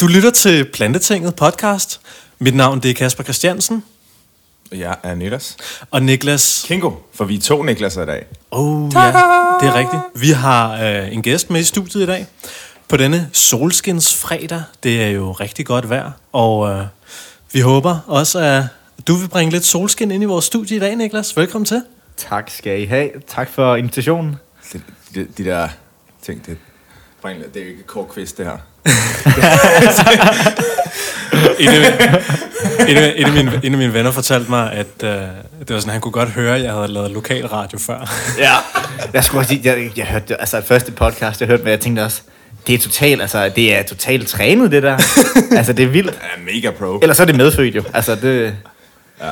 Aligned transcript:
Du 0.00 0.06
lytter 0.06 0.30
til 0.30 0.64
Plantetinget 0.72 1.36
podcast. 1.36 2.00
Mit 2.38 2.54
navn 2.54 2.80
det 2.80 2.90
er 2.90 2.94
Kasper 2.94 3.22
Christiansen. 3.24 3.84
Jeg 4.72 4.96
er 5.02 5.14
Niklas. 5.14 5.56
Og 5.90 6.02
Niklas... 6.02 6.64
Kingo, 6.66 6.92
for 7.14 7.24
vi 7.24 7.36
er 7.36 7.40
to 7.40 7.62
Niklas 7.62 7.96
i 7.96 7.98
dag. 7.98 8.26
Oh, 8.50 8.90
ja, 8.94 9.06
det 9.60 9.68
er 9.68 9.74
rigtigt. 9.74 10.02
Vi 10.14 10.30
har 10.30 10.84
øh, 10.84 11.12
en 11.12 11.22
gæst 11.22 11.50
med 11.50 11.60
i 11.60 11.64
studiet 11.64 12.02
i 12.02 12.06
dag. 12.06 12.26
På 12.88 12.96
denne 12.96 13.30
solskinsfredag. 13.32 14.62
Det 14.82 15.02
er 15.02 15.08
jo 15.08 15.32
rigtig 15.32 15.66
godt 15.66 15.90
vejr. 15.90 16.10
Og 16.32 16.70
øh, 16.70 16.86
vi 17.52 17.60
håber 17.60 17.98
også, 18.06 18.38
at 18.38 18.64
du 19.06 19.14
vil 19.14 19.28
bringe 19.28 19.52
lidt 19.52 19.64
solskin 19.64 20.10
ind 20.10 20.22
i 20.22 20.26
vores 20.26 20.44
studie 20.44 20.76
i 20.76 20.80
dag, 20.80 20.96
Niklas. 20.96 21.36
Velkommen 21.36 21.66
til. 21.66 21.82
Tak 22.16 22.50
skal 22.50 22.82
I 22.82 22.84
have. 22.84 23.10
Tak 23.26 23.50
for 23.50 23.76
invitationen. 23.76 24.36
De, 24.72 24.82
de, 25.14 25.26
de 25.38 25.44
der 25.44 25.68
ting, 26.22 26.46
det, 26.46 26.56
det 27.24 27.56
er 27.56 27.64
jo 27.64 27.70
ikke 27.70 27.82
kort 27.82 28.14
quiz, 28.14 28.32
det 28.32 28.46
her. 28.46 28.58
En, 31.58 31.68
af, 31.68 32.22
en, 32.88 32.96
af, 32.96 33.14
en, 33.16 33.24
af 33.26 33.32
mine, 33.32 33.60
en 33.62 33.72
af 33.72 33.78
mine 33.78 33.92
venner 33.92 34.10
fortalte 34.10 34.50
mig, 34.50 34.72
at 34.72 34.86
uh, 35.02 35.08
det 35.60 35.70
var 35.70 35.78
sådan, 35.78 35.92
han 35.92 36.00
kunne 36.00 36.12
godt 36.12 36.28
høre, 36.28 36.56
at 36.56 36.62
jeg 36.62 36.72
havde 36.72 36.88
lavet 36.88 37.10
lokal 37.10 37.46
radio 37.46 37.78
før. 37.78 38.10
ja, 38.38 38.52
jeg 39.12 39.24
skulle 39.24 39.40
også 39.40 39.48
sige, 39.48 39.60
jeg, 39.64 39.90
jeg 39.96 40.06
hørte, 40.06 40.40
altså 40.40 40.56
det 40.56 40.64
første 40.66 40.92
podcast, 40.92 41.40
jeg 41.40 41.48
hørte 41.48 41.62
med, 41.62 41.72
jeg 41.72 41.80
tænkte 41.80 42.00
også, 42.00 42.20
det 42.66 42.74
er 42.74 42.78
totalt, 42.78 43.20
altså 43.20 43.48
det 43.56 43.76
er 43.78 43.82
totalt 43.82 44.28
trænet, 44.28 44.70
det 44.70 44.82
der. 44.82 44.98
altså 45.58 45.72
det 45.72 45.82
er 45.82 45.88
vildt. 45.88 46.18
Ja, 46.22 46.52
mega 46.52 46.70
pro. 46.70 46.98
Eller 46.98 47.14
så 47.14 47.22
er 47.22 47.26
det 47.26 47.36
medfødt 47.36 47.74
jo. 47.74 47.82
Altså 47.94 48.14
det... 48.14 48.54
Ja. 49.20 49.30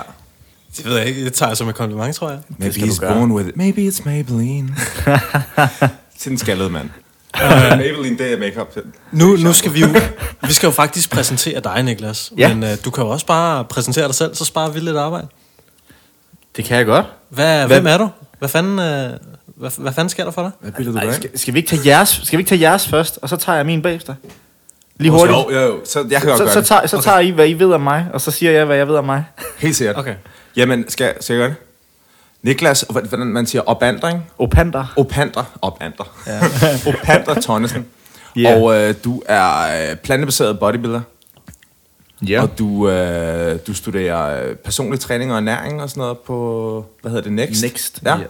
Det 0.77 0.85
ved 0.85 0.97
jeg 0.97 1.07
ikke, 1.07 1.25
det 1.25 1.33
tager 1.33 1.51
jeg 1.51 1.57
som 1.57 1.69
et 1.69 1.75
kompliment, 1.75 2.17
tror 2.17 2.31
jeg. 2.31 2.39
Maybe 2.59 2.75
he's 2.81 3.07
born 3.07 3.33
with 3.33 3.49
it. 3.49 3.57
Maybe 3.57 3.81
it's 3.81 4.03
Maybelline. 4.05 4.69
Til 6.21 6.31
den 6.31 6.39
skaldede 6.39 6.71
mand. 6.71 6.91
Uh, 7.45 7.79
Maybelline, 7.79 8.19
det 8.19 8.33
er 8.33 8.39
make-up. 8.39 8.77
Nu, 9.13 9.37
nu 9.37 9.53
skal 9.53 9.75
vi 9.75 9.81
jo, 9.81 9.87
vi 10.47 10.53
skal 10.53 10.67
jo 10.67 10.71
faktisk 10.71 11.11
præsentere 11.11 11.61
dig, 11.61 11.83
Niklas. 11.83 12.33
Ja. 12.39 12.55
Men 12.55 12.63
uh, 12.63 12.69
du 12.85 12.91
kan 12.91 13.05
jo 13.05 13.11
også 13.11 13.27
bare 13.27 13.65
præsentere 13.65 14.07
dig 14.07 14.15
selv, 14.15 14.35
så 14.35 14.45
sparer 14.45 14.71
vi 14.71 14.81
lidt 14.81 14.97
arbejde. 14.97 15.27
Det 16.57 16.65
kan 16.65 16.77
jeg 16.77 16.87
godt. 16.87 17.07
Hvad, 17.29 17.67
Hvad- 17.67 17.77
Hvem 17.81 17.87
er 17.87 17.99
du? 17.99 18.09
Hvad 18.39 18.49
fanden, 18.49 18.73
uh, 18.73 19.19
hvad, 19.57 19.71
hvad 19.79 19.93
fanden 19.93 20.09
sker 20.09 20.25
der 20.25 20.31
for 20.31 20.43
dig? 20.43 20.51
Hvad 20.61 20.73
bilder 20.73 20.93
du 20.93 20.99
Ej, 20.99 21.05
dig 21.05 21.15
skal, 21.15 21.39
skal, 21.39 21.55
vi 21.55 21.59
ikke 21.59 21.69
tage 21.77 21.83
jeres, 21.87 22.21
skal 22.25 22.37
vi 22.37 22.41
ikke 22.41 22.49
tage 22.49 22.61
jeres 22.61 22.89
først, 22.89 23.19
og 23.23 23.29
så 23.29 23.37
tager 23.37 23.57
jeg 23.57 23.67
min 23.67 23.83
bagefter? 23.83 24.15
Lige 24.97 25.11
hurtigt. 25.11 25.39
Jo, 25.39 25.51
jo, 25.51 25.61
jo. 25.61 25.81
Så 25.85 26.07
jeg 26.11 26.21
kan 26.21 26.29
godt 26.31 26.39
Så, 26.39 26.53
så, 26.53 26.59
det. 26.61 26.67
tager, 26.69 26.87
så 26.87 27.01
tager 27.01 27.19
I, 27.19 27.31
hvad 27.31 27.49
I 27.49 27.53
ved 27.53 27.73
om 27.73 27.81
mig, 27.81 28.07
og 28.13 28.21
så 28.21 28.31
siger 28.31 28.53
jeg, 28.53 28.65
hvad 28.65 28.77
jeg 28.77 28.89
ved 28.89 28.95
om 28.97 29.05
mig. 29.05 29.25
Helt 29.59 29.77
sikkert. 29.77 29.99
Okay. 29.99 30.15
Jamen, 30.57 30.85
skal, 30.89 31.15
skal 31.21 31.35
jeg 31.35 31.41
gøre 31.41 31.49
det? 31.49 31.57
Niklas, 32.43 32.83
og 32.83 32.93
hvordan 32.93 33.27
man 33.27 33.47
siger, 33.47 33.63
opandring? 33.63 34.25
Opander. 34.39 34.93
Opander. 34.97 35.45
Opander. 35.63 36.05
Ja. 36.27 36.41
Opander 36.93 37.41
Tonnesen. 37.41 37.87
Ja. 38.37 38.55
Og 38.57 38.75
øh, 38.75 38.95
du 39.05 39.23
er 39.27 39.91
øh, 39.91 39.97
plantebaseret 39.97 40.59
bodybuilder. 40.59 41.01
Ja. 42.29 42.43
Og 42.43 42.59
du, 42.59 42.89
øh, 42.89 43.59
du 43.67 43.75
studerer 43.75 44.45
øh, 44.49 44.55
personlig 44.57 45.01
træning 45.01 45.31
og 45.33 45.37
ernæring 45.37 45.83
og 45.83 45.91
sådan 45.91 46.01
noget 46.01 46.19
på, 46.19 46.85
hvad 47.01 47.11
hedder 47.11 47.23
det, 47.25 47.33
Next? 47.33 47.63
Next, 47.63 48.01
Ja. 48.05 48.17
ja. 48.17 48.23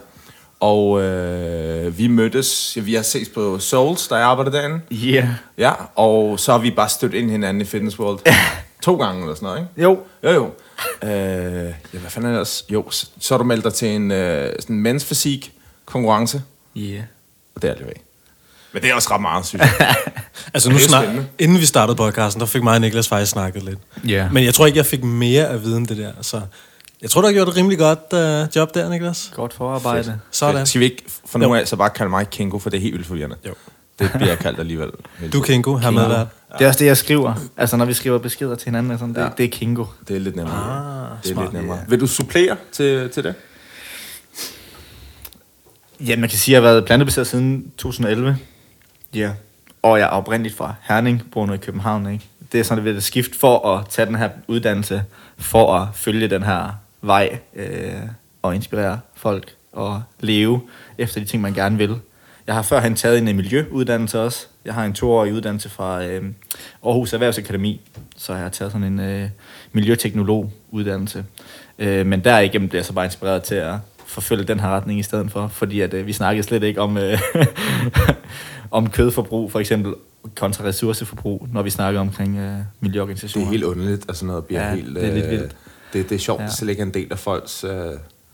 Og 0.59 1.01
øh, 1.01 1.97
vi 1.97 2.07
mødtes, 2.07 2.73
ja, 2.77 2.81
vi 2.81 2.93
har 2.95 3.01
set 3.01 3.27
på 3.35 3.59
Souls, 3.59 4.07
der 4.07 4.15
jeg 4.17 4.25
arbejder 4.25 4.51
derinde. 4.51 4.79
Yeah. 4.93 5.27
Ja, 5.57 5.71
og 5.95 6.39
så 6.39 6.51
har 6.51 6.59
vi 6.59 6.71
bare 6.71 6.89
stødt 6.89 7.13
ind 7.13 7.31
hinanden 7.31 7.61
i 7.61 7.65
Fitness 7.65 7.99
World. 7.99 8.19
to 8.83 8.95
gange 8.95 9.21
eller 9.21 9.35
sådan 9.35 9.45
noget, 9.45 9.59
ikke? 9.59 9.81
Jo. 9.81 9.99
Jo, 10.23 10.29
jo. 10.31 10.49
Øh, 11.03 11.09
ja, 11.09 11.99
hvad 11.99 12.09
fanden 12.09 12.25
er 12.25 12.31
det 12.33 12.37
ellers? 12.37 12.65
Jo, 12.69 12.89
så, 12.91 13.07
så 13.19 13.33
har 13.33 13.37
du 13.37 13.43
meldt 13.43 13.63
dig 13.63 13.73
til 13.73 13.87
en 13.87 14.11
øh, 14.11 14.51
sådan 14.59 14.75
en 14.75 14.81
mens 14.81 15.05
fysik 15.05 15.53
konkurrence, 15.85 16.41
Yeah. 16.77 17.03
og 17.55 17.61
det 17.61 17.69
er 17.69 17.73
det 17.73 17.81
jo 17.81 17.87
ikke. 17.87 18.01
Men 18.73 18.81
det 18.81 18.89
er 18.91 18.95
også 18.95 19.09
ret 19.13 19.21
meget, 19.21 19.45
synes 19.45 19.63
jeg. 19.79 19.95
Altså 20.53 20.69
nu 20.69 20.77
spændende. 20.79 21.27
inden 21.39 21.59
vi 21.59 21.65
startede 21.65 21.95
podcasten, 21.95 22.39
der 22.39 22.45
fik 22.45 22.63
mig 22.63 22.73
og 22.75 22.81
Niklas 22.81 23.07
faktisk 23.07 23.31
snakket 23.31 23.63
lidt. 23.63 23.79
Ja. 24.07 24.29
Men 24.31 24.43
jeg 24.43 24.53
tror 24.53 24.65
ikke, 24.65 24.77
jeg 24.77 24.85
fik 24.85 25.03
mere 25.03 25.47
af 25.47 25.63
viden 25.63 25.85
det 25.85 25.97
der. 25.97 26.11
Så 26.21 26.41
jeg 27.01 27.09
tror, 27.09 27.21
du 27.21 27.27
har 27.27 27.33
gjort 27.33 27.47
et 27.47 27.55
rimelig 27.55 27.77
godt 27.77 27.99
uh, 28.13 28.55
job 28.55 28.73
der, 28.73 28.89
Niklas. 28.89 29.31
Godt 29.35 29.53
forarbejde. 29.53 30.19
Sådan. 30.31 30.65
Skal 30.65 30.79
vi 30.79 30.85
ikke 30.85 31.03
for 31.25 31.39
nu 31.39 31.55
af 31.55 31.67
så 31.67 31.75
bare 31.75 31.89
kalde 31.89 32.09
mig 32.09 32.29
Kingo, 32.29 32.59
for 32.59 32.69
det 32.69 32.77
er 32.77 32.81
helt 32.81 32.93
vildt 32.93 33.07
forvirrende. 33.07 33.35
Jo. 33.47 33.53
Det 33.99 34.11
bliver 34.13 34.27
jeg 34.27 34.39
kaldt 34.39 34.59
alligevel. 34.59 34.89
Du, 35.33 35.41
Kingo, 35.41 35.75
har 35.75 35.91
med 36.09 36.25
været. 36.53 36.59
Det 36.59 36.65
er 36.65 36.69
også 36.69 36.79
det, 36.79 36.85
jeg 36.85 36.97
skriver. 36.97 37.33
Altså, 37.57 37.77
når 37.77 37.85
vi 37.85 37.93
skriver 37.93 38.17
beskeder 38.17 38.55
til 38.55 38.65
hinanden, 38.65 38.97
sådan, 38.97 39.13
det, 39.15 39.21
Ja. 39.21 39.29
det 39.37 39.43
er 39.43 39.49
Kingo. 39.49 39.85
Det 40.07 40.15
er 40.15 40.19
lidt 40.19 40.35
nemmere. 40.35 40.55
Ah, 40.55 41.17
det 41.23 41.29
er 41.29 41.33
smart. 41.33 41.45
lidt 41.45 41.53
nemmere. 41.53 41.77
Ja. 41.77 41.83
Vil 41.87 41.99
du 41.99 42.07
supplere 42.07 42.57
til, 42.71 43.09
til 43.09 43.23
det? 43.23 43.35
Ja, 45.99 46.15
man 46.17 46.29
kan 46.29 46.37
sige, 46.39 46.57
at 46.57 46.61
jeg 46.63 46.67
har 46.69 46.73
været 46.73 46.85
plantebaseret 46.85 47.27
siden 47.27 47.71
2011. 47.77 48.37
Ja. 49.15 49.31
Og 49.81 49.99
jeg 49.99 50.05
er 50.05 50.09
oprindeligt 50.09 50.55
fra 50.55 50.75
Herning, 50.81 51.23
bor 51.31 51.45
nu 51.45 51.53
i 51.53 51.57
København. 51.57 52.11
Ikke? 52.13 52.25
Det 52.51 52.59
er 52.59 52.63
sådan, 52.63 52.85
det 52.85 52.95
et 52.95 53.03
skift 53.03 53.35
for 53.35 53.67
at 53.77 53.85
tage 53.89 54.05
den 54.05 54.15
her 54.15 54.29
uddannelse, 54.47 55.03
for 55.37 55.75
at 55.75 55.87
følge 55.93 56.27
den 56.27 56.43
her 56.43 56.69
vej 57.01 57.39
øh, 57.55 57.93
og 58.41 58.55
inspirere 58.55 58.99
folk 59.15 59.55
og 59.71 60.03
leve 60.19 60.61
efter 60.97 61.19
de 61.19 61.25
ting, 61.25 61.41
man 61.41 61.53
gerne 61.53 61.77
vil. 61.77 61.95
Jeg 62.47 62.55
har 62.55 62.61
førhen 62.61 62.95
taget 62.95 63.17
en 63.17 63.35
miljøuddannelse 63.35 64.19
også. 64.21 64.47
Jeg 64.65 64.73
har 64.73 64.85
en 64.85 64.93
toårig 64.93 65.33
uddannelse 65.33 65.69
fra 65.69 66.03
øh, 66.05 66.23
Aarhus 66.85 67.13
Erhvervsakademi, 67.13 67.81
så 68.17 68.33
jeg 68.33 68.41
har 68.41 68.49
taget 68.49 68.71
sådan 68.71 68.87
en 68.87 68.99
øh, 68.99 69.29
miljøteknolog-uddannelse. 69.71 71.25
Øh, 71.79 72.05
men 72.05 72.23
derigennem 72.23 72.69
blev 72.69 72.77
jeg 72.77 72.85
så 72.85 72.93
bare 72.93 73.05
inspireret 73.05 73.43
til 73.43 73.55
at 73.55 73.75
forfølge 74.05 74.43
den 74.43 74.59
her 74.59 74.69
retning 74.69 74.99
i 74.99 75.03
stedet 75.03 75.31
for, 75.31 75.47
fordi 75.47 75.81
at, 75.81 75.93
øh, 75.93 76.07
vi 76.07 76.13
snakkede 76.13 76.43
slet 76.47 76.63
ikke 76.63 76.81
om, 76.81 76.97
øh, 76.97 77.19
om 78.71 78.89
kødforbrug, 78.89 79.51
for 79.51 79.59
eksempel 79.59 79.93
kontra 80.35 80.63
ressourceforbrug, 80.63 81.47
når 81.53 81.61
vi 81.61 81.69
snakker 81.69 81.99
omkring 81.99 82.37
øh, 82.37 82.43
Det 82.57 82.65
miljøorganisationer. 82.79 83.47
er 83.47 83.51
helt 83.51 83.63
underligt, 83.63 84.05
at 84.09 84.15
sådan 84.15 84.27
noget 84.27 84.45
bliver 84.45 84.67
Ja, 84.69 84.75
helt... 84.75 84.95
det 84.95 85.05
er 85.09 85.13
lidt 85.13 85.25
øh, 85.25 85.31
vildt. 85.31 85.55
Det, 85.93 86.09
det 86.09 86.15
er 86.15 86.19
sjovt, 86.19 86.39
ja. 86.39 86.45
Det 86.45 86.51
er 86.51 86.55
slet 86.55 86.69
ikke 86.69 86.81
en 86.83 86.93
del 86.93 87.07
af 87.11 87.19
folks... 87.19 87.63
Øh, 87.63 87.69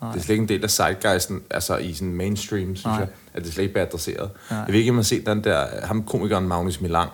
det 0.02 0.20
er 0.20 0.24
slet 0.24 0.30
ikke 0.30 0.42
en 0.42 0.50
del 0.50 0.64
af 0.64 0.70
zeitgeisten, 0.70 1.42
altså 1.50 1.78
i 1.78 1.94
sådan 1.94 2.14
mainstream, 2.14 2.76
synes 2.76 2.86
Nej. 2.86 2.96
jeg, 2.96 3.08
at 3.34 3.44
det 3.44 3.54
slet 3.54 3.64
ikke 3.64 3.74
bliver 3.74 3.86
adresseret. 3.86 4.30
Nej. 4.52 4.60
Jeg 4.60 4.74
ved 4.74 4.80
ikke, 4.80 4.90
om 4.90 4.96
man 4.96 5.00
har 5.00 5.04
set 5.04 5.26
den 5.26 5.44
der, 5.44 5.66
ham 5.84 6.04
komikeren 6.04 6.48
Magnus 6.48 6.82
Milang, 6.82 7.10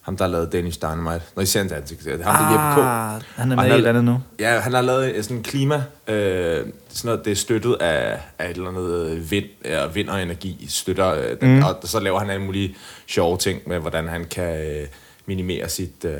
ham 0.00 0.16
der 0.16 0.24
har 0.24 0.30
lavet 0.30 0.52
Danish 0.52 0.80
Dynamite, 0.82 1.22
når 1.36 1.42
I 1.42 1.46
ser 1.46 1.60
hans 1.60 1.72
ansigt, 1.72 2.04
det 2.04 2.20
er 2.20 2.24
ham 2.24 2.44
der 2.44 2.50
Jeppe 2.52 2.80
K. 2.80 2.84
Ah, 2.84 3.22
han 3.36 3.52
er 3.52 3.56
med 3.56 3.76
i 3.76 3.80
et 3.80 3.86
andet 3.86 4.04
nu. 4.04 4.20
Ja, 4.38 4.58
han 4.60 4.72
har 4.72 4.80
lavet 4.80 5.18
et 5.18 5.24
sådan 5.24 5.42
klima, 5.42 5.82
øh, 6.08 6.66
sådan 6.88 7.08
noget, 7.08 7.24
det 7.24 7.30
er 7.30 7.34
støttet 7.36 7.74
af, 7.74 8.20
af 8.38 8.50
et 8.50 8.56
eller 8.56 8.68
andet 8.68 9.30
vind, 9.30 9.44
ja, 9.64 9.86
vind 9.86 10.08
og 10.08 10.22
energi, 10.22 10.66
støtter, 10.68 11.14
øh, 11.14 11.40
den, 11.40 11.56
mm. 11.56 11.62
og 11.62 11.76
så 11.84 12.00
laver 12.00 12.18
han 12.18 12.30
alle 12.30 12.44
mulige 12.44 12.76
sjove 13.06 13.38
ting 13.38 13.60
med, 13.66 13.78
hvordan 13.78 14.08
han 14.08 14.24
kan 14.24 14.66
øh, 14.66 14.86
minimere 15.26 15.68
sit, 15.68 16.04
øh, 16.04 16.12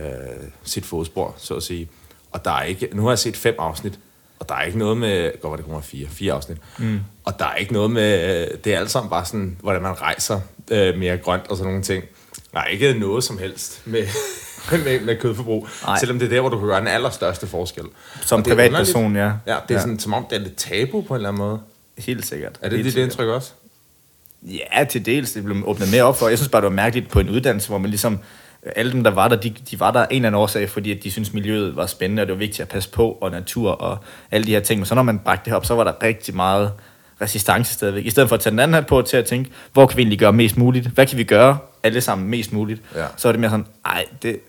sit 0.64 0.86
fodspor, 0.86 1.34
så 1.38 1.54
at 1.54 1.62
sige. 1.62 1.88
Og 2.32 2.44
der 2.44 2.50
er 2.50 2.62
ikke, 2.62 2.88
nu 2.92 3.02
har 3.02 3.10
jeg 3.10 3.18
set 3.18 3.36
fem 3.36 3.54
afsnit, 3.58 3.98
og 4.38 4.48
der 4.48 4.54
er 4.54 4.62
ikke 4.62 4.78
noget 4.78 4.96
med, 4.96 5.40
godt 5.40 5.50
var 5.50 5.56
det 5.56 5.64
kommer 5.64 5.80
fire, 5.80 6.08
fire 6.08 6.32
afsnit, 6.32 6.58
mm. 6.78 7.00
og 7.24 7.38
der 7.38 7.44
er 7.44 7.54
ikke 7.54 7.72
noget 7.72 7.90
med, 7.90 8.40
øh, 8.42 8.58
det 8.64 8.74
er 8.74 8.78
alt 8.78 8.90
sammen 8.90 9.10
bare 9.10 9.24
sådan, 9.24 9.56
hvordan 9.60 9.82
man 9.82 10.00
rejser 10.00 10.40
øh, 10.70 10.98
mere 10.98 11.16
grønt 11.16 11.42
og 11.48 11.56
sådan 11.56 11.68
nogle 11.68 11.82
ting. 11.84 12.04
Er 12.52 12.64
ikke 12.64 12.94
noget 12.98 13.24
som 13.24 13.38
helst 13.38 13.82
med, 13.86 14.02
med, 14.84 15.00
med 15.00 15.16
kødforbrug, 15.20 15.68
Nej. 15.86 15.98
selvom 15.98 16.18
det 16.18 16.26
er 16.26 16.30
der, 16.30 16.40
hvor 16.40 16.48
du 16.50 16.58
kan 16.58 16.68
gøre 16.68 16.80
den 16.80 16.88
allerstørste 16.88 17.46
forskel. 17.46 17.84
Som 18.20 18.40
Og 18.40 18.46
er 18.50 18.54
privatperson, 18.54 19.16
ja. 19.16 19.22
Ja, 19.22 19.30
det 19.46 19.46
er 19.46 19.60
Ja. 19.70 19.80
sådan, 19.80 19.98
som 19.98 20.14
om 20.14 20.26
det 20.30 20.36
er 20.36 20.40
lidt 20.40 20.56
tabu 20.56 21.02
på 21.02 21.14
en 21.14 21.18
eller 21.18 21.28
anden 21.28 21.42
måde. 21.42 21.60
Helt 21.98 22.26
sikkert. 22.26 22.58
Er 22.62 22.68
det 22.68 22.72
Helt 22.78 22.84
dit 22.84 22.92
sikkert. 22.92 23.10
indtryk 23.10 23.28
også? 23.28 23.52
Ja, 24.42 24.84
til 24.84 25.06
dels. 25.06 25.32
Det 25.32 25.44
blev 25.44 25.68
åbnet 25.68 25.90
mere 25.90 26.02
op 26.02 26.18
for. 26.18 26.28
Jeg 26.28 26.38
synes 26.38 26.48
bare, 26.48 26.62
det 26.62 26.68
var 26.70 26.74
mærkeligt 26.74 27.10
på 27.10 27.20
en 27.20 27.28
uddannelse, 27.30 27.68
hvor 27.68 27.78
man 27.78 27.90
ligesom... 27.90 28.20
Alle 28.76 28.92
dem, 28.92 29.04
der 29.04 29.10
var 29.10 29.28
der, 29.28 29.36
de, 29.36 29.54
de 29.70 29.80
var 29.80 29.90
der 29.90 30.00
af 30.00 30.06
en 30.10 30.16
eller 30.16 30.28
anden 30.28 30.40
årsag, 30.40 30.70
fordi 30.70 30.92
at 30.92 31.04
de 31.04 31.10
synes 31.10 31.32
miljøet 31.32 31.76
var 31.76 31.86
spændende, 31.86 32.22
og 32.22 32.26
det 32.26 32.32
var 32.32 32.38
vigtigt 32.38 32.60
at 32.60 32.68
passe 32.68 32.90
på, 32.90 33.18
og 33.20 33.30
natur 33.30 33.70
og 33.70 33.98
alle 34.30 34.46
de 34.46 34.50
her 34.50 34.60
ting. 34.60 34.80
Men 34.80 34.86
så 34.86 34.94
når 34.94 35.02
man 35.02 35.18
bragte 35.18 35.44
det 35.44 35.56
op, 35.56 35.66
så 35.66 35.74
var 35.74 35.84
der 35.84 35.92
rigtig 36.02 36.36
meget 36.36 36.72
resistance 37.20 37.72
stadigvæk. 37.72 38.06
I 38.06 38.10
stedet 38.10 38.28
for 38.28 38.36
at 38.36 38.40
tage 38.40 38.50
den 38.50 38.58
anden 38.58 38.74
hat 38.74 38.86
på 38.86 39.02
til 39.02 39.16
at 39.16 39.24
tænke, 39.24 39.50
hvor 39.72 39.86
kan 39.86 39.96
vi 39.96 40.02
egentlig 40.02 40.18
gøre 40.18 40.32
mest 40.32 40.56
muligt? 40.56 40.86
Hvad 40.86 41.06
kan 41.06 41.18
vi 41.18 41.24
gøre 41.24 41.58
alle 41.82 42.00
sammen 42.00 42.28
mest 42.28 42.52
muligt? 42.52 42.82
Ja. 42.94 43.06
Så 43.16 43.28
var 43.28 43.32
det 43.32 43.40
mere 43.40 43.50
sådan, 43.50 43.66
nej, 43.86 44.04
det, 44.22 44.40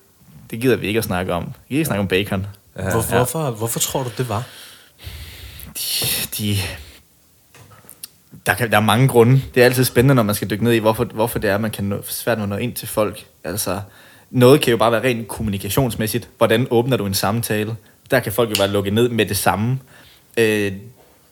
det 0.52 0.60
gider 0.60 0.76
vi 0.76 0.88
ikke 0.88 0.98
at 0.98 1.04
snakke 1.04 1.34
om. 1.34 1.44
Vi 1.44 1.50
kan 1.70 1.78
ikke 1.78 1.86
snakke 1.86 2.02
om 2.02 2.08
bacon. 2.08 2.48
Hvor, 2.74 3.16
hvorfor, 3.16 3.52
hvorfor 3.52 3.80
tror 3.80 4.04
du, 4.04 4.10
det 4.18 4.30
var? 4.30 4.44
de, 5.76 6.06
de 6.38 6.58
der, 8.46 8.54
kan, 8.54 8.72
der 8.72 8.78
er 8.78 8.82
mange 8.82 9.08
grunde. 9.08 9.42
Det 9.56 9.62
er 9.62 9.66
altid 9.66 9.84
spændende, 9.84 10.16
når 10.16 10.24
man 10.24 10.36
skal 10.36 10.50
dykke 10.50 10.64
ned 10.64 10.74
i, 10.74 10.78
hvorfor, 10.78 11.04
hvorfor 11.04 11.40
det 11.40 11.50
er, 11.50 11.58
man 11.58 11.72
kan 11.72 11.84
nå, 11.84 12.02
svært 12.04 12.40
at 12.40 12.50
nå 12.50 12.56
ind 12.56 12.74
til 12.74 12.88
folk. 12.88 13.26
Altså, 13.44 13.82
noget 14.30 14.62
kan 14.62 14.72
jo 14.72 14.78
bare 14.78 14.92
være 14.92 15.04
rent 15.04 15.28
kommunikationsmæssigt. 15.28 16.30
Hvordan 16.38 16.68
åbner 16.72 16.98
du 16.98 17.06
en 17.06 17.14
samtale? 17.14 17.76
Der 18.12 18.20
kan 18.20 18.32
folk 18.32 18.50
jo 18.50 18.56
bare 18.58 18.68
lukke 18.68 18.92
ned 18.92 19.10
med 19.10 19.26
det 19.26 19.38
samme. 19.38 19.80
Øh, 20.38 20.72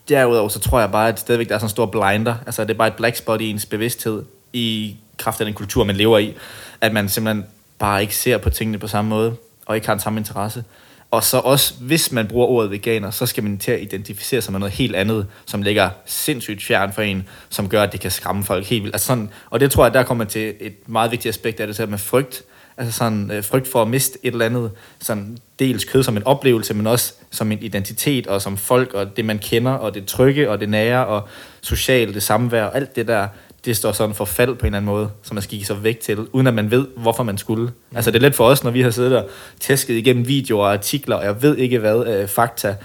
derudover 0.10 0.50
så 0.50 0.60
tror 0.60 0.80
jeg 0.80 0.92
bare, 0.92 1.10
at 1.10 1.20
stadigvæk 1.20 1.50
der 1.50 1.56
er 1.56 1.60
sådan 1.60 1.66
en 1.66 1.70
stor 1.70 1.86
blinder. 1.86 2.36
Altså, 2.46 2.64
det 2.64 2.70
er 2.70 2.78
bare 2.78 2.88
et 2.88 2.94
black 2.94 3.16
spot 3.16 3.42
i 3.42 3.50
ens 3.50 3.66
bevidsthed 3.66 4.24
i 4.54 4.96
kraft 5.18 5.42
af 5.42 5.46
den 5.46 5.54
kultur, 5.54 5.84
man 5.84 5.96
lever 5.96 6.18
i. 6.18 6.34
At 6.82 6.94
man 6.94 7.10
simpelthen 7.10 7.46
bare 7.80 8.02
ikke 8.02 8.16
ser 8.16 8.38
på 8.38 8.50
tingene 8.50 8.78
på 8.78 8.88
samme 8.88 9.10
måde, 9.10 9.36
og 9.66 9.76
ikke 9.76 9.88
har 9.88 9.94
den 9.94 10.02
samme 10.02 10.20
interesse. 10.20 10.64
Og 11.12 11.24
så 11.24 11.38
også, 11.38 11.74
hvis 11.82 12.12
man 12.12 12.28
bruger 12.28 12.48
ordet 12.48 12.72
veganer, 12.72 13.12
så 13.12 13.26
skal 13.26 13.44
man 13.44 13.58
til 13.58 13.72
at 13.72 13.82
identificere 13.82 14.42
sig 14.42 14.52
med 14.52 14.60
noget 14.60 14.74
helt 14.74 14.96
andet, 14.96 15.28
som 15.46 15.62
ligger 15.62 15.90
sindssygt 16.06 16.64
fjern 16.64 16.94
for 16.94 17.02
en, 17.02 17.28
som 17.50 17.70
gør, 17.70 17.84
at 17.84 17.92
det 17.92 18.00
kan 18.00 18.12
skræmme 18.12 18.44
folk 18.44 18.66
helt 18.66 18.84
vildt. 18.84 18.96
Altså 18.96 19.08
sådan, 19.08 19.30
og 19.50 19.60
det 19.60 19.72
tror 19.72 19.86
jeg, 19.86 19.94
der 19.94 20.04
kommer 20.04 20.24
til 20.24 20.54
et 20.60 20.90
meget 20.90 21.12
vigtigt 21.12 21.30
aspekt 21.30 21.60
af 21.60 21.68
det, 21.68 21.76
så 21.76 21.86
med 21.86 21.98
frygt. 21.98 22.44
Altså 22.78 22.98
sådan 22.98 23.32
øh, 23.32 23.44
frygt 23.44 23.68
for 23.68 23.82
at 23.82 23.88
miste 23.88 24.20
et 24.24 24.32
eller 24.32 24.46
andet, 24.46 24.72
sådan 25.00 25.38
dels 25.60 25.86
kød 25.86 26.04
som 26.04 26.18
en 26.18 26.24
oplevelse, 26.24 26.74
men 26.74 26.88
også 26.88 27.14
som 27.32 27.52
en 27.52 27.58
identitet, 27.62 28.28
og 28.28 28.42
som 28.42 28.58
folk, 28.58 28.94
og 28.94 29.18
det 29.18 29.26
man 29.26 29.40
kender, 29.40 29.72
og 29.72 29.94
det 29.94 30.06
trygge, 30.06 30.50
og 30.50 30.60
det 30.60 30.70
nære, 30.70 31.06
og 31.08 31.28
socialt, 31.62 32.16
det 32.16 32.24
samvær, 32.24 32.64
og 32.64 32.76
alt 32.76 32.96
det 32.96 33.08
der, 33.08 33.28
det 33.66 33.78
står 33.78 33.92
sådan 33.92 34.16
for 34.16 34.26
fald 34.26 34.56
på 34.56 34.60
en 34.62 34.66
eller 34.66 34.78
anden 34.78 34.92
måde, 34.92 35.10
som 35.24 35.36
man 35.36 35.42
skal 35.42 35.58
give 35.58 35.66
sig 35.66 35.84
væk 35.84 36.00
til, 36.00 36.20
uden 36.20 36.48
at 36.48 36.54
man 36.54 36.72
ved, 36.72 36.88
hvorfor 36.98 37.24
man 37.24 37.38
skulle. 37.38 37.66
Mm. 37.66 37.96
Altså 37.96 38.12
det 38.12 38.18
er 38.18 38.22
let 38.22 38.36
for 38.36 38.46
os, 38.46 38.64
når 38.64 38.72
vi 38.72 38.82
har 38.82 38.92
siddet 38.92 39.18
og 39.18 39.30
tæsket 39.60 39.94
igennem 39.94 40.28
videoer 40.28 40.66
og 40.66 40.74
artikler, 40.74 41.16
og 41.16 41.26
jeg 41.26 41.42
ved 41.42 41.58
ikke 41.58 41.80
hvad, 41.80 42.08
øh, 42.08 42.28
fakta, 42.28 42.76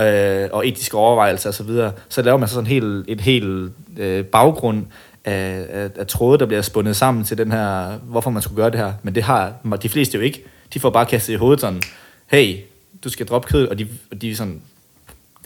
øh, 0.00 0.48
og 0.52 0.68
etiske 0.68 0.96
overvejelser 0.96 1.48
osv., 1.48 1.56
så, 1.56 1.62
videre. 1.62 1.92
så 2.08 2.22
laver 2.22 2.38
man 2.38 2.48
så 2.48 2.54
sådan 2.54 2.64
en 2.64 2.70
helt, 2.70 3.04
et 3.08 3.20
helt 3.20 3.72
øh, 3.96 4.24
baggrund 4.24 4.84
af, 5.24 5.66
af, 5.68 5.90
af 5.96 6.06
tråde, 6.06 6.38
der 6.38 6.46
bliver 6.46 6.62
spundet 6.62 6.96
sammen 6.96 7.24
til 7.24 7.38
den 7.38 7.52
her, 7.52 7.96
hvorfor 7.96 8.30
man 8.30 8.42
skulle 8.42 8.56
gøre 8.56 8.70
det 8.70 8.78
her. 8.78 8.92
Men 9.02 9.14
det 9.14 9.22
har 9.22 9.52
de 9.82 9.88
fleste 9.88 10.16
jo 10.18 10.22
ikke. 10.22 10.44
De 10.74 10.80
får 10.80 10.90
bare 10.90 11.06
kastet 11.06 11.32
i 11.32 11.36
hovedet 11.36 11.60
sådan, 11.60 11.82
hey, 12.26 12.58
du 13.04 13.08
skal 13.08 13.26
droppe 13.26 13.48
kød, 13.48 13.68
og 13.68 13.78
de, 13.78 13.88
og 14.10 14.22
de 14.22 14.30
er 14.30 14.36
sådan, 14.36 14.62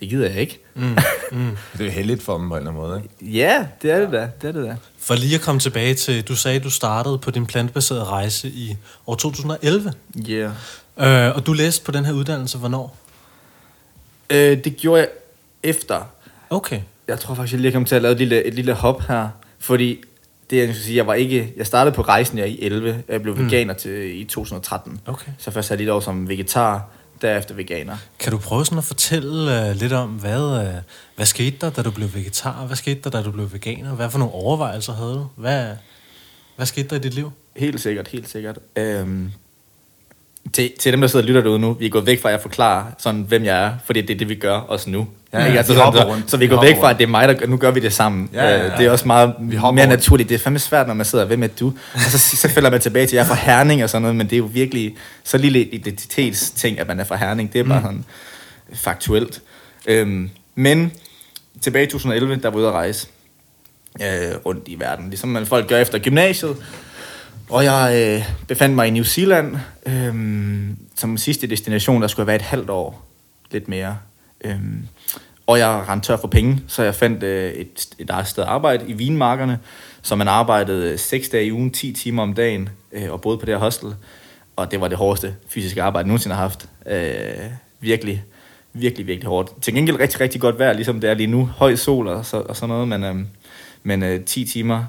det 0.00 0.08
gider 0.08 0.28
jeg 0.28 0.40
ikke. 0.40 0.58
Mm, 0.74 0.96
mm. 1.32 1.56
det 1.78 1.86
er 1.86 1.90
heldigt 1.90 2.22
for 2.22 2.38
dem 2.38 2.48
på 2.48 2.54
en 2.54 2.58
eller 2.58 2.70
anden 2.70 2.82
måde, 2.82 3.02
ikke? 3.02 3.38
Ja, 3.38 3.66
det 3.82 3.90
er 3.90 4.00
det 4.00 4.12
da. 4.12 4.30
Det 4.42 4.48
er 4.48 4.52
det 4.52 4.64
da. 4.64 4.76
For 4.98 5.14
lige 5.14 5.34
at 5.34 5.40
komme 5.40 5.60
tilbage 5.60 5.94
til, 5.94 6.28
du 6.28 6.36
sagde, 6.36 6.56
at 6.56 6.64
du 6.64 6.70
startede 6.70 7.18
på 7.18 7.30
din 7.30 7.46
plantbaserede 7.46 8.04
rejse 8.04 8.48
i 8.48 8.76
år 9.06 9.14
2011. 9.14 9.92
Ja. 10.28 10.50
Yeah. 10.98 11.28
Øh, 11.28 11.36
og 11.36 11.46
du 11.46 11.52
læste 11.52 11.84
på 11.84 11.92
den 11.92 12.04
her 12.04 12.12
uddannelse, 12.12 12.58
hvornår? 12.58 12.96
Øh, 14.30 14.64
det 14.64 14.76
gjorde 14.76 15.00
jeg 15.00 15.08
efter. 15.62 16.02
Okay. 16.50 16.80
Jeg 17.08 17.20
tror 17.20 17.34
faktisk, 17.34 17.52
jeg 17.52 17.60
lige 17.60 17.72
kom 17.72 17.84
til 17.84 17.94
at 17.94 18.02
lave 18.02 18.12
et 18.12 18.18
lille, 18.18 18.44
et 18.44 18.54
lille 18.54 18.72
hop 18.72 19.02
her. 19.02 19.28
Fordi 19.58 20.04
det, 20.50 20.56
jeg 20.56 20.68
skal 20.68 20.84
sige, 20.84 20.96
jeg 20.96 21.06
var 21.06 21.14
ikke... 21.14 21.52
Jeg 21.56 21.66
startede 21.66 21.94
på 21.94 22.02
rejsen 22.02 22.38
jeg 22.38 22.48
i 22.48 22.64
11. 22.64 23.02
Jeg 23.08 23.22
blev 23.22 23.36
mm. 23.36 23.44
veganer 23.44 23.74
til, 23.74 24.20
i 24.20 24.24
2013. 24.24 25.00
Okay. 25.06 25.32
Så 25.38 25.50
først 25.50 25.68
havde 25.68 25.78
jeg 25.78 25.84
lidt 25.84 25.90
år 25.90 26.00
som 26.00 26.28
vegetar, 26.28 26.88
derefter 27.22 27.54
veganer. 27.54 27.96
Kan 28.18 28.32
du 28.32 28.38
prøve 28.38 28.64
sådan 28.64 28.78
at 28.78 28.84
fortælle 28.84 29.68
uh, 29.70 29.76
lidt 29.76 29.92
om, 29.92 30.10
hvad, 30.10 30.42
uh, 30.42 30.82
hvad 31.16 31.26
skete 31.26 31.56
der, 31.60 31.70
da 31.70 31.82
du 31.82 31.90
blev 31.90 32.14
vegetar? 32.14 32.66
Hvad 32.66 32.76
skete 32.76 33.00
der, 33.00 33.10
da 33.10 33.22
du 33.22 33.30
blev 33.30 33.52
veganer? 33.52 33.94
Hvad 33.94 34.10
for 34.10 34.18
nogle 34.18 34.34
overvejelser 34.34 34.92
havde 34.92 35.14
du? 35.14 35.26
Hvad, 35.36 35.66
hvad 36.56 36.66
skete 36.66 36.88
der 36.88 36.96
i 36.96 36.98
dit 36.98 37.14
liv? 37.14 37.32
Helt 37.56 37.80
sikkert, 37.80 38.08
helt 38.08 38.28
sikkert. 38.28 38.58
Øhm, 38.76 39.32
til, 40.52 40.72
til 40.80 40.92
dem, 40.92 41.00
der 41.00 41.08
sidder 41.08 41.22
og 41.22 41.26
lytter 41.26 41.40
derude 41.40 41.58
nu, 41.58 41.72
vi 41.72 41.86
er 41.86 41.90
gået 41.90 42.06
væk 42.06 42.22
fra 42.22 42.30
at 42.30 42.42
forklare, 42.42 42.86
sådan, 42.98 43.24
hvem 43.28 43.44
jeg 43.44 43.64
er, 43.64 43.72
fordi 43.84 44.00
det 44.00 44.10
er 44.14 44.18
det, 44.18 44.28
vi 44.28 44.34
gør 44.34 44.54
også 44.54 44.90
nu. 44.90 45.08
Ja, 45.32 45.44
ja, 45.44 45.56
altså, 45.56 45.74
sådan, 45.74 45.92
så, 45.92 46.22
så 46.26 46.36
vi 46.36 46.46
går 46.46 46.60
væk 46.60 46.76
fra, 46.76 46.90
at 46.90 46.98
det 46.98 47.04
er 47.04 47.08
mig, 47.08 47.28
der 47.28 47.46
nu 47.46 47.56
gør 47.56 47.70
vi 47.70 47.80
det 47.80 47.92
sammen. 47.92 48.30
Ja, 48.32 48.44
ja, 48.44 48.56
ja. 48.56 48.66
Øh, 48.66 48.78
det 48.78 48.86
er 48.86 48.90
også 48.90 49.06
meget 49.06 49.34
vi 49.40 49.56
mere 49.56 49.66
rundt. 49.66 49.88
naturligt. 49.88 50.28
Det 50.28 50.34
er 50.34 50.38
fandme 50.38 50.58
svært, 50.58 50.86
når 50.86 50.94
man 50.94 51.06
sidder, 51.06 51.24
hvem 51.24 51.42
er 51.42 51.46
du? 51.46 51.72
Og 51.94 52.00
så, 52.00 52.18
så 52.18 52.48
falder 52.48 52.70
man 52.70 52.80
tilbage 52.80 53.06
til, 53.06 53.16
at 53.16 53.26
jeg 53.26 53.32
er 53.32 53.36
fra 53.36 53.52
Herning 53.52 53.84
og 53.84 53.90
sådan 53.90 54.02
noget, 54.02 54.16
men 54.16 54.26
det 54.26 54.32
er 54.32 54.38
jo 54.38 54.50
virkelig 54.52 54.96
så 55.24 55.38
lille 55.38 55.64
identitetsting, 55.64 56.80
at 56.80 56.88
man 56.88 57.00
er 57.00 57.04
fra 57.04 57.16
Herning. 57.16 57.52
Det 57.52 57.58
er 57.58 57.64
bare 57.64 57.78
mm. 57.78 57.84
sådan 57.84 58.04
faktuelt. 58.74 59.42
Øhm, 59.86 60.30
men 60.54 60.92
tilbage 61.60 61.84
i 61.84 61.90
2011, 61.90 62.36
der 62.36 62.50
var 62.50 62.58
ude 62.58 62.66
at 62.66 62.72
rejse 62.72 63.06
øh, 64.02 64.36
rundt 64.46 64.68
i 64.68 64.80
verden, 64.80 65.08
ligesom 65.08 65.28
man 65.28 65.46
folk 65.46 65.68
gør 65.68 65.78
efter 65.78 65.98
gymnasiet. 65.98 66.56
Og 67.48 67.64
jeg 67.64 67.92
øh, 67.94 68.46
befandt 68.48 68.74
mig 68.74 68.88
i 68.88 68.90
New 68.90 69.04
Zealand 69.04 69.56
øh, 69.86 70.14
som 70.96 71.16
sidste 71.16 71.46
destination, 71.46 72.02
der 72.02 72.08
skulle 72.08 72.26
være 72.26 72.36
et 72.36 72.42
halvt 72.42 72.70
år, 72.70 73.06
lidt 73.50 73.68
mere. 73.68 73.98
Øh, 74.44 74.60
og 75.46 75.58
jeg 75.58 75.84
rendte 75.88 76.06
tør 76.06 76.16
for 76.16 76.28
penge, 76.28 76.62
så 76.66 76.82
jeg 76.82 76.94
fandt 76.94 77.22
øh, 77.22 77.52
et, 77.52 77.88
et 77.98 78.10
sted 78.24 78.42
at 78.42 78.48
arbejde 78.48 78.84
i 78.88 78.92
vinmarkerne, 78.92 79.58
så 80.02 80.16
man 80.16 80.28
arbejdede 80.28 80.92
øh, 80.92 80.98
6 80.98 81.28
dage 81.28 81.46
i 81.46 81.52
ugen, 81.52 81.70
10 81.70 81.92
timer 81.92 82.22
om 82.22 82.34
dagen, 82.34 82.68
øh, 82.92 83.12
og 83.12 83.20
boede 83.20 83.38
på 83.38 83.46
det 83.46 83.54
her 83.54 83.60
hostel. 83.60 83.94
Og 84.56 84.70
det 84.70 84.80
var 84.80 84.88
det 84.88 84.98
hårdeste 84.98 85.34
fysiske 85.48 85.82
arbejde, 85.82 86.04
jeg 86.04 86.08
nogensinde 86.08 86.36
har 86.36 86.42
haft. 86.42 86.68
Øh, 86.86 87.50
virkelig, 87.80 88.24
virkelig, 88.72 89.06
virkelig 89.06 89.28
hårdt. 89.28 89.62
Til 89.62 89.74
gengæld 89.74 90.00
rigtig, 90.00 90.20
rigtig 90.20 90.40
godt 90.40 90.58
vejr, 90.58 90.72
ligesom 90.72 91.00
det 91.00 91.10
er 91.10 91.14
lige 91.14 91.26
nu. 91.26 91.50
Høj 91.56 91.76
sol 91.76 92.08
og, 92.08 92.26
så, 92.26 92.36
og 92.36 92.56
sådan 92.56 92.68
noget, 92.68 92.88
men, 92.88 93.04
øh, 93.04 93.16
men 93.82 94.02
øh, 94.02 94.24
10 94.24 94.44
timer 94.44 94.84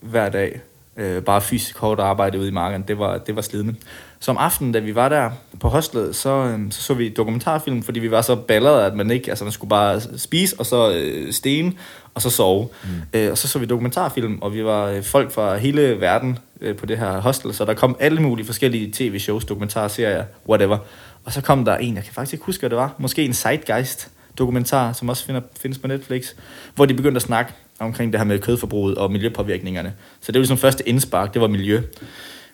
hver 0.00 0.28
dag 0.28 0.60
øh, 0.98 1.22
bare 1.22 1.40
fysisk 1.40 1.78
hårdt 1.78 2.00
arbejde 2.00 2.38
ude 2.38 2.48
i 2.48 2.50
marken, 2.50 2.84
det 2.88 2.98
var, 2.98 3.18
det 3.18 3.36
var 3.36 3.42
slidende. 3.42 3.74
Så 4.20 4.30
om 4.30 4.36
aftenen, 4.36 4.72
da 4.72 4.78
vi 4.78 4.94
var 4.94 5.08
der 5.08 5.30
på 5.60 5.68
hostlet, 5.68 6.16
så, 6.16 6.30
øh, 6.30 6.72
så 6.72 6.82
så 6.82 6.94
vi 6.94 7.08
dokumentarfilm, 7.08 7.82
fordi 7.82 8.00
vi 8.00 8.10
var 8.10 8.20
så 8.20 8.36
ballede, 8.36 8.86
at 8.86 8.94
man 8.94 9.10
ikke, 9.10 9.30
altså 9.30 9.44
man 9.44 9.52
skulle 9.52 9.68
bare 9.68 10.00
spise, 10.16 10.56
og 10.58 10.66
så 10.66 10.92
øh, 10.92 11.32
sten, 11.32 11.78
og 12.14 12.22
så 12.22 12.30
sove. 12.30 12.68
Mm. 12.82 12.88
Øh, 13.12 13.30
og 13.30 13.38
så 13.38 13.48
så 13.48 13.58
vi 13.58 13.66
dokumentarfilm, 13.66 14.38
og 14.42 14.54
vi 14.54 14.64
var 14.64 14.86
øh, 14.86 15.02
folk 15.02 15.32
fra 15.32 15.56
hele 15.56 16.00
verden 16.00 16.38
øh, 16.60 16.76
på 16.76 16.86
det 16.86 16.98
her 16.98 17.20
hostel, 17.20 17.54
så 17.54 17.64
der 17.64 17.74
kom 17.74 17.96
alle 18.00 18.22
mulige 18.22 18.46
forskellige 18.46 18.92
tv-shows, 18.92 19.44
dokumentarserier, 19.44 20.24
whatever. 20.48 20.78
Og 21.24 21.32
så 21.32 21.40
kom 21.40 21.64
der 21.64 21.76
en, 21.76 21.94
jeg 21.96 22.04
kan 22.04 22.12
faktisk 22.12 22.32
ikke 22.32 22.44
huske, 22.44 22.60
hvad 22.60 22.70
det 22.70 22.78
var, 22.78 22.94
måske 22.98 23.24
en 23.24 23.34
Zeitgeist 23.34 24.10
dokumentar, 24.38 24.92
som 24.92 25.08
også 25.08 25.24
finder, 25.24 25.40
findes 25.60 25.78
på 25.78 25.86
Netflix, 25.86 26.34
hvor 26.74 26.86
de 26.86 26.94
begyndte 26.94 27.18
at 27.18 27.22
snakke 27.22 27.52
omkring 27.78 28.12
det 28.12 28.20
her 28.20 28.24
med 28.24 28.38
kødforbruget 28.38 28.98
og 28.98 29.12
miljøpåvirkningerne. 29.12 29.94
Så 30.20 30.32
det 30.32 30.34
var 30.34 30.40
ligesom 30.40 30.58
første 30.58 30.88
indspark, 30.88 31.34
det 31.34 31.42
var 31.42 31.48
miljø. 31.48 31.82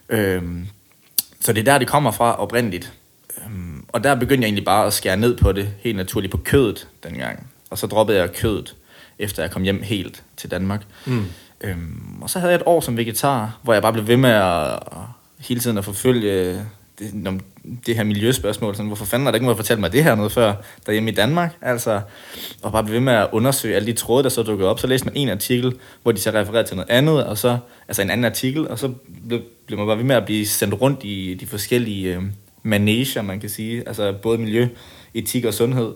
Øhm, 0.08 0.66
så 1.40 1.52
det 1.52 1.60
er 1.60 1.64
der, 1.64 1.78
det 1.78 1.88
kommer 1.88 2.10
fra 2.10 2.40
oprindeligt. 2.40 2.92
Øhm, 3.44 3.84
og 3.88 4.04
der 4.04 4.14
begyndte 4.14 4.42
jeg 4.42 4.46
egentlig 4.46 4.64
bare 4.64 4.86
at 4.86 4.92
skære 4.92 5.16
ned 5.16 5.36
på 5.36 5.52
det, 5.52 5.68
helt 5.80 5.96
naturligt 5.96 6.30
på 6.30 6.36
kødet 6.36 6.88
dengang. 7.02 7.46
Og 7.70 7.78
så 7.78 7.86
droppede 7.86 8.18
jeg 8.18 8.32
kødet, 8.32 8.76
efter 9.18 9.42
jeg 9.42 9.50
kom 9.50 9.62
hjem 9.62 9.82
helt 9.82 10.22
til 10.36 10.50
Danmark. 10.50 10.82
Mm. 11.06 11.24
Øhm, 11.60 12.22
og 12.22 12.30
så 12.30 12.38
havde 12.38 12.52
jeg 12.52 12.60
et 12.60 12.66
år 12.66 12.80
som 12.80 12.96
vegetar, 12.96 13.58
hvor 13.62 13.72
jeg 13.72 13.82
bare 13.82 13.92
blev 13.92 14.06
ved 14.06 14.16
med 14.16 14.30
at, 14.30 14.72
at 14.72 14.78
hele 15.38 15.60
tiden 15.60 15.78
at 15.78 15.84
forfølge 15.84 16.66
det, 16.98 17.40
det 17.86 17.96
her 17.96 18.04
miljøspørgsmål, 18.04 18.74
sådan, 18.74 18.86
hvorfor 18.86 19.04
fanden 19.04 19.26
har 19.26 19.30
der 19.30 19.36
ikke 19.36 19.44
noget 19.46 19.58
fortalt 19.58 19.80
mig 19.80 19.92
det 19.92 20.04
her 20.04 20.14
noget 20.14 20.32
før, 20.32 20.54
derhjemme 20.86 21.10
i 21.10 21.14
Danmark, 21.14 21.56
altså, 21.62 22.00
og 22.62 22.72
bare 22.72 22.88
ved 22.88 23.00
med 23.00 23.12
at 23.12 23.28
undersøge 23.32 23.76
alle 23.76 23.86
de 23.86 23.92
tråde, 23.92 24.22
der 24.22 24.28
så 24.28 24.42
dukkede 24.42 24.70
op, 24.70 24.78
så 24.78 24.86
læste 24.86 25.06
man 25.06 25.16
en 25.16 25.28
artikel, 25.28 25.74
hvor 26.02 26.12
de 26.12 26.20
så 26.20 26.30
refererede 26.30 26.68
til 26.68 26.76
noget 26.76 26.90
andet, 26.90 27.24
og 27.24 27.38
så, 27.38 27.58
altså 27.88 28.02
en 28.02 28.10
anden 28.10 28.24
artikel, 28.24 28.68
og 28.68 28.78
så 28.78 28.92
blev, 29.28 29.40
blev 29.66 29.78
man 29.78 29.86
bare 29.86 29.98
ved 29.98 30.04
med 30.04 30.16
at 30.16 30.24
blive 30.24 30.46
sendt 30.46 30.80
rundt 30.80 31.04
i 31.04 31.36
de 31.40 31.46
forskellige 31.46 32.16
øh, 32.16 32.22
manager, 32.62 33.22
man 33.22 33.40
kan 33.40 33.48
sige, 33.48 33.88
altså 33.88 34.14
både 34.22 34.38
miljø, 34.38 34.68
etik 35.14 35.44
og 35.44 35.54
sundhed. 35.54 35.92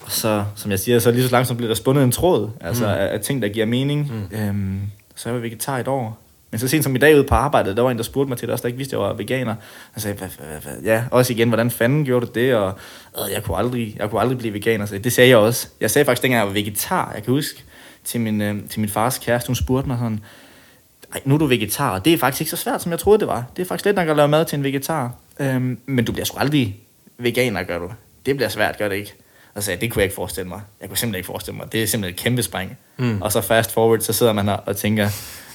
Og 0.00 0.12
så, 0.12 0.44
som 0.56 0.70
jeg 0.70 0.78
siger, 0.78 0.98
så 0.98 1.10
lige 1.10 1.22
så 1.22 1.30
langsomt 1.30 1.56
blev 1.56 1.68
der 1.68 1.74
spundet 1.74 2.04
en 2.04 2.12
tråd, 2.12 2.50
altså 2.60 2.84
mm. 2.84 2.90
af, 2.90 3.12
af 3.12 3.20
ting, 3.20 3.42
der 3.42 3.48
giver 3.48 3.66
mening. 3.66 4.12
Mm. 4.12 4.38
Øhm, 4.38 4.80
så 5.14 5.28
jeg 5.28 5.34
var 5.34 5.40
vegetar 5.40 5.78
et 5.78 5.88
år, 5.88 6.18
men 6.50 6.58
så 6.58 6.68
sent 6.68 6.84
som 6.84 6.96
i 6.96 6.98
dag 6.98 7.14
ude 7.14 7.24
på 7.24 7.34
arbejdet, 7.34 7.76
der 7.76 7.82
var 7.82 7.90
en, 7.90 7.96
der 7.96 8.02
spurgte 8.02 8.28
mig 8.28 8.38
til 8.38 8.48
det 8.48 8.52
også, 8.52 8.62
der 8.62 8.66
ikke 8.66 8.76
vidste, 8.76 8.96
at 8.96 9.00
jeg 9.00 9.08
var 9.08 9.14
veganer. 9.14 9.54
Han 9.92 10.00
sagde, 10.00 10.16
hvad, 10.16 10.28
hvad, 10.28 10.60
hvad, 10.62 10.82
ja, 10.82 11.04
også 11.10 11.32
igen, 11.32 11.48
hvordan 11.48 11.70
fanden 11.70 12.04
gjorde 12.04 12.26
du 12.26 12.32
det? 12.34 12.54
Og 12.54 12.74
øh, 13.16 13.32
jeg, 13.34 13.42
kunne 13.42 13.56
aldrig, 13.56 13.96
jeg 13.98 14.10
kunne 14.10 14.20
aldrig 14.20 14.38
blive 14.38 14.54
veganer. 14.54 14.86
Så 14.86 14.98
det 14.98 15.12
sagde 15.12 15.30
jeg 15.30 15.38
også. 15.38 15.68
Jeg 15.80 15.90
sagde 15.90 16.04
faktisk, 16.04 16.22
dengang 16.22 16.38
jeg 16.38 16.46
var 16.46 16.52
vegetar, 16.52 17.12
jeg 17.14 17.22
kan 17.22 17.32
huske, 17.32 17.64
til 18.04 18.20
min, 18.20 18.40
øh, 18.40 18.68
til 18.68 18.80
min 18.80 18.88
fars 18.88 19.18
kæreste, 19.18 19.46
hun 19.46 19.56
spurgte 19.56 19.88
mig 19.88 19.98
sådan, 19.98 20.20
Ej, 21.14 21.20
nu 21.24 21.34
er 21.34 21.38
du 21.38 21.46
vegetar, 21.46 21.90
og 21.90 22.04
det 22.04 22.12
er 22.12 22.18
faktisk 22.18 22.40
ikke 22.40 22.50
så 22.50 22.56
svært, 22.56 22.82
som 22.82 22.92
jeg 22.92 22.98
troede, 22.98 23.18
det 23.18 23.28
var. 23.28 23.44
Det 23.56 23.62
er 23.62 23.66
faktisk 23.66 23.84
let 23.84 23.94
nok 23.94 24.08
at 24.08 24.16
lave 24.16 24.28
mad 24.28 24.44
til 24.44 24.56
en 24.56 24.64
vegetar. 24.64 25.14
Øhm, 25.40 25.78
men 25.86 26.04
du 26.04 26.12
bliver 26.12 26.24
sgu 26.24 26.38
aldrig 26.38 26.76
veganer, 27.18 27.62
gør 27.62 27.78
du. 27.78 27.90
Det 28.26 28.36
bliver 28.36 28.48
svært, 28.48 28.78
gør 28.78 28.88
det 28.88 28.96
ikke. 28.96 29.14
Og 29.54 29.62
så 29.62 29.66
sagde 29.66 29.76
jeg, 29.76 29.80
det 29.80 29.92
kunne 29.92 30.00
jeg 30.00 30.04
ikke 30.04 30.14
forestille 30.14 30.48
mig. 30.48 30.60
Jeg 30.80 30.88
kunne 30.88 30.96
simpelthen 30.98 31.18
ikke 31.18 31.26
forestille 31.26 31.56
mig. 31.56 31.72
Det 31.72 31.82
er 31.82 31.86
simpelthen 31.86 32.14
et 32.14 32.20
kæmpe 32.20 32.42
spring. 32.42 32.78
Mm. 32.96 33.22
Og 33.22 33.32
så 33.32 33.40
fast 33.40 33.72
forward, 33.72 34.00
så 34.00 34.12
sidder 34.12 34.32
man 34.32 34.48
her 34.48 34.54
og 34.54 34.76
tænker, 34.76 35.08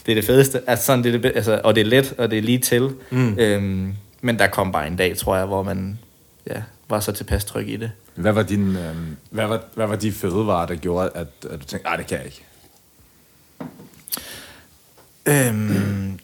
det 0.05 0.11
er 0.11 0.15
det 0.15 0.25
fedeste. 0.25 0.61
Altså, 0.67 0.85
sådan, 0.85 1.03
det 1.03 1.15
er 1.15 1.19
det, 1.19 1.31
altså, 1.35 1.61
og 1.63 1.75
det 1.75 1.81
er 1.81 1.85
let, 1.85 2.13
og 2.17 2.31
det 2.31 2.37
er 2.37 2.41
lige 2.41 2.59
til. 2.59 2.95
Mm. 3.09 3.39
Øhm, 3.39 3.93
men 4.21 4.39
der 4.39 4.47
kom 4.47 4.71
bare 4.71 4.87
en 4.87 4.95
dag, 4.95 5.17
tror 5.17 5.35
jeg, 5.35 5.45
hvor 5.45 5.63
man 5.63 5.99
ja, 6.47 6.61
var 6.89 6.99
så 6.99 7.11
tilpas 7.11 7.45
tryg 7.45 7.69
i 7.69 7.75
det. 7.75 7.91
Hvad 8.15 8.31
var, 8.31 8.43
din, 8.43 8.75
øh, 8.75 8.95
hvad 9.29 9.47
var, 9.47 9.63
hvad 9.73 9.87
var 9.87 9.95
de 9.95 10.11
fødevarer, 10.11 10.65
der 10.65 10.75
gjorde, 10.75 11.11
at, 11.15 11.27
at 11.49 11.61
du 11.61 11.65
tænkte, 11.65 11.83
nej, 11.83 11.95
det 11.95 12.07
kan 12.07 12.17
jeg 12.17 12.25
ikke? 12.25 12.43
Øhm, 15.25 16.19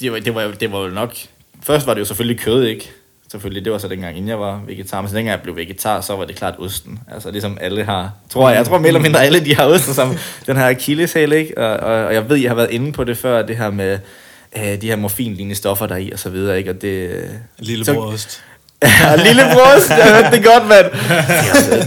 det, 0.00 0.12
var, 0.12 0.18
det, 0.18 0.34
var, 0.34 0.52
det 0.60 0.72
var 0.72 0.78
jo 0.78 0.88
nok... 0.88 1.14
Først 1.62 1.86
var 1.86 1.94
det 1.94 2.00
jo 2.00 2.04
selvfølgelig 2.04 2.40
kød, 2.40 2.64
ikke? 2.64 2.92
Selvfølgelig, 3.30 3.64
det 3.64 3.72
var 3.72 3.78
så 3.78 3.88
dengang, 3.88 4.16
inden 4.16 4.28
jeg 4.28 4.40
var 4.40 4.60
vegetar, 4.66 5.00
men 5.00 5.10
så 5.10 5.16
dengang 5.16 5.32
jeg 5.32 5.42
blev 5.42 5.56
vegetar, 5.56 6.00
så 6.00 6.16
var 6.16 6.24
det 6.24 6.36
klart 6.36 6.54
osten. 6.58 6.98
Altså 7.12 7.30
ligesom 7.30 7.58
alle 7.60 7.84
har, 7.84 8.10
tror 8.30 8.48
jeg, 8.48 8.56
jeg 8.56 8.66
tror 8.66 8.78
mere 8.78 8.88
eller 8.88 9.00
mindre 9.00 9.24
alle, 9.24 9.44
de 9.44 9.56
har 9.56 9.66
osten 9.66 9.94
som 9.94 10.16
den 10.46 10.56
her 10.56 10.68
akilleshæl, 10.68 11.32
ikke? 11.32 11.58
Og, 11.58 11.76
og, 11.76 12.04
og, 12.04 12.14
jeg 12.14 12.28
ved, 12.28 12.36
jeg 12.36 12.50
har 12.50 12.54
været 12.54 12.70
inde 12.70 12.92
på 12.92 13.04
det 13.04 13.18
før, 13.18 13.42
det 13.42 13.56
her 13.56 13.70
med 13.70 13.98
øh, 14.56 14.80
de 14.80 14.86
her 14.86 14.96
morfinlignende 14.96 15.54
stoffer 15.54 15.86
der 15.86 15.96
i, 15.96 16.10
og 16.12 16.18
så 16.18 16.30
videre, 16.30 16.58
ikke? 16.58 16.70
Og 16.70 16.82
det, 16.82 17.10
Lille 17.58 17.84
så, 17.84 17.96
ost. 17.96 18.42
ja, 19.00 19.16
lille 19.16 19.42
bros, 19.52 19.90
jeg 19.90 20.14
hørte 20.14 20.36
det 20.36 20.44
godt, 20.44 20.68
mand. 20.68 20.86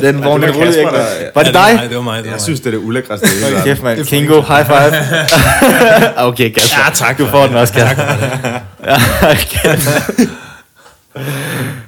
Ja, 0.01 0.07
den 0.07 0.23
vogn, 0.23 0.41
den 0.41 0.51
rullede 0.51 0.79
ikke. 0.79 0.91
Var 1.35 1.43
det 1.43 1.53
dig? 1.53 1.73
Nej, 1.73 1.88
det 1.88 1.95
var 1.95 2.01
mig. 2.01 2.17
Det 2.17 2.25
var 2.25 2.31
jeg 2.31 2.41
synes, 2.41 2.59
det 2.59 2.67
er 2.67 2.71
det 2.71 2.77
ulækreste. 2.77 3.27
Hold 3.43 3.63
kæft, 3.63 3.83
mand. 3.83 4.05
Kingo, 4.05 4.41
high 4.41 4.65
five. 4.65 4.93
okay, 6.27 6.50
Kasper. 6.50 6.81
Ja, 6.85 6.91
tak. 6.93 7.17
Du 7.17 7.27
får 7.27 7.47
den 7.47 7.55
også, 7.55 7.73
Kasper. 7.73 8.03
ja, 8.85 8.97
okay. 9.21 10.27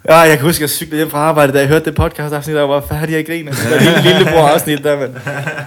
Ja, 0.10 0.17
jeg 0.17 0.38
kan 0.38 0.46
huske, 0.46 0.58
at 0.58 0.62
jeg 0.62 0.70
cyklede 0.70 0.98
hjem 0.98 1.10
fra 1.10 1.17
arbejde, 1.17 1.53
da 1.53 1.60
jeg 1.60 1.67
hørte 1.67 1.86
det 1.86 1.96
podcast 1.96 2.34
afsnit, 2.34 2.55
og 2.55 2.62
jeg 2.62 2.70
var 2.70 2.84
færdig 2.89 3.15
at 3.15 3.25
grine. 3.25 3.51
Det 3.51 3.72
var 3.72 3.77
lille, 3.77 4.01
lillebror 4.01 4.48
afsnit 4.48 4.84
der, 4.84 5.00
men... 5.00 5.17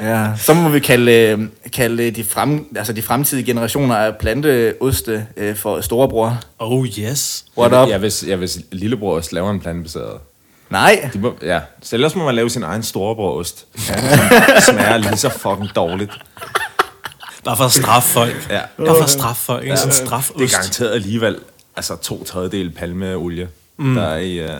Ja, 0.00 0.26
så 0.36 0.54
må 0.54 0.68
vi 0.68 0.80
kalde, 0.80 1.12
øh, 1.12 1.38
kalde 1.72 2.10
de, 2.10 2.24
frem, 2.24 2.76
altså 2.76 2.92
de 2.92 3.02
fremtidige 3.02 3.46
generationer 3.46 3.96
af 3.96 4.16
planteoste 4.16 5.26
øh, 5.36 5.56
for 5.56 5.80
storebror. 5.80 6.38
Oh 6.58 6.86
yes. 6.86 7.44
What 7.58 7.72
jeg, 7.72 7.82
up? 7.82 7.88
Jeg, 7.88 7.98
hvis, 7.98 8.24
jeg, 8.26 8.36
hvis 8.36 8.58
lillebror 8.72 9.16
også 9.16 9.30
laver 9.32 9.50
en 9.50 9.60
plantebaseret. 9.60 10.20
Nej, 10.70 11.10
De 11.14 11.18
må, 11.18 11.34
ja, 11.42 11.60
så 11.82 11.96
ellers 11.96 12.14
må 12.14 12.24
man 12.24 12.34
lave 12.34 12.50
sin 12.50 12.62
egen 12.62 12.82
storebrorost. 12.82 13.66
Ja. 13.88 14.60
Som 14.60 14.74
smager 14.74 14.96
lige 14.96 15.16
så 15.16 15.28
fucking 15.28 15.70
dårligt. 15.76 16.10
Bare 17.44 17.56
for 17.56 17.64
at 17.64 17.72
straffe 17.72 18.08
folk. 18.08 18.46
Ja. 18.50 18.60
Bare 18.76 18.96
for 18.96 19.04
at 19.04 19.10
straffe 19.10 19.42
folk. 19.42 19.64
Ikke? 19.64 19.76
Sådan 19.76 19.88
en 19.88 19.94
strafost. 19.94 20.38
Det 20.38 20.44
er 20.44 20.56
garanteret 20.56 20.94
alligevel 20.94 21.36
altså 21.78 21.96
to 21.96 22.24
tredjedel 22.24 22.70
palmeolie, 22.70 23.48
mm. 23.76 23.94
der 23.94 24.02
er 24.02 24.18
i, 24.18 24.44
uh, 24.44 24.50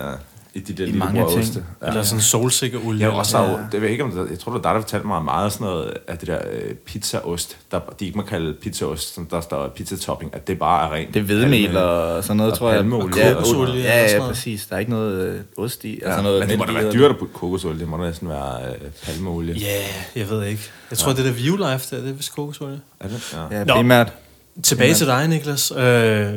i 0.55 0.61
de 0.61 0.73
der 0.73 0.87
I 0.87 0.93
mange 0.93 1.13
lillebroroste. 1.13 1.53
ting. 1.53 1.65
Ja. 1.83 1.87
Eller 1.89 2.03
sådan 2.03 2.23
solsikkeolie. 2.23 3.01
Jeg, 3.07 3.11
også, 3.11 3.39
ja. 3.39 3.53
det 3.53 3.73
ved 3.73 3.81
jeg 3.81 3.91
ikke, 3.91 4.05
om 4.05 4.11
det, 4.11 4.31
jeg 4.31 4.39
tror, 4.39 4.53
det 4.53 4.65
var 4.65 4.71
dig, 4.71 4.75
der 4.75 4.81
fortalte 4.81 5.07
mig 5.07 5.25
meget 5.25 5.53
sådan 5.53 5.67
noget 5.67 5.95
af 6.09 6.19
det 6.19 6.29
der 6.29 6.39
øh, 6.53 6.75
pizzaost, 6.75 7.57
der 7.71 7.81
de 8.01 8.07
ikke 8.07 8.19
må 8.19 8.25
kalde 8.25 8.53
pizzaost, 8.53 9.15
som 9.15 9.27
der 9.27 9.41
står 9.41 9.69
pizza-topping, 9.69 10.31
at 10.33 10.47
det 10.47 10.59
bare 10.59 10.89
er 10.89 10.93
rent. 10.93 11.15
det 11.15 11.21
er 11.21 11.25
hvedemel 11.25 11.77
og 11.77 12.25
sådan 12.25 12.37
noget, 12.37 12.53
og 12.53 12.59
tror 12.59 12.73
jeg. 12.73 12.85
ja, 13.17 13.35
og 13.35 13.47
sådan 13.47 13.61
noget. 13.61 13.75
ja, 13.75 13.93
og 13.93 13.99
ja, 13.99 14.09
sådan 14.09 14.21
noget. 14.21 14.35
præcis. 14.35 14.67
Der 14.67 14.75
er 14.75 14.79
ikke 14.79 14.91
noget 14.91 15.29
øh, 15.29 15.41
ost 15.57 15.85
i. 15.85 15.99
Ja, 16.03 16.07
Altså 16.07 16.23
noget 16.23 16.41
men 16.41 16.49
det 16.49 16.59
må 16.59 16.65
da 16.65 16.73
være 16.73 16.93
dyrt 16.93 17.11
at 17.11 17.19
putte 17.19 17.35
kokosolie, 17.35 17.79
det 17.81 17.89
må 17.89 17.97
da 17.97 18.03
næsten 18.03 18.29
være 18.29 18.69
øh, 18.69 18.91
palmeolie. 19.05 19.55
Ja, 19.55 19.67
yeah, 19.67 19.85
jeg 20.17 20.31
ved 20.31 20.45
ikke. 20.45 20.63
Jeg 20.91 20.99
tror, 20.99 21.13
det 21.13 21.25
der 21.25 21.33
View 21.33 21.57
Life, 21.57 21.97
der, 21.97 22.03
det 22.03 22.11
er 22.11 22.15
vist 22.15 22.35
kokosolie. 22.35 22.81
Er 23.01 23.09
det? 23.09 23.37
Ja. 23.51 23.59
Ja, 23.59 23.65
primært. 23.65 24.13
Tilbage 24.63 24.95
til 24.95 25.07
dig, 25.07 25.29
Niklas. 25.29 25.73
Øh, 25.77 26.35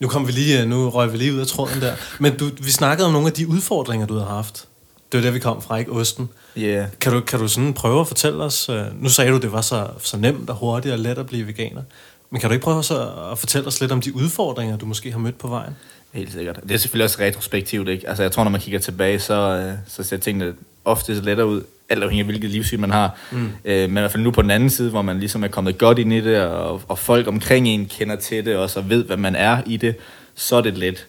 nu 0.00 0.08
kom 0.08 0.26
vi 0.26 0.32
lige, 0.32 0.66
nu 0.66 0.88
røg 0.88 1.12
vi 1.12 1.16
lige 1.16 1.34
ud 1.34 1.38
af 1.38 1.46
tråden 1.46 1.80
der. 1.80 1.94
Men 2.18 2.36
du, 2.36 2.50
vi 2.60 2.70
snakkede 2.70 3.06
om 3.06 3.12
nogle 3.12 3.26
af 3.26 3.32
de 3.32 3.48
udfordringer, 3.48 4.06
du 4.06 4.18
har 4.18 4.26
haft. 4.26 4.68
Det 5.12 5.18
var 5.18 5.24
der, 5.24 5.30
vi 5.30 5.38
kom 5.38 5.62
fra, 5.62 5.76
ikke? 5.76 5.92
Osten. 5.92 6.28
Ja. 6.56 6.86
Kan 7.00 7.12
du, 7.12 7.20
kan 7.20 7.38
du 7.38 7.48
sådan 7.48 7.74
prøve 7.74 8.00
at 8.00 8.08
fortælle 8.08 8.44
os... 8.44 8.68
Øh, 8.68 9.02
nu 9.02 9.08
sagde 9.08 9.30
du, 9.30 9.38
det 9.38 9.52
var 9.52 9.60
så, 9.60 9.88
så 9.98 10.16
nemt 10.16 10.50
og 10.50 10.56
hurtigt 10.56 10.92
og 10.92 10.98
let 10.98 11.18
at 11.18 11.26
blive 11.26 11.46
veganer. 11.46 11.82
Men 12.30 12.40
kan 12.40 12.50
du 12.50 12.54
ikke 12.54 12.64
prøve 12.64 12.84
så 12.84 13.10
at 13.32 13.38
fortælle 13.38 13.66
os 13.66 13.80
lidt 13.80 13.92
om 13.92 14.00
de 14.00 14.14
udfordringer, 14.14 14.76
du 14.76 14.86
måske 14.86 15.12
har 15.12 15.18
mødt 15.18 15.38
på 15.38 15.48
vejen? 15.48 15.76
Helt 16.12 16.32
sikkert. 16.32 16.60
Det 16.62 16.70
er 16.70 16.76
selvfølgelig 16.78 17.04
også 17.04 17.20
retrospektivt, 17.20 17.88
ikke? 17.88 18.08
Altså, 18.08 18.22
jeg 18.22 18.32
tror, 18.32 18.44
når 18.44 18.50
man 18.50 18.60
kigger 18.60 18.80
tilbage, 18.80 19.18
så, 19.18 19.34
øh, 19.34 19.74
så 19.88 20.02
ser 20.02 20.16
tingene 20.16 20.54
ofte 20.84 21.14
lettere 21.14 21.46
ud, 21.46 21.62
alt 21.88 22.02
afhængig 22.02 22.20
af 22.20 22.26
hvilket 22.26 22.50
livssyn 22.50 22.80
man 22.80 22.90
har. 22.90 23.18
Mm. 23.30 23.48
Øh, 23.64 23.80
men 23.88 23.96
i 23.96 24.00
hvert 24.00 24.10
fald 24.10 24.22
nu 24.22 24.30
på 24.30 24.42
den 24.42 24.50
anden 24.50 24.70
side, 24.70 24.90
hvor 24.90 25.02
man 25.02 25.18
ligesom 25.18 25.44
er 25.44 25.48
kommet 25.48 25.78
godt 25.78 25.98
ind 25.98 26.12
i 26.12 26.20
det, 26.20 26.40
og, 26.40 26.82
og 26.88 26.98
folk 26.98 27.28
omkring 27.28 27.68
en 27.68 27.86
kender 27.86 28.16
til 28.16 28.44
det, 28.44 28.56
og 28.56 28.70
så 28.70 28.80
ved, 28.80 29.04
hvad 29.04 29.16
man 29.16 29.36
er 29.36 29.62
i 29.66 29.76
det, 29.76 29.94
så 30.34 30.56
er 30.56 30.60
det 30.60 30.78
let. 30.78 31.06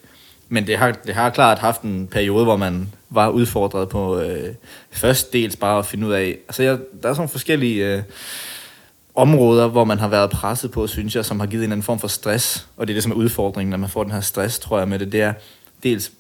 Men 0.50 0.68
det 0.68 0.78
har, 0.78 0.92
det 0.92 1.16
har 1.16 1.30
klart 1.30 1.60
haft 1.60 1.82
en 1.82 2.08
periode, 2.08 2.44
hvor 2.44 2.58
man 2.58 2.90
var 3.10 3.30
udfordret 3.30 3.90
på 3.90 4.20
øh, 4.20 4.54
først 4.92 5.34
dels 5.34 5.56
bare 5.56 5.80
at 5.80 5.86
finde 5.86 6.08
ud 6.08 6.14
af... 6.14 6.38
Altså, 6.48 6.64
jeg, 6.64 6.78
der 7.04 7.10
er 7.10 7.14
sådan 7.14 7.30
forskellige... 7.30 7.96
Øh, 7.96 8.02
områder, 9.16 9.68
hvor 9.68 9.84
man 9.84 10.00
har 10.00 10.08
været 10.08 10.30
presset 10.30 10.72
på, 10.72 10.88
synes 10.88 11.16
jeg, 11.16 11.26
som 11.26 11.40
har 11.40 11.48
givet 11.48 11.64
en 11.64 11.72
anden 11.72 11.84
form 11.84 12.00
for 12.00 12.08
stress. 12.08 12.68
Og 12.78 12.88
det 12.88 12.94
er 12.94 12.96
det, 12.96 13.04
som 13.04 13.12
er 13.12 13.16
udfordringen, 13.16 13.70
når 13.72 13.78
man 13.78 13.90
får 13.90 14.04
den 14.04 14.12
her 14.12 14.22
stress, 14.22 14.60
tror 14.60 14.78
jeg, 14.80 14.88
med 14.88 15.00
det. 15.00 15.12
Det 15.12 15.22
er 15.22 15.34
dels, 15.84 16.12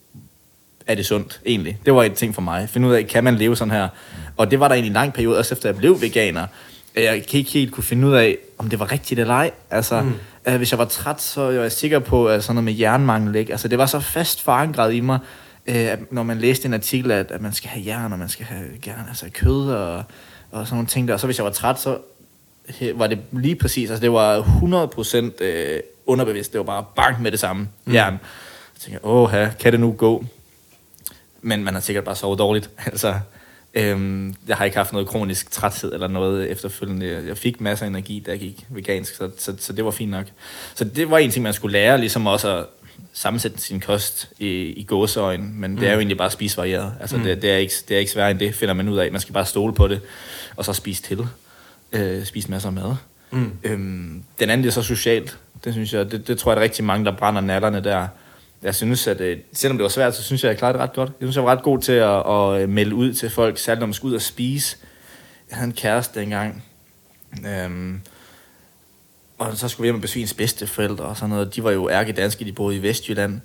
er 0.88 0.96
det 0.96 1.06
sundt, 1.06 1.42
egentlig? 1.46 1.78
Det 1.86 1.94
var 1.94 2.04
et 2.04 2.14
ting 2.14 2.36
for 2.36 2.42
mig. 2.42 2.70
Finde 2.70 2.88
ud 2.88 2.94
af, 2.94 3.08
kan 3.08 3.24
man 3.24 3.36
leve 3.36 3.56
sådan 3.56 3.72
her? 3.72 3.88
Og 4.38 4.52
det 4.52 4.60
var 4.60 4.68
der 4.68 4.76
egentlig 4.76 4.90
en 4.90 4.94
lang 4.94 5.14
periode, 5.14 5.38
også 5.38 5.56
efter 5.56 5.70
jeg 5.70 5.78
blev 5.78 6.02
veganer. 6.02 6.48
Jeg 6.96 7.26
kan 7.30 7.38
ikke 7.38 7.52
helt 7.52 7.72
kunne 7.72 7.84
finde 7.84 8.08
ud 8.08 8.14
af, 8.14 8.38
om 8.58 8.70
det 8.70 8.80
var 8.80 8.92
rigtigt 8.92 9.20
eller 9.20 9.34
ej. 9.34 9.52
Altså, 9.70 10.02
mm. 10.02 10.14
øh, 10.48 10.58
hvis 10.58 10.72
jeg 10.72 10.80
var 10.80 10.86
træt, 10.86 11.22
så 11.22 11.42
var 11.42 11.52
jeg 11.52 11.72
sikker 11.72 12.00
på, 12.00 12.28
at 12.28 12.44
sådan 12.44 12.56
noget 12.56 12.64
med 12.64 12.74
jernmangel, 12.74 13.36
ikke? 13.36 13.52
Altså, 13.52 13.68
det 13.68 13.78
var 13.78 13.86
så 13.86 14.00
fast 14.00 14.42
forankret 14.42 14.94
i 14.94 15.00
mig, 15.00 15.20
øh, 15.68 15.76
at 15.76 16.12
når 16.12 16.24
man 16.24 16.38
læste 16.38 16.66
en 16.66 16.74
artikel, 16.74 17.12
at, 17.12 17.32
at 17.32 17.42
man 17.42 17.54
skal 17.54 17.70
have 17.70 17.86
jern, 17.86 18.14
og 18.14 18.20
man 18.20 18.30
skal 18.30 18.46
have 18.46 18.64
gerne, 18.82 19.06
altså 19.08 19.26
kød 19.34 19.72
og, 19.72 20.04
og 20.52 20.68
sådan 20.68 20.76
nogle 20.76 20.88
ting 20.88 21.08
der. 21.08 21.14
Og 21.14 21.20
så 21.20 21.28
hvis 21.28 21.38
jeg 21.38 21.46
var 21.46 21.52
træt, 21.52 21.80
så 21.80 21.98
var 22.96 23.08
det 23.08 23.20
lige 23.32 23.56
præcis, 23.56 23.90
altså 23.90 24.02
det 24.02 24.12
var 24.12 24.42
100% 25.40 25.44
øh, 25.44 25.80
underbevidst, 26.06 26.52
det 26.52 26.60
var 26.60 26.66
bare 26.66 26.86
bank 26.96 27.20
med 27.20 27.32
det 27.32 27.40
samme 27.40 27.68
mm. 27.86 27.94
jern. 27.94 28.14
Jeg 28.14 28.20
tænkte, 28.80 29.06
åh, 29.06 29.32
kan 29.60 29.72
det 29.72 29.80
nu 29.80 29.92
gå? 29.92 30.26
Men 31.42 31.64
man 31.64 31.74
har 31.74 31.82
sikkert 31.82 32.04
bare 32.04 32.16
sovet 32.16 32.40
dårligt. 32.40 32.70
Altså, 32.86 33.20
øhm, 33.74 34.36
jeg 34.48 34.58
har 34.58 34.66
ikke 34.66 34.78
haft 34.78 34.94
noget 34.94 35.08
kronisk 35.08 35.52
træthed 35.52 35.94
eller 35.94 36.08
noget 36.08 36.52
efterfølgende. 36.52 37.24
Jeg 37.28 37.38
fik 37.38 37.62
masser 37.62 37.86
af 37.86 37.90
energi, 37.90 38.24
da 38.26 38.32
jeg 38.32 38.40
gik 38.40 38.66
vegansk, 38.70 39.16
så, 39.16 39.30
så, 39.38 39.54
så 39.60 39.74
det 39.74 39.86
var 39.86 39.92
fint 39.92 40.12
nok. 40.12 40.26
Så 40.76 40.84
det 40.84 41.12
var 41.12 41.18
en 41.18 41.32
ting, 41.32 41.44
man 41.44 41.54
skulle 41.54 41.74
lære, 41.74 41.98
ligesom 41.98 42.28
også 42.28 42.58
at 42.58 42.66
sammensætte 43.14 43.62
sin 43.62 43.80
kost 43.80 44.30
i, 44.40 44.48
i 44.52 44.84
gåseøjne, 44.84 45.44
men 45.54 45.78
det 45.78 45.88
er 45.88 45.92
jo 45.92 45.98
egentlig 45.98 46.18
bare 46.18 46.26
at 46.26 46.32
spise 46.32 46.58
varieret. 46.58 46.94
Altså, 47.00 47.18
mm. 47.18 47.24
det, 47.24 47.42
det, 47.42 47.52
er 47.52 47.58
ikke, 47.58 47.74
det 47.88 47.96
er 47.96 48.00
ikke 48.00 48.12
sværere 48.12 48.32
end 48.32 48.40
det, 48.40 48.56
finder 48.56 48.74
man 48.74 48.90
ud 48.90 48.98
af. 48.98 49.12
Man 49.12 49.22
skal 49.22 49.34
bare 49.34 49.46
stole 49.46 49.74
på 49.74 49.88
det, 49.88 50.02
og 50.56 50.66
så 50.66 50.74
spise 50.74 51.04
til. 51.04 51.28
Øh, 51.92 52.26
spise 52.26 52.52
masser 52.52 52.70
af 52.70 52.74
mad. 52.74 52.96
Mm. 53.32 53.52
Øhm, 53.64 54.24
den 54.40 54.50
anden 54.50 54.64
det 54.64 54.70
er 54.70 54.74
så 54.74 54.84
socialt. 54.84 55.38
Det 55.64 55.74
synes 55.74 55.94
jeg, 55.94 56.12
det, 56.12 56.28
det 56.28 56.38
tror 56.38 56.52
jeg, 56.52 56.56
der 56.56 56.62
er 56.62 56.64
rigtig 56.64 56.84
mange, 56.86 57.06
der 57.06 57.12
brænder 57.18 57.42
nallerne 57.42 57.84
der. 57.84 58.08
Jeg 58.64 58.76
synes, 58.76 59.08
at 59.08 59.22
øh, 59.22 59.38
selvom 59.54 59.78
det 59.78 59.84
var 59.84 59.90
svært, 59.90 60.16
så 60.16 60.24
synes 60.24 60.44
jeg, 60.44 60.50
jeg 60.50 60.58
klarede 60.58 60.78
det 60.78 60.84
ret 60.84 60.94
godt. 60.94 61.10
Jeg 61.10 61.26
synes, 61.26 61.36
jeg 61.36 61.46
var 61.46 61.52
ret 61.52 61.64
god 61.64 61.80
til 61.80 61.92
at, 61.92 62.30
at 62.30 62.62
øh, 62.62 62.70
melde 62.70 62.96
ud 62.96 63.14
til 63.14 63.30
folk, 63.30 63.58
særligt 63.58 63.80
når 63.80 63.88
man 63.88 63.94
skulle 63.94 64.12
ud 64.12 64.16
og 64.16 64.22
spise. 64.22 64.78
Jeg 65.50 65.58
havde 65.58 65.68
en 65.68 65.76
kæreste 65.76 66.20
dengang, 66.20 66.64
øhm, 67.48 68.02
og 69.38 69.58
så 69.58 69.68
skulle 69.68 69.82
vi 69.82 69.88
hjem 69.88 69.96
og 69.96 70.02
besøge 70.02 70.22
ens 70.22 70.34
bedsteforældre 70.34 71.04
og 71.04 71.18
sådan 71.18 71.30
noget. 71.30 71.56
De 71.56 71.64
var 71.64 71.72
jo 71.72 71.90
ærke 71.90 72.12
danske, 72.12 72.46
de 72.46 72.54
boede 72.54 72.76
i 72.76 72.82
Vestjylland. 72.82 73.42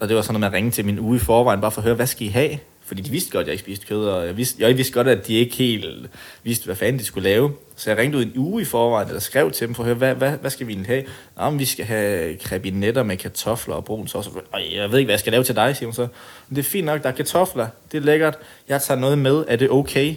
Og 0.00 0.08
det 0.08 0.16
var 0.16 0.22
sådan 0.22 0.32
noget 0.32 0.40
med 0.40 0.46
at 0.48 0.52
ringe 0.52 0.70
til 0.70 0.84
min 0.84 0.98
uge 0.98 1.16
i 1.16 1.18
forvejen, 1.18 1.60
bare 1.60 1.70
for 1.70 1.80
at 1.80 1.84
høre, 1.84 1.94
hvad 1.94 2.06
skal 2.06 2.26
I 2.26 2.30
have? 2.30 2.58
Fordi 2.90 3.02
de 3.02 3.10
vidste 3.10 3.30
godt, 3.30 3.40
at 3.40 3.46
jeg 3.46 3.52
ikke 3.52 3.62
spiste 3.62 3.86
kød, 3.86 4.06
og 4.06 4.26
jeg 4.26 4.36
vidste, 4.36 4.62
jeg 4.62 4.76
vidste 4.76 4.92
godt, 4.92 5.08
at 5.08 5.26
de 5.26 5.34
ikke 5.34 5.56
helt 5.56 6.10
vidste, 6.42 6.64
hvad 6.64 6.76
fanden 6.76 6.98
de 6.98 7.04
skulle 7.04 7.28
lave. 7.28 7.52
Så 7.76 7.90
jeg 7.90 7.98
ringte 7.98 8.18
ud 8.18 8.22
en 8.22 8.32
uge 8.36 8.62
i 8.62 8.64
forvejen, 8.64 9.08
eller 9.08 9.20
skrev 9.20 9.50
til 9.50 9.66
dem 9.66 9.74
for 9.74 9.82
at 9.82 9.86
høre, 9.86 9.96
hvad, 9.96 10.14
hvad, 10.14 10.30
hvad 10.30 10.50
skal 10.50 10.66
vi 10.66 10.72
egentlig 10.72 10.88
have? 10.88 11.04
Nå, 11.36 11.50
men 11.50 11.58
vi 11.58 11.64
skal 11.64 11.84
have 11.84 12.36
krebinetter 12.36 13.02
med 13.02 13.16
kartofler 13.16 13.74
og 13.74 13.84
brun 13.84 14.08
sovs. 14.08 14.26
Og 14.26 14.60
jeg 14.74 14.90
ved 14.90 14.98
ikke, 14.98 15.06
hvad 15.06 15.12
jeg 15.12 15.20
skal 15.20 15.32
lave 15.32 15.44
til 15.44 15.56
dig, 15.56 15.76
siger 15.76 15.86
hun 15.86 15.94
så. 15.94 16.08
Men 16.48 16.56
det 16.56 16.58
er 16.58 16.70
fint 16.70 16.86
nok, 16.86 17.02
der 17.02 17.08
er 17.08 17.14
kartofler, 17.14 17.68
det 17.92 17.98
er 17.98 18.02
lækkert. 18.02 18.38
Jeg 18.68 18.82
tager 18.82 19.00
noget 19.00 19.18
med, 19.18 19.44
er 19.48 19.56
det 19.56 19.70
okay? 19.70 20.14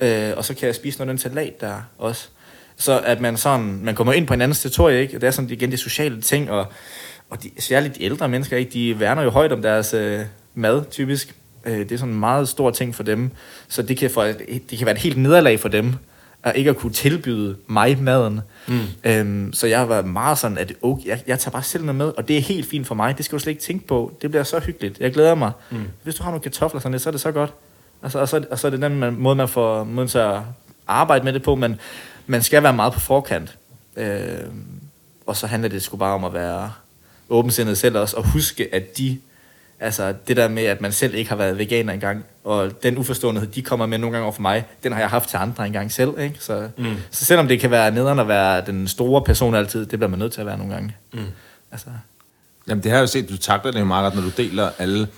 Øh, 0.00 0.32
og 0.36 0.44
så 0.44 0.54
kan 0.54 0.66
jeg 0.66 0.74
spise 0.74 0.98
noget 0.98 1.08
af 1.08 1.12
den 1.12 1.18
salat 1.18 1.60
der 1.60 1.82
også. 1.98 2.28
Så 2.76 3.00
at 3.00 3.20
man 3.20 3.36
sådan, 3.36 3.80
man 3.82 3.94
kommer 3.94 4.12
ind 4.12 4.26
på 4.26 4.34
en 4.34 4.40
anden 4.40 4.56
territorie, 4.56 5.00
ikke? 5.00 5.14
Det 5.14 5.24
er 5.24 5.30
sådan 5.30 5.50
igen 5.50 5.72
de 5.72 5.76
sociale 5.76 6.20
ting, 6.20 6.50
og, 6.50 6.66
og 7.30 7.42
de, 7.42 7.50
særligt 7.58 7.94
de 7.94 8.02
ældre 8.02 8.28
mennesker, 8.28 8.56
ikke? 8.56 8.70
De 8.70 9.00
værner 9.00 9.22
jo 9.22 9.30
højt 9.30 9.52
om 9.52 9.62
deres 9.62 9.94
øh, 9.94 10.20
mad, 10.54 10.84
typisk. 10.90 11.34
Øh, 11.64 11.78
det 11.78 11.92
er 11.92 11.96
sådan 11.96 12.14
en 12.14 12.20
meget 12.20 12.48
stor 12.48 12.70
ting 12.70 12.94
for 12.94 13.02
dem. 13.02 13.30
Så 13.68 13.82
det 13.82 13.96
kan, 13.96 14.10
for, 14.10 14.22
det 14.22 14.78
kan 14.78 14.86
være 14.86 14.94
et 14.94 15.00
helt 15.00 15.16
nederlag 15.16 15.60
for 15.60 15.68
dem, 15.68 15.94
at 16.42 16.56
ikke 16.56 16.70
at 16.70 16.76
kunne 16.76 16.92
tilbyde 16.92 17.56
mig 17.66 18.02
maden. 18.02 18.40
Mm. 18.68 18.80
Øhm, 19.04 19.52
så 19.52 19.66
jeg 19.66 19.88
været 19.88 20.06
meget 20.06 20.38
sådan, 20.38 20.58
at 20.58 20.72
okay, 20.82 21.06
jeg, 21.06 21.22
jeg 21.26 21.38
tager 21.38 21.52
bare 21.52 21.62
selv 21.62 21.84
noget 21.84 21.96
med, 21.96 22.12
og 22.16 22.28
det 22.28 22.36
er 22.36 22.40
helt 22.40 22.66
fint 22.66 22.86
for 22.86 22.94
mig. 22.94 23.16
Det 23.16 23.24
skal 23.24 23.38
du 23.38 23.42
slet 23.42 23.50
ikke 23.50 23.62
tænke 23.62 23.86
på. 23.86 24.12
Det 24.22 24.30
bliver 24.30 24.44
så 24.44 24.58
hyggeligt. 24.58 25.00
Jeg 25.00 25.12
glæder 25.12 25.34
mig. 25.34 25.52
Mm. 25.70 25.84
Hvis 26.02 26.14
du 26.14 26.22
har 26.22 26.30
nogle 26.30 26.42
kartofler 26.42 26.80
sådan 26.80 26.92
lidt, 26.92 27.02
så 27.02 27.08
er 27.08 27.10
det 27.10 27.20
så 27.20 27.32
godt. 27.32 27.52
Altså, 28.02 28.18
og, 28.18 28.28
så, 28.28 28.44
og 28.50 28.58
så 28.58 28.66
er 28.66 28.70
det 28.70 28.82
den 28.82 28.98
man, 28.98 29.14
måde, 29.14 29.36
man 29.36 29.48
får 29.48 29.84
måden 29.84 30.08
til 30.08 30.18
at 30.18 30.40
arbejde 30.86 31.24
med 31.24 31.32
det 31.32 31.42
på, 31.42 31.54
men 31.54 31.80
man 32.26 32.42
skal 32.42 32.62
være 32.62 32.72
meget 32.72 32.92
på 32.92 33.00
forkant. 33.00 33.58
Øh, 33.96 34.08
og 35.26 35.36
så 35.36 35.46
handler 35.46 35.68
det 35.68 35.82
sgu 35.82 35.96
bare 35.96 36.14
om 36.14 36.24
at 36.24 36.34
være 36.34 36.72
åbensindet 37.28 37.78
selv 37.78 37.98
også, 37.98 38.16
og 38.16 38.26
huske, 38.26 38.74
at 38.74 38.98
de, 38.98 39.18
altså 39.82 40.14
det 40.28 40.36
der 40.36 40.48
med, 40.48 40.62
at 40.64 40.80
man 40.80 40.92
selv 40.92 41.14
ikke 41.14 41.30
har 41.30 41.36
været 41.36 41.58
veganer 41.58 41.92
engang, 41.92 42.24
og 42.44 42.82
den 42.82 42.98
uforståenhed, 42.98 43.46
de 43.46 43.62
kommer 43.62 43.86
med 43.86 43.98
nogle 43.98 44.12
gange 44.12 44.24
over 44.24 44.32
for 44.32 44.42
mig, 44.42 44.64
den 44.84 44.92
har 44.92 45.00
jeg 45.00 45.08
haft 45.08 45.28
til 45.28 45.36
andre 45.36 45.66
engang 45.66 45.92
selv, 45.92 46.10
ikke? 46.20 46.36
Så, 46.40 46.68
mm. 46.78 46.94
så 47.10 47.24
selvom 47.24 47.48
det 47.48 47.60
kan 47.60 47.70
være 47.70 47.90
nederen 47.90 48.18
at 48.18 48.28
være 48.28 48.62
den 48.66 48.88
store 48.88 49.22
person 49.22 49.54
altid, 49.54 49.86
det 49.86 49.98
bliver 49.98 50.08
man 50.10 50.18
nødt 50.18 50.32
til 50.32 50.40
at 50.40 50.46
være 50.46 50.58
nogle 50.58 50.72
gange. 50.74 50.96
Mm. 51.12 51.20
Altså, 51.72 51.86
Jamen 52.68 52.82
det 52.82 52.90
har 52.90 52.98
jeg 52.98 53.02
jo 53.02 53.06
set, 53.06 53.28
du 53.28 53.36
takler 53.36 53.72
det 53.72 53.80
jo 53.80 53.84
meget 53.84 54.04
godt, 54.04 54.14
når 54.14 54.30
du 54.30 54.42
deler 54.42 54.70
alle 54.78 55.08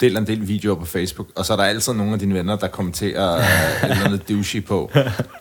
deler 0.00 0.20
en 0.20 0.26
del 0.26 0.48
videoer 0.48 0.74
på 0.76 0.84
Facebook, 0.84 1.28
og 1.36 1.44
så 1.44 1.52
er 1.52 1.56
der 1.56 1.64
altid 1.64 1.92
nogle 1.92 2.12
af 2.12 2.18
dine 2.18 2.34
venner, 2.34 2.56
der 2.56 2.68
kommenterer 2.68 3.34
øh, 3.34 3.40
et 3.42 3.90
eller 3.90 4.04
andet 4.04 4.22
douche 4.28 4.60
på. 4.60 4.90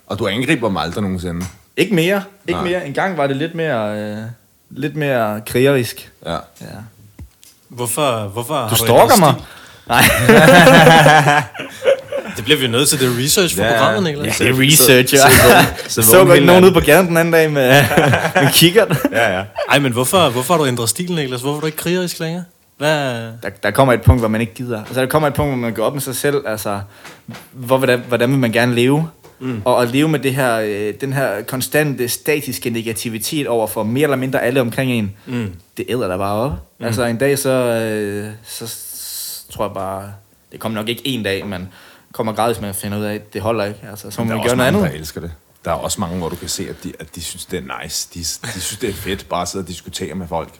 Og 0.07 0.19
du 0.19 0.27
angriber 0.27 0.67
dem 0.67 0.77
aldrig 0.77 1.01
nogensinde. 1.01 1.45
ikke 1.77 1.95
mere, 1.95 2.23
ikke 2.47 2.61
Nej. 2.61 2.69
mere. 2.69 2.87
En 2.87 2.93
gang 2.93 3.17
var 3.17 3.27
det 3.27 3.35
lidt 3.35 3.55
mere, 3.55 4.01
øh, 4.01 4.17
lidt 4.69 4.95
mere 4.95 5.41
krigerisk. 5.45 6.11
Ja. 6.25 6.33
Ja. 6.33 6.67
Hvorfor, 7.75 8.27
hvorfor 8.33 8.53
har 8.53 8.69
Du 8.69 8.75
stalker 8.75 9.19
mig. 9.19 9.33
Nej, 9.87 10.03
Det 12.35 12.43
bliver 12.43 12.59
vi 12.59 12.67
nødt 12.67 12.89
til. 12.89 12.99
Det 12.99 13.07
er 13.07 13.23
research 13.23 13.55
for 13.55 13.63
Ja, 13.63 13.77
programmet, 13.77 14.03
Niklas. 14.03 14.37
det 14.37 14.47
er 14.49 14.53
research. 14.59 15.15
Så- 15.17 15.23
Jeg 15.23 15.31
så- 15.31 16.01
så 16.01 16.01
så, 16.01 16.11
så 16.25 16.33
ikke 16.33 16.45
nogen 16.45 16.63
ude 16.63 16.73
på 16.73 16.79
gaden 16.79 17.07
den 17.07 17.17
anden 17.17 17.33
dag 17.33 17.51
med, 17.51 17.83
med 18.43 18.51
kikkert. 18.53 18.97
Ja, 19.11 19.37
ja. 19.37 19.43
Ej, 19.69 19.79
men 19.79 19.91
hvorfor, 19.91 20.29
hvorfor 20.29 20.53
har 20.53 20.61
du 20.61 20.67
ændret 20.67 20.89
stil, 20.89 21.11
Niklas? 21.11 21.41
Hvorfor 21.41 21.55
er 21.57 21.59
du 21.59 21.65
ikke 21.65 21.77
krigerisk 21.77 22.19
længere? 22.19 22.43
Hvad? 22.77 23.13
Der, 23.43 23.49
der 23.63 23.71
kommer 23.71 23.93
et 23.93 24.01
punkt, 24.01 24.21
hvor 24.21 24.27
man 24.29 24.41
ikke 24.41 24.53
gider. 24.53 24.79
Altså, 24.79 25.01
der 25.01 25.07
kommer 25.07 25.27
et 25.27 25.33
punkt, 25.33 25.51
hvor 25.51 25.57
man 25.57 25.73
går 25.73 25.83
op 25.85 25.93
med 25.93 26.01
sig 26.01 26.15
selv. 26.15 26.37
Altså, 26.47 26.79
hvor, 27.51 27.77
hvordan, 27.77 28.03
hvordan 28.07 28.29
vil 28.31 28.39
man 28.39 28.51
gerne 28.51 28.75
leve? 28.75 29.07
Mm. 29.39 29.61
Og 29.65 29.81
at 29.81 29.89
leve 29.89 30.09
med 30.09 30.19
det 30.19 30.35
her, 30.35 30.59
øh, 30.59 30.93
den 31.01 31.13
her 31.13 31.41
konstante, 31.41 32.07
statiske 32.07 32.69
negativitet 32.69 33.47
over 33.47 33.67
for 33.67 33.83
mere 33.83 34.03
eller 34.03 34.17
mindre 34.17 34.41
alle 34.41 34.61
omkring 34.61 34.91
en, 34.91 35.11
mm. 35.25 35.53
det 35.77 35.85
æder 35.89 36.07
der 36.07 36.17
bare 36.17 36.33
op. 36.33 36.51
Mm. 36.79 36.85
Altså 36.85 37.03
en 37.03 37.17
dag, 37.17 37.39
så, 37.39 37.49
øh, 37.49 38.31
så 38.43 38.75
tror 39.51 39.65
jeg 39.65 39.73
bare, 39.73 40.13
det 40.51 40.59
kommer 40.59 40.79
nok 40.79 40.89
ikke 40.89 41.01
en 41.05 41.23
dag, 41.23 41.47
men 41.47 41.69
kommer 42.11 42.33
gradvist 42.33 42.61
med 42.61 42.69
at 42.69 42.75
finde 42.75 42.97
ud 42.97 43.03
af, 43.03 43.13
at 43.13 43.33
det 43.33 43.41
holder 43.41 43.65
ikke. 43.65 43.79
Altså, 43.89 44.11
så 44.11 44.21
må 44.21 44.27
man 44.27 44.37
også 44.37 44.49
gøre 44.49 44.57
noget 44.57 44.67
andet. 44.67 44.83
der 44.83 44.97
elsker 44.97 45.21
det. 45.21 45.31
Der 45.65 45.71
er 45.71 45.75
også 45.75 46.01
mange, 46.01 46.17
hvor 46.17 46.29
du 46.29 46.35
kan 46.35 46.49
se, 46.49 46.69
at 46.69 46.83
de, 46.83 46.93
at 46.99 47.15
de 47.15 47.21
synes, 47.21 47.45
det 47.45 47.63
er 47.63 47.83
nice. 47.83 48.09
De, 48.13 48.19
de 48.19 48.61
synes, 48.61 48.77
det 48.77 48.89
er 48.89 48.93
fedt 48.93 49.29
bare 49.29 49.41
at 49.41 49.47
sidde 49.47 49.63
og 49.63 49.67
diskutere 49.67 50.15
med 50.15 50.27
folk. 50.27 50.53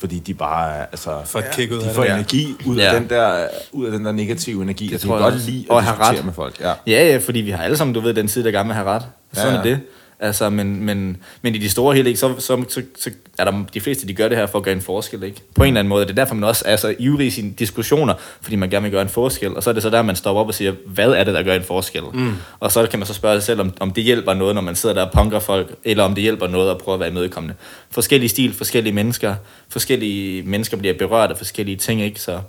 Fordi 0.00 0.18
de 0.18 0.34
bare 0.34 0.80
altså... 0.80 1.10
For 1.24 1.38
et 1.38 1.44
kick 1.52 1.72
ud 1.72 1.76
af 1.76 1.82
de 1.82 1.86
det. 1.88 1.94
får 1.94 2.04
Ja. 2.04 2.14
energi 2.14 2.54
ud 2.66 2.76
af, 2.78 2.92
Ja. 2.92 2.98
den 2.98 3.08
der, 3.08 3.46
ud 3.72 3.86
af 3.86 3.92
den 3.92 4.04
der 4.04 4.12
negative 4.12 4.62
energi. 4.62 4.86
Det, 4.86 4.94
og 4.94 5.00
de 5.02 5.06
tror 5.06 5.16
kan 5.16 5.24
jeg 5.24 5.32
godt 5.32 5.46
lide 5.46 5.66
Og 5.70 5.78
at 5.78 5.84
have 5.84 5.96
diskutere 5.96 6.18
ret. 6.18 6.24
med 6.24 6.32
folk. 6.34 6.60
Ja. 6.60 6.72
Ja, 6.86 7.06
ja, 7.06 7.18
fordi 7.18 7.40
vi 7.40 7.50
har 7.50 7.62
alle 7.64 7.76
sammen, 7.76 7.94
du 7.94 8.00
ved, 8.00 8.14
den 8.14 8.28
side, 8.28 8.44
der 8.44 8.50
gerne 8.50 8.66
vil 8.66 8.74
have 8.74 8.86
ret. 8.88 9.02
Sådan 9.32 9.52
Ja, 9.54 9.58
ja, 9.60 9.66
ja. 9.68 9.72
er 9.72 9.76
det. 9.76 9.80
Altså, 10.22 10.50
men, 10.50 10.84
men, 10.84 11.16
men 11.42 11.54
i 11.54 11.58
de 11.58 11.70
store 11.70 11.94
hele, 11.94 12.08
ikke, 12.08 12.20
så, 12.20 12.34
så, 12.38 12.64
så, 12.68 12.82
så, 12.98 13.10
er 13.38 13.44
der 13.44 13.64
de 13.74 13.80
fleste, 13.80 14.08
de 14.08 14.14
gør 14.14 14.28
det 14.28 14.38
her 14.38 14.46
for 14.46 14.58
at 14.58 14.64
gøre 14.64 14.74
en 14.74 14.80
forskel, 14.80 15.22
ikke? 15.22 15.40
På 15.54 15.62
en 15.62 15.68
eller 15.68 15.80
anden 15.80 15.88
måde. 15.88 16.04
Det 16.04 16.10
er 16.10 16.14
derfor, 16.14 16.34
man 16.34 16.44
også 16.44 16.64
er 16.66 16.76
så 16.76 16.94
ivrig 16.98 17.26
i 17.26 17.30
sine 17.30 17.52
diskussioner, 17.52 18.14
fordi 18.42 18.56
man 18.56 18.70
gerne 18.70 18.82
vil 18.82 18.92
gøre 18.92 19.02
en 19.02 19.08
forskel. 19.08 19.56
Og 19.56 19.62
så 19.62 19.70
er 19.70 19.74
det 19.74 19.82
så 19.82 19.90
der, 19.90 20.02
man 20.02 20.16
stopper 20.16 20.40
op 20.40 20.48
og 20.48 20.54
siger, 20.54 20.72
hvad 20.86 21.12
er 21.12 21.24
det, 21.24 21.34
der 21.34 21.42
gør 21.42 21.54
en 21.54 21.62
forskel? 21.62 22.02
Mm. 22.12 22.34
Og 22.60 22.72
så 22.72 22.86
kan 22.86 22.98
man 22.98 23.06
så 23.06 23.14
spørge 23.14 23.36
sig 23.36 23.42
selv, 23.42 23.60
om, 23.60 23.72
om 23.80 23.90
det 23.90 24.04
hjælper 24.04 24.34
noget, 24.34 24.54
når 24.54 24.62
man 24.62 24.76
sidder 24.76 24.94
der 24.94 25.02
og 25.02 25.12
punker 25.12 25.38
folk, 25.38 25.74
eller 25.84 26.04
om 26.04 26.14
det 26.14 26.22
hjælper 26.22 26.46
noget 26.46 26.70
at 26.70 26.78
prøve 26.78 26.94
at 26.94 27.00
være 27.00 27.08
imødekommende. 27.08 27.54
Forskellige 27.90 28.28
stil, 28.28 28.54
forskellige 28.54 28.94
mennesker, 28.94 29.34
forskellige 29.68 30.42
mennesker 30.42 30.76
bliver 30.76 30.94
berørt 30.98 31.30
af 31.30 31.36
forskellige 31.36 31.76
ting, 31.76 32.02
ikke? 32.02 32.20
Så 32.20 32.40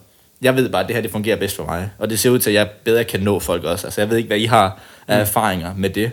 jeg 0.42 0.56
ved 0.56 0.70
bare, 0.70 0.82
at 0.82 0.88
det 0.88 0.96
her 0.96 1.02
det 1.02 1.12
fungerer 1.12 1.38
bedst 1.38 1.56
for 1.56 1.66
mig. 1.66 1.90
Og 2.00 2.10
det 2.10 2.20
ser 2.20 2.30
ud 2.30 2.40
til, 2.40 2.50
at 2.50 2.54
jeg 2.54 2.70
bedre 2.84 3.04
kan 3.04 3.20
nå 3.20 3.40
folk 3.40 3.64
også. 3.64 3.88
Altså, 3.88 4.02
jeg 4.02 4.10
ved 4.10 4.18
ikke, 4.18 4.28
hvad 4.28 4.38
I 4.38 4.46
har 4.46 4.80
af 5.08 5.20
erfaringer 5.20 5.74
med 5.78 5.90
det. 5.90 6.12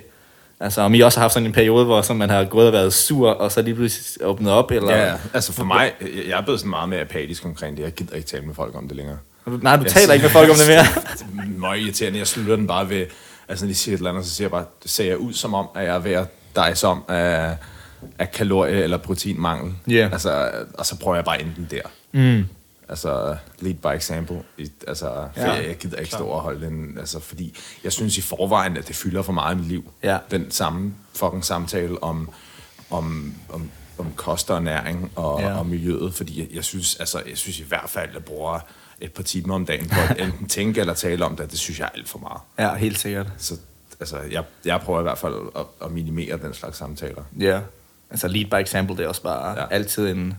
Altså, 0.60 0.80
om 0.82 0.94
I 0.94 1.00
også 1.00 1.18
har 1.18 1.22
haft 1.24 1.32
sådan 1.34 1.46
en 1.46 1.52
periode, 1.52 1.84
hvor 1.84 2.02
så 2.02 2.14
man 2.14 2.30
har 2.30 2.44
gået 2.44 2.66
og 2.66 2.72
været 2.72 2.92
sur, 2.92 3.30
og 3.30 3.52
så 3.52 3.62
lige 3.62 3.74
pludselig 3.74 4.26
åbnet 4.26 4.52
op, 4.52 4.70
eller... 4.70 4.96
Ja, 4.96 5.14
altså 5.34 5.52
for 5.52 5.64
mig, 5.64 5.92
jeg- 6.00 6.38
er 6.38 6.42
blevet 6.42 6.60
sådan 6.60 6.70
meget 6.70 6.88
mere 6.88 7.00
apatisk 7.00 7.44
omkring 7.44 7.76
det. 7.76 7.82
Jeg 7.82 7.92
gider 7.92 8.16
ikke 8.16 8.28
tale 8.28 8.46
med 8.46 8.54
folk 8.54 8.74
om 8.76 8.88
det 8.88 8.96
længere. 8.96 9.18
Nej, 9.62 9.76
du 9.76 9.82
Jeg 9.82 9.92
taler 9.92 10.12
ikke 10.14 10.22
med 10.22 10.30
folk 10.30 10.50
om 10.50 10.56
det 10.56 10.68
mere. 10.68 10.82
det 11.12 11.54
er 11.54 11.58
meget 11.58 11.80
irriterende. 11.80 12.18
Jeg 12.18 12.26
slutter 12.26 12.56
den 12.56 12.66
bare 12.66 12.88
ved, 12.88 13.06
altså 13.48 13.64
når 13.64 13.68
de 13.68 13.74
siger 13.74 13.94
et 13.94 13.98
eller 13.98 14.10
andet, 14.10 14.26
så 14.26 14.34
siger 14.34 14.44
jeg 14.46 14.50
bare, 14.50 14.64
det 14.82 14.90
ser 14.90 15.04
jeg 15.04 15.18
ud 15.18 15.32
som 15.32 15.54
om, 15.54 15.66
at 15.74 15.84
jeg 15.84 15.94
er 15.94 15.98
ved 15.98 16.12
at 16.12 16.26
dejse 16.56 16.86
om 16.86 17.02
af, 17.08 17.56
af 18.18 18.30
kalorie- 18.30 18.82
eller 18.82 18.96
proteinmangel. 18.96 19.72
Ja. 19.90 20.08
Altså, 20.12 20.50
og 20.74 20.86
så 20.86 20.98
prøver 20.98 21.16
jeg 21.16 21.24
bare 21.24 21.42
enten 21.42 21.68
der. 21.70 21.80
Mm. 22.12 22.44
Altså, 22.88 23.36
lead 23.60 23.74
by 23.74 23.96
example. 23.96 24.42
Altså, 24.88 25.28
Ja. 25.36 25.52
jeg, 25.52 25.76
gider 25.76 25.96
ikke 25.96 26.12
stå 26.12 26.26
og 26.26 26.40
holde 26.40 26.66
den, 26.66 26.98
altså, 26.98 27.20
fordi 27.20 27.56
jeg 27.84 27.92
synes 27.92 28.18
i 28.18 28.20
forvejen, 28.20 28.76
at 28.76 28.88
det 28.88 28.96
fylder 28.96 29.22
for 29.22 29.32
meget 29.32 29.54
i 29.54 29.58
mit 29.58 29.66
liv. 29.68 29.90
Ja. 30.02 30.18
Den 30.30 30.50
samme 30.50 30.94
fucking 31.14 31.44
samtale 31.44 32.02
om, 32.02 32.30
om, 32.90 33.34
om, 33.48 33.70
om 33.98 34.12
kost 34.16 34.50
og 34.50 34.62
næring 34.62 35.12
og, 35.16 35.40
Ja. 35.40 35.58
og 35.58 35.66
miljøet, 35.66 36.14
fordi 36.14 36.40
jeg, 36.40 36.48
jeg, 36.54 36.64
synes, 36.64 36.96
altså, 36.96 37.22
jeg 37.28 37.38
synes 37.38 37.60
i 37.60 37.64
hvert 37.64 37.90
fald, 37.90 38.08
at 38.08 38.14
jeg 38.14 38.24
bruger 38.24 38.58
et 39.00 39.12
par 39.12 39.22
timer 39.22 39.54
om 39.54 39.66
dagen 39.66 39.88
på 39.88 39.96
at 40.10 40.20
enten 40.26 40.48
tænke 40.48 40.80
eller 40.80 40.94
tale 40.94 41.24
om 41.24 41.36
det, 41.36 41.50
det 41.50 41.58
synes 41.58 41.78
jeg 41.78 41.84
er 41.84 41.88
alt 41.98 42.08
for 42.08 42.18
meget. 42.18 42.40
Ja, 42.58 42.74
helt 42.74 42.98
sikkert. 42.98 43.26
Så 43.38 43.54
altså, 44.00 44.18
jeg, 44.18 44.44
jeg 44.64 44.80
prøver 44.80 45.00
i 45.00 45.02
hvert 45.02 45.18
fald 45.18 45.34
at, 45.56 45.64
at 45.84 45.90
minimere 45.90 46.36
den 46.38 46.54
slags 46.54 46.78
samtaler. 46.78 47.22
Ja. 47.40 47.60
Altså, 48.10 48.28
lead 48.28 48.44
by 48.50 48.54
example, 48.62 48.96
det 48.96 49.04
er 49.04 49.08
også 49.08 49.22
bare. 49.22 49.60
Ja. 49.60 49.66
altid 49.70 50.08
en, 50.08 50.34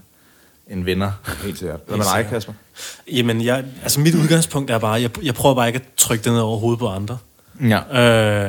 en 0.70 0.86
vinder. 0.86 1.12
Helt 1.44 1.60
sikkert. 1.60 1.80
Hvad 1.88 1.98
med 1.98 2.06
dig, 2.16 2.28
Kasper? 2.30 2.54
Jamen, 3.12 3.44
jeg, 3.44 3.66
altså 3.84 4.00
mit 4.00 4.16
udgangspunkt 4.16 4.72
er 4.72 4.78
bare, 4.78 5.02
jeg, 5.02 5.24
jeg 5.24 5.34
prøver 5.34 5.56
bare 5.56 5.68
ikke 5.68 5.80
at 5.80 5.86
trykke 5.98 6.24
det 6.24 6.32
ned 6.32 6.42
over 6.42 6.58
hovedet 6.58 6.80
på 6.80 6.88
andre. 6.88 7.18
Ja. 7.62 7.78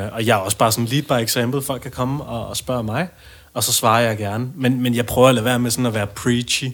Øh, 0.06 0.12
og 0.12 0.26
jeg 0.26 0.34
er 0.34 0.40
også 0.40 0.56
bare 0.56 0.72
sådan 0.72 0.84
lead 0.84 1.02
by 1.02 1.24
example. 1.24 1.62
Folk 1.62 1.82
kan 1.82 1.90
komme 1.90 2.24
og, 2.24 2.46
og 2.46 2.56
spørge 2.56 2.82
mig, 2.82 3.08
og 3.54 3.64
så 3.64 3.72
svarer 3.72 4.00
jeg 4.00 4.18
gerne. 4.18 4.50
Men, 4.54 4.82
men 4.82 4.94
jeg 4.94 5.06
prøver 5.06 5.28
at 5.28 5.34
lade 5.34 5.44
være 5.44 5.58
med 5.58 5.70
sådan 5.70 5.86
at 5.86 5.94
være 5.94 6.06
preachy. 6.06 6.64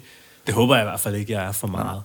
Det 0.46 0.54
håber 0.54 0.74
jeg 0.74 0.84
i 0.84 0.88
hvert 0.88 1.00
fald 1.00 1.14
ikke, 1.14 1.32
jeg 1.32 1.44
er 1.44 1.52
for 1.52 1.66
meget. 1.66 2.02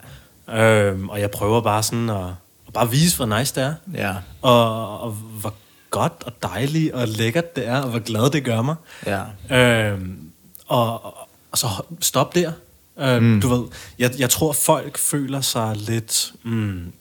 Øh, 0.50 1.06
og 1.06 1.20
jeg 1.20 1.32
prøver 1.32 1.62
bare 1.62 1.84
sådan 1.84 2.10
at, 2.10 2.26
at 2.68 2.74
bare 2.74 2.90
vise, 2.90 3.18
hvor 3.18 3.38
nice 3.38 3.56
det 3.56 3.64
er. 3.64 3.74
Ja. 3.94 4.14
Og, 4.42 5.00
og 5.02 5.12
hvor 5.12 5.54
godt 5.90 6.24
og 6.26 6.34
dejligt 6.44 6.94
og 6.94 7.08
lækkert 7.08 7.56
det 7.56 7.68
er, 7.68 7.82
og 7.82 7.90
hvor 7.90 8.00
glad 8.00 8.30
det 8.30 8.44
gør 8.44 8.62
mig. 8.62 8.76
Ja. 9.06 9.22
Øhm, 9.58 10.32
og, 10.68 11.06
og, 11.06 11.28
og 11.52 11.58
så 11.58 11.68
stop 12.02 12.36
der. 12.36 12.52
Øhm, 13.00 13.24
mm. 13.24 13.42
Du 13.42 13.48
ved, 13.48 13.64
jeg, 14.00 14.12
jeg 14.20 14.30
tror, 14.30 14.54
folk 14.54 14.98
føler 14.98 15.42
sig 15.42 15.76
lidt... 15.76 16.34
Mm, 16.44 16.92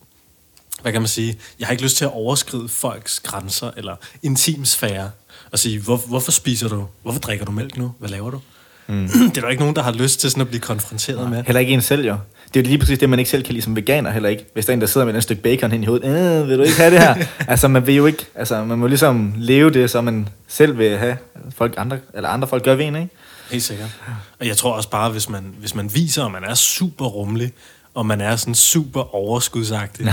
hvad 0.83 0.93
kan 0.93 1.01
man 1.01 1.09
sige? 1.09 1.39
Jeg 1.59 1.67
har 1.67 1.73
ikke 1.73 1.83
lyst 1.83 1.97
til 1.97 2.05
at 2.05 2.11
overskride 2.13 2.69
folks 2.69 3.21
grænser 3.21 3.71
eller 3.77 3.97
intimsfære 4.23 5.11
og 5.53 5.59
sige, 5.59 5.81
hvor, 5.81 5.97
hvorfor 5.97 6.33
spiser 6.33 6.69
du? 6.69 6.87
Hvorfor 7.03 7.21
drikker 7.21 7.45
du 7.45 7.53
mælk 7.53 7.77
nu? 7.77 7.93
Hvad 7.99 8.09
laver 8.09 8.31
du? 8.31 8.41
Mm. 8.87 9.09
det 9.29 9.37
er 9.37 9.41
der 9.41 9.49
ikke 9.49 9.63
nogen, 9.63 9.77
der 9.77 9.83
har 9.83 9.93
lyst 9.93 10.21
til 10.21 10.31
sådan 10.31 10.41
at 10.41 10.49
blive 10.49 10.61
konfronteret 10.61 11.31
med. 11.31 11.45
Heller 11.47 11.61
ikke 11.61 11.73
en 11.73 11.83
selv, 11.83 12.07
jo. 12.07 12.17
Det 12.55 12.61
er 12.61 12.65
jo 12.65 12.69
lige 12.69 12.79
præcis 12.79 12.99
det, 12.99 13.11
man 13.11 13.19
ikke 13.19 13.31
selv 13.31 13.43
kan 13.43 13.53
lide 13.53 13.65
som 13.65 13.77
veganer 13.77 14.11
heller 14.11 14.29
ikke. 14.29 14.47
Hvis 14.53 14.67
der 14.67 14.73
er 14.73 14.75
en, 14.75 14.81
der 14.81 14.87
sidder 14.87 15.07
med 15.07 15.15
et 15.15 15.23
stykke 15.23 15.43
bacon 15.43 15.73
hen 15.73 15.83
i 15.83 15.87
hovedet, 15.87 16.05
øh, 16.43 16.49
vil 16.49 16.59
du 16.59 16.63
ikke 16.63 16.77
have 16.77 16.91
det 16.91 17.01
her? 17.01 17.15
altså, 17.53 17.69
man 17.69 17.87
vil 17.87 17.95
jo 17.95 18.07
ikke, 18.07 18.27
altså, 18.35 18.65
man 18.65 18.79
må 18.79 18.87
ligesom 18.87 19.35
leve 19.37 19.71
det, 19.71 19.91
som 19.91 20.05
man 20.05 20.29
selv 20.49 20.79
vil 20.79 20.99
have. 20.99 21.17
Folk 21.57 21.75
andre, 21.77 21.99
eller 22.15 22.29
andre 22.29 22.49
folk 22.49 22.65
gør 22.65 22.75
ved 22.75 22.85
en, 22.85 22.97
ikke? 22.97 23.09
Helt 23.51 23.63
sikkert. 23.65 23.91
Og 24.41 24.47
jeg 24.47 24.57
tror 24.57 24.73
også 24.73 24.91
bare, 24.91 25.11
hvis 25.11 25.29
man, 25.29 25.55
hvis 25.59 25.75
man 25.75 25.95
viser, 25.95 26.25
at 26.25 26.33
man 26.33 26.45
er 26.45 26.55
super 26.55 27.05
rummelig, 27.07 27.53
og 27.95 28.07
man 28.07 28.21
er 28.21 28.37
sådan 28.37 28.55
super 28.55 29.15
overskudsagtig, 29.15 30.07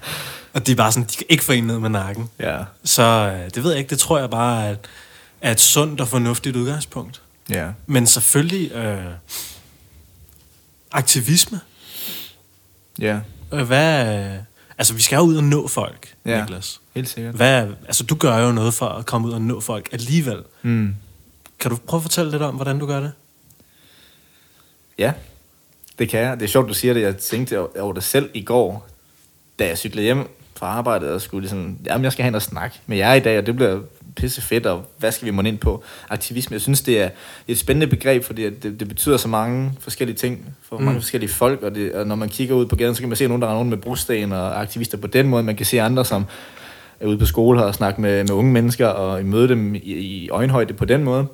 og 0.54 0.66
de 0.66 0.72
er 0.72 0.76
bare 0.76 0.92
sådan, 0.92 1.08
de 1.08 1.16
kan 1.16 1.26
ikke 1.28 1.44
få 1.44 1.52
en 1.52 1.64
ned 1.64 1.78
med 1.78 1.90
nakken, 1.90 2.30
Ja. 2.40 2.58
så 2.84 3.02
øh, 3.02 3.50
det 3.54 3.62
ved 3.64 3.70
jeg 3.70 3.78
ikke, 3.78 3.90
det 3.90 3.98
tror 3.98 4.18
jeg 4.18 4.30
bare 4.30 4.66
er, 4.68 4.76
er 5.40 5.50
et 5.52 5.60
sundt 5.60 6.00
og 6.00 6.08
fornuftigt 6.08 6.56
udgangspunkt. 6.56 7.20
Ja. 7.50 7.68
Men 7.86 8.06
selvfølgelig 8.06 8.72
øh, 8.72 9.04
aktivisme. 10.92 11.60
Ja. 12.98 13.20
Øh, 13.52 13.62
Hvad, 13.66 14.18
øh, 14.18 14.34
altså, 14.78 14.94
vi 14.94 15.02
skal 15.02 15.16
jo 15.16 15.22
ud 15.22 15.36
og 15.36 15.44
nå 15.44 15.68
folk, 15.68 16.14
Ja. 16.26 16.40
Niklas. 16.40 16.80
Helt 16.94 17.08
sikkert. 17.08 17.34
Hvad, 17.34 17.66
altså, 17.86 18.04
du 18.04 18.14
gør 18.14 18.38
jo 18.38 18.52
noget 18.52 18.74
for 18.74 18.88
at 18.88 19.06
komme 19.06 19.28
ud 19.28 19.32
og 19.32 19.42
nå 19.42 19.60
folk 19.60 19.88
alligevel. 19.92 20.42
Mm. 20.62 20.94
Kan 21.64 21.70
du 21.70 21.76
prøve 21.86 21.98
at 21.98 22.02
fortælle 22.02 22.30
lidt 22.30 22.42
om, 22.42 22.54
hvordan 22.54 22.78
du 22.78 22.86
gør 22.86 23.00
det? 23.00 23.12
Ja, 24.98 25.12
det 25.98 26.08
kan 26.08 26.20
jeg. 26.20 26.36
Det 26.36 26.44
er 26.44 26.48
sjovt, 26.48 26.68
du 26.68 26.74
siger 26.74 26.94
det. 26.94 27.02
Jeg 27.02 27.16
tænkte 27.16 27.78
over 27.80 27.92
det 27.92 28.02
selv 28.02 28.30
i 28.34 28.42
går, 28.42 28.88
da 29.58 29.66
jeg 29.66 29.78
cyklede 29.78 30.04
hjem 30.04 30.28
fra 30.56 30.66
arbejdet 30.66 31.10
og 31.10 31.20
skulle 31.20 31.42
ligesom, 31.42 31.78
jamen 31.86 32.04
jeg 32.04 32.12
skal 32.12 32.24
hen 32.24 32.34
og 32.34 32.42
snakke 32.42 32.80
med 32.86 32.96
jer 32.96 33.14
i 33.14 33.20
dag, 33.20 33.38
og 33.38 33.46
det 33.46 33.56
bliver 33.56 33.80
pisse 34.16 34.42
fedt, 34.42 34.66
og 34.66 34.84
hvad 34.98 35.12
skal 35.12 35.26
vi 35.26 35.30
måne 35.30 35.48
ind 35.48 35.58
på? 35.58 35.82
Aktivisme, 36.08 36.54
jeg 36.54 36.60
synes, 36.60 36.80
det 36.80 37.02
er 37.02 37.10
et 37.48 37.58
spændende 37.58 37.86
begreb, 37.86 38.24
fordi 38.24 38.50
det, 38.50 38.80
det 38.80 38.88
betyder 38.88 39.16
så 39.16 39.28
mange 39.28 39.72
forskellige 39.80 40.16
ting 40.16 40.54
for 40.62 40.78
mm. 40.78 40.84
mange 40.84 41.00
forskellige 41.00 41.30
folk, 41.30 41.62
og, 41.62 41.74
det, 41.74 41.92
og 41.92 42.06
når 42.06 42.14
man 42.14 42.28
kigger 42.28 42.54
ud 42.54 42.66
på 42.66 42.76
gaden, 42.76 42.94
så 42.94 43.00
kan 43.00 43.08
man 43.08 43.16
se 43.16 43.26
nogen, 43.26 43.42
der 43.42 43.48
er 43.48 43.52
nogen 43.52 43.70
med 43.70 43.78
brosten 43.78 44.32
og 44.32 44.60
aktivister 44.60 44.98
på 44.98 45.06
den 45.06 45.28
måde. 45.28 45.42
Man 45.42 45.56
kan 45.56 45.66
se 45.66 45.80
andre, 45.80 46.04
som 46.04 46.24
er 47.00 47.06
ude 47.06 47.18
på 47.18 47.26
skole 47.26 47.64
og 47.64 47.74
snakke 47.74 48.00
med, 48.00 48.24
med 48.24 48.30
unge 48.30 48.52
mennesker 48.52 48.86
og 48.86 49.24
møde 49.24 49.48
dem 49.48 49.74
i, 49.74 49.78
i 49.78 50.28
øjenhøjde 50.30 50.74
på 50.74 50.84
den 50.84 51.04
måde. 51.04 51.26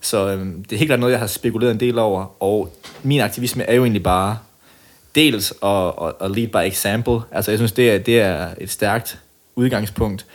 Så 0.00 0.28
øhm, 0.28 0.64
det 0.64 0.72
er 0.72 0.78
helt 0.78 0.88
klart 0.88 1.00
noget, 1.00 1.12
jeg 1.12 1.20
har 1.20 1.26
spekuleret 1.26 1.70
en 1.70 1.80
del 1.80 1.98
over, 1.98 2.42
og 2.42 2.76
min 3.02 3.20
aktivisme 3.20 3.64
er 3.64 3.74
jo 3.74 3.82
egentlig 3.82 4.02
bare 4.02 4.38
dels 5.14 5.54
at, 5.62 5.86
at, 5.86 6.12
at 6.20 6.30
lead 6.30 6.48
by 6.48 6.68
example. 6.72 7.20
Altså 7.32 7.50
jeg 7.50 7.58
synes, 7.58 7.72
det 7.72 7.90
er, 7.90 7.98
det 7.98 8.20
er 8.20 8.48
et 8.58 8.70
stærkt 8.70 9.18
udgangspunkt. 9.56 10.26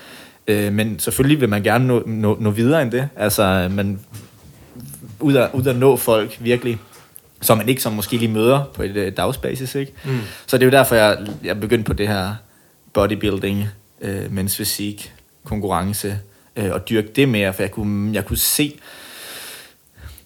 Øh, 0.48 0.74
men 0.74 1.00
selvfølgelig 1.00 1.42
vil 1.42 1.50
man 1.50 1.64
gerne 1.64 1.88
nå, 1.88 2.04
nå, 2.06 2.38
nå 2.40 2.50
videre 2.50 2.82
end 2.82 2.92
det. 2.92 3.10
Altså 3.16 3.68
man 3.72 4.00
ud 5.20 5.36
at, 5.36 5.50
ud 5.54 5.66
at 5.66 5.76
nå 5.76 5.96
folk 5.96 6.38
virkelig, 6.40 6.80
som 7.42 7.58
man 7.58 7.70
ikke 7.70 7.82
som 7.82 7.94
måske 7.94 8.18
lige 8.18 8.32
møder 8.32 8.64
på 8.74 8.84
et 8.84 8.96
øh, 8.96 9.18
dagsbasis. 9.18 9.76
Ikke? 9.76 9.94
Mm. 10.06 10.20
Så 10.48 10.58
det 10.58 10.64
er 10.64 10.68
jo 10.68 10.72
derfor, 10.72 10.96
jeg, 10.96 11.18
jeg 11.44 11.60
begyndte 11.60 11.88
på 11.88 11.94
det 11.94 12.08
her 12.08 12.36
bodybuilding, 12.94 13.66
øh, 14.02 14.32
mens 14.32 14.58
fysik, 14.58 15.14
konkurrence, 15.44 16.20
øh, 16.56 16.72
og 16.72 16.90
dyrke 16.90 17.08
det 17.16 17.30
mere, 17.30 17.54
for 17.54 17.64
jeg 17.64 17.72
kunne, 17.72 18.14
jeg 18.14 18.26
kunne 18.26 18.38
se, 18.38 18.80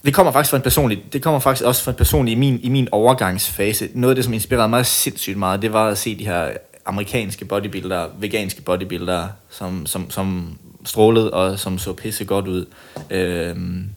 det 0.06 0.14
kommer 0.14 0.32
faktisk 0.32 0.50
fra 0.50 0.58
en 0.58 0.64
personlig, 0.64 1.04
det 1.14 1.22
kommer 1.22 1.40
faktisk 1.40 1.66
også 1.66 1.84
fra 1.84 1.92
en 1.92 1.98
personlig 1.98 2.32
i 2.32 2.36
min, 2.36 2.60
i 2.64 2.70
min 2.70 2.88
overgangsfase. 2.92 3.90
Noget 3.94 4.12
af 4.12 4.16
det, 4.16 4.26
som 4.26 4.34
inspirerede 4.34 4.70
mig 4.70 4.86
sindssygt 4.86 5.38
meget, 5.38 5.62
det 5.62 5.74
var 5.74 5.88
at 5.88 5.98
se 5.98 6.20
de 6.20 6.26
her 6.26 6.50
amerikanske 6.86 7.46
bodybuildere, 7.46 8.10
veganske 8.20 8.62
bodybuildere, 8.62 9.30
som, 9.50 9.86
som, 9.86 10.10
som 10.10 10.58
strålede 10.86 11.34
og 11.34 11.60
som 11.60 11.78
så 11.78 11.94
pisse 11.94 12.26
godt 12.26 12.48
ud. 12.48 12.66
Øhm, 13.10 13.90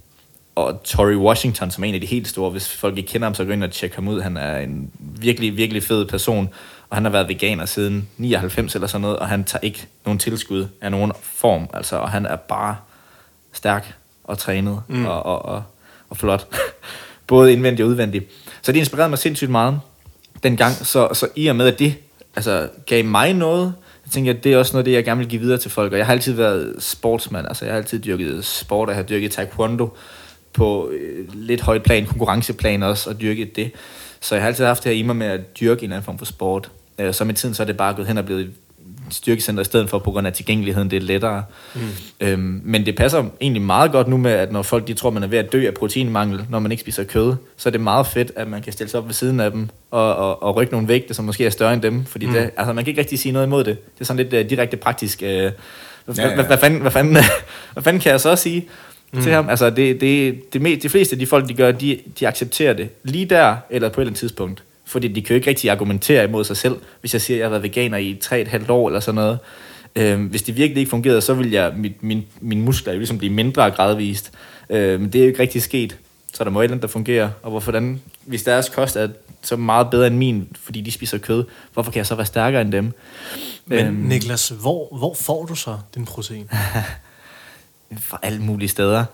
og 0.54 0.82
Tory 0.84 1.14
Washington, 1.14 1.70
som 1.70 1.84
er 1.84 1.88
en 1.88 1.94
af 1.94 2.00
de 2.00 2.06
helt 2.06 2.28
store, 2.28 2.50
hvis 2.50 2.68
folk 2.68 2.98
ikke 2.98 3.08
kender 3.08 3.26
ham, 3.26 3.34
så 3.34 3.44
gå 3.44 3.52
ind 3.52 3.64
og 3.64 3.70
tjekke 3.70 3.96
ham 3.96 4.08
ud. 4.08 4.20
Han 4.20 4.36
er 4.36 4.58
en 4.58 4.90
virkelig, 4.98 5.56
virkelig 5.56 5.82
fed 5.82 6.06
person, 6.06 6.48
og 6.90 6.96
han 6.96 7.04
har 7.04 7.12
været 7.12 7.28
veganer 7.28 7.66
siden 7.66 8.08
99 8.16 8.74
eller 8.74 8.88
sådan 8.88 9.00
noget, 9.00 9.18
og 9.18 9.28
han 9.28 9.44
tager 9.44 9.60
ikke 9.62 9.86
nogen 10.04 10.18
tilskud 10.18 10.66
af 10.80 10.90
nogen 10.90 11.12
form, 11.22 11.68
altså, 11.74 11.96
og 11.96 12.10
han 12.10 12.26
er 12.26 12.36
bare 12.36 12.76
stærk 13.52 13.94
og 14.24 14.38
trænet 14.38 14.82
mm. 14.88 15.06
og, 15.06 15.26
og, 15.26 15.44
og, 15.44 15.62
og 16.12 16.18
flot. 16.18 16.46
Både 17.26 17.52
indvendigt 17.52 17.84
og 17.84 17.90
udvendigt. 17.90 18.24
Så 18.62 18.72
det 18.72 18.78
inspirerede 18.78 19.08
mig 19.08 19.18
sindssygt 19.18 19.50
meget 19.50 19.80
dengang. 20.42 20.74
Så, 20.74 21.08
så 21.12 21.28
i 21.36 21.46
og 21.46 21.56
med, 21.56 21.66
at 21.66 21.78
det 21.78 21.94
altså, 22.36 22.68
gav 22.86 23.04
mig 23.04 23.34
noget, 23.34 23.74
Jeg 24.04 24.12
tænker, 24.12 24.32
at 24.32 24.44
det 24.44 24.52
er 24.52 24.58
også 24.58 24.72
noget 24.72 24.86
det, 24.86 24.92
jeg 24.92 25.04
gerne 25.04 25.18
vil 25.18 25.28
give 25.28 25.40
videre 25.40 25.58
til 25.58 25.70
folk. 25.70 25.92
Og 25.92 25.98
jeg 25.98 26.06
har 26.06 26.12
altid 26.12 26.32
været 26.32 26.74
sportsmand. 26.78 27.46
Altså, 27.48 27.64
jeg 27.64 27.74
har 27.74 27.78
altid 27.78 28.02
dyrket 28.02 28.44
sport, 28.44 28.88
og 28.88 28.94
jeg 28.94 28.96
har 28.96 29.08
dyrket 29.08 29.30
taekwondo 29.30 29.96
på 30.52 30.90
øh, 30.90 31.28
lidt 31.34 31.60
højt 31.60 31.82
plan, 31.82 32.06
konkurrenceplan 32.06 32.82
også, 32.82 33.10
og 33.10 33.20
dyrket 33.20 33.56
det. 33.56 33.70
Så 34.20 34.34
jeg 34.34 34.42
har 34.42 34.48
altid 34.48 34.64
haft 34.64 34.84
det 34.84 34.92
her 34.92 34.98
i 34.98 35.02
mig 35.02 35.16
med 35.16 35.26
at 35.26 35.60
dyrke 35.60 35.78
en 35.78 35.84
eller 35.84 35.96
anden 35.96 36.04
form 36.04 36.18
for 36.18 36.24
sport. 36.24 36.70
Øh, 36.98 37.14
så 37.14 37.24
med 37.24 37.34
tiden 37.34 37.54
så 37.54 37.62
er 37.62 37.66
det 37.66 37.76
bare 37.76 37.94
gået 37.94 38.06
hen 38.06 38.18
og 38.18 38.24
blevet 38.24 38.52
styrkecenter 39.10 39.62
i 39.62 39.64
stedet 39.64 39.90
for, 39.90 39.98
på 39.98 40.10
grund 40.10 40.26
af 40.26 40.32
tilgængeligheden, 40.32 40.90
det 40.90 40.96
er 40.96 41.00
lettere. 41.00 41.42
Mm. 41.74 41.80
Øhm, 42.20 42.60
men 42.64 42.86
det 42.86 42.96
passer 42.96 43.24
egentlig 43.40 43.62
meget 43.62 43.92
godt 43.92 44.08
nu 44.08 44.16
med, 44.16 44.30
at 44.30 44.52
når 44.52 44.62
folk 44.62 44.86
de 44.86 44.94
tror, 44.94 45.10
man 45.10 45.22
er 45.22 45.26
ved 45.26 45.38
at 45.38 45.52
dø 45.52 45.66
af 45.66 45.74
proteinmangel, 45.74 46.46
når 46.50 46.58
man 46.58 46.72
ikke 46.72 46.80
spiser 46.80 47.04
kød, 47.04 47.34
så 47.56 47.68
er 47.68 47.70
det 47.70 47.80
meget 47.80 48.06
fedt, 48.06 48.32
at 48.36 48.48
man 48.48 48.62
kan 48.62 48.72
stille 48.72 48.90
sig 48.90 49.00
op 49.00 49.06
ved 49.06 49.14
siden 49.14 49.40
af 49.40 49.50
dem 49.50 49.68
og, 49.90 50.16
og, 50.16 50.42
og 50.42 50.56
rykke 50.56 50.72
nogle 50.72 50.88
vægte, 50.88 51.14
som 51.14 51.24
måske 51.24 51.46
er 51.46 51.50
større 51.50 51.72
end 51.72 51.82
dem. 51.82 52.04
Fordi 52.04 52.26
mm. 52.26 52.32
det, 52.32 52.50
altså, 52.56 52.72
man 52.72 52.84
kan 52.84 52.90
ikke 52.90 53.00
rigtig 53.00 53.18
sige 53.18 53.32
noget 53.32 53.46
imod 53.46 53.64
det. 53.64 53.84
Det 53.94 54.00
er 54.00 54.04
sådan 54.04 54.26
lidt 54.26 54.44
uh, 54.44 54.50
direkte 54.50 54.76
praktisk. 54.76 55.18
Uh, 55.22 55.28
hvad, 55.28 55.52
ja, 56.16 56.28
ja. 56.28 56.34
Hvad, 56.34 56.44
hvad, 56.44 56.58
fanden, 56.58 56.80
hvad, 56.80 56.90
fanden, 56.90 57.16
hvad 57.72 57.82
fanden 57.82 58.02
kan 58.02 58.12
jeg 58.12 58.20
så 58.20 58.36
sige? 58.36 58.68
mm. 59.12 59.22
til 59.22 59.32
ham. 59.32 59.48
Altså, 59.48 59.70
det, 59.70 60.00
det, 60.00 60.34
det, 60.52 60.62
det, 60.62 60.82
de 60.82 60.88
fleste 60.88 61.14
af 61.14 61.18
de 61.18 61.26
folk, 61.26 61.48
de 61.48 61.54
gør, 61.54 61.72
de, 61.72 61.98
de 62.20 62.28
accepterer 62.28 62.72
det 62.72 62.88
lige 63.02 63.26
der, 63.26 63.56
eller 63.70 63.88
på 63.88 64.00
et 64.00 64.02
eller 64.02 64.10
andet 64.10 64.20
tidspunkt. 64.20 64.62
Fordi 64.92 65.08
de 65.08 65.22
kan 65.22 65.28
jo 65.28 65.34
ikke 65.34 65.50
rigtig 65.50 65.70
argumentere 65.70 66.24
imod 66.24 66.44
sig 66.44 66.56
selv, 66.56 66.76
hvis 67.00 67.12
jeg 67.12 67.20
siger, 67.20 67.36
at 67.36 67.38
jeg 67.38 67.44
har 67.44 67.50
været 67.50 67.62
veganer 67.62 67.98
i 67.98 68.20
3,5 68.24 68.72
år 68.72 68.88
eller 68.88 69.00
sådan 69.00 69.14
noget. 69.14 69.38
Øhm, 69.96 70.26
hvis 70.26 70.42
det 70.42 70.56
virkelig 70.56 70.80
ikke 70.80 70.90
fungerede, 70.90 71.20
så 71.20 71.34
vil 71.34 71.50
jeg, 71.50 71.72
mit, 71.76 72.02
min, 72.02 72.26
mine 72.40 72.62
muskler 72.62 72.92
jo 72.92 72.98
ligesom 72.98 73.18
blive 73.18 73.32
mindre 73.32 73.70
gradvist. 73.70 74.32
Øhm, 74.70 75.10
det 75.10 75.18
er 75.18 75.22
jo 75.22 75.28
ikke 75.28 75.42
rigtig 75.42 75.62
sket. 75.62 75.96
Så 76.34 76.44
der 76.44 76.50
må 76.50 76.60
et 76.60 76.64
eller 76.64 76.72
andet, 76.74 76.82
der 76.82 76.88
fungerer. 76.88 77.30
Og 77.42 77.50
hvorfor 77.50 77.72
den, 77.72 78.02
hvis 78.24 78.42
deres 78.42 78.68
kost 78.68 78.96
er 78.96 79.08
så 79.42 79.56
meget 79.56 79.90
bedre 79.90 80.06
end 80.06 80.16
min, 80.16 80.48
fordi 80.62 80.80
de 80.80 80.90
spiser 80.90 81.18
kød, 81.18 81.44
hvorfor 81.72 81.92
kan 81.92 81.98
jeg 81.98 82.06
så 82.06 82.14
være 82.14 82.26
stærkere 82.26 82.62
end 82.62 82.72
dem? 82.72 82.92
Men 83.66 83.86
øhm, 83.86 83.94
Niklas, 83.94 84.48
hvor, 84.48 84.96
hvor 84.96 85.14
får 85.14 85.46
du 85.46 85.54
så 85.54 85.78
din 85.94 86.04
protein? 86.04 86.50
fra 87.98 88.18
alle 88.22 88.42
mulige 88.42 88.68
steder. 88.68 89.04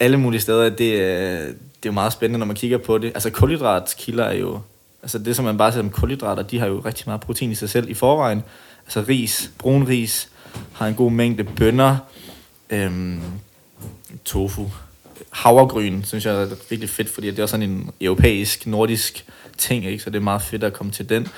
Alle 0.00 0.16
mulige 0.16 0.40
steder, 0.40 0.64
det, 0.64 0.78
det 0.78 0.88
er 0.88 1.52
jo 1.86 1.92
meget 1.92 2.12
spændende, 2.12 2.38
når 2.38 2.46
man 2.46 2.56
kigger 2.56 2.78
på 2.78 2.98
det. 2.98 3.08
Altså 3.14 3.30
kulhydratskilder 3.30 4.24
er 4.24 4.34
jo, 4.34 4.60
altså 5.06 5.18
det 5.18 5.36
som 5.36 5.44
man 5.44 5.58
bare 5.58 5.72
ser 5.72 5.78
som 5.78 5.90
kulhydrater, 5.90 6.42
de 6.42 6.58
har 6.58 6.66
jo 6.66 6.82
rigtig 6.84 7.04
meget 7.06 7.20
protein 7.20 7.52
i 7.52 7.54
sig 7.54 7.70
selv 7.70 7.90
i 7.90 7.94
forvejen. 7.94 8.42
Altså 8.84 9.04
ris, 9.08 9.50
brun 9.58 9.88
ris, 9.88 10.28
har 10.72 10.86
en 10.86 10.94
god 10.94 11.10
mængde 11.10 11.44
bønner, 11.44 11.96
øhm, 12.70 13.20
tofu, 14.24 14.70
havregryn, 15.30 16.02
synes 16.02 16.26
jeg 16.26 16.42
er 16.42 16.46
virkelig 16.70 16.90
fedt, 16.90 17.08
fordi 17.08 17.30
det 17.30 17.38
er 17.38 17.46
sådan 17.46 17.70
en 17.70 17.90
europæisk, 18.00 18.66
nordisk 18.66 19.24
ting, 19.58 19.86
ikke? 19.86 20.02
så 20.02 20.10
det 20.10 20.16
er 20.16 20.22
meget 20.22 20.42
fedt 20.42 20.64
at 20.64 20.72
komme 20.72 20.92
til 20.92 21.08
den. 21.08 21.28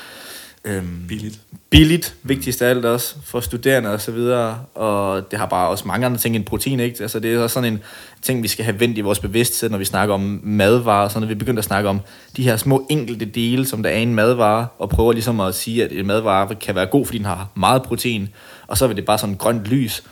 Øhm, 0.68 1.04
billigt. 1.08 1.40
Billigt, 1.70 2.14
vigtigst 2.22 2.62
af 2.62 2.70
alt 2.70 2.84
også, 2.84 3.14
for 3.24 3.40
studerende 3.40 3.90
og 3.90 4.00
så 4.00 4.12
videre, 4.12 4.60
og 4.74 5.30
det 5.30 5.38
har 5.38 5.46
bare 5.46 5.68
også 5.68 5.88
mange 5.88 6.06
andre 6.06 6.18
ting 6.18 6.36
end 6.36 6.44
protein, 6.44 6.80
ikke? 6.80 7.02
Altså 7.02 7.20
det 7.20 7.34
er 7.34 7.38
også 7.38 7.54
sådan 7.54 7.72
en 7.72 7.82
ting, 8.22 8.42
vi 8.42 8.48
skal 8.48 8.64
have 8.64 8.80
vendt 8.80 8.98
i 8.98 9.00
vores 9.00 9.18
bevidsthed, 9.18 9.70
når 9.70 9.78
vi 9.78 9.84
snakker 9.84 10.14
om 10.14 10.40
madvarer, 10.42 11.08
så 11.08 11.20
når 11.20 11.26
vi 11.26 11.34
begynder 11.34 11.58
at 11.58 11.64
snakke 11.64 11.88
om 11.88 12.00
de 12.36 12.42
her 12.42 12.56
små 12.56 12.86
enkelte 12.90 13.24
dele, 13.24 13.66
som 13.66 13.82
der 13.82 13.90
er 13.90 13.96
i 13.96 14.02
en 14.02 14.14
madvare, 14.14 14.66
og 14.78 14.88
prøver 14.88 15.12
ligesom 15.12 15.40
at 15.40 15.54
sige, 15.54 15.84
at 15.84 15.92
en 15.92 16.06
madvare 16.06 16.54
kan 16.54 16.74
være 16.74 16.86
god, 16.86 17.06
fordi 17.06 17.18
den 17.18 17.26
har 17.26 17.48
meget 17.54 17.82
protein, 17.82 18.28
og 18.66 18.78
så 18.78 18.86
vil 18.86 18.96
det 18.96 19.04
bare 19.04 19.18
sådan 19.18 19.36
grønt 19.36 19.64
lys, 19.64 20.02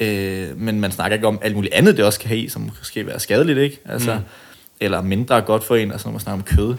øh, 0.00 0.60
men 0.60 0.80
man 0.80 0.92
snakker 0.92 1.14
ikke 1.14 1.26
om 1.26 1.38
alt 1.42 1.54
muligt 1.54 1.74
andet, 1.74 1.96
det 1.96 2.04
også 2.04 2.20
kan 2.20 2.28
have 2.28 2.40
i, 2.40 2.48
som 2.48 2.70
måske 2.78 3.06
være 3.06 3.20
skadeligt, 3.20 3.58
ikke? 3.58 3.80
Altså, 3.84 4.14
mm. 4.14 4.20
Eller 4.80 5.02
mindre 5.02 5.40
godt 5.40 5.64
for 5.64 5.76
en, 5.76 5.92
altså 5.92 6.08
når 6.08 6.12
man 6.12 6.20
snakker 6.20 6.42
om 6.42 6.56
kød. 6.56 6.74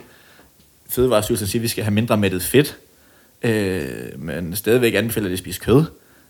Fødevarestyrelsen 0.89 1.47
siger, 1.47 1.59
at 1.59 1.63
vi 1.63 1.67
skal 1.67 1.83
have 1.83 1.93
mindre 1.93 2.17
mættet 2.17 2.43
fedt, 2.43 2.77
øh, 3.41 4.19
men 4.19 4.55
stadigvæk 4.55 4.93
anbefaler 4.93 5.27
det 5.27 5.33
at 5.33 5.39
spise 5.39 5.59
kød. 5.59 5.85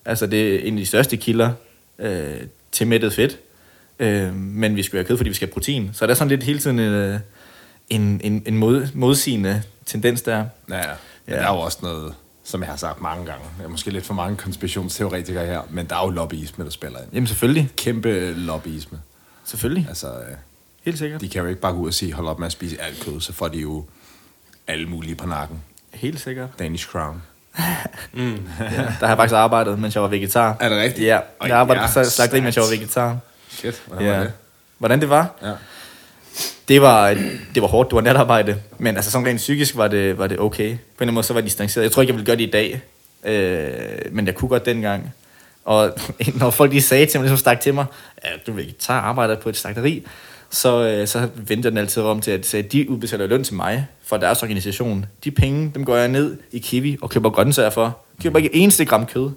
Altså 0.06 0.28
det 0.28 0.56
er 0.56 0.60
en 0.60 0.74
af 0.74 0.80
de 0.80 0.86
største 0.86 1.18
kilder 1.18 1.52
øh, 2.00 2.38
til 2.72 2.88
mættet 2.88 3.14
fedt. 3.14 3.40
Øh, 4.00 4.36
men 4.36 4.76
vi 4.76 4.84
skal 4.84 4.98
have 4.98 5.06
kød, 5.06 5.18
fordi 5.18 5.30
vi 5.30 5.36
skal 5.36 5.48
have 5.48 5.54
protein. 5.54 5.90
Så 5.94 6.06
der 6.06 6.12
er 6.12 6.16
sådan 6.16 6.30
lidt 6.30 6.44
hele 6.44 6.60
tiden 6.60 6.80
øh, 6.80 7.20
en, 7.90 8.22
en, 8.24 8.44
en 8.46 8.58
mod, 8.58 8.88
modsigende 8.94 9.64
tendens 9.86 10.22
der. 10.22 10.46
Ja, 10.70 10.78
ja. 10.78 10.82
Men 11.26 11.36
ja. 11.36 11.36
der 11.36 11.48
er 11.48 11.54
jo 11.54 11.60
også 11.60 11.80
noget, 11.82 12.14
som 12.44 12.62
jeg 12.62 12.70
har 12.70 12.78
sagt 12.78 13.02
mange 13.02 13.26
gange. 13.26 13.46
Jeg 13.58 13.66
er 13.66 13.70
måske 13.70 13.92
lidt 13.92 14.06
for 14.06 14.14
mange 14.14 14.38
konspirationsteoretikere 14.38 15.46
her, 15.46 15.62
men 15.70 15.86
der 15.86 15.96
er 15.96 16.04
jo 16.04 16.10
lobbyisme, 16.10 16.64
der 16.64 16.70
spiller 16.72 17.00
ind. 17.00 17.08
Jamen 17.14 17.28
selvfølgelig. 17.28 17.72
Kæmpe 17.76 18.34
lobbyisme. 18.34 19.00
Selvfølgelig. 19.46 19.86
Altså, 19.90 20.08
øh, 20.08 20.36
Helt 20.88 20.98
sikkert. 20.98 21.22
De 21.22 21.30
kan 21.30 21.42
jo 21.42 21.48
ikke 21.48 21.62
bare 21.62 21.74
gå 21.74 21.80
ud 21.80 21.88
og 21.88 21.94
sige, 21.94 22.14
hold 22.14 22.28
op 22.28 22.40
med 22.40 22.46
at 22.46 22.52
spise 22.52 22.82
alt 22.82 23.06
kød, 23.06 23.22
så 23.22 23.34
får 23.34 23.48
de 23.48 23.58
jo 23.58 23.86
alle 24.68 24.86
mulige 24.88 25.16
på 25.16 25.28
nakken. 25.28 25.64
Helt 25.94 26.20
sikkert. 26.20 26.50
Danish 26.60 26.88
Crown. 26.88 27.22
mm. 28.14 28.40
ja, 28.60 28.66
der 28.66 28.82
har 28.82 29.08
jeg 29.08 29.18
faktisk 29.18 29.36
arbejdet, 29.36 29.80
mens 29.80 29.96
jeg 29.96 30.04
var 30.04 30.10
vegetar. 30.10 30.58
Er 30.60 30.70
det 30.70 30.78
rigtigt? 30.78 31.08
Ja, 31.08 31.20
jeg 31.44 31.58
arbejdede 31.58 31.88
på 31.94 32.04
slagteri, 32.04 32.42
mens 32.42 32.56
jeg 32.56 32.64
var 32.64 32.70
vegetar. 32.70 33.18
Shit, 33.50 33.82
hvordan 33.88 34.06
ja. 34.08 34.14
var 34.18 34.24
det? 34.24 34.34
Hvordan 34.78 35.02
det 35.02 35.10
var? 35.10 35.32
Ja. 35.42 35.54
Det 36.68 36.82
var, 36.82 37.10
det 37.56 37.62
var 37.62 37.68
hårdt, 37.68 37.90
det 37.90 37.96
var 37.96 38.02
natarbejde, 38.02 38.62
men 38.78 38.96
altså 38.96 39.12
sådan 39.12 39.28
rent 39.28 39.38
psykisk 39.38 39.76
var 39.76 39.88
det, 39.88 40.18
var 40.18 40.28
det 40.28 40.40
okay. 40.40 40.70
På 40.70 40.72
en 40.72 40.78
eller 40.78 41.02
anden 41.02 41.14
måde 41.14 41.26
så 41.26 41.34
var 41.34 41.42
det 41.42 41.46
distanceret. 41.46 41.84
Jeg 41.84 41.92
tror 41.92 42.02
ikke, 42.02 42.12
jeg 42.12 42.16
ville 42.16 42.26
gøre 42.26 42.36
det 42.36 42.44
i 42.44 42.52
dag, 42.52 42.82
øh, 43.24 44.14
men 44.14 44.26
jeg 44.26 44.36
kunne 44.36 44.50
godt 44.50 44.66
dengang. 44.66 45.14
Og 45.66 45.94
når 46.40 46.50
folk 46.50 46.72
de 46.72 46.82
sagde 46.82 47.06
til 47.06 47.20
mig, 47.20 47.24
ligesom 47.24 47.38
stak 47.38 47.60
til 47.60 47.74
mig, 47.74 47.86
at 48.18 48.40
du 48.48 48.52
er 48.52 48.56
vegetar, 48.56 49.02
arbejder 49.02 49.36
på 49.36 49.50
et 49.50 49.58
slagteri, 49.58 50.08
så, 50.50 50.84
øh, 50.84 51.08
så 51.08 51.30
venter 51.36 51.70
den 51.70 51.78
altid 51.78 52.04
om 52.04 52.22
til, 52.22 52.32
at, 52.32 52.54
at 52.54 52.72
de 52.72 52.90
udbetaler 52.90 53.28
løn 53.28 53.44
til 53.44 53.56
mig 53.56 53.88
for 54.04 54.18
deres 54.18 54.44
organisation. 54.44 55.06
De 55.24 55.32
penge, 55.32 55.72
dem 55.76 55.86
går 55.86 55.96
jeg 55.96 56.08
ned 56.08 56.38
i 56.52 56.60
Kiwi 56.60 56.98
og 57.02 57.10
køber 57.10 57.30
grøntsager 57.30 57.70
for. 57.70 57.98
Køber 58.24 58.38
ikke 58.38 58.56
eneste 58.56 58.86
gram 58.86 59.06
kød. 59.06 59.32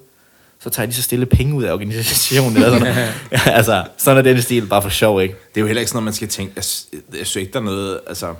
Så 0.62 0.70
tager 0.70 0.86
de 0.86 0.92
så 0.92 1.02
stille 1.02 1.26
penge 1.26 1.54
ud 1.54 1.64
af 1.64 1.72
organisationen. 1.72 2.56
Eller 2.56 2.78
sådan 2.78 2.94
ja, 3.32 3.40
altså, 3.46 3.84
sådan 3.96 4.26
er 4.26 4.32
den 4.32 4.42
stil, 4.42 4.66
bare 4.66 4.82
for 4.82 4.88
sjov, 4.88 5.22
ikke? 5.22 5.34
Det 5.48 5.56
er 5.56 5.60
jo 5.60 5.66
heller 5.66 5.80
ikke 5.80 5.90
sådan 5.90 5.96
noget, 5.96 6.04
man 6.04 6.14
skal 6.14 6.28
tænke. 6.28 6.52
Jeg, 6.56 6.64
jeg, 6.92 7.18
jeg 7.18 7.26
synes 7.26 7.36
ikke, 7.36 7.52
der 7.52 7.58
er 7.58 7.64
noget... 7.64 8.00
Altså, 8.06 8.34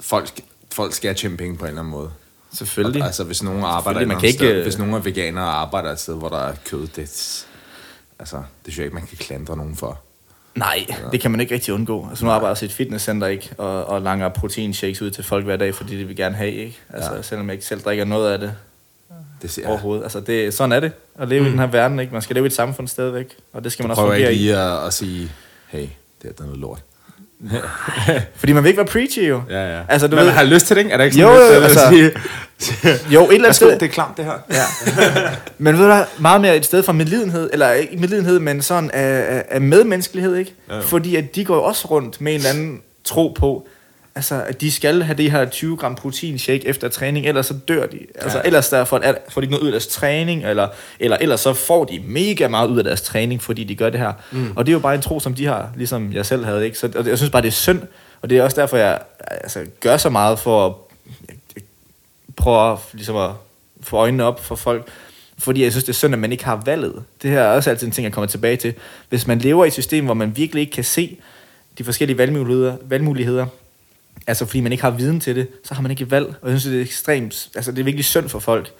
folk, 0.00 0.40
folk 0.72 0.92
skal 0.92 1.14
tjene 1.14 1.36
penge 1.36 1.56
på 1.56 1.64
en 1.64 1.68
eller 1.68 1.80
anden 1.80 1.92
måde. 1.92 2.10
Selvfølgelig. 2.52 3.02
Og, 3.02 3.06
altså, 3.06 3.24
hvis 3.24 3.42
nogen 3.42 3.64
arbejder 3.64 4.06
man 4.06 4.20
kan 4.20 4.26
ikke, 4.26 4.38
sted, 4.38 4.62
hvis 4.62 4.78
nogen 4.78 4.94
er 4.94 4.98
veganere 4.98 5.44
og 5.44 5.60
arbejder 5.60 5.92
et 5.92 6.00
sted, 6.00 6.14
hvor 6.14 6.28
der 6.28 6.38
er 6.38 6.54
kød, 6.64 6.86
det, 6.86 7.46
altså, 8.18 8.36
det 8.36 8.72
synes 8.72 8.78
jeg 8.78 8.84
ikke, 8.84 8.94
man 8.94 9.06
kan 9.06 9.16
klandre 9.18 9.56
nogen 9.56 9.76
for. 9.76 10.00
Nej, 10.58 10.86
ja. 10.88 10.94
det 11.12 11.20
kan 11.20 11.30
man 11.30 11.40
ikke 11.40 11.54
rigtig 11.54 11.74
undgå. 11.74 12.06
Altså 12.10 12.24
nu 12.24 12.30
arbejder 12.30 12.56
jeg 12.56 12.62
i 12.62 12.66
et 12.66 12.72
fitnesscenter, 12.72 13.26
ikke? 13.26 13.50
Og, 13.58 13.84
og 13.86 14.02
langer 14.02 14.28
proteinshakes 14.28 15.02
ud 15.02 15.10
til 15.10 15.24
folk 15.24 15.44
hver 15.44 15.56
dag, 15.56 15.74
fordi 15.74 15.98
de 15.98 16.04
vil 16.04 16.16
gerne 16.16 16.34
have, 16.34 16.52
ikke? 16.52 16.78
Altså, 16.92 17.14
ja. 17.14 17.22
selvom 17.22 17.46
jeg 17.46 17.54
ikke 17.54 17.66
selv 17.66 17.80
drikker 17.80 18.04
noget 18.04 18.32
af 18.32 18.38
det. 18.38 18.52
Det 19.42 19.50
ser 19.50 19.68
overhovedet. 19.68 20.02
Altså, 20.02 20.20
det, 20.20 20.54
sådan 20.54 20.72
er 20.72 20.80
det 20.80 20.92
at 21.18 21.28
leve 21.28 21.40
mm. 21.40 21.46
i 21.46 21.50
den 21.50 21.58
her 21.58 21.66
verden, 21.66 22.00
ikke? 22.00 22.12
Man 22.12 22.22
skal 22.22 22.34
leve 22.34 22.46
i 22.46 22.46
et 22.46 22.52
samfund 22.52 22.88
stadigvæk, 22.88 23.36
og 23.52 23.64
det 23.64 23.72
skal 23.72 23.82
du 23.82 23.88
man 23.88 23.90
også 23.90 24.02
fungere 24.02 24.32
i. 24.32 24.36
lige 24.36 24.56
at, 24.56 24.86
at 24.86 24.92
sige, 24.92 25.30
hey, 25.68 25.86
det 26.22 26.30
er 26.40 26.44
noget 26.44 26.58
lort. 26.58 26.82
Fordi 28.36 28.52
man 28.52 28.62
vil 28.62 28.68
ikke 28.68 28.78
være 28.78 28.86
preachy 28.86 29.28
jo. 29.28 29.42
Ja, 29.50 29.76
ja. 29.76 29.82
Altså, 29.88 30.06
du 30.06 30.16
Men 30.16 30.18
ved, 30.18 30.26
man 30.26 30.34
har 30.34 30.44
lyst 30.44 30.66
til 30.66 30.76
det, 30.76 30.80
ikke? 30.82 30.92
Er 30.92 30.96
der 30.96 31.04
ikke 31.04 31.16
sådan 31.16 31.34
jo, 31.34 31.52
lidt, 31.52 31.64
altså, 31.64 31.88
sige, 31.88 32.10
jo, 33.14 33.24
et 33.24 33.34
eller 33.34 33.44
andet 33.44 33.56
sted. 33.56 33.72
Det 33.72 33.82
er 33.82 33.88
klamt, 33.88 34.16
det 34.16 34.24
her. 34.24 34.38
Ja. 34.50 34.64
men 35.58 35.78
ved 35.78 35.88
du 35.88 36.04
meget 36.18 36.40
mere 36.40 36.56
et 36.56 36.64
sted 36.64 36.82
for 36.82 36.92
medlidenhed, 36.92 37.50
eller 37.52 37.72
ikke 37.72 37.96
medlidenhed, 37.96 38.38
men 38.38 38.62
sådan 38.62 38.90
af, 38.90 39.44
af 39.48 39.60
medmenneskelighed, 39.60 40.36
ikke? 40.36 40.54
Ja, 40.68 40.76
jo. 40.76 40.82
Fordi 40.82 41.16
at 41.16 41.34
de 41.34 41.44
går 41.44 41.54
jo 41.54 41.62
også 41.62 41.88
rundt 41.88 42.20
med 42.20 42.32
en 42.32 42.36
eller 42.36 42.50
anden 42.50 42.82
tro 43.04 43.34
på, 43.38 43.68
altså, 44.14 44.42
at 44.48 44.60
de 44.60 44.72
skal 44.72 45.02
have 45.02 45.16
det 45.16 45.30
her 45.30 45.44
20 45.44 45.76
gram 45.76 45.94
protein 45.94 46.38
shake 46.38 46.66
efter 46.66 46.88
træning, 46.88 47.26
ellers 47.26 47.46
så 47.46 47.54
dør 47.68 47.86
de. 47.86 47.98
Altså, 48.14 48.38
ja. 48.38 48.44
ellers 48.44 48.68
der 48.68 48.84
får, 48.84 49.00
får 49.28 49.40
de 49.40 49.44
ikke 49.44 49.52
noget 49.52 49.62
ud 49.62 49.68
af 49.68 49.72
deres 49.72 49.86
træning, 49.86 50.44
eller, 50.44 50.68
eller 51.00 51.16
ellers 51.20 51.40
så 51.40 51.54
får 51.54 51.84
de 51.84 52.02
mega 52.06 52.48
meget 52.48 52.68
ud 52.68 52.78
af 52.78 52.84
deres 52.84 53.02
træning, 53.02 53.42
fordi 53.42 53.64
de 53.64 53.74
gør 53.74 53.90
det 53.90 54.00
her. 54.00 54.12
Mm. 54.32 54.52
Og 54.56 54.66
det 54.66 54.72
er 54.72 54.74
jo 54.74 54.78
bare 54.78 54.94
en 54.94 55.02
tro, 55.02 55.20
som 55.20 55.34
de 55.34 55.46
har, 55.46 55.70
ligesom 55.76 56.12
jeg 56.12 56.26
selv 56.26 56.44
havde. 56.44 56.64
Ikke? 56.64 56.78
Så 56.78 56.90
og 56.96 57.06
jeg 57.06 57.18
synes 57.18 57.30
bare, 57.30 57.42
det 57.42 57.48
er 57.48 57.52
synd, 57.52 57.82
og 58.22 58.30
det 58.30 58.38
er 58.38 58.42
også 58.42 58.60
derfor, 58.60 58.76
jeg 58.76 58.98
altså, 59.30 59.60
gør 59.80 59.96
så 59.96 60.10
meget 60.10 60.38
for 60.38 60.66
at 60.66 60.72
prøver 62.38 62.72
at, 62.72 62.78
ligesom 62.92 63.16
at 63.16 63.30
få 63.80 63.96
øjnene 63.96 64.24
op 64.24 64.44
for 64.44 64.54
folk, 64.54 64.88
fordi 65.38 65.62
jeg 65.62 65.72
synes, 65.72 65.84
det 65.84 65.92
er 65.92 65.94
synd, 65.94 66.14
at 66.14 66.20
man 66.20 66.32
ikke 66.32 66.44
har 66.44 66.62
valget. 66.64 67.04
Det 67.22 67.30
her 67.30 67.40
er 67.40 67.56
også 67.56 67.70
altid 67.70 67.86
en 67.86 67.92
ting, 67.92 68.04
jeg 68.04 68.12
kommer 68.12 68.28
tilbage 68.28 68.56
til. 68.56 68.74
Hvis 69.08 69.26
man 69.26 69.38
lever 69.38 69.64
i 69.64 69.68
et 69.68 69.72
system, 69.72 70.04
hvor 70.04 70.14
man 70.14 70.36
virkelig 70.36 70.60
ikke 70.60 70.72
kan 70.72 70.84
se 70.84 71.16
de 71.78 71.84
forskellige 71.84 72.18
valgmuligheder, 72.18 72.76
valgmuligheder 72.82 73.46
altså 74.26 74.46
fordi 74.46 74.60
man 74.60 74.72
ikke 74.72 74.84
har 74.84 74.90
viden 74.90 75.20
til 75.20 75.36
det, 75.36 75.48
så 75.64 75.74
har 75.74 75.82
man 75.82 75.90
ikke 75.90 76.10
valg. 76.10 76.34
Og 76.42 76.50
jeg 76.50 76.60
synes, 76.60 76.72
det 76.72 76.78
er 76.78 76.84
ekstremt, 76.84 77.48
altså 77.54 77.72
det 77.72 77.78
er 77.78 77.84
virkelig 77.84 78.04
synd 78.04 78.28
for 78.28 78.38
folk, 78.38 78.72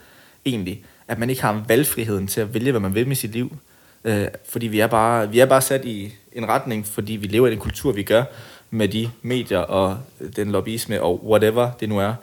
egentlig, 0.47 0.85
at 1.09 1.19
man 1.19 1.31
ikke 1.31 1.43
har 1.43 1.65
valgfriheden 1.69 2.27
til 2.27 2.41
at 2.41 2.55
vælge, 2.55 2.71
hvad 2.71 2.81
man 2.81 2.95
vil 2.95 3.09
med 3.09 3.17
sit 3.17 3.31
liv. 3.31 3.57
Øh, 4.05 4.27
fordi 4.49 4.67
vi 4.67 4.81
er, 4.81 4.87
bare, 4.87 5.31
vi 5.31 5.39
er 5.39 5.47
bare 5.47 5.63
sat 5.63 5.85
i 5.85 6.13
en 6.33 6.49
retning, 6.49 6.87
fordi 6.87 7.13
vi 7.13 7.27
lever 7.27 7.47
i 7.47 7.51
den 7.51 7.59
kultur, 7.59 7.93
vi 7.93 8.03
gør, 8.03 8.25
med 8.71 8.89
de 8.89 9.11
medier 9.23 9.59
og 9.59 9.99
den 10.37 10.51
lobbyisme 10.51 11.03
og 11.03 11.27
whatever 11.27 11.71
det 11.81 11.89
nu 11.89 11.99
er. 11.99 12.15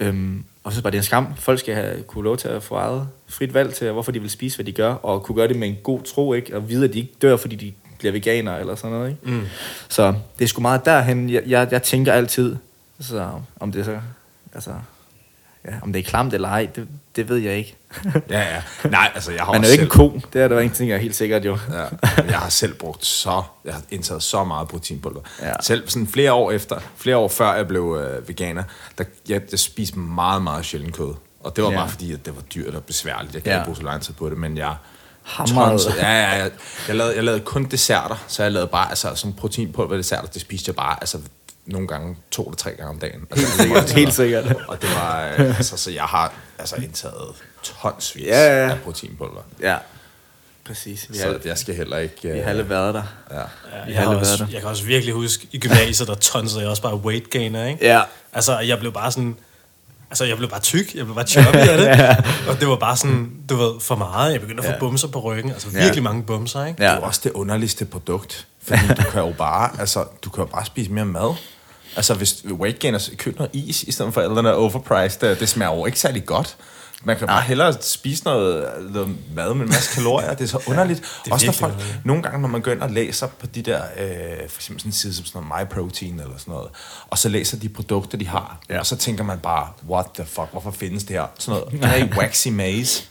Øhm, 0.00 0.44
og 0.66 0.72
så 0.72 0.82
bare, 0.82 0.90
det 0.90 0.98
en 0.98 1.02
skam. 1.02 1.36
Folk 1.36 1.58
skal 1.58 1.74
have, 1.74 2.02
kunne 2.02 2.24
lov 2.24 2.36
til 2.36 2.48
at 2.48 2.62
få 2.62 2.74
eget 2.74 3.08
frit 3.28 3.54
valg 3.54 3.74
til, 3.74 3.92
hvorfor 3.92 4.12
de 4.12 4.20
vil 4.20 4.30
spise, 4.30 4.56
hvad 4.56 4.64
de 4.64 4.72
gør, 4.72 4.92
og 4.92 5.22
kunne 5.22 5.36
gøre 5.36 5.48
det 5.48 5.56
med 5.56 5.68
en 5.68 5.76
god 5.82 6.02
tro, 6.02 6.32
ikke? 6.32 6.56
og 6.56 6.68
vide, 6.68 6.84
at 6.84 6.92
de 6.92 6.98
ikke 6.98 7.14
dør, 7.22 7.36
fordi 7.36 7.56
de 7.56 7.72
bliver 7.98 8.12
veganer 8.12 8.56
eller 8.56 8.74
sådan 8.74 8.90
noget. 8.90 9.10
Ikke? 9.10 9.20
Mm. 9.22 9.46
Så 9.88 10.14
det 10.38 10.44
er 10.44 10.48
sgu 10.48 10.62
meget 10.62 10.84
derhen, 10.84 11.30
jeg, 11.30 11.42
jeg, 11.46 11.68
jeg 11.70 11.82
tænker 11.82 12.12
altid, 12.12 12.56
så 13.00 13.30
om 13.60 13.72
det 13.72 13.84
så, 13.84 13.98
altså, 14.54 14.70
Ja, 15.66 15.72
om 15.82 15.92
det 15.92 15.98
er 16.00 16.02
klamt 16.04 16.34
eller 16.34 16.48
ej, 16.48 16.68
det, 16.76 16.88
det 17.16 17.28
ved 17.28 17.36
jeg 17.36 17.56
ikke. 17.56 17.76
Ja, 18.30 18.40
ja. 18.54 18.62
Nej, 18.90 19.10
altså 19.14 19.32
jeg 19.32 19.42
har 19.42 19.52
Man 19.52 19.64
er 19.64 19.68
jo 19.68 19.72
ikke 19.72 19.82
en 19.84 19.90
selv, 19.90 19.98
ko, 19.98 20.20
det 20.32 20.42
er 20.42 20.48
der 20.48 20.54
jo 20.54 20.60
ingenting, 20.60 20.90
jeg 20.90 20.96
er 20.96 21.00
helt 21.00 21.14
sikkert 21.16 21.44
jo. 21.44 21.58
ja, 21.72 21.84
jeg 22.26 22.38
har 22.38 22.48
selv 22.48 22.74
brugt 22.74 23.06
så, 23.06 23.42
jeg 23.64 23.74
har 23.74 23.82
indtaget 23.90 24.22
så 24.22 24.44
meget 24.44 24.68
proteinpulver. 24.68 25.20
Ja. 25.42 25.52
Selv 25.62 25.88
sådan 25.88 26.06
flere 26.06 26.32
år 26.32 26.50
efter, 26.52 26.78
flere 26.96 27.16
år 27.16 27.28
før 27.28 27.54
jeg 27.54 27.68
blev 27.68 27.98
øh, 28.00 28.28
veganer, 28.28 28.62
der 28.98 29.04
jeg, 29.28 29.40
jeg 29.50 29.58
spiste 29.58 29.98
meget, 29.98 30.42
meget 30.42 30.64
sjældent 30.64 30.94
kød. 30.96 31.14
Og 31.40 31.56
det 31.56 31.64
var 31.64 31.70
Ja. 31.70 31.76
bare 31.76 31.88
fordi, 31.88 32.12
at 32.12 32.26
det 32.26 32.36
var 32.36 32.42
dyrt 32.42 32.74
og 32.74 32.84
besværligt. 32.84 33.34
Jeg 33.34 33.42
kan 33.42 33.52
Ja. 33.52 33.58
ikke 33.58 33.64
bruge 33.64 33.76
så 33.76 33.82
lang 33.82 34.02
tid 34.02 34.14
på 34.14 34.30
det, 34.30 34.38
men 34.38 34.56
jeg... 34.56 34.74
Hamrede. 35.22 35.78
Ja, 35.98 36.12
ja, 36.12 36.36
ja. 36.38 36.48
Jeg 36.88 36.96
lavede, 36.96 37.14
jeg 37.16 37.24
lavede 37.24 37.40
kun 37.40 37.64
desserter, 37.64 38.24
så 38.28 38.42
jeg 38.42 38.52
lavede 38.52 38.68
bare, 38.68 38.88
altså 38.88 39.14
sådan 39.14 39.34
proteinpulver 39.34 39.96
desserter, 39.96 40.26
det 40.28 40.40
spiste 40.40 40.68
jeg 40.68 40.76
bare, 40.76 40.96
altså 41.00 41.18
nogle 41.66 41.88
gange 41.88 42.16
to 42.30 42.42
eller 42.44 42.56
tre 42.56 42.70
gange 42.70 42.90
om 42.90 42.98
dagen. 42.98 43.20
Altså, 43.30 43.46
Helt 43.46 43.60
sikkert, 43.60 43.90
helt 43.90 44.14
sikkert. 44.14 44.56
Og 44.68 44.82
det 44.82 44.88
var, 44.94 45.34
øh, 45.38 45.56
altså, 45.58 45.76
så 45.76 45.90
jeg 45.90 46.02
har 46.04 46.34
altså 46.58 46.76
indtaget 46.76 47.34
tonsvis 47.62 48.24
Ja, 48.26 48.46
ja, 48.46 48.64
ja. 48.66 48.70
af 48.72 48.80
proteinpulver. 48.80 49.42
Ja, 49.60 49.76
præcis. 50.66 51.06
Vi 51.10 51.16
Så 51.18 51.26
har, 51.26 51.38
jeg 51.44 51.58
skal 51.58 51.74
heller 51.74 51.98
ikke... 51.98 52.32
vi 52.32 52.38
har 52.38 52.50
alle 52.50 52.68
været 52.68 52.94
der. 52.94 53.02
Ja. 53.30 53.36
Ja, 53.36 53.42
Vi 53.86 53.92
jeg, 53.92 54.00
har 54.02 54.08
alle 54.08 54.18
også, 54.20 54.30
været 54.38 54.48
der. 54.48 54.52
jeg 54.54 54.60
kan 54.60 54.70
også 54.70 54.84
virkelig 54.84 55.14
huske, 55.14 55.48
i 55.52 55.58
gymnasiet, 55.58 56.08
der 56.08 56.14
tonsede 56.14 56.60
jeg 56.62 56.70
også 56.70 56.82
bare 56.82 56.94
weight 56.96 57.30
gainer, 57.30 57.66
ikke? 57.66 57.86
Ja. 57.86 58.02
Altså, 58.32 58.58
jeg 58.58 58.78
blev 58.78 58.92
bare 58.92 59.12
sådan... 59.12 59.36
Altså, 60.10 60.24
jeg 60.24 60.36
blev 60.36 60.50
bare 60.50 60.60
tyk, 60.60 60.94
jeg 60.94 61.04
blev 61.04 61.14
bare 61.14 61.26
chubby 61.26 61.56
af 61.56 61.78
det. 61.78 62.24
Og 62.48 62.60
det 62.60 62.68
var 62.68 62.76
bare 62.76 62.96
sådan, 62.96 63.30
du 63.48 63.56
ved, 63.56 63.80
for 63.80 63.96
meget. 63.96 64.32
Jeg 64.32 64.40
begyndte 64.40 64.60
at 64.62 64.66
få 64.66 64.72
Ja. 64.72 64.78
bumser 64.78 65.08
på 65.08 65.20
ryggen. 65.20 65.50
Altså, 65.52 65.68
Ja. 65.74 65.80
virkelig 65.82 66.02
mange 66.02 66.22
bumser, 66.22 66.64
ikke? 66.66 66.78
Det 66.78 66.86
er 66.86 66.92
Ja. 66.92 66.98
også 66.98 67.20
det 67.24 67.32
underligste 67.32 67.84
produkt. 67.84 68.46
Fordi 68.62 68.86
du 68.88 69.02
kan 69.10 69.20
jo 69.20 69.34
bare, 69.38 69.70
altså, 69.80 70.04
du 70.24 70.30
kan 70.30 70.44
jo 70.44 70.50
bare 70.50 70.66
spise 70.66 70.90
mere 70.92 71.04
mad. 71.04 71.34
Altså, 71.96 72.14
hvis 72.14 72.44
weight 72.50 72.78
gainers 72.78 73.10
køb 73.16 73.36
noget 73.38 73.50
is, 73.54 73.82
i 73.82 73.92
stedet 73.92 74.14
for 74.14 74.20
alt 74.20 74.36
den 74.36 74.44
der 74.44 74.52
overpriced, 74.52 75.20
det, 75.30 75.40
det 75.40 75.48
smager 75.48 75.74
jo 75.74 75.86
ikke 75.86 76.00
særlig 76.00 76.26
godt. 76.26 76.56
Man 77.04 77.16
kan 77.16 77.26
bare 77.26 77.42
hellere 77.42 77.72
spise 77.82 78.24
noget, 78.24 78.68
noget 78.92 79.16
mad 79.34 79.54
med 79.54 79.62
en 79.64 79.70
masse 79.70 79.94
kalorier. 79.94 80.34
Det 80.34 80.44
er 80.44 80.48
så 80.48 80.60
underligt. 80.70 81.00
det 81.24 81.30
er 81.30 81.34
også 81.34 81.46
når 81.46 81.52
folk, 81.52 81.72
underligt. 81.72 82.06
nogle 82.06 82.22
gange, 82.22 82.40
når 82.40 82.48
man 82.48 82.60
går 82.60 82.70
ind 82.72 82.80
og 82.80 82.90
læser 82.90 83.26
på 83.26 83.46
de 83.46 83.62
der, 83.62 83.82
øh, 83.98 84.48
for 84.48 84.58
eksempel 84.58 84.80
sådan 84.80 84.88
en 84.88 84.92
side 84.92 85.14
som 85.14 85.24
sådan 85.24 85.42
noget 85.48 85.68
MyProtein 85.70 86.20
eller 86.20 86.32
sådan 86.38 86.52
noget, 86.54 86.68
og 87.10 87.18
så 87.18 87.28
læser 87.28 87.56
de 87.58 87.68
produkter, 87.68 88.18
de 88.18 88.26
har, 88.28 88.58
Ja. 88.70 88.78
og 88.78 88.86
så 88.86 88.96
tænker 88.96 89.24
man 89.24 89.38
bare, 89.38 89.68
what 89.88 90.06
the 90.14 90.24
fuck, 90.24 90.48
hvorfor 90.52 90.70
findes 90.70 91.04
det 91.04 91.16
her? 91.16 91.26
Sådan 91.38 91.60
noget, 91.60 91.72
det 91.82 91.90
er 91.90 91.94
ikke 91.94 92.16
waxy 92.18 92.48
maize. 92.48 93.04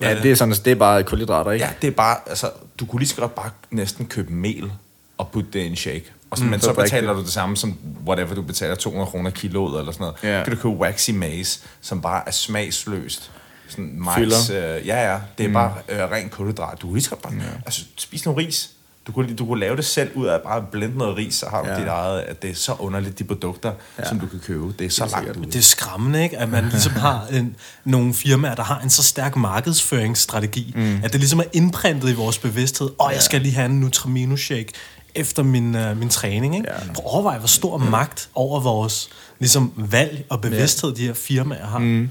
Ja, 0.00 0.14
det 0.22 0.30
er, 0.30 0.34
sådan, 0.34 0.54
det 0.54 0.66
er 0.66 0.74
bare 0.74 1.02
kulhydrater, 1.02 1.50
ikke? 1.50 1.64
Ja, 1.64 1.70
det 1.82 1.86
er 1.88 1.92
bare, 1.92 2.16
altså, 2.26 2.50
du 2.80 2.86
kunne 2.86 3.00
lige 3.00 3.08
så 3.08 3.16
godt 3.16 3.34
bare 3.34 3.50
næsten 3.70 4.06
købe 4.06 4.32
mel 4.32 4.72
og 5.18 5.28
putte 5.28 5.48
det 5.52 5.60
i 5.60 5.66
en 5.66 5.76
shake. 5.76 6.12
Og 6.34 6.38
så, 6.38 6.44
mm, 6.44 6.50
men 6.50 6.60
så 6.60 6.64
så 6.64 6.70
er 6.70 6.74
det 6.74 6.82
betaler 6.84 7.08
rigtigt. 7.08 7.16
du 7.22 7.24
det 7.24 7.32
samme 7.32 7.56
som, 7.56 7.78
whatever 8.06 8.34
du 8.34 8.42
betaler 8.42 8.74
200 8.74 9.10
kroner 9.10 9.30
kiloet 9.30 9.78
eller 9.78 9.92
sådan 9.92 10.04
noget. 10.22 10.36
Ja. 10.36 10.42
kan 10.44 10.52
du 10.56 10.62
købe 10.62 10.74
waxy 10.74 11.10
maize, 11.10 11.60
som 11.80 12.00
bare 12.00 12.22
er 12.26 12.30
smagsløst. 12.32 13.30
Sådan 13.68 13.92
majs, 13.98 14.16
Fylder. 14.18 14.76
øh, 14.76 14.86
ja, 14.86 15.12
ja, 15.12 15.18
det 15.38 15.44
er 15.44 15.48
mm. 15.48 15.52
bare 15.54 15.72
øh, 15.88 15.98
ren 15.98 16.28
kulhydrat. 16.28 16.82
Du 16.82 16.86
kunne 16.86 16.98
lige 16.98 17.16
bare, 17.22 17.32
ja. 17.34 17.40
altså, 17.66 17.84
spise 17.96 18.24
noget 18.24 18.38
ris. 18.46 18.70
Du 19.06 19.12
kunne, 19.12 19.34
du 19.34 19.46
kunne 19.46 19.60
lave 19.60 19.76
det 19.76 19.84
selv 19.84 20.10
ud 20.14 20.26
af 20.26 20.40
bare 20.40 20.56
at 20.56 20.62
blende 20.72 20.98
noget 20.98 21.16
ris, 21.16 21.34
så 21.34 21.46
har 21.50 21.62
du 21.62 21.68
Ja. 21.68 21.80
dit 21.80 21.86
eget, 21.86 22.20
at 22.20 22.42
det 22.42 22.50
er 22.50 22.54
så 22.54 22.72
underligt, 22.78 23.18
de 23.18 23.24
produkter, 23.24 23.72
Ja. 23.98 24.08
som 24.08 24.20
du 24.20 24.26
kan 24.26 24.40
købe. 24.46 24.74
Det 24.78 24.84
er 24.84 24.90
så 24.90 25.00
langt 25.00 25.16
sikkert. 25.18 25.36
ud. 25.36 25.44
Det 25.46 25.56
er 25.56 25.62
skræmmende, 25.62 26.22
ikke? 26.22 26.38
At 26.38 26.48
man 26.48 26.64
ligesom 26.72 26.92
har 26.92 27.26
en, 27.32 27.56
nogle 27.84 28.14
firmaer, 28.14 28.54
der 28.54 28.62
har 28.62 28.80
en 28.80 28.90
så 28.90 29.02
stærk 29.02 29.36
markedsføringsstrategi, 29.36 30.72
mm. 30.76 31.00
at 31.04 31.12
det 31.12 31.20
ligesom 31.20 31.38
er 31.38 31.44
indprintet 31.52 32.10
i 32.10 32.14
vores 32.14 32.38
bevidsthed. 32.38 32.90
Og 32.98 33.12
jeg 33.12 33.22
skal 33.22 33.40
lige 33.40 33.54
have 33.54 33.66
en 33.66 33.80
Nutramino 33.80 34.36
shake 34.36 34.72
efter 35.14 35.42
min, 35.42 35.74
uh, 35.74 35.96
min 35.96 36.08
træning, 36.08 36.56
ikke? 36.56 36.68
Ja. 36.72 36.78
Prøv 36.78 37.04
at 37.04 37.12
overveje, 37.12 37.38
hvor 37.38 37.48
stor 37.48 37.78
magt 37.78 38.28
over 38.34 38.60
vores 38.60 39.10
ligesom, 39.38 39.72
valg 39.76 40.24
og 40.28 40.40
bevidsthed, 40.40 40.94
de 40.94 41.06
her 41.06 41.14
firmaer 41.14 41.66
har. 41.66 41.78
Mm. 41.78 42.10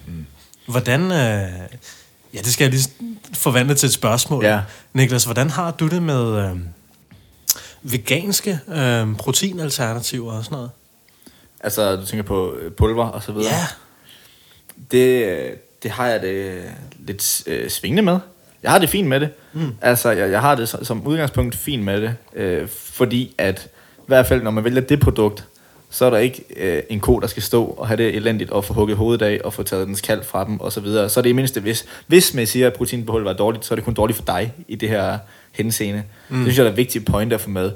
Hvordan... 0.67 1.01
Uh, 1.01 1.11
ja, 2.33 2.37
det 2.37 2.53
skal 2.53 2.63
jeg 2.65 2.71
lige 2.71 2.89
forvandle 3.33 3.75
til 3.75 3.87
et 3.87 3.93
spørgsmål. 3.93 4.45
Ja. 4.45 4.61
Niklas, 4.93 5.23
hvordan 5.23 5.49
har 5.49 5.71
du 5.71 5.87
det 5.87 6.03
med 6.03 6.51
uh, 6.51 6.59
veganske 7.81 8.59
uh, 8.67 9.17
proteinalternativer 9.17 10.31
og 10.33 10.43
sådan 10.43 10.55
noget? 10.55 10.71
Altså, 11.63 11.95
du 11.95 12.05
tænker 12.05 12.23
på 12.23 12.53
øh, 12.53 12.71
pulver 12.71 13.05
og 13.05 13.23
så 13.23 13.31
videre? 13.31 13.53
Ja. 13.53 13.67
Det, 14.91 15.25
øh, 15.25 15.57
det 15.83 15.91
har 15.91 16.07
jeg 16.07 16.21
det 16.21 16.63
lidt 16.99 17.43
øh, 17.47 17.69
svingende 17.69 18.01
med. 18.01 18.19
Jeg 18.63 18.71
har 18.71 18.79
det 18.79 18.89
fint 18.89 19.07
med 19.07 19.19
det. 19.19 19.29
Mm. 19.53 19.75
Altså, 19.81 20.11
jeg, 20.11 20.31
jeg 20.31 20.41
har 20.41 20.55
det 20.55 20.69
som, 20.69 20.85
som 20.85 21.07
udgangspunkt 21.07 21.55
fint 21.55 21.83
med 21.83 22.01
det. 22.01 22.15
Øh, 22.35 22.67
fordi 22.67 23.35
at, 23.37 23.67
i 23.97 24.07
hvert 24.07 24.25
fald 24.25 24.43
når 24.43 24.51
man 24.51 24.63
vælger 24.63 24.81
det 24.81 24.99
produkt, 24.99 25.45
så 25.89 26.05
er 26.05 26.09
der 26.09 26.17
ikke 26.17 26.43
øh, 26.57 26.83
en 26.89 26.99
ko, 26.99 27.19
der 27.19 27.27
skal 27.27 27.43
stå 27.43 27.65
og 27.65 27.87
have 27.87 27.97
det 27.97 28.15
elendigt 28.15 28.51
og 28.51 28.65
få 28.65 28.73
hugget 28.73 28.97
hovedet 28.97 29.25
af 29.25 29.39
og 29.43 29.53
få 29.53 29.63
taget 29.63 29.87
dens 29.87 30.01
kald 30.01 30.23
fra 30.23 30.45
dem 30.45 30.59
og 30.59 30.71
så 30.71 30.79
videre. 30.79 31.09
Så 31.09 31.19
er 31.19 31.21
det 31.21 31.29
i 31.29 31.33
mindste, 31.33 31.61
hvis, 31.61 31.85
hvis 32.07 32.33
man 32.33 32.47
siger, 32.47 32.67
at 32.67 32.73
proteinbehold 32.73 33.23
var 33.23 33.33
dårligt, 33.33 33.65
så 33.65 33.73
er 33.73 33.75
det 33.75 33.85
kun 33.85 33.93
dårligt 33.93 34.17
for 34.17 34.25
dig 34.25 34.53
i 34.67 34.75
det 34.75 34.89
her 34.89 35.17
henseende. 35.51 36.03
Mm. 36.29 36.35
Det 36.35 36.45
synes 36.45 36.57
jeg 36.57 36.65
er 36.65 36.69
et 36.69 36.77
vigtigt 36.77 37.05
point 37.05 37.33
at 37.33 37.41
få 37.41 37.49
med. 37.49 37.71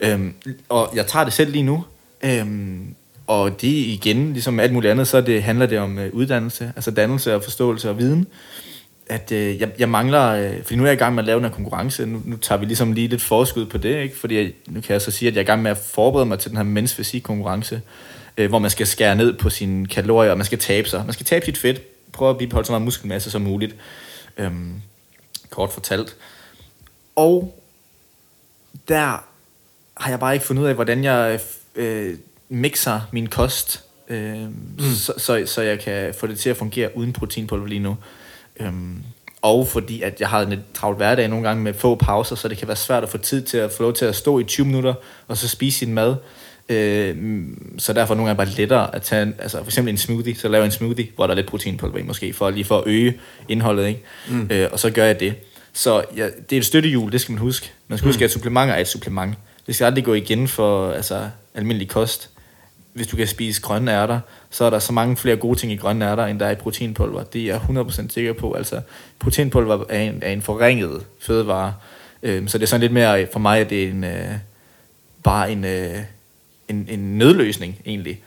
Øhm, 0.00 0.34
og 0.68 0.92
jeg 0.94 1.06
tager 1.06 1.24
det 1.24 1.32
selv 1.32 1.52
lige 1.52 1.62
nu. 1.62 1.84
Øhm, 2.22 2.94
og 3.26 3.60
det 3.60 3.68
igen, 3.68 4.32
ligesom 4.32 4.60
alt 4.60 4.72
muligt 4.72 4.90
andet, 4.90 5.08
så 5.08 5.20
det, 5.20 5.42
handler 5.42 5.66
det 5.66 5.78
om 5.78 5.98
øh, 5.98 6.10
uddannelse, 6.12 6.72
altså 6.76 6.90
dannelse 6.90 7.34
og 7.34 7.42
forståelse 7.42 7.90
og 7.90 7.98
viden. 7.98 8.26
At 9.08 9.32
øh, 9.32 9.60
jeg, 9.60 9.70
jeg 9.78 9.88
mangler, 9.88 10.26
øh, 10.28 10.62
fordi 10.62 10.76
nu 10.76 10.82
er 10.82 10.86
jeg 10.86 10.94
i 10.94 10.98
gang 10.98 11.14
med 11.14 11.22
at 11.22 11.26
lave 11.26 11.44
en 11.44 11.52
konkurrence, 11.52 12.06
nu, 12.06 12.22
nu 12.24 12.36
tager 12.36 12.58
vi 12.58 12.66
ligesom 12.66 12.92
lige 12.92 13.08
lidt 13.08 13.22
forskud 13.22 13.66
på 13.66 13.78
det, 13.78 14.02
ikke? 14.02 14.16
fordi 14.16 14.36
jeg, 14.36 14.52
nu 14.66 14.80
kan 14.80 14.92
jeg 14.92 15.02
så 15.02 15.10
sige, 15.10 15.28
at 15.28 15.34
jeg 15.34 15.40
er 15.40 15.44
i 15.44 15.46
gang 15.46 15.62
med 15.62 15.70
at 15.70 15.76
forberede 15.76 16.26
mig 16.26 16.38
til 16.38 16.50
den 16.50 16.56
her 16.56 16.64
mens 16.64 16.94
fysik 16.94 17.22
konkurrence, 17.22 17.80
øh, 18.36 18.48
hvor 18.48 18.58
man 18.58 18.70
skal 18.70 18.86
skære 18.86 19.16
ned 19.16 19.38
på 19.38 19.50
sine 19.50 19.86
kalorier, 19.86 20.30
og 20.30 20.36
man 20.36 20.44
skal 20.44 20.58
tabe 20.58 20.88
sig. 20.88 21.04
Man 21.04 21.12
skal 21.12 21.26
tabe 21.26 21.44
sit 21.44 21.58
fedt, 21.58 21.80
prøve 22.12 22.30
at 22.30 22.38
bibeholde 22.38 22.66
så 22.66 22.72
meget 22.72 22.82
muskelmasse 22.82 23.30
som 23.30 23.42
muligt, 23.42 23.74
øhm, 24.36 24.72
kort 25.50 25.72
fortalt. 25.72 26.16
Og 27.16 27.62
der 28.88 29.24
har 29.96 30.10
jeg 30.10 30.20
bare 30.20 30.34
ikke 30.34 30.46
fundet 30.46 30.62
ud 30.62 30.68
af, 30.68 30.74
hvordan 30.74 31.04
jeg 31.04 31.40
øh, 31.74 32.14
mixer 32.48 33.00
min 33.12 33.26
kost, 33.26 33.84
øh, 34.08 34.38
mm. 34.38 34.50
så, 34.94 35.12
så, 35.16 35.42
så 35.46 35.62
jeg 35.62 35.80
kan 35.80 36.14
få 36.14 36.26
det 36.26 36.38
til 36.38 36.50
at 36.50 36.56
fungere 36.56 36.96
uden 36.96 37.12
proteinpulver 37.12 37.66
lige 37.66 37.80
nu. 37.80 37.96
Øhm, 38.60 39.02
og 39.42 39.68
fordi 39.68 40.02
at 40.02 40.20
jeg 40.20 40.28
har 40.28 40.40
en 40.40 40.50
lidt 40.50 40.72
travlt 40.74 40.96
hverdag 40.96 41.28
nogle 41.28 41.48
gange 41.48 41.62
med 41.62 41.74
få 41.74 41.94
pauser, 41.94 42.36
så 42.36 42.48
det 42.48 42.58
kan 42.58 42.68
være 42.68 42.76
svært 42.76 43.02
at 43.02 43.08
få 43.08 43.18
tid 43.18 43.42
til 43.42 43.58
at 43.58 43.72
få 43.72 43.82
lov 43.82 43.92
til 43.92 44.04
at 44.04 44.16
stå 44.16 44.38
i 44.38 44.44
20 44.44 44.66
minutter, 44.66 44.94
og 45.28 45.36
så 45.36 45.48
spise 45.48 45.78
sin 45.78 45.94
mad. 45.94 46.16
Øh, 46.68 47.16
så 47.78 47.92
derfor 47.92 48.14
er 48.14 48.16
nogle 48.16 48.28
gange 48.28 48.36
bare 48.36 48.56
lettere 48.56 48.94
at 48.94 49.02
tage, 49.02 49.22
en, 49.22 49.34
altså 49.38 49.58
for 49.58 49.64
eksempel 49.64 49.92
en 49.92 49.98
smoothie, 49.98 50.36
så 50.36 50.48
laver 50.48 50.62
jeg 50.62 50.66
en 50.66 50.72
smoothie, 50.72 51.08
hvor 51.14 51.26
der 51.26 51.30
er 51.30 51.36
lidt 51.36 51.46
proteinpulver 51.46 51.98
i 51.98 52.02
måske, 52.02 52.32
for 52.32 52.50
lige 52.50 52.64
for 52.64 52.78
at 52.78 52.84
øge 52.86 53.20
indholdet, 53.48 53.86
ikke? 53.86 54.02
Mm. 54.28 54.48
Øh, 54.50 54.68
og 54.72 54.80
så 54.80 54.90
gør 54.90 55.04
jeg 55.04 55.20
det. 55.20 55.34
Så 55.72 56.04
ja, 56.16 56.28
det 56.50 56.56
er 56.56 56.60
et 56.60 56.66
støttehjul, 56.66 57.12
det 57.12 57.20
skal 57.20 57.32
man 57.32 57.38
huske. 57.38 57.72
Man 57.88 57.98
skal 57.98 58.06
mm. 58.06 58.08
huske, 58.08 58.24
at 58.24 58.30
supplementer 58.30 58.74
er 58.74 58.80
et 58.80 58.88
supplement. 58.88 59.34
Det 59.66 59.74
skal 59.74 59.84
aldrig 59.84 60.04
gå 60.04 60.14
igen 60.14 60.48
for 60.48 60.92
altså, 60.92 61.28
almindelig 61.54 61.88
kost. 61.88 62.30
Hvis 62.92 63.06
du 63.06 63.16
kan 63.16 63.26
spise 63.26 63.62
grønne 63.62 63.92
ærter, 63.92 64.20
så 64.50 64.64
er 64.64 64.70
der 64.70 64.78
så 64.78 64.92
mange 64.92 65.16
flere 65.16 65.36
gode 65.36 65.58
ting 65.58 65.72
i 65.72 65.76
grønne 65.76 66.04
ærter, 66.04 66.26
end 66.26 66.40
der 66.40 66.46
er 66.46 66.50
i 66.50 66.54
proteinpulver. 66.54 67.22
Det 67.24 67.42
er 67.42 67.46
jeg 67.46 67.60
100% 67.86 68.08
sikker 68.08 68.32
på. 68.32 68.52
Altså, 68.52 68.80
proteinpulver 69.18 69.84
er 69.88 70.00
en, 70.00 70.18
er 70.22 70.32
en 70.32 70.42
forringet 70.42 71.04
fødevare. 71.20 71.74
Øhm, 72.22 72.48
så 72.48 72.58
det 72.58 72.62
er 72.64 72.68
sådan 72.68 72.80
lidt 72.80 72.92
mere 72.92 73.26
for 73.32 73.38
mig, 73.38 73.60
at 73.60 73.70
det 73.70 73.84
er 73.84 73.88
en, 73.88 74.04
øh, 74.04 74.28
bare 75.22 75.52
en, 75.52 75.64
øh, 75.64 75.98
en, 76.68 76.86
en 76.90 77.18
nødløsning, 77.18 77.76
egentlig. 77.86 78.20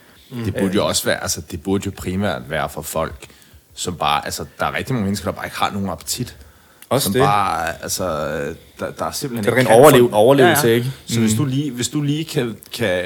Det 0.46 0.56
burde 0.56 0.74
jo 0.76 0.88
også 0.88 1.06
være, 1.06 1.22
altså 1.22 1.42
det 1.52 1.64
burde 1.64 1.84
jo 1.86 1.92
primært 1.98 2.42
være 2.50 2.70
for 2.70 2.82
folk, 2.82 3.28
som 3.74 3.96
bare, 3.96 4.26
altså 4.26 4.46
der 4.60 4.66
er 4.66 4.76
rigtig 4.78 4.94
mange 4.94 5.06
mennesker, 5.06 5.26
der 5.32 5.36
bare 5.36 5.46
ikke 5.46 5.58
har 5.58 5.72
nogen 5.72 5.90
appetit. 5.90 6.36
Også 6.90 7.04
som 7.06 7.14
det. 7.14 7.22
bare, 7.22 7.84
altså, 7.84 8.04
der, 8.80 8.92
der 9.00 9.06
er 9.06 9.12
simpelthen 9.12 9.46
Det 9.46 9.54
er 9.54 9.58
ikke 9.60 9.72
ren 9.72 9.82
kan 9.94 10.02
overlev- 10.02 10.10
få- 10.10 10.16
overlevelse, 10.16 10.74
ikke? 10.76 10.92
Så 11.08 11.20
hvis 11.20 11.34
du 11.34 11.46
lige, 11.46 11.72
hvis 11.72 11.88
du 11.90 12.02
lige 12.02 12.26
kan, 12.26 12.58
kan, 12.74 13.04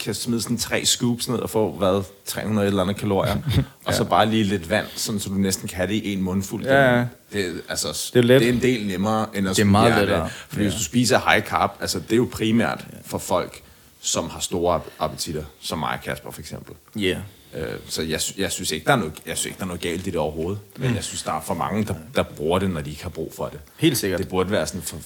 kan 0.00 0.14
smide 0.14 0.42
sådan 0.42 0.58
tre 0.58 0.84
scoops 0.84 1.28
ned 1.28 1.38
og 1.38 1.50
få, 1.50 1.72
hvad, 1.72 2.02
300 2.26 2.66
eller 2.66 2.82
andet 2.82 2.96
kalorier, 2.96 3.36
og 3.86 3.94
så 3.94 4.04
bare 4.04 4.26
lige 4.26 4.44
lidt 4.44 4.70
vand, 4.70 4.86
sådan, 4.94 5.20
så 5.20 5.28
du 5.28 5.34
næsten 5.34 5.68
kan 5.68 5.76
have 5.76 5.88
det 5.88 5.94
i 5.94 6.12
en 6.12 6.22
mundfuld. 6.22 6.64
Ja, 6.64 6.98
ja. 6.98 7.04
Det, 7.32 7.62
altså, 7.68 8.10
Det 8.14 8.18
er 8.18 8.22
let. 8.22 8.40
det 8.40 8.48
er 8.48 8.52
en 8.52 8.62
del 8.62 8.86
nemmere, 8.86 9.26
end 9.34 9.48
at 9.48 9.56
Det 9.56 9.62
er 9.62 9.66
meget 9.66 9.98
lettere. 9.98 10.24
Det. 10.24 10.32
Fordi 10.48 10.62
hvis 10.62 10.74
du 10.74 10.84
spiser 10.84 11.30
high 11.30 11.46
carb, 11.46 11.70
altså 11.80 12.00
det 12.00 12.12
er 12.12 12.16
jo 12.16 12.28
primært 12.32 12.86
for 13.04 13.18
folk, 13.18 13.62
som 14.00 14.30
har 14.30 14.40
store 14.40 14.80
appetitter, 14.98 15.44
som 15.60 15.78
mig 15.78 15.92
og 15.92 16.00
Kasper 16.04 16.30
for 16.30 16.40
eksempel. 16.40 16.74
Ja. 16.96 17.00
Yeah. 17.00 17.18
Øh, 17.54 17.78
så 17.88 18.02
jeg, 18.02 18.20
jeg, 18.38 18.52
synes 18.52 18.70
ikke, 18.70 18.86
der 18.86 18.92
er 18.92 18.96
noget, 18.96 19.12
jeg 19.26 19.36
synes 19.36 19.46
ikke, 19.46 19.56
der 19.58 19.64
er 19.64 19.66
noget 19.66 19.80
galt 19.80 20.06
i 20.06 20.10
det 20.10 20.16
overhovedet. 20.16 20.60
Men 20.76 20.94
jeg 20.94 21.04
synes, 21.04 21.22
der 21.22 21.32
er 21.32 21.40
for 21.40 21.54
mange, 21.54 21.84
der, 21.84 21.94
der 22.14 22.22
bruger 22.22 22.58
det, 22.58 22.70
når 22.70 22.80
de 22.80 22.90
ikke 22.90 23.02
har 23.02 23.10
brug 23.10 23.32
for 23.36 23.48
det. 23.48 23.60
Helt 23.76 23.98
sikkert. 23.98 24.20
Det 24.20 24.28
burde 24.28 24.50
være 24.50 24.66
sådan 24.66 24.82
for, 24.82 24.96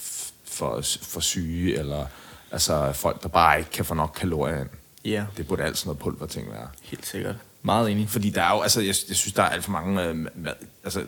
for, 0.44 0.80
for 1.02 1.20
syge, 1.20 1.78
eller 1.78 2.06
altså 2.52 2.92
folk, 2.92 3.22
der 3.22 3.28
bare 3.28 3.58
ikke 3.58 3.70
kan 3.70 3.84
få 3.84 3.94
nok 3.94 4.16
kalorier 4.20 4.60
ind. 4.60 4.68
Ja. 5.04 5.24
Det 5.36 5.46
burde 5.46 5.62
alt 5.62 5.78
sådan 5.78 5.88
noget 5.88 5.98
pulverting 5.98 6.50
være. 6.52 6.68
Helt 6.82 7.06
sikkert. 7.06 7.34
Meget 7.62 7.90
enig. 7.90 8.08
Fordi 8.08 8.30
der 8.30 8.42
er 8.42 8.54
jo, 8.54 8.60
altså, 8.60 8.80
jeg, 8.80 8.94
jeg 9.08 9.16
synes, 9.16 9.32
der 9.32 9.42
er 9.42 9.48
alt 9.48 9.64
for 9.64 9.72
mange, 9.72 10.02
øh, 10.04 10.16
mad, 10.16 10.52
altså, 10.84 11.04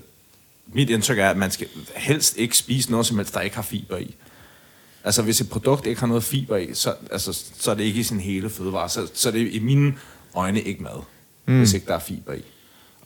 mit 0.66 0.90
indtryk 0.90 1.18
er, 1.18 1.30
at 1.30 1.36
man 1.36 1.50
skal 1.50 1.66
helst 1.96 2.36
ikke 2.36 2.56
spise 2.56 2.90
noget 2.90 3.06
som 3.06 3.16
helst, 3.16 3.34
der 3.34 3.40
ikke 3.40 3.56
har 3.56 3.62
fiber 3.62 3.96
i. 3.96 4.14
Altså, 5.04 5.22
hvis 5.22 5.40
et 5.40 5.48
produkt 5.50 5.86
ikke 5.86 6.00
har 6.00 6.06
noget 6.06 6.24
fiber 6.24 6.56
i, 6.56 6.74
så, 6.74 6.94
altså, 7.10 7.32
så 7.58 7.70
er 7.70 7.74
det 7.74 7.84
ikke 7.84 8.00
i 8.00 8.02
sin 8.02 8.20
hele 8.20 8.50
fødevare. 8.50 8.88
Så, 8.88 9.10
så 9.14 9.28
er 9.28 9.32
det 9.32 9.52
i 9.52 9.58
mine 9.58 9.94
øjne 10.34 10.60
ikke 10.60 10.82
mad, 10.82 11.02
mm. 11.46 11.58
hvis 11.58 11.72
ikke 11.72 11.86
der 11.86 11.94
er 11.94 11.98
fiber 11.98 12.32
i. 12.32 12.44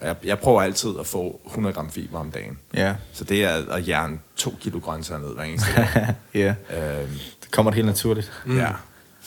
Jeg, 0.02 0.16
jeg 0.24 0.38
prøver 0.38 0.62
altid 0.62 0.90
at 1.00 1.06
få 1.06 1.40
100 1.46 1.74
gram 1.74 1.90
fiber 1.90 2.18
om 2.18 2.30
dagen. 2.30 2.58
Ja. 2.74 2.94
Så 3.12 3.24
det 3.24 3.44
er 3.44 3.72
at 3.72 3.88
jern 3.88 4.20
2 4.36 4.54
kilo 4.60 4.78
grøntsager 4.78 5.20
ned 5.20 5.34
hver 5.34 5.42
eneste 5.44 5.68
dag. 5.76 6.14
ja. 6.34 6.54
øhm, 7.00 7.10
Det 7.42 7.50
kommer 7.50 7.72
helt 7.72 7.86
naturligt. 7.86 8.32
mm. 8.46 8.56
Ja. 8.58 8.70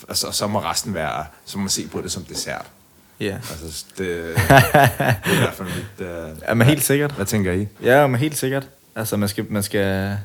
Altså, 0.09 0.27
og 0.27 0.33
så 0.33 0.47
må 0.47 0.59
resten 0.59 0.93
være, 0.93 1.25
så 1.45 1.57
må 1.57 1.61
man 1.61 1.69
se 1.69 1.87
på 1.87 2.01
det 2.01 2.11
som 2.11 2.23
dessert. 2.23 2.65
Ja. 3.19 3.33
Altså, 3.33 3.85
det, 3.97 4.07
det 4.07 4.35
er 4.49 5.33
i 5.33 5.37
hvert 5.37 5.53
fald 5.53 5.67
mit... 5.67 6.07
Uh, 6.07 6.41
Ja, 6.47 6.53
men 6.53 6.67
helt 6.67 6.83
sikkert. 6.83 7.11
hvad 7.11 7.25
tænker 7.25 7.51
I? 7.53 7.67
Ja, 7.83 8.07
men 8.07 8.19
helt 8.19 8.37
sikkert. 8.37 8.67
Altså, 8.95 9.17
man 9.17 9.29
skal... 9.29 9.45
Man 9.49 9.63
skal... 9.63 10.17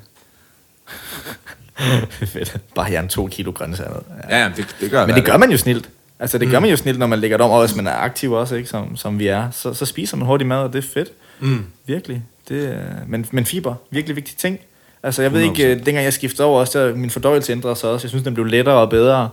Fedt. 2.27 2.57
Bare 2.75 2.91
jern 2.93 3.09
to 3.09 3.27
kilo 3.27 3.51
grøntsager 3.53 3.91
ned. 3.91 4.03
Ja, 4.31 4.39
ja 4.43 4.51
det, 4.57 4.77
det 4.81 4.91
gør 4.91 5.07
Men 5.07 5.15
det 5.15 5.25
gør 5.25 5.37
man 5.37 5.51
jo 5.51 5.57
snilt. 5.57 5.89
Altså, 6.19 6.39
det 6.39 6.51
gør 6.51 6.61
man 6.61 6.71
jo 6.71 6.77
snilt, 6.77 6.99
når 6.99 7.07
man 7.07 7.19
lægger 7.19 7.37
det 7.37 7.45
om, 7.45 7.51
og 7.51 7.61
hvis 7.67 7.77
man 7.77 7.87
er 7.87 7.93
aktiv 7.93 8.33
også, 8.33 8.55
ikke, 8.55 8.69
som, 8.69 8.97
som 8.97 9.19
vi 9.19 9.27
er, 9.27 9.51
så, 9.51 9.75
så 9.75 9.87
spiser 9.87 10.17
man 10.17 10.27
hurtigt 10.27 10.49
mad, 10.49 10.59
og 10.59 10.73
det 10.73 10.85
er 10.85 10.89
fedt. 10.95 11.09
Mm. 11.41 11.67
Virkelig. 11.87 12.23
Det, 12.49 12.69
er- 12.69 12.79
men, 13.07 13.27
men 13.31 13.47
fiber, 13.47 13.75
virkelig 13.91 14.17
vigtig 14.17 14.37
ting. 14.37 14.59
Altså, 15.03 15.23
jeg 15.23 15.33
ved 15.33 15.41
ikke, 15.41 15.67
øh, 15.67 15.77
dengang 15.77 16.05
jeg 16.05 16.12
skiftede 16.12 16.49
over, 16.49 16.61
også, 16.61 16.79
der, 16.87 16.95
min 16.95 17.11
fordøjelse 17.11 17.53
ændrede 17.53 17.77
sig 17.77 17.91
også. 17.91 18.05
Jeg 18.05 18.09
synes, 18.11 18.25
den 18.25 18.35
blev 18.35 18.47
lettere 18.47 18.77
og 18.77 18.91
bedre. 18.91 19.29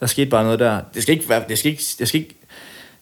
Der 0.00 0.06
skete 0.06 0.30
bare 0.30 0.44
noget 0.44 0.58
der. 0.58 0.80
Det 0.94 1.02
skal 1.02 1.14
ikke 1.14 1.28
være, 1.28 1.42
det 1.48 1.58
skal 1.58 1.70
ikke, 1.70 1.82
det 1.98 2.08
skal 2.08 2.20
ikke, 2.20 2.34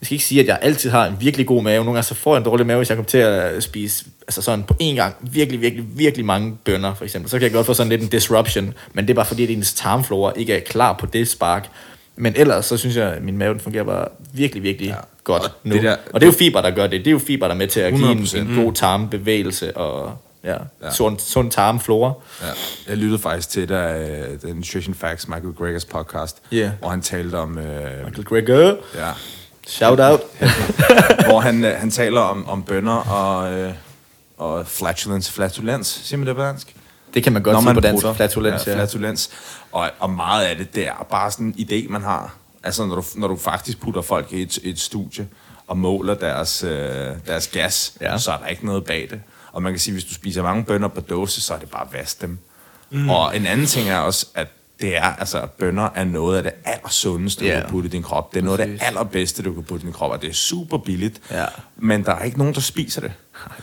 jeg 0.01 0.07
skal 0.07 0.15
ikke 0.15 0.25
sige, 0.25 0.41
at 0.41 0.47
jeg 0.47 0.59
altid 0.63 0.91
har 0.91 1.07
en 1.07 1.17
virkelig 1.21 1.47
god 1.47 1.63
mave. 1.63 1.85
Nogle 1.85 1.97
gange 1.97 2.03
så 2.03 2.15
får 2.15 2.35
jeg 2.35 2.39
en 2.39 2.45
dårlig 2.45 2.67
mave, 2.67 2.77
hvis 2.77 2.89
jeg 2.89 2.97
kommer 2.97 3.09
til 3.09 3.19
at 3.19 3.63
spise 3.63 4.05
altså 4.23 4.43
sådan 4.43 4.65
på 4.65 4.75
én 4.83 4.95
gang 4.95 5.15
virkelig, 5.21 5.61
virkelig, 5.61 5.85
virkelig 5.97 6.27
mange 6.27 6.57
bønner, 6.65 6.95
for 6.95 7.05
eksempel. 7.05 7.31
Så 7.31 7.39
kan 7.39 7.43
jeg 7.45 7.53
godt 7.53 7.67
få 7.67 7.75
sådan 7.75 7.91
lidt 7.91 8.03
en 8.03 8.09
disruption, 8.09 8.75
men 8.93 9.05
det 9.05 9.11
er 9.11 9.15
bare 9.15 9.25
fordi, 9.27 9.43
at 9.43 9.51
ens 9.51 9.73
tarmflora 9.75 10.33
ikke 10.37 10.55
er 10.55 10.61
klar 10.61 10.93
på 10.93 11.07
det 11.07 11.29
spark. 11.29 11.69
Men 12.17 12.33
ellers, 12.37 12.65
så 12.67 12.77
synes 12.77 12.97
jeg, 12.97 13.13
at 13.13 13.23
min 13.23 13.39
mave 13.39 13.53
den 13.53 13.61
fungerer 13.61 13.85
bare 13.85 14.09
virkelig, 14.33 14.63
virkelig 14.63 14.89
ja. 14.89 14.95
godt 15.25 15.43
Og 15.43 15.49
nu. 15.65 15.75
det 15.75 15.83
der- 15.83 15.97
og 16.13 16.21
det 16.21 16.27
er 16.27 16.31
jo 16.33 16.37
fiber, 16.39 16.61
der 16.61 16.71
gør 16.71 16.83
det. 16.87 17.01
Det 17.01 17.07
er 17.07 17.11
jo 17.13 17.19
fiber, 17.19 17.47
der 17.47 17.55
er 17.55 17.59
med 17.59 17.67
til 17.69 17.81
at 17.81 17.93
give 17.95 18.13
en, 18.13 18.19
100%. 18.19 18.39
en 18.39 18.57
god 18.65 18.73
tarmbevægelse 18.73 19.77
og 19.77 20.17
ja, 20.45 20.57
Ja. 20.83 20.91
Sund, 20.91 21.19
sund 21.19 21.51
tarmflora. 21.51 22.13
Ja. 22.43 22.47
Jeg 22.89 22.97
lyttede 22.97 23.19
faktisk 23.19 23.49
til 23.49 23.69
der, 23.69 23.95
uh, 24.33 24.39
The 24.41 24.55
Nutrition 24.55 24.95
Facts, 24.95 25.29
Michael 25.29 25.55
Gregors 25.55 25.85
podcast, 25.85 26.37
Ja. 26.53 26.71
hvor 26.81 26.89
han 26.89 27.03
talte 27.03 27.35
om... 27.39 27.51
Uh, 27.57 27.65
Michael 28.05 28.25
Greger, 28.25 28.77
ja, 28.95 29.11
shout 29.67 30.01
out. 30.01 30.21
hvor 31.27 31.41
han, 31.41 31.65
uh, 31.65 31.71
han 31.71 31.91
taler 31.91 32.21
om, 32.21 32.49
om 32.49 32.63
bønder 32.63 32.93
og, 32.95 33.67
uh, 33.67 33.73
og 34.37 34.67
flatulence. 34.67 35.33
Flatulens, 35.33 35.87
siger 36.05 36.19
man 36.19 36.27
det 36.27 36.37
på 36.37 36.43
dansk? 36.43 36.75
Det 37.15 37.25
kan 37.25 37.33
man 37.33 37.43
godt 37.43 37.55
Når 37.55 37.61
sige 37.61 37.67
man 37.67 37.75
på 37.75 37.81
dansk. 37.81 38.03
bruger- 38.03 38.15
Flatulens, 38.15 38.67
ja. 38.67 38.75
Flatulens. 38.75 39.31
Og, 39.73 39.91
og 39.99 40.11
meget 40.11 40.45
af 40.45 40.57
det, 40.57 40.75
det 40.75 40.87
er 40.89 41.07
bare 41.11 41.31
sådan 41.31 41.55
en 41.59 41.67
idé, 41.71 41.89
man 41.93 42.03
har. 42.03 42.35
Altså, 42.65 42.85
når 42.87 42.95
du, 42.95 43.03
når 43.15 43.29
du 43.29 43.37
faktisk 43.37 43.81
putter 43.81 44.03
folk 44.03 44.33
i 44.33 44.43
et, 44.43 44.59
et 44.63 44.81
studie 44.81 45.29
og 45.67 45.79
måler 45.79 46.15
deres, 46.15 46.65
øh, 46.65 47.07
deres 47.27 47.47
gas. 47.49 47.93
Ja. 48.01 48.19
så 48.19 48.33
er 48.33 48.37
der 48.39 48.47
ikke 48.47 48.67
noget 48.67 48.85
bag 48.85 49.07
det. 49.11 49.21
Og 49.53 49.63
man 49.63 49.73
kan 49.73 49.81
sige, 49.81 49.93
hvis 49.93 50.05
du 50.05 50.15
spiser 50.15 50.43
mange 50.43 50.65
bønner 50.65 50.89
på 50.89 51.01
dåse, 51.01 51.41
så 51.41 51.55
er 51.55 51.59
det 51.59 51.71
bare 51.71 51.83
at 51.87 51.93
vaske 51.93 52.27
dem. 52.27 52.39
Mm. 52.91 53.11
Og 53.11 53.37
en 53.37 53.47
anden 53.47 53.67
ting 53.67 53.89
er 53.89 53.99
også, 53.99 54.27
at 54.35 54.49
det 54.81 54.97
er, 54.97 55.03
altså, 55.03 55.41
at 55.41 55.51
bønner 55.51 55.89
er 55.95 56.05
noget 56.05 56.37
af 56.37 56.43
det 56.43 56.53
allersundeste, 56.65 57.45
du 57.45 57.49
Ja. 57.51 57.61
kan 57.61 57.71
putte 57.71 57.87
i 57.89 57.91
din 57.91 58.03
krop. 58.03 58.33
Det 58.35 58.39
er 58.41 58.45
noget 58.45 58.61
af 58.61 58.67
det 58.67 58.79
allerbedste, 58.83 59.43
du 59.43 59.53
kan 59.53 59.63
putte 59.63 59.83
i 59.83 59.87
din 59.87 59.93
krop, 59.93 60.11
og 60.11 60.23
det 60.23 60.31
er 60.31 60.35
super 60.35 60.79
billigt. 60.79 61.21
Ja. 61.31 61.45
Men 61.77 62.05
der 62.05 62.13
er 62.13 62.23
ikke 62.25 62.39
nogen, 62.39 62.55
der 62.55 62.61
spiser 62.61 63.01
det. 63.01 63.13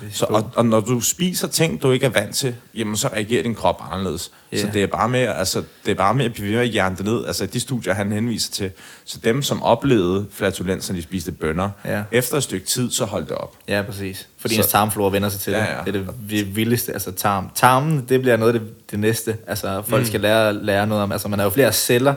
Det 0.02 0.10
så, 0.12 0.26
og, 0.26 0.52
og 0.56 0.66
når 0.66 0.80
du 0.80 1.02
spiser 1.02 1.48
ting, 1.48 1.82
du 1.82 1.92
ikke 1.92 2.06
er 2.06 2.10
vant 2.10 2.36
til, 2.36 2.56
jamen 2.76 2.98
så 2.98 3.08
reagerer 3.08 3.44
din 3.44 3.56
krop 3.56 3.82
anderledes. 3.92 4.32
Ja. 4.52 4.62
Så 4.62 4.68
det 4.74 4.84
er 4.84 4.88
bare 4.88 5.10
med, 5.10 5.20
altså, 5.20 5.64
det 5.86 5.92
er 5.92 5.96
bare 5.96 6.14
med 6.14 6.26
at 6.26 6.34
blive 6.34 6.48
ved 6.48 6.54
med 6.56 6.62
at 6.64 6.70
hjerne 6.70 6.96
det 6.98 7.06
ned. 7.06 7.26
Altså 7.26 7.46
de 7.46 7.60
studier, 7.60 7.94
han 7.94 8.12
henviser 8.12 8.52
til. 8.52 8.72
Så 9.06 9.20
dem, 9.24 9.42
som 9.44 9.64
oplevede 9.64 10.26
flatulens, 10.34 10.90
når 10.90 10.96
de 10.96 11.02
spiste 11.02 11.32
bønner, 11.32 11.70
Ja. 11.86 12.04
efter 12.12 12.38
et 12.38 12.44
stykke 12.44 12.66
tid, 12.68 12.92
så 12.92 13.06
holdt 13.06 13.30
det 13.30 13.38
op. 13.38 13.56
Ja, 13.68 13.82
præcis. 13.82 14.28
Fordi 14.40 14.56
Så- 14.56 14.62
ens 14.62 14.68
tarmflora 14.72 15.12
vender 15.12 15.30
sig 15.30 15.40
til 15.42 15.54
Ja, 15.54 15.60
det. 15.60 15.66
ja. 15.68 15.78
Det 15.86 15.88
er 15.88 15.92
det 16.06 16.08
vi- 16.20 16.42
vildeste. 16.42 16.94
Altså 16.94 17.12
tarm. 17.12 17.50
Tarmen, 17.56 18.06
det 18.10 18.22
bliver 18.22 18.38
noget 18.38 18.54
af 18.54 18.60
det, 18.60 18.92
det 18.92 19.00
næste. 19.00 19.38
Altså 19.48 19.82
folk 19.88 20.02
mm. 20.02 20.08
skal 20.08 20.22
lære, 20.22 20.54
lære 20.54 20.88
noget 20.88 21.04
om. 21.04 21.12
Altså 21.12 21.28
man 21.28 21.40
har 21.40 21.44
jo 21.44 21.50
flere 21.50 21.74
celler 21.74 22.14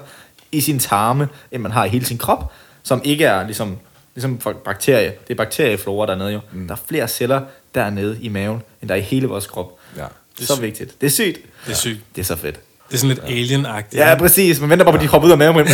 i 0.52 0.60
sin 0.60 0.78
tarme, 0.78 1.28
end 1.52 1.62
man 1.62 1.72
har 1.72 1.84
i 1.84 1.88
hele 1.88 2.04
sin 2.04 2.18
krop, 2.18 2.52
som 2.82 3.00
ikke 3.04 3.24
er 3.24 3.44
ligesom, 3.44 3.78
ligesom 4.14 4.40
for 4.40 4.52
bakterie. 4.52 5.12
Det 5.28 5.30
er 5.30 5.34
bakterieflora 5.34 6.06
dernede 6.06 6.32
jo. 6.32 6.40
Mm. 6.52 6.66
Der 6.68 6.74
er 6.74 6.78
flere 6.88 7.08
celler 7.08 7.40
dernede 7.74 8.18
i 8.20 8.28
maven, 8.28 8.62
end 8.80 8.88
der 8.88 8.94
er 8.94 8.98
i 8.98 9.02
hele 9.02 9.26
vores 9.26 9.46
krop. 9.46 9.78
Ja. 9.96 10.04
Det 10.38 10.42
er 10.50 10.54
så 10.54 10.60
vigtigt. 10.60 11.00
Det 11.00 11.06
er 11.06 11.10
sygt. 11.10 11.38
Det 11.66 11.72
er 11.72 11.76
sygt. 11.76 12.00
Det 12.16 12.20
er 12.20 12.24
så 12.24 12.36
fedt. 12.36 12.60
Det 12.88 12.94
er 12.94 12.98
sådan 12.98 13.16
lidt 13.16 13.24
alien-agtigt. 13.26 13.96
Ja, 14.00 14.14
præcis. 14.14 14.60
Man 14.60 14.70
venter 14.70 14.84
bare 14.84 14.92
på, 14.92 14.96
at 14.96 15.02
de 15.02 15.08
hopper 15.08 15.26
ud 15.26 15.32
af 15.32 15.38
maven. 15.38 15.56
Men... 15.56 15.66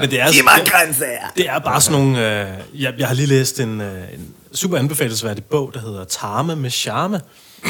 Men 0.00 0.10
det 0.10 0.20
er, 0.20 0.32
Giv 0.32 0.44
mig 0.44 0.52
det, 0.64 0.72
grøntsager! 0.72 1.28
det 1.36 1.48
er 1.48 1.58
bare 1.58 1.80
sådan 1.80 2.00
nogle... 2.00 2.42
Øh, 2.42 2.82
jeg, 2.82 2.94
jeg 2.98 3.08
har 3.08 3.14
lige 3.14 3.26
læst 3.26 3.60
en, 3.60 3.80
øh, 3.80 4.02
en 4.14 4.34
super 4.54 4.78
anbefalesværdig 4.78 5.44
bog, 5.44 5.70
der 5.74 5.80
hedder 5.80 6.04
Tarme 6.04 6.56
med 6.56 6.70
charme, 6.70 7.20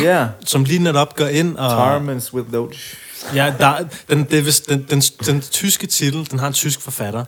Ja. 0.03 0.27
som 0.47 0.65
lige 0.65 0.83
netop 0.83 1.17
går 1.17 1.27
ind 1.27 1.57
og... 1.57 1.71
Tarmens 1.71 2.35
with 2.35 2.53
no... 2.53 2.69
Ja, 3.35 3.55
der, 3.59 3.75
den, 4.11 4.25
det 4.25 4.39
er 4.39 4.43
vist, 4.43 4.69
den, 4.69 4.87
den, 4.91 5.01
den, 5.01 5.41
tyske 5.41 5.87
titel, 5.87 6.31
den 6.31 6.39
har 6.39 6.47
en 6.47 6.53
tysk 6.53 6.81
forfatter. 6.81 7.25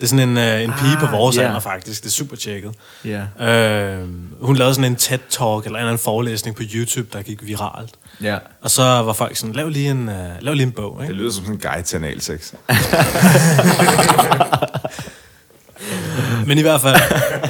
Det 0.00 0.06
er 0.06 0.08
sådan 0.08 0.28
en, 0.28 0.38
øh, 0.38 0.62
en 0.62 0.72
pige 0.72 0.92
Ah, 0.92 0.98
på 1.00 1.06
vores 1.06 1.36
ja. 1.36 1.42
alder, 1.42 1.60
faktisk. 1.60 2.02
Det 2.02 2.08
er 2.08 2.12
super 2.12 2.36
tjekket. 2.36 2.74
Ja. 3.04 3.48
Øh, 3.48 4.08
hun 4.40 4.56
lavede 4.56 4.74
sådan 4.74 4.92
en 4.92 4.96
TED-talk, 4.96 5.42
eller 5.42 5.58
en 5.58 5.64
eller 5.66 5.78
anden 5.78 5.98
forelæsning 5.98 6.56
på 6.56 6.62
YouTube, 6.74 7.08
der 7.12 7.22
gik 7.22 7.46
viralt. 7.46 7.90
Ja. 8.22 8.38
Og 8.62 8.70
så 8.70 8.82
var 8.82 9.12
folk 9.12 9.36
sådan, 9.36 9.54
lav 9.54 9.68
lige 9.68 9.90
en, 9.90 10.08
uh, 10.08 10.14
lav 10.40 10.54
lige 10.54 10.66
en 10.66 10.72
bog, 10.72 10.96
Det 10.98 11.04
ikke? 11.04 11.14
lyder 11.14 11.30
som 11.30 11.44
sådan 11.44 11.54
en 11.54 11.60
guide 11.60 11.82
til 11.82 11.96
analsex. 11.96 12.52
Men 16.46 16.58
i 16.58 16.62
hvert 16.62 16.80
fald, 16.80 16.96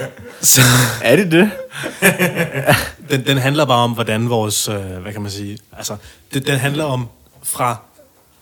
så, 0.43 0.61
Er 1.03 1.17
det 1.17 1.33
det? 1.33 1.51
den, 3.11 3.27
den 3.27 3.39
handler 3.39 3.65
bare 3.65 3.85
om, 3.85 3.91
hvordan 3.93 4.31
vores, 4.31 4.69
øh, 4.69 4.77
hvad 5.03 5.13
kan 5.13 5.23
man 5.23 5.31
sige, 5.31 5.59
altså, 5.77 5.97
det, 6.35 6.47
den 6.47 6.59
handler 6.59 6.85
om 6.85 7.09
fra 7.43 7.77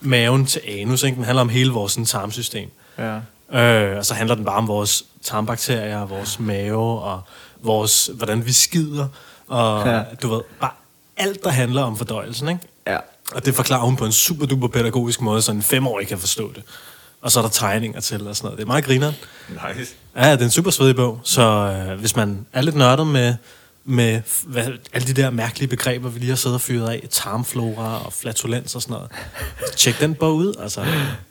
maven 0.00 0.46
til 0.46 0.60
anus, 0.68 1.02
ikke? 1.02 1.16
Den 1.16 1.24
handler 1.24 1.40
om 1.40 1.48
hele 1.48 1.70
vores 1.72 1.92
sådan, 1.92 2.04
tarmsystem. 2.06 2.70
Ja. 2.98 3.18
Øh, 3.52 3.96
og 3.96 4.06
så 4.06 4.14
handler 4.14 4.34
den 4.34 4.44
bare 4.44 4.56
om 4.56 4.68
vores 4.68 5.04
tarmbakterier, 5.22 6.06
vores 6.06 6.40
mave, 6.40 7.00
og 7.00 7.20
vores, 7.62 8.10
hvordan 8.14 8.46
vi 8.46 8.52
skider, 8.52 9.08
og 9.48 9.86
Ja. 9.86 10.02
du 10.22 10.28
ved, 10.34 10.40
bare 10.60 10.70
alt, 11.16 11.44
der 11.44 11.50
handler 11.50 11.82
om 11.82 11.96
fordøjelsen, 11.96 12.48
ikke? 12.48 12.60
Ja. 12.86 12.96
Og 13.34 13.46
det 13.46 13.54
forklarer 13.54 13.80
hun 13.84 13.96
på 13.96 14.04
en 14.04 14.12
super 14.12 14.46
duper 14.46 14.68
pædagogisk 14.68 15.20
måde, 15.20 15.42
så 15.42 15.52
en 15.52 15.62
femårig 15.62 16.08
kan 16.08 16.18
forstå 16.18 16.52
det. 16.52 16.62
Og 17.20 17.30
så 17.32 17.38
er 17.40 17.42
der 17.42 17.50
tegninger 17.50 18.00
til 18.00 18.26
og 18.28 18.36
sådan 18.36 18.46
noget. 18.46 18.58
Det 18.58 18.62
er 18.62 18.66
meget 18.66 18.84
grineren. 18.84 19.14
Nice. 19.48 19.94
Ja, 20.16 20.32
det 20.32 20.40
er 20.40 20.44
en 20.44 20.50
super 20.50 20.70
svedig 20.70 20.96
bog, 20.96 21.20
så 21.24 21.42
øh, 21.42 21.98
hvis 22.00 22.16
man 22.16 22.46
er 22.52 22.60
lidt 22.60 22.76
nørdet 22.76 23.06
med, 23.06 23.34
med 23.84 24.20
hvad, 24.46 24.66
alle 24.92 25.06
de 25.06 25.12
der 25.22 25.30
mærkelige 25.30 25.68
begreber, 25.68 26.08
vi 26.08 26.18
lige 26.18 26.28
har 26.28 26.36
siddet 26.36 26.54
og 26.54 26.60
fyret 26.60 26.88
af, 26.90 27.08
tarmflora 27.10 28.04
og 28.06 28.12
flatulens 28.12 28.74
og 28.74 28.82
sådan 28.82 28.92
noget, 28.94 29.10
tjek 29.76 30.00
den 30.00 30.14
bog 30.14 30.34
ud, 30.34 30.54
altså, 30.62 30.84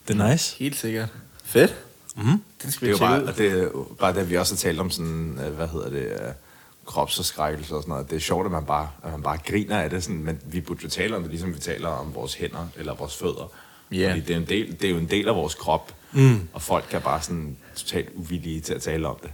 det 0.08 0.19
er 0.19 0.30
nice. 0.32 0.56
Helt 0.60 0.77
sikkert. 0.80 1.10
Fedt. 1.45 1.75
Mm. 2.17 2.41
Den 2.63 2.71
skal 2.71 2.88
Det 2.88 2.93
er 2.93 2.97
jo 2.97 3.08
bare, 3.08 3.23
ud. 3.23 3.34
det 3.38 3.63
er 3.63 3.69
bare 3.99 4.13
det, 4.13 4.30
vi 4.30 4.38
også 4.38 4.53
har 4.56 4.58
talt 4.58 4.80
om 4.80 4.89
sådan, 4.89 5.39
øh, 5.45 5.53
hvad 5.53 5.67
hedder 5.67 5.89
det, 5.89 6.06
øh, 6.06 6.34
kropsforskrækkelse 6.86 7.75
og 7.75 7.82
sådan 7.82 7.89
noget. 7.89 8.10
Det 8.10 8.15
er 8.15 8.19
sjovt, 8.19 8.45
at 8.45 8.51
man 8.51 8.65
bare, 8.65 8.89
at 9.03 9.12
man 9.12 9.21
bare 9.21 9.38
griner 9.47 9.80
af 9.80 9.89
det, 9.89 10.03
sådan, 10.03 10.23
men 10.23 10.39
vi 10.45 10.62
burde 10.62 10.80
jo 10.84 10.89
tale 10.89 11.15
om 11.15 11.21
det, 11.21 11.32
ligesom 11.32 11.53
vi 11.53 11.60
taler 11.60 11.88
om 11.88 12.15
vores 12.15 12.34
hænder 12.34 12.67
eller 12.77 12.95
vores 12.95 13.15
fødder. 13.17 13.51
Ja. 13.91 14.10
Fordi 14.10 14.19
det 14.21 14.34
er, 14.34 14.38
en 14.38 14.45
del, 14.45 14.71
det 14.71 14.84
er 14.84 14.89
jo 14.91 14.97
en 14.97 15.10
del 15.10 15.27
af 15.27 15.36
vores 15.36 15.56
krop, 15.56 15.93
mm. 16.12 16.47
og 16.53 16.62
folk 16.62 16.93
er 16.93 16.99
bare 16.99 17.21
sådan 17.21 17.58
totalt 17.75 18.10
uvillige 18.15 18.62
til 18.62 18.73
at 18.73 18.82
tale 18.82 19.08
om 19.08 19.17
det. 19.23 19.32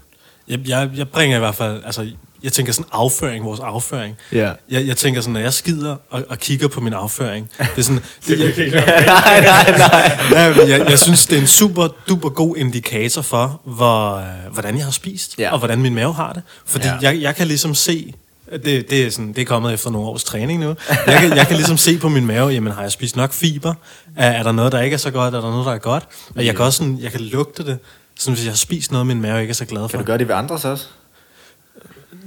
Jeg, 0.48 0.60
jeg, 0.67 0.91
jeg 0.96 1.10
bringer 1.10 1.38
i 1.38 1.39
hvert 1.39 1.56
fald, 1.56 1.84
altså, 1.86 2.12
jeg 2.44 2.54
tænker 2.54 2.74
sådan 2.74 2.90
afføring, 2.92 3.46
vores 3.46 3.60
afføring. 3.60 4.16
Ja. 4.32 4.52
Jeg, 4.70 4.88
jeg 4.88 4.98
tænker 4.98 5.22
sådan, 5.22 5.34
når 5.34 5.40
jeg 5.40 5.54
skider 5.54 5.96
og, 6.10 6.24
og 6.30 6.38
kigger 6.40 6.68
på 6.68 6.82
min 6.82 6.94
afføring, 6.94 7.50
det 7.58 7.68
er 7.78 7.82
sådan, 7.82 8.02
det, 8.28 8.58
jeg, 8.58 8.72
nej, 9.06 9.42
nej, 9.42 9.78
nej. 9.78 10.18
Ja, 10.32 10.68
jeg, 10.78 10.90
jeg 10.90 11.00
synes, 11.00 11.26
det 11.26 11.38
er 11.38 11.42
en 11.42 11.48
super 11.48 11.88
duper 12.10 12.30
god 12.30 12.58
indikator 12.58 13.22
for, 13.22 13.62
hvor, 13.66 14.16
øh, 14.16 14.54
hvordan 14.54 14.78
jeg 14.78 14.84
har 14.86 14.92
spist, 14.92 15.40
Ja. 15.40 15.52
og 15.52 15.58
hvordan 15.60 15.82
min 15.82 15.96
mave 15.96 16.14
har 16.14 16.34
det. 16.34 16.42
Fordi 16.66 16.88
Ja. 16.88 16.98
jeg, 17.02 17.22
jeg 17.22 17.36
kan 17.36 17.48
ligesom 17.48 17.76
se, 17.76 18.14
det, 18.66 18.90
det, 18.90 19.06
er 19.06 19.12
sådan, 19.12 19.34
det 19.34 19.42
er 19.42 19.46
kommet 19.46 19.74
efter 19.74 19.90
nogle 19.90 20.08
års 20.08 20.24
træning 20.24 20.60
nu, 20.60 20.76
jeg 21.08 21.20
kan, 21.20 21.38
jeg 21.38 21.48
kan 21.48 21.56
ligesom 21.56 21.78
se 21.78 21.98
på 21.98 22.10
min 22.10 22.26
mave, 22.26 22.50
jamen 22.50 22.74
har 22.74 22.82
jeg 22.82 22.92
spist 22.92 23.16
nok 23.16 23.34
fiber? 23.34 23.74
Er, 24.18 24.30
er 24.32 24.44
der 24.44 24.52
noget, 24.52 24.72
der 24.72 24.82
ikke 24.82 24.94
er 24.94 24.98
så 24.98 25.12
godt? 25.12 25.34
Er 25.36 25.42
der 25.42 25.50
noget, 25.52 25.66
der 25.66 25.72
er 25.74 25.78
godt? 25.78 26.04
Og 26.36 26.46
jeg 26.46 26.56
kan 26.56 26.66
også 26.66 26.78
sådan, 26.78 27.00
jeg 27.02 27.12
kan 27.12 27.22
lugte 27.22 27.66
det, 27.66 27.78
sådan 28.20 28.34
hvis 28.36 28.46
jeg 28.46 28.52
har 28.52 28.58
spist 28.58 28.92
noget, 28.92 29.08
min 29.08 29.22
mave 29.22 29.42
ikke 29.42 29.52
er 29.52 29.56
så 29.56 29.66
glad 29.66 29.82
for. 29.82 29.88
Kan 29.88 30.00
du 30.00 30.06
gøre 30.06 30.18
det 30.18 30.28
ved 30.28 30.36
andres 30.36 30.66
også? 30.66 30.86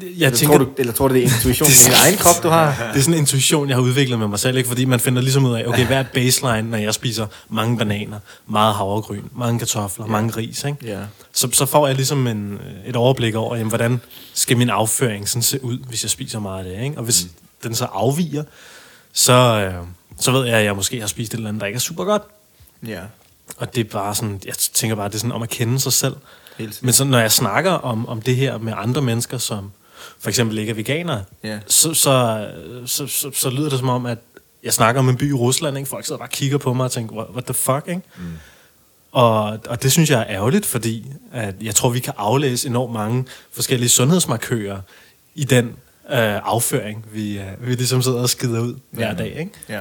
Jeg 0.03 0.09
Eller, 0.09 0.31
tænker, 0.31 0.57
tror 0.57 0.65
du, 0.65 0.71
eller 0.79 0.93
tror 0.93 1.09
du, 1.09 1.15
det 1.15 1.21
er 1.21 1.25
intuition 1.35 1.69
i 1.75 1.85
din 1.85 1.93
egen 1.93 2.17
krop, 2.19 2.43
du 2.43 2.49
har? 2.49 2.91
det 2.93 2.99
er 2.99 3.03
sådan 3.03 3.15
en 3.15 3.21
intuition, 3.21 3.69
jeg 3.69 3.77
har 3.77 3.83
udviklet 3.83 4.19
med 4.19 4.29
mig 4.29 4.39
selv, 4.39 4.57
ikke? 4.57 4.69
fordi 4.69 4.85
man 4.85 5.01
finder 5.01 5.23
ligesom 5.23 5.45
ud 5.45 5.55
af, 5.55 5.67
okay, 5.67 5.87
hvad 5.87 5.97
er 5.97 6.05
baseline, 6.15 6.71
når 6.71 6.79
jeg 6.79 6.95
spiser 6.95 7.27
mange 7.49 7.79
bananer, 7.79 8.19
meget 8.47 8.75
havregryn, 8.75 9.23
mange 9.33 9.59
kartofler, 9.59 10.05
ja. 10.05 10.11
mange 10.11 10.37
ris, 10.37 10.65
ikke? 10.65 10.79
Ja. 10.83 11.01
Så, 11.33 11.49
så 11.53 11.67
får 11.67 11.87
jeg 11.87 11.97
ligesom 11.97 12.27
en, 12.27 12.59
et 12.87 12.97
overblik 12.97 13.35
over, 13.35 13.57
jamen, 13.57 13.69
hvordan 13.69 14.01
skal 14.35 14.57
min 14.57 14.71
afføring 14.71 15.29
sådan 15.29 15.43
se 15.43 15.65
ud, 15.65 15.79
hvis 15.79 16.03
jeg 16.03 16.11
spiser 16.11 16.39
meget 16.39 16.65
af 16.65 16.73
det, 16.77 16.85
ikke? 16.85 16.99
Og 16.99 17.05
hvis 17.05 17.25
mm. 17.25 17.31
den 17.63 17.75
så 17.75 17.85
afviger, 17.85 18.43
så, 19.13 19.33
øh, 19.33 19.87
så 20.21 20.33
ved 20.33 20.45
jeg, 20.45 20.59
at 20.59 20.65
jeg 20.65 20.77
måske 20.77 21.01
har 21.01 21.07
spist 21.07 21.35
et 21.35 21.37
eller 21.37 21.49
andet, 21.49 21.61
der 21.61 21.67
ikke 21.67 21.77
er 21.77 21.81
super 21.81 22.05
godt. 22.05 22.23
Ja. 22.87 23.01
Og 23.57 23.75
det 23.75 23.81
er 23.81 23.91
bare 23.91 24.15
sådan, 24.15 24.41
jeg 24.47 24.55
tænker 24.55 24.97
bare, 24.97 25.09
det 25.09 25.15
er 25.15 25.19
sådan 25.19 25.33
om 25.33 25.43
at 25.43 25.49
kende 25.49 25.81
sig 25.81 25.93
selv. 25.93 26.17
Men 26.81 26.93
så 26.93 27.05
når 27.05 27.19
jeg 27.19 27.33
snakker 27.33 27.71
om, 27.71 28.09
om 28.09 28.23
det 28.23 28.37
her 28.37 28.59
med 28.59 28.73
andre 28.77 29.03
mennesker, 29.03 29.39
som, 29.39 29.73
for 30.19 30.29
eksempel 30.29 30.59
ikke 30.59 30.71
er 30.71 30.75
veganere, 30.75 31.25
Ja. 31.45 31.59
så, 31.67 31.95
så, 31.95 32.47
så, 32.87 33.07
så, 33.07 33.31
så 33.35 33.51
lyder 33.51 33.69
det 33.71 33.79
som 33.79 33.89
om, 33.89 34.07
at 34.07 34.19
jeg 34.63 34.73
snakker 34.73 34.99
om 34.99 35.09
en 35.09 35.17
by 35.17 35.31
i 35.31 35.33
Rusland, 35.33 35.77
ikke? 35.79 35.89
folk 35.89 36.05
sidder 36.07 36.19
bare 36.19 36.27
og 36.29 36.33
kigger 36.33 36.59
på 36.59 36.73
mig 36.75 36.85
og 36.85 36.91
tænker, 36.93 37.17
what, 37.17 37.29
what 37.31 37.45
the 37.45 37.55
fuck, 37.55 37.85
ikke? 37.89 38.03
Mm. 38.19 38.25
Og, 39.13 39.59
og 39.69 39.83
det 39.83 39.93
synes 39.93 40.11
jeg 40.11 40.21
er 40.21 40.27
ærgerligt, 40.29 40.67
fordi 40.67 41.07
at 41.33 41.55
jeg 41.63 41.75
tror, 41.75 41.89
vi 41.91 42.01
kan 42.01 42.13
aflæse 42.17 42.69
enormt 42.69 42.93
mange 42.93 43.25
forskellige 43.53 43.89
sundhedsmarkører 43.89 44.81
i 45.35 45.45
den 45.45 45.67
øh, 46.11 46.41
afføring, 46.45 47.07
vi, 47.13 47.39
øh, 47.39 47.45
vi 47.69 47.75
ligesom 47.75 48.03
sidder 48.03 48.21
og 48.21 48.29
skider 48.29 48.61
ud 48.61 48.75
hver 48.91 49.15
dag. 49.15 49.37
Ikke? 49.39 49.51
Ja. 49.69 49.81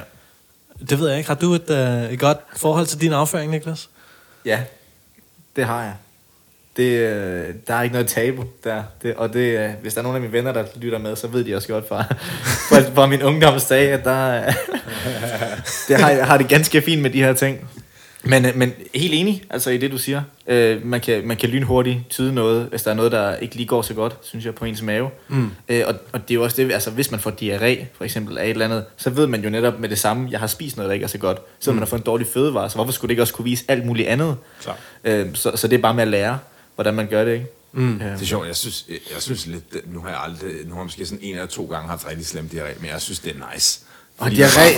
Det 0.90 1.00
ved 1.00 1.10
jeg 1.10 1.18
ikke. 1.18 1.28
Har 1.28 1.36
du 1.36 1.54
et, 1.54 1.70
øh, 1.70 2.12
et 2.14 2.20
godt 2.20 2.38
forhold 2.58 2.86
til 2.86 3.02
din 3.02 3.14
afføring, 3.14 3.52
Niklas? 3.52 3.90
Ja, 4.46 4.64
det 5.56 5.66
har 5.66 5.84
jeg. 5.84 5.96
Det, 6.78 7.00
øh, 7.00 7.54
der 7.68 7.74
er 7.74 7.82
ikke 7.82 7.94
noget 7.94 8.08
tabu 8.08 8.44
der. 8.64 8.84
Det, 9.02 9.16
og 9.16 9.34
det, 9.34 9.60
øh, 9.60 9.70
hvis 9.82 9.94
der 9.94 10.00
er 10.00 10.04
nogen 10.04 10.16
af 10.16 10.22
mine 10.22 10.34
venner, 10.34 10.54
der 10.54 10.64
lytter 10.76 10.98
med, 10.98 11.16
så 11.16 11.28
ved 11.28 11.44
de 11.44 11.56
også 11.56 11.68
godt 11.68 11.88
fra, 11.88 12.04
fra, 12.70 12.80
fra 12.96 13.08
min 13.08 13.24
ungdomsdag, 13.24 13.92
at 13.92 14.04
der, 14.04 14.44
det 15.88 15.98
har, 15.98 16.24
har 16.24 16.38
det 16.38 16.50
ganske 16.50 16.82
fint 16.82 17.02
med 17.02 17.10
de 17.10 17.24
her 17.24 17.34
ting. 17.34 17.70
Men, 18.26 18.46
øh, 18.46 18.56
men 18.56 18.74
helt 18.96 19.14
enig 19.14 19.44
altså 19.50 19.70
i 19.70 19.78
det, 19.78 19.92
du 19.92 19.98
siger. 19.98 20.22
Øh, 20.48 20.86
man, 20.86 21.02
kan, 21.02 21.28
man 21.28 21.38
kan 21.38 21.50
lynhurtigt 21.50 22.00
tyde 22.10 22.34
noget, 22.34 22.68
hvis 22.70 22.84
der 22.84 22.92
er 22.92 22.96
noget, 22.96 23.12
der 23.12 23.36
ikke 23.36 23.56
lige 23.56 23.68
går 23.68 23.82
så 23.82 23.94
godt, 23.94 24.18
synes 24.22 24.46
jeg, 24.46 24.56
på 24.56 24.66
ens 24.66 24.82
mave. 24.82 25.10
Mm. 25.28 25.52
Øh, 25.70 25.84
og, 25.88 25.96
og 26.14 26.22
det 26.22 26.32
er 26.32 26.36
jo 26.36 26.44
også 26.44 26.62
det, 26.62 26.72
altså 26.72 26.92
hvis 26.92 27.12
man 27.12 27.20
får 27.20 27.32
diarré, 27.32 27.86
for 27.98 28.04
eksempel, 28.04 28.38
af 28.38 28.44
et 28.44 28.50
eller 28.50 28.66
andet, 28.66 28.86
så 28.98 29.10
ved 29.10 29.28
man 29.28 29.44
jo 29.44 29.50
netop 29.50 29.80
med 29.80 29.90
det 29.90 30.00
samme, 30.00 30.28
jeg 30.32 30.40
har 30.40 30.48
spist 30.48 30.78
noget, 30.78 30.90
der 30.90 30.94
ikke 30.94 31.04
er 31.04 31.08
så 31.08 31.18
godt. 31.18 31.38
Så 31.60 31.72
mm. 31.72 31.76
man 31.76 31.82
har 31.82 31.86
fået 31.86 32.00
en 32.00 32.06
dårlig 32.06 32.28
fødevare, 32.28 32.70
så 32.70 32.76
hvorfor 32.76 32.92
skulle 32.92 33.10
det 33.10 33.14
ikke 33.14 33.24
også 33.24 33.34
kunne 33.34 33.46
vise 33.46 33.66
alt 33.68 33.86
muligt 33.86 34.08
andet? 34.08 34.36
Klar. 34.62 34.78
Øh, 35.04 35.28
så, 35.34 35.52
så 35.56 35.68
det 35.68 35.78
er 35.78 35.82
bare 35.82 35.94
med 35.94 36.04
at 36.04 36.08
lære, 36.08 36.38
hvordan 36.76 36.94
man 36.94 37.08
gør 37.08 37.26
det, 37.26 37.34
ikke? 37.34 37.46
Mm. 37.74 37.96
Øh, 38.02 38.12
Det 38.14 38.22
er 38.22 38.26
sjovt, 38.26 38.48
jeg 38.48 38.56
synes, 38.56 38.86
jeg, 38.90 38.98
jeg 39.14 39.22
synes 39.22 39.46
lidt, 39.46 39.94
nu 39.94 40.02
har 40.02 40.10
jeg 40.10 40.20
aldrig, 40.24 40.52
nu 40.66 40.74
har 40.74 40.80
jeg 40.82 40.86
måske 40.86 41.06
sådan 41.06 41.20
en 41.24 41.34
eller 41.36 41.46
to 41.48 41.66
gange 41.66 41.90
haft 41.90 42.08
rigtig 42.08 42.26
slemt 42.28 42.54
diarré, 42.54 42.80
men 42.82 42.90
jeg 42.90 43.02
synes, 43.02 43.20
det 43.20 43.36
er 43.36 43.54
nice. 43.54 43.80
Og 44.18 44.28
diarré? 44.28 44.76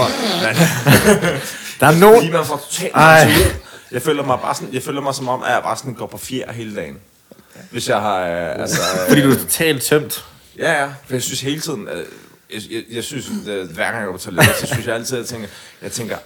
der 1.79 1.87
er 1.87 1.99
nogen... 2.05 2.15
Fordi 2.19 2.31
man 2.31 2.45
får 2.45 2.57
totalt. 2.71 2.93
Jeg 3.91 4.01
føler 4.01 4.23
mig 4.23 4.39
bare 4.39 4.55
sådan, 4.55 4.73
jeg 4.73 4.83
føler 4.83 5.01
mig 5.01 5.15
som 5.15 5.27
om, 5.27 5.43
at 5.43 5.51
jeg 5.51 5.61
bare 5.63 5.77
sådan 5.77 5.93
går 5.93 6.07
på 6.07 6.17
fjer 6.17 6.51
hele 6.51 6.75
dagen. 6.75 6.97
Hvis 7.71 7.89
jeg 7.89 7.99
har, 8.01 8.19
øh, 8.19 8.61
altså... 8.61 8.81
Øh, 9.03 9.09
Fordi 9.09 9.21
du 9.21 9.31
er 9.31 9.35
totalt 9.35 9.83
tømt. 9.83 10.25
Ja, 10.57 10.81
ja. 10.81 10.85
For 10.87 11.13
jeg 11.13 11.23
synes 11.23 11.41
hele 11.41 11.61
tiden, 11.61 11.87
øh, 11.87 12.05
jeg, 12.53 12.61
jeg, 12.71 12.83
jeg 12.91 13.03
synes, 13.03 13.25
øh, 13.47 13.69
hver 13.71 13.83
gang 13.85 13.97
jeg 13.97 14.05
går 14.05 14.11
på 14.11 14.17
toilettet, 14.17 14.55
så 14.55 14.67
synes 14.67 14.87
jeg 14.87 14.95
altid, 14.95 15.17
at 15.17 15.21
jeg 15.21 15.27
tænker, 15.29 15.47
jeg 15.81 15.91
tænker, 15.91 16.17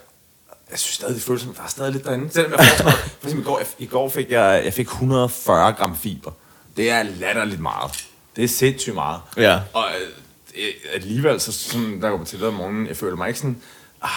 jeg 0.72 0.80
synes 0.80 0.96
stadig, 0.96 1.16
det 1.16 1.24
føles 1.24 1.42
som, 1.42 1.54
der 1.54 1.64
er 1.64 1.68
stadig 1.68 1.92
lidt 1.92 2.04
derinde. 2.06 2.32
Selvom 2.34 2.52
jeg 2.52 2.68
noget, 2.80 2.94
for 3.20 3.28
eksempel 3.28 3.40
i 3.42 3.46
går, 3.46 3.58
jeg, 3.58 3.68
i 3.80 3.86
går 3.86 4.10
fik 4.10 4.32
jeg, 4.32 4.62
jeg 4.66 4.74
fik 4.74 4.88
140 4.88 5.74
gram 5.74 5.98
fiber. 5.98 6.32
Det 6.78 6.92
er 6.92 7.04
latterligt 7.04 7.62
meget. 7.62 8.06
Det 8.36 8.44
er 8.44 8.48
sindssygt 8.48 8.96
meget. 8.96 9.20
Ja. 9.38 9.60
Og 9.74 9.86
øh, 10.56 10.68
alligevel, 10.94 11.40
så 11.40 11.52
sådan, 11.52 12.02
der 12.02 12.10
går 12.10 12.18
på 12.18 12.24
toilettet 12.26 12.48
om 12.48 12.54
morgenen, 12.54 12.88
jeg 12.88 12.98
føler 12.98 13.16
mig 13.16 13.28
ikke 13.28 13.40
sådan, 13.40 13.62
ah, 14.02 14.10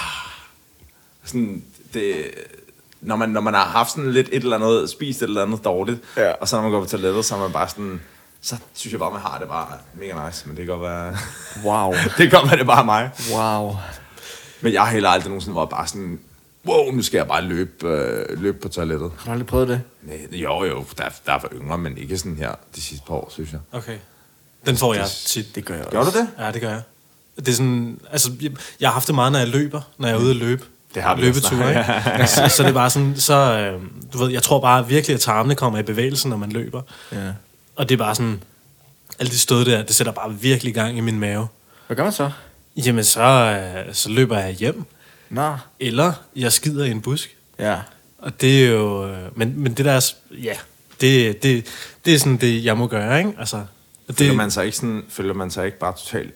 sådan, 1.24 1.64
det, 1.94 2.30
når 3.00 3.16
man, 3.16 3.28
når 3.28 3.40
man 3.40 3.54
har 3.54 3.64
haft 3.64 3.90
sådan 3.90 4.12
lidt 4.12 4.28
et 4.32 4.42
eller 4.42 4.56
andet, 4.56 4.90
spist 4.90 5.22
et 5.22 5.26
eller 5.26 5.42
andet 5.42 5.64
dårligt, 5.64 6.00
Ja. 6.16 6.32
og 6.32 6.48
så 6.48 6.56
når 6.56 6.62
man 6.62 6.70
går 6.70 6.80
på 6.80 6.86
toilettet, 6.88 7.24
så 7.24 7.34
er 7.34 7.38
man 7.38 7.52
bare 7.52 7.68
sådan, 7.68 8.00
så 8.40 8.56
synes 8.74 8.92
jeg 8.92 9.00
bare, 9.00 9.12
man 9.12 9.20
har 9.20 9.38
det 9.38 9.48
bare 9.48 9.68
mega 9.94 10.26
nice, 10.26 10.48
men 10.48 10.56
det 10.56 10.66
kan 10.66 10.76
godt 10.78 10.82
være, 10.90 11.16
Wow. 11.64 11.92
det 12.18 12.30
kan 12.30 12.30
godt 12.30 12.44
være, 12.44 12.56
det 12.56 12.60
er 12.62 12.66
bare 12.66 12.84
mig. 12.84 13.10
Wow. 13.32 13.76
Men 14.60 14.72
jeg 14.72 14.82
har 14.82 14.90
heller 14.90 15.08
aldrig 15.10 15.28
nogensinde 15.28 15.56
været 15.56 15.68
bare 15.70 15.86
sådan, 15.86 16.20
wow, 16.66 16.90
nu 16.90 17.02
skal 17.02 17.18
jeg 17.18 17.26
bare 17.26 17.42
løbe, 17.42 17.88
øh, 17.88 18.42
løbe 18.42 18.58
på 18.58 18.68
toilettet. 18.68 19.10
Har 19.18 19.24
du 19.24 19.30
aldrig 19.30 19.46
prøvet 19.46 19.68
det? 19.68 19.82
Nej, 20.02 20.18
jo, 20.32 20.64
jo, 20.64 20.84
der, 20.98 21.04
der 21.26 21.32
var 21.32 21.48
yngre, 21.52 21.78
men 21.78 21.98
ikke 21.98 22.18
sådan 22.18 22.36
her 22.36 22.54
de 22.76 22.80
sidste 22.80 23.06
par 23.06 23.14
år, 23.14 23.28
synes 23.32 23.52
jeg. 23.52 23.60
Okay. 23.72 23.96
Den 24.66 24.76
får 24.76 24.94
jeg 24.94 25.06
tit. 25.08 25.54
Det 25.54 25.64
gør 25.64 25.74
jeg 25.74 25.86
også. 25.86 25.96
Gør 25.98 26.04
du 26.04 26.26
det? 26.26 26.44
Ja, 26.44 26.52
det 26.52 26.60
gør 26.60 26.70
jeg. 26.70 26.82
Det 27.36 27.48
er 27.48 27.52
sådan, 27.52 28.00
altså, 28.12 28.32
jeg, 28.40 28.50
jeg 28.80 28.88
har 28.88 28.92
haft 28.92 29.06
det 29.06 29.14
meget, 29.14 29.32
når 29.32 29.38
jeg 29.38 29.48
løber, 29.48 29.80
når 29.98 30.08
jeg 30.08 30.14
er 30.16 30.20
ude 30.20 30.30
at 30.30 30.36
løbe. 30.36 30.64
Det 30.94 31.02
har 31.02 31.14
vi 31.14 31.22
Løbeture, 31.22 31.68
ikke? 31.68 32.26
så, 32.34 32.48
så, 32.48 32.62
det 32.62 32.68
er 32.68 32.72
bare 32.72 32.90
sådan, 32.90 33.16
så, 33.16 33.34
øh, 33.34 33.80
du 34.12 34.18
ved, 34.18 34.30
jeg 34.30 34.42
tror 34.42 34.60
bare 34.60 34.88
virkelig, 34.88 35.14
at 35.14 35.20
tarmene 35.20 35.54
kommer 35.54 35.78
i 35.78 35.82
bevægelse, 35.82 36.28
når 36.28 36.36
man 36.36 36.52
løber. 36.52 36.82
Ja. 37.12 37.32
Og 37.76 37.88
det 37.88 37.94
er 37.94 37.98
bare 37.98 38.14
sådan, 38.14 38.42
alle 39.18 39.30
de 39.30 39.38
stød 39.38 39.64
der, 39.64 39.82
det 39.82 39.94
sætter 39.94 40.12
bare 40.12 40.34
virkelig 40.34 40.74
gang 40.74 40.98
i 40.98 41.00
min 41.00 41.20
mave. 41.20 41.46
Hvad 41.86 41.96
gør 41.96 42.02
man 42.02 42.12
så? 42.12 42.30
Jamen, 42.76 43.04
så, 43.04 43.22
øh, 43.22 43.94
så 43.94 44.08
løber 44.10 44.38
jeg 44.38 44.52
hjem, 44.52 44.84
Nå. 45.34 45.56
eller 45.80 46.12
jeg 46.36 46.52
skider 46.52 46.84
i 46.84 46.90
en 46.90 47.00
busk. 47.00 47.36
Ja. 47.58 47.76
Og 48.18 48.40
det 48.40 48.64
er 48.64 48.70
jo, 48.70 49.08
øh, 49.08 49.18
men, 49.34 49.52
men 49.56 49.72
det 49.74 49.84
der, 49.84 49.92
er 49.92 50.12
ja, 50.42 50.54
det, 51.00 51.42
det, 51.42 51.66
det 52.04 52.14
er 52.14 52.18
sådan 52.18 52.36
det, 52.36 52.64
jeg 52.64 52.76
må 52.78 52.86
gøre, 52.86 53.18
ikke? 53.18 53.32
Altså, 53.38 53.56
og 54.08 54.14
Føler 54.14 54.30
det, 54.30 54.36
man 54.36 54.50
sig 54.50 54.64
ikke, 54.64 54.76
sådan, 54.76 55.02
føler 55.08 55.34
man 55.34 55.50
sig 55.50 55.66
ikke 55.66 55.78
bare 55.78 55.92
totalt... 56.04 56.34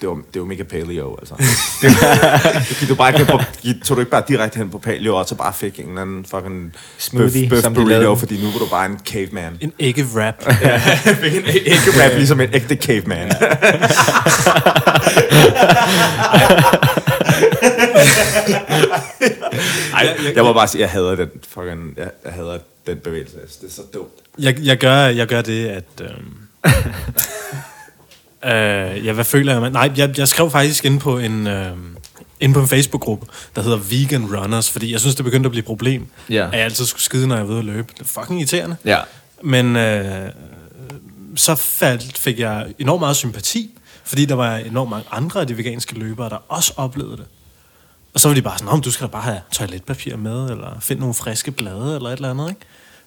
Det 0.00 0.08
var, 0.08 0.18
det 0.34 0.40
var 0.40 0.46
mega 0.46 0.62
paleo, 0.62 1.16
altså. 1.18 1.34
Det- 1.82 2.78
Gik 2.80 2.88
du 2.88 2.94
bare 2.94 3.12
ikke 3.20 3.32
på, 3.32 3.38
gik, 3.62 3.76
tog 3.84 3.96
du 3.96 4.00
ikke 4.00 4.10
bare 4.10 4.22
direkte 4.28 4.58
hen 4.58 4.70
på 4.70 4.78
paleo, 4.78 5.16
og 5.16 5.26
så 5.28 5.34
bare 5.34 5.52
fik 5.54 5.78
en 5.80 5.88
eller 5.88 6.02
anden 6.02 6.24
fucking 6.24 6.72
Smoothie, 6.98 7.48
bøf, 7.48 7.62
bøf 7.64 7.72
burrito, 7.74 8.14
fordi 8.16 8.42
nu 8.42 8.50
var 8.50 8.58
du 8.58 8.66
bare 8.70 8.86
en 8.86 8.98
caveman. 9.06 9.58
en 9.60 9.72
ikke 9.78 10.06
rap. 10.14 10.34
Jeg 10.62 10.80
fik 11.20 11.36
en 11.36 11.42
ægge 11.46 12.04
rap, 12.04 12.12
ligesom 12.16 12.40
en 12.40 12.48
ægte 12.54 12.74
caveman. 12.76 13.32
Ej, 19.94 20.16
jeg 20.34 20.44
må 20.44 20.52
bare 20.52 20.68
sige, 20.68 20.80
jeg 20.80 20.90
hader 20.90 21.14
den 21.14 21.28
fucking, 21.48 21.94
jeg, 21.96 22.10
jeg 22.24 22.32
hader 22.32 22.58
den 22.86 22.98
bevægelse. 22.98 23.36
Jeg 23.42 23.48
synes, 23.50 23.56
Det 23.56 23.66
er 23.80 23.82
så 23.82 23.98
dumt. 23.98 24.08
Jeg, 24.38 24.58
jeg, 24.64 24.78
gør, 24.78 24.96
jeg 25.06 25.26
gør 25.26 25.42
det, 25.42 25.66
at... 25.66 25.84
Øh, 26.00 26.10
øh, 28.52 29.06
ja, 29.06 29.12
hvad 29.12 29.24
føler 29.24 29.60
jeg? 29.60 29.70
Nej, 29.70 29.92
jeg, 29.96 30.18
jeg 30.18 30.28
skrev 30.28 30.50
faktisk 30.50 30.84
ind 30.84 31.00
på 31.00 31.18
en... 31.18 31.46
Øh, 31.46 31.72
inde 32.40 32.54
på 32.54 32.60
en 32.60 32.68
Facebook-gruppe, 32.68 33.26
der 33.56 33.62
hedder 33.62 33.76
Vegan 33.76 34.36
Runners, 34.36 34.70
fordi 34.70 34.92
jeg 34.92 35.00
synes, 35.00 35.14
det 35.14 35.24
begyndte 35.24 35.46
at 35.46 35.50
blive 35.50 35.58
et 35.60 35.66
problem, 35.66 36.06
Ja. 36.30 36.46
at 36.46 36.52
jeg 36.52 36.60
altid 36.60 36.84
skulle 36.84 37.02
skide, 37.02 37.26
når 37.28 37.36
jeg 37.36 37.44
var 37.48 37.50
ude 37.52 37.58
at 37.58 37.64
løbe. 37.64 37.88
Det 37.98 38.00
er 38.00 38.04
fucking 38.20 38.40
irriterende. 38.40 38.76
Ja. 38.84 38.98
Men 39.42 39.76
øh, 39.76 40.30
så 41.36 41.54
faldt, 41.54 42.18
fik 42.18 42.38
jeg 42.38 42.66
enormt 42.78 43.00
meget 43.00 43.16
sympati, 43.16 43.78
fordi 44.04 44.24
der 44.24 44.34
var 44.34 44.56
enormt 44.56 44.90
mange 44.90 45.06
andre 45.10 45.40
af 45.40 45.46
de 45.46 45.56
veganske 45.58 45.98
løbere, 45.98 46.28
der 46.28 46.38
også 46.48 46.72
oplevede 46.76 47.16
det. 47.16 47.24
Og 48.14 48.20
så 48.20 48.28
var 48.28 48.34
de 48.34 48.42
bare 48.42 48.58
sådan, 48.58 48.66
"Nå, 48.70 48.72
men 48.76 48.82
du 48.82 48.90
skal 48.90 49.06
da 49.06 49.10
bare 49.10 49.22
have 49.22 49.40
toiletpapir 49.52 50.16
med, 50.16 50.50
eller 50.50 50.80
finde 50.80 51.00
nogle 51.00 51.14
friske 51.14 51.50
blade, 51.50 51.94
eller 51.96 52.08
et 52.10 52.16
eller 52.16 52.30
andet, 52.30 52.48
ikke? 52.48 52.60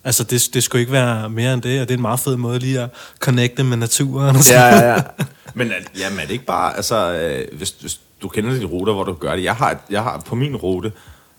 Altså, 0.04 0.24
det, 0.24 0.50
det 0.54 0.64
skulle 0.64 0.80
ikke 0.80 0.92
være 0.92 1.30
mere 1.30 1.54
end 1.54 1.62
det, 1.62 1.82
og 1.82 1.88
det 1.88 1.94
er 1.94 1.98
en 1.98 2.02
meget 2.02 2.20
fed 2.20 2.36
måde 2.36 2.60
lige 2.60 2.80
at 2.82 2.90
connecte 3.20 3.64
med 3.64 3.78
naturen. 3.78 4.36
Og 4.36 4.50
Ja, 4.50 4.66
ja, 4.66 4.94
ja. 4.94 5.02
Men 5.56 5.72
jamen, 6.00 6.20
er 6.20 6.24
det 6.24 6.32
ikke 6.32 6.46
bare, 6.46 6.76
altså, 6.76 7.14
øh, 7.14 7.58
hvis, 7.58 7.76
hvis 7.82 8.00
du 8.22 8.28
kender 8.28 8.54
de 8.60 8.66
ruter, 8.66 8.94
hvor 8.94 9.04
du 9.04 9.14
gør 9.14 9.36
det. 9.36 9.44
Jeg 9.44 9.56
har, 9.56 9.84
jeg 9.90 10.04
har 10.04 10.20
på 10.20 10.36
min 10.36 10.56
rute, 10.56 10.92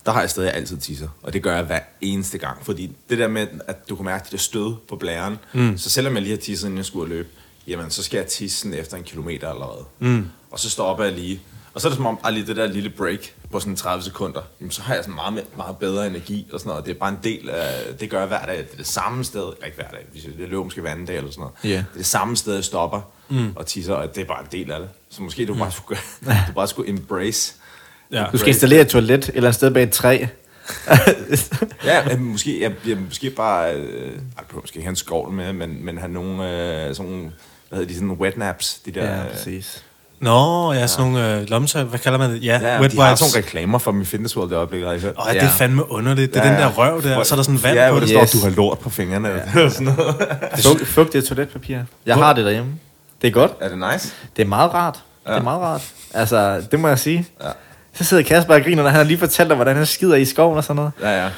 der 0.07 0.13
har 0.13 0.21
jeg 0.21 0.31
stadig 0.31 0.55
altid 0.55 0.79
tisser. 0.79 1.09
Og 1.23 1.33
det 1.33 1.43
gør 1.43 1.55
jeg 1.57 1.65
hver 1.65 1.81
eneste 2.01 2.39
gang. 2.39 2.59
Fordi 2.65 2.91
det 3.11 3.19
der 3.19 3.29
med, 3.29 3.47
at 3.67 3.89
du 3.89 3.97
kan 3.97 4.05
mærke 4.05 4.25
det 4.25 4.33
der 4.33 4.39
stød 4.39 4.75
på 4.89 4.97
blæren. 4.97 5.39
Mm. 5.53 5.79
Så 5.79 5.91
selvom 5.91 6.15
jeg 6.15 6.23
lige 6.23 6.33
har 6.37 6.41
tisset, 6.43 6.67
inden 6.67 6.77
jeg 6.79 6.85
skulle 6.85 7.15
løbe, 7.15 7.29
jamen, 7.67 7.91
så 7.91 8.03
skal 8.03 8.17
jeg 8.19 8.27
tisse 8.27 8.59
sådan 8.59 8.79
efter 8.79 8.97
en 8.97 9.03
kilometer 9.03 9.49
allerede. 9.49 9.85
Mm. 9.99 10.29
Og 10.51 10.59
så 10.61 10.71
stopper 10.71 11.05
jeg 11.05 11.13
lige. 11.13 11.41
Og 11.75 11.81
så 11.81 11.89
er 11.89 11.91
det 11.91 11.97
som 11.97 12.07
om, 12.07 12.19
at 12.27 12.35
lige 12.35 12.47
det 12.47 12.57
der 12.57 12.67
lille 12.67 12.91
break 12.91 13.35
på 13.53 13.61
sådan 13.61 13.77
30 13.77 14.05
sekunder, 14.05 14.41
jamen, 14.61 14.71
så 14.71 14.83
har 14.83 14.95
jeg 14.95 15.05
sådan 15.05 15.15
meget, 15.15 15.45
meget 15.57 15.77
bedre 15.79 16.07
energi 16.07 16.47
og 16.53 16.61
sådan 16.61 16.71
noget. 16.71 16.85
Det 16.85 16.95
er 16.95 16.99
bare 16.99 17.11
en 17.11 17.19
del 17.25 17.51
af, 17.51 17.95
det 18.01 18.11
gør 18.11 18.19
jeg 18.19 18.29
hver 18.29 18.47
dag. 18.47 18.59
Det 18.59 18.73
er 18.73 18.77
det 18.77 18.87
samme 18.87 19.25
sted, 19.25 19.43
eller 19.43 19.65
ikke 19.65 19.77
hver 19.77 19.89
dag, 19.89 20.07
hvis 20.13 20.25
jeg 20.25 20.33
det 20.39 20.49
løber 20.49 20.65
måske 20.65 20.81
hver 20.81 20.91
anden 20.91 21.07
dag 21.07 21.17
eller 21.17 21.31
sådan 21.31 21.41
noget. 21.41 21.55
Ja. 21.65 21.69
Det 21.69 21.79
er 21.79 21.97
det 21.97 22.07
samme 22.07 22.37
sted, 22.37 22.55
jeg 22.55 22.65
stopper 22.65 23.01
mm. 23.29 23.53
og 23.57 23.67
tisser, 23.67 23.95
og 23.95 24.15
det 24.15 24.21
er 24.21 24.25
bare 24.25 24.41
en 24.41 24.49
del 24.53 24.71
af 24.71 24.81
det. 24.81 24.89
Så 25.11 25.23
måske 25.23 25.47
du 25.47 25.55
bare 25.55 25.73
skulle, 25.73 26.01
du 26.49 26.53
bare 26.55 26.69
skulle 26.69 26.91
embrace. 26.91 27.55
Ja. 28.13 28.27
Du 28.33 28.39
skal 28.39 28.49
installere 28.49 28.81
et 28.81 28.89
toilet 28.89 29.19
et 29.19 29.29
eller 29.29 29.41
andet 29.41 29.55
sted 29.55 29.71
bag 29.71 29.83
et 29.83 29.91
træ. 29.91 30.19
Ja, 31.85 32.05
men 32.09 32.25
måske, 32.25 32.63
jeg, 32.63 32.73
jeg, 32.87 32.97
måske 32.97 33.31
bare, 33.31 33.75
øh, 33.75 34.13
jeg 34.13 34.45
prøver 34.49 34.63
måske 34.63 34.77
ikke 34.77 34.85
have 34.85 34.91
en 34.91 34.97
skovl 34.97 35.33
med, 35.33 35.53
men, 35.53 35.85
men 35.85 35.99
have 35.99 36.13
nogle, 36.13 36.51
øh, 36.89 36.95
sådan 36.95 37.33
hvad 37.69 37.79
hedder 37.79 37.89
de, 37.89 37.95
sådan 37.95 38.11
wet 38.11 38.37
naps, 38.37 38.79
de 38.87 38.91
der. 38.91 39.05
Ja, 39.05 39.25
øh, 39.25 39.31
præcis. 39.31 39.85
Nå, 40.21 40.73
ja, 40.73 40.87
sådan 40.87 41.13
nogle 41.13 41.35
øh, 41.41 41.51
lommetøj, 41.51 41.83
hvad 41.83 41.99
kalder 41.99 42.19
man 42.19 42.31
det? 42.31 42.45
Ja, 42.45 42.59
Ja, 42.63 42.81
wet 42.81 42.93
de 42.93 42.97
har 42.97 43.09
wipes. 43.09 43.19
sådan 43.19 43.31
nogle 43.35 43.47
reklamer 43.47 43.79
for 43.79 43.93
min 43.93 44.07
Fitness 44.07 44.37
World, 44.37 44.51
det 44.51 44.57
øjeblik, 44.57 44.83
har 44.85 44.93
I 44.93 44.99
hørt? 45.01 45.15
Åh, 45.29 45.33
det 45.35 45.43
er 45.43 45.49
fandme 45.49 45.91
underligt. 45.93 46.35
Det 46.35 46.41
er 46.41 46.45
Ja, 46.47 46.51
den 46.53 46.59
ja. 46.61 46.65
der 46.65 46.73
røv 46.73 47.03
der, 47.03 47.17
og 47.17 47.27
så 47.27 47.35
er 47.35 47.37
der 47.37 47.43
sådan 47.43 47.63
vand 47.63 47.79
ja, 47.79 47.91
på 47.91 48.01
det. 48.01 48.09
der 48.09 48.23
Yes. 48.23 48.31
står, 48.31 48.39
du 48.41 48.45
har 48.47 48.57
lort 48.57 48.79
på 48.79 48.91
fingrene. 48.91 49.29
Ja. 49.55 49.69
sådan 49.71 49.87
noget. 49.87 50.15
Fug, 50.65 50.87
fugtigt 50.87 51.27
toiletpapir. 51.27 51.79
Jeg 52.07 52.15
har 52.17 52.33
det 52.33 52.45
derhjemme. 52.45 52.73
Det 53.23 53.29
er 53.29 53.33
godt. 53.33 53.53
Er 53.61 53.69
det 53.69 53.79
nice? 53.93 54.13
Det 54.37 54.43
er 54.43 54.47
meget 54.47 54.75
rart. 54.75 54.95
Ja. 55.27 55.31
Det 55.31 55.35
Ja. 55.35 55.41
er 55.41 55.45
meget 55.45 55.61
rart. 55.61 55.83
Altså, 56.15 56.63
det 56.71 56.81
må 56.81 56.89
jeg 56.89 56.99
sige. 56.99 57.27
Ja. 57.45 57.49
Så 57.95 58.05
sidder 58.05 58.23
Kasper 58.23 58.55
og 58.55 58.63
griner, 58.63 58.83
når 58.83 58.91
han 58.91 58.99
har 58.99 59.05
lige 59.05 59.19
fortalt 59.19 59.49
dig, 59.49 59.57
hvordan 59.57 59.77
han 59.77 59.87
skider 59.87 60.15
i 60.17 60.25
skoven 60.25 60.57
og 60.59 60.65
sådan 60.65 60.77
noget. 60.77 60.93
Ja, 61.03 61.23
ja. 61.25 61.31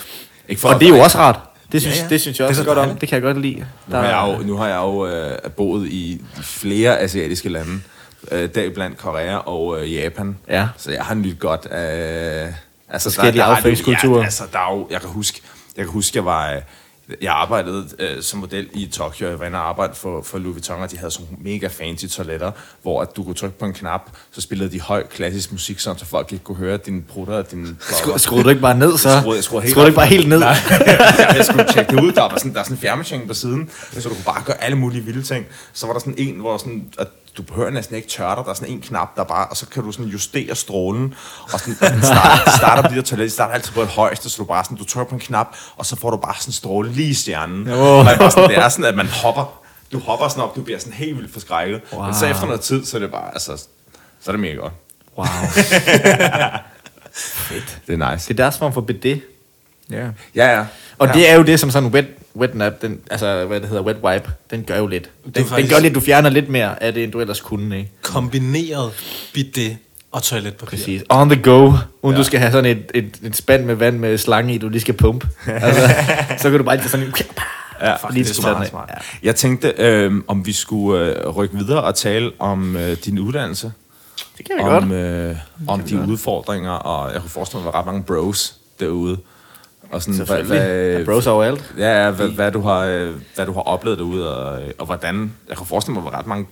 Ikke 0.48 0.60
for 0.60 0.68
Og 0.68 0.80
det 0.80 0.88
er 0.88 0.96
jo 0.96 1.02
også 1.02 1.18
rart. 1.18 1.38
Det 1.72 1.80
synes, 1.80 1.96
Ja, 1.96 2.00
ja, 2.00 2.02
ja. 2.02 2.04
ja. 2.08 2.10
Det 2.14 2.20
synes 2.20 2.38
jeg 2.38 2.44
Det 2.48 2.54
er 2.56 2.60
også 2.60 2.62
så 2.62 2.74
godt 2.74 2.78
om. 2.90 2.96
Det 2.96 3.08
kan 3.08 3.14
jeg 3.16 3.22
godt 3.22 3.40
lide. 3.42 3.64
Nu 3.86 3.96
har 3.96 4.04
jeg 4.04 4.38
jo, 4.38 4.46
nu 4.46 4.56
har 4.56 4.66
jeg 4.68 4.76
jo 4.76 5.06
øh, 5.06 5.38
boet 5.56 5.86
i 5.88 6.20
flere 6.42 6.98
asiatiske 7.00 7.48
lande, 7.48 7.80
øh, 8.32 8.54
deriblandt 8.54 8.98
Korea 8.98 9.36
og 9.36 9.80
øh, 9.82 9.94
Japan. 9.94 10.38
Ja. 10.48 10.68
Så 10.76 10.90
jeg 10.90 11.04
har 11.04 11.14
nydt 11.14 11.38
godt 11.38 11.66
af... 11.66 12.54
Altså, 12.88 13.10
Forskellige 13.10 13.42
er 13.42 13.46
affaldskulturer. 13.46 14.18
Ja, 14.18 14.24
altså, 14.24 14.44
der 14.52 14.58
er 14.58 14.74
jo, 14.76 14.88
jeg 14.90 15.00
kan 15.00 15.10
huske, 15.10 15.40
jeg 15.76 15.84
kan 15.84 15.92
huske, 15.92 16.16
jeg 16.16 16.24
var, 16.24 16.52
øh, 16.52 16.60
Jeg 17.22 17.32
arbejdede 17.32 17.88
øh, 17.98 18.22
som 18.22 18.40
model 18.40 18.68
i 18.72 18.86
Tokyo. 18.86 19.28
Jeg 19.28 19.38
var 19.38 19.46
inde 19.46 19.58
og 19.58 19.68
arbejdede 19.68 19.96
for, 19.96 20.22
for 20.22 20.38
Louis 20.38 20.54
Vuitton, 20.54 20.82
og 20.82 20.90
de 20.90 20.98
havde 20.98 21.10
sådan 21.10 21.26
mega 21.40 21.66
fancy 21.66 22.06
toiletter, 22.06 22.50
hvor 22.82 23.02
at 23.02 23.16
du 23.16 23.24
kunne 23.24 23.34
trykke 23.34 23.58
på 23.58 23.64
en 23.64 23.72
knap, 23.72 24.10
så 24.32 24.40
spillede 24.40 24.72
de 24.72 24.80
høj 24.80 25.06
klassisk 25.06 25.52
musik, 25.52 25.78
sådan, 25.78 25.98
så 25.98 26.06
folk 26.06 26.32
ikke 26.32 26.44
kunne 26.44 26.56
høre 26.56 26.76
dine 26.76 27.02
prutter 27.02 27.34
og 27.34 27.50
dine 27.50 27.76
Skru, 27.98 28.18
skruede 28.18 28.44
du 28.44 28.48
ikke 28.48 28.62
bare 28.62 28.78
ned, 28.78 28.98
så? 28.98 29.18
skruede, 29.20 29.36
jeg 29.36 29.44
skruede 29.44 29.62
helt 29.62 29.70
skruede 29.70 29.84
du 29.84 29.88
ikke 29.88 29.96
bare 29.96 30.06
helt 30.06 30.28
ned? 30.28 30.38
Nej, 30.38 30.48
jeg, 30.86 31.34
jeg 31.36 31.44
skulle 31.44 31.66
tjekke 31.72 31.96
det 31.96 32.02
ud. 32.02 32.12
Der 32.12 32.22
var 32.22 32.38
sådan, 32.38 32.52
der 32.52 32.60
er 32.60 32.64
sådan 32.64 32.76
en 32.76 32.80
fjernbetjening 32.80 33.28
på 33.28 33.34
siden, 33.34 33.70
så 33.92 34.08
du 34.08 34.14
kunne 34.14 34.24
bare 34.24 34.42
gøre 34.44 34.64
alle 34.64 34.78
mulige 34.78 35.02
vilde 35.04 35.22
ting. 35.22 35.46
Så 35.72 35.86
var 35.86 35.92
der 35.92 36.00
sådan 36.00 36.14
en, 36.18 36.34
hvor 36.34 36.58
sådan, 36.58 36.84
at 36.98 37.08
du 37.36 37.42
behøver 37.42 37.70
næsten 37.70 37.96
ikke 37.96 38.08
tørre 38.08 38.36
dig. 38.36 38.44
Der 38.44 38.50
er 38.50 38.54
sådan 38.54 38.74
en 38.74 38.80
knap, 38.80 39.16
der 39.16 39.24
bare, 39.24 39.46
og 39.46 39.56
så 39.56 39.66
kan 39.66 39.82
du 39.82 39.92
sådan 39.92 40.06
justere 40.06 40.54
strålen, 40.54 41.14
og 41.52 41.60
sådan, 41.60 41.92
den 41.92 42.02
starter, 42.02 42.50
starter 42.56 42.82
på 42.82 42.88
de 42.88 42.96
der 42.96 43.02
toiletter, 43.02 43.24
de 43.24 43.30
starter 43.30 43.54
altid 43.54 43.72
på 43.72 43.82
et 43.82 43.88
højeste, 43.88 44.30
så 44.30 44.36
du 44.38 44.44
bare 44.44 44.64
sådan, 44.64 44.76
du 44.76 44.84
trykker 44.84 45.10
på 45.10 45.14
en 45.14 45.20
knap, 45.20 45.56
og 45.76 45.86
så 45.86 45.96
får 45.96 46.10
du 46.10 46.16
bare 46.16 46.34
sådan 46.38 46.48
en 46.48 46.52
stråle 46.52 46.92
lige 46.92 47.08
i 47.08 47.14
stjernen. 47.14 47.68
Åh. 47.68 47.98
Og 47.98 48.04
det 48.04 48.12
er 48.12 48.18
bare 48.18 48.30
sådan, 48.30 48.50
det 48.50 48.58
er 48.58 48.68
sådan, 48.68 48.84
at 48.84 48.94
man 48.94 49.06
hopper, 49.06 49.62
du 49.92 49.98
hopper 49.98 50.28
sådan 50.28 50.42
op, 50.44 50.56
du 50.56 50.62
bliver 50.62 50.78
sådan 50.78 50.92
helt 50.92 51.16
vildt 51.16 51.32
forskrækket. 51.32 51.80
Wow. 51.92 52.04
Men 52.04 52.14
så 52.14 52.26
efter 52.26 52.46
noget 52.46 52.60
tid, 52.60 52.84
så 52.84 52.96
er 52.96 53.00
det 53.00 53.10
bare, 53.10 53.32
altså, 53.32 53.56
så 54.20 54.30
er 54.30 54.32
det 54.32 54.40
mega 54.40 54.54
godt. 54.54 54.72
Wow. 55.16 55.26
Det 57.86 58.02
er 58.02 58.10
nice. 58.10 58.28
Det 58.28 58.40
er 58.40 58.44
deres 58.44 58.58
form 58.58 58.72
for 58.72 58.80
bidet. 58.80 59.20
Ja. 59.90 60.06
Ja, 60.34 60.56
ja. 60.56 60.64
Og 60.98 61.06
ja. 61.06 61.12
det 61.12 61.30
er 61.30 61.34
jo 61.34 61.42
det, 61.42 61.60
som 61.60 61.70
sådan 61.70 61.86
en 61.86 61.94
wet, 61.94 62.06
wet 62.36 62.54
nap, 62.54 62.82
den, 62.82 63.00
altså 63.10 63.44
hvad 63.46 63.60
det 63.60 63.68
hedder, 63.68 63.82
wet 63.82 63.96
wipe, 64.04 64.30
den 64.50 64.64
gør 64.64 64.78
jo 64.78 64.86
lidt. 64.86 65.10
Den, 65.24 65.32
faktisk- 65.34 65.56
den 65.56 65.68
gør 65.76 65.80
lidt, 65.82 65.94
du 65.94 66.00
fjerner 66.00 66.30
lidt 66.30 66.48
mere 66.48 66.82
af 66.82 66.94
det, 66.94 67.04
end 67.04 67.12
du 67.12 67.20
ellers 67.20 67.40
kunne, 67.40 67.78
ikke? 67.78 67.90
Kombineret 68.02 68.92
bidet 69.34 69.76
og 70.12 70.22
toiletpapir. 70.22 70.66
Præcis. 70.76 71.02
On 71.08 71.30
the 71.30 71.42
go, 71.42 71.72
uden 72.02 72.16
ja. 72.16 72.18
du 72.18 72.24
skal 72.24 72.40
have 72.40 72.52
sådan 72.52 72.76
et, 72.76 72.90
et, 72.94 73.18
et 73.22 73.36
spand 73.36 73.64
med 73.64 73.74
vand 73.74 73.98
med 73.98 74.18
slange 74.18 74.54
i, 74.54 74.58
du 74.58 74.68
lige 74.68 74.80
skal 74.80 74.94
pumpe. 74.94 75.28
altså, 75.46 75.94
så 76.38 76.50
kan 76.50 76.58
du 76.58 76.64
bare 76.64 76.76
lige 76.76 76.88
sådan 76.88 77.06
en... 77.06 77.14
Ja, 77.80 77.94
Fuck, 77.96 78.12
lige 78.12 78.24
det 78.24 78.30
er 78.30 78.34
smart, 78.34 78.56
smart, 78.56 78.68
smart. 78.68 78.90
Jeg 79.22 79.36
tænkte, 79.36 79.74
øh, 79.78 80.12
om 80.28 80.46
vi 80.46 80.52
skulle 80.52 81.16
øh, 81.24 81.28
rykke 81.28 81.56
videre 81.56 81.82
og 81.82 81.94
tale 81.94 82.30
om 82.38 82.76
øh, 82.76 82.96
din 83.04 83.18
uddannelse. 83.18 83.72
Det 84.38 84.46
kan 84.46 84.56
vi 84.56 84.62
godt. 84.62 84.84
Om, 84.84 84.92
øh, 84.92 85.36
om 85.68 85.80
de 85.80 86.00
udfordringer, 86.08 86.70
og 86.70 87.12
jeg 87.12 87.20
kunne 87.20 87.30
forestille 87.30 87.62
mig, 87.62 87.68
at 87.68 87.72
der 87.72 87.78
var 87.78 87.80
ret 87.80 87.86
mange 87.86 88.02
bros 88.02 88.54
derude. 88.80 89.18
Og 89.96 90.02
sådan, 90.02 90.16
Selvfølgelig. 90.16 90.56
Ja, 90.98 91.04
bros 91.04 91.26
overalt. 91.26 91.74
Ja, 91.78 92.10
hvad, 92.10 92.28
hvad, 92.28 92.52
du 92.52 92.60
har, 92.60 92.78
øh, 92.78 93.14
hvad 93.34 93.46
du 93.46 93.52
har 93.52 93.60
oplevet 93.60 93.98
derude, 93.98 94.36
og, 94.36 94.62
øh, 94.62 94.70
og 94.78 94.86
hvordan... 94.86 95.32
Jeg 95.48 95.56
kan 95.56 95.66
forestille 95.66 95.94
mig, 95.94 96.04
var 96.04 96.18
ret 96.18 96.26
mange 96.26 96.46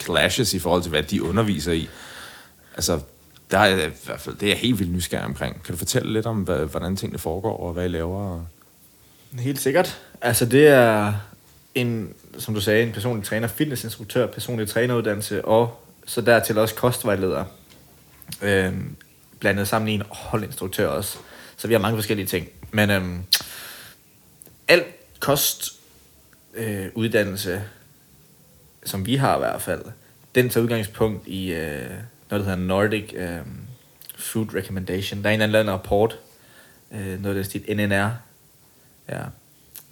clashes 0.00 0.54
i 0.54 0.58
forhold 0.58 0.82
til, 0.82 0.90
hvad 0.90 1.02
de 1.02 1.22
underviser 1.22 1.72
i. 1.72 1.88
Altså, 2.74 3.00
der 3.50 3.58
er, 3.58 3.86
i 3.86 3.90
hvert 4.04 4.20
fald, 4.20 4.34
det 4.34 4.46
er 4.46 4.50
jeg 4.50 4.58
helt 4.58 4.78
vildt 4.78 4.92
nysgerrig 4.92 5.24
omkring. 5.24 5.62
Kan 5.62 5.74
du 5.74 5.78
fortælle 5.78 6.12
lidt 6.12 6.26
om, 6.26 6.36
hvad, 6.36 6.58
hvordan 6.58 6.96
tingene 6.96 7.18
foregår, 7.18 7.56
og 7.56 7.72
hvad 7.72 7.84
I 7.84 7.88
laver? 7.88 8.40
Helt 9.38 9.60
sikkert. 9.60 10.00
Altså 10.20 10.46
det 10.46 10.68
er 10.68 11.12
en, 11.74 12.14
som 12.38 12.54
du 12.54 12.60
sagde, 12.60 12.82
en 12.82 12.92
personlig 12.92 13.24
træner, 13.24 13.48
fitnessinstruktør, 13.48 14.26
personlig 14.26 14.68
træneruddannelse, 14.68 15.44
og 15.44 15.84
så 16.06 16.20
dertil 16.20 16.58
også 16.58 16.74
kostvejleder. 16.74 17.44
Øhm, 18.42 18.96
blandet 19.40 19.68
sammen 19.68 19.88
i 19.88 19.92
en 19.94 20.02
holdinstruktør 20.10 20.88
også. 20.88 21.18
Så 21.56 21.68
vi 21.68 21.74
har 21.74 21.80
mange 21.80 21.96
forskellige 21.96 22.26
ting. 22.26 22.48
Men 22.74 22.90
øhm, 22.90 23.22
alt 24.68 24.86
kost, 25.20 25.72
øh, 26.54 26.86
uddannelse, 26.94 27.62
som 28.84 29.06
vi 29.06 29.16
har 29.16 29.36
i 29.36 29.38
hvert 29.38 29.62
fald, 29.62 29.82
den 30.34 30.48
tager 30.48 30.64
udgangspunkt 30.64 31.28
i 31.28 31.52
øh, 31.52 31.88
noget, 32.30 32.30
der 32.30 32.42
hedder 32.42 32.56
Nordic 32.56 33.12
øh, 33.14 33.40
Food 34.16 34.54
Recommendation. 34.54 35.22
Der 35.22 35.30
er 35.30 35.34
en 35.34 35.42
eller 35.42 35.60
anden 35.60 35.74
rapport, 35.74 36.18
øh, 36.92 37.22
noget 37.22 37.36
der 37.36 37.42
stil 37.42 37.76
NNR, 37.76 38.10
Ja. 39.08 39.22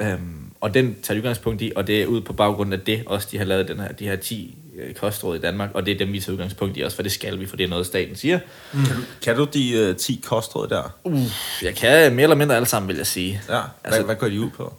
Øhm, 0.00 0.52
og 0.60 0.74
den 0.74 0.96
tager 1.02 1.18
udgangspunkt 1.18 1.62
i, 1.62 1.72
og 1.76 1.86
det 1.86 2.02
er 2.02 2.06
ud 2.06 2.20
på 2.20 2.32
baggrund 2.32 2.72
af 2.72 2.80
det, 2.80 3.02
også 3.06 3.28
de 3.30 3.38
har 3.38 3.44
lavet 3.44 3.68
den 3.68 3.80
her, 3.80 3.92
de 3.92 4.04
her 4.04 4.16
10 4.16 4.58
kostråd 5.00 5.36
i 5.36 5.40
Danmark, 5.40 5.70
og 5.74 5.86
det 5.86 5.94
er 5.94 5.98
dem, 5.98 6.12
vi 6.12 6.20
tager 6.20 6.32
udgangspunkt 6.32 6.76
i 6.76 6.80
også, 6.80 6.96
for 6.96 7.02
det 7.02 7.12
skal 7.12 7.40
vi, 7.40 7.46
for 7.46 7.56
det 7.56 7.64
er 7.64 7.68
noget, 7.68 7.86
staten 7.86 8.16
siger. 8.16 8.38
Mm. 8.72 8.84
Kan, 8.84 8.96
du, 8.96 9.02
kan 9.22 9.36
du 9.36 9.44
de 9.44 9.70
øh, 9.72 9.96
10 9.96 10.20
kostråd 10.26 10.68
der? 10.68 10.94
Uh, 11.04 11.20
jeg 11.62 11.74
kan 11.74 12.12
mere 12.12 12.22
eller 12.22 12.36
mindre 12.36 12.56
alle 12.56 12.66
sammen, 12.68 12.88
vil 12.88 12.96
jeg 12.96 13.06
sige. 13.06 13.42
Ja. 13.48 13.52
Hvad, 13.52 13.60
Altså- 13.84 14.02
hvad 14.02 14.14
går 14.16 14.28
de 14.28 14.40
ud 14.40 14.50
på? 14.50 14.74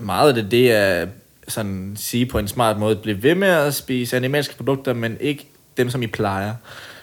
Meget 0.00 0.28
af 0.28 0.34
det, 0.34 0.50
det 0.50 0.72
er 0.72 1.06
sådan 1.48 1.96
sige 2.00 2.26
på 2.26 2.38
en 2.38 2.48
smart 2.48 2.78
måde, 2.78 2.96
blive 2.96 3.22
ved 3.22 3.34
med 3.34 3.48
at 3.48 3.74
spise 3.74 4.16
animalske 4.16 4.56
produkter, 4.56 4.92
men 4.92 5.16
ikke 5.20 5.48
dem, 5.76 5.90
som 5.90 6.02
I 6.02 6.06
plejer. 6.06 6.54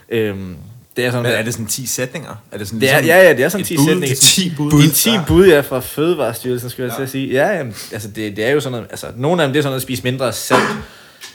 Øhm, 0.09 0.55
det 0.95 1.05
er 1.05 1.11
sådan, 1.11 1.23
Men 1.23 1.31
er 1.31 1.43
det 1.43 1.53
sådan 1.53 1.67
10 1.67 1.85
sætninger? 1.85 2.43
Er 2.51 2.57
det 2.57 2.67
sådan 2.67 2.81
Det 2.81 2.89
er, 2.91 2.99
ligesom 2.99 3.07
ja, 3.17 3.23
ja, 3.23 3.33
det 3.33 3.43
er 3.45 3.49
sådan 3.49 3.61
et 3.61 3.67
10 3.67 3.75
bud? 3.77 3.85
sætninger. 3.85 4.07
Det 4.07 4.11
er 4.23 4.27
10 4.49 4.55
bud. 4.55 4.71
De 4.71 4.91
10 4.91 5.09
Ja. 5.09 5.23
bud, 5.27 5.47
ja, 5.47 5.59
fra 5.59 5.79
Fødevarestyrelsen, 5.79 6.69
skulle 6.69 6.83
jeg 6.85 6.91
ja. 6.91 6.95
til 6.97 7.03
at 7.03 7.09
sige. 7.09 7.27
Ja, 7.33 7.47
jamen, 7.57 7.75
altså 7.91 8.07
det, 8.07 8.37
det 8.37 8.45
er 8.45 8.49
jo 8.51 8.59
sådan 8.59 8.71
noget, 8.71 8.87
altså 8.91 9.07
nogle 9.15 9.41
af 9.43 9.47
dem, 9.47 9.53
det 9.53 9.59
er 9.59 9.63
sådan 9.63 9.69
noget, 9.71 9.79
at 9.79 9.83
spise 9.83 10.03
mindre 10.03 10.33
salt, 10.33 10.59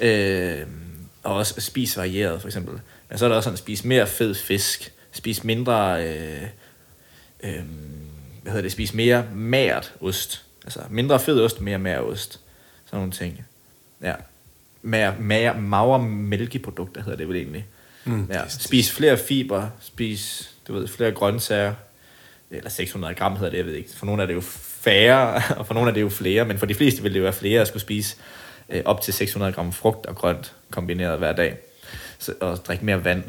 øh, 0.01 0.67
og 1.23 1.35
også 1.35 1.61
spise 1.61 1.97
varieret, 1.97 2.41
for 2.41 2.49
eksempel. 2.49 2.81
Men 3.09 3.19
så 3.19 3.25
er 3.25 3.29
der 3.29 3.37
også 3.37 3.47
sådan 3.47 3.55
at 3.55 3.59
spise 3.59 3.87
mere 3.87 4.07
fed 4.07 4.35
fisk, 4.35 4.93
spise 5.13 5.47
mindre, 5.47 6.07
øh, 6.09 6.43
øh, 7.43 7.63
hvad 8.43 8.53
hedder 8.53 8.63
det, 8.63 8.73
spise 8.73 8.97
mere 8.97 9.27
mært 9.35 9.95
ost. 10.01 10.45
Altså 10.65 10.81
mindre 10.91 11.21
fed 11.21 11.41
ost, 11.41 11.61
mere 11.61 11.79
mær 11.79 11.99
ost. 11.99 12.41
Sådan 12.87 12.99
nogle 12.99 13.13
ting. 13.13 13.45
Ja. 14.03 14.15
Mere, 14.83 15.15
mere, 15.19 15.61
magre 15.61 16.03
mælkeprodukter 16.03 17.03
hedder 17.03 17.17
det 17.17 17.29
vel 17.29 17.37
egentlig. 17.37 17.67
Mm, 18.05 18.27
ja. 18.31 18.49
Spis 18.49 18.93
flere 18.93 19.17
fiber, 19.17 19.69
spis, 19.81 20.51
du 20.69 20.73
ved, 20.73 20.89
flere 20.89 21.13
grøntsager, 21.13 21.75
eller 22.51 22.71
600 22.71 23.15
gram 23.15 23.37
hedder 23.37 23.51
det, 23.51 23.59
jeg 23.59 23.67
ved 23.67 23.75
ikke. 23.75 23.91
For 23.97 24.07
nogle 24.07 24.23
er 24.23 24.27
det 24.27 24.35
jo 24.35 24.41
færre, 24.41 25.43
og 25.59 25.67
for 25.67 25.75
nogle 25.75 25.91
er 25.91 25.95
det 25.95 26.01
jo 26.01 26.09
flere, 26.09 26.45
men 26.45 26.59
for 26.59 26.67
de 26.67 26.75
fleste 26.75 27.03
vil 27.03 27.13
det 27.13 27.19
jo 27.19 27.23
være 27.23 27.33
flere, 27.33 27.61
at 27.61 27.69
skulle 27.69 27.83
spise 27.83 28.17
øh, 28.69 28.83
op 28.85 29.01
til 29.01 29.15
600 29.15 29.53
gram 29.53 29.73
frugt 29.73 30.07
og 30.07 30.17
grønt 30.17 30.55
kombineret 30.71 31.19
hver 31.19 31.33
dag, 31.33 31.57
så, 32.19 32.35
og 32.41 32.57
drikke 32.57 32.85
mere 32.85 33.05
vand. 33.05 33.23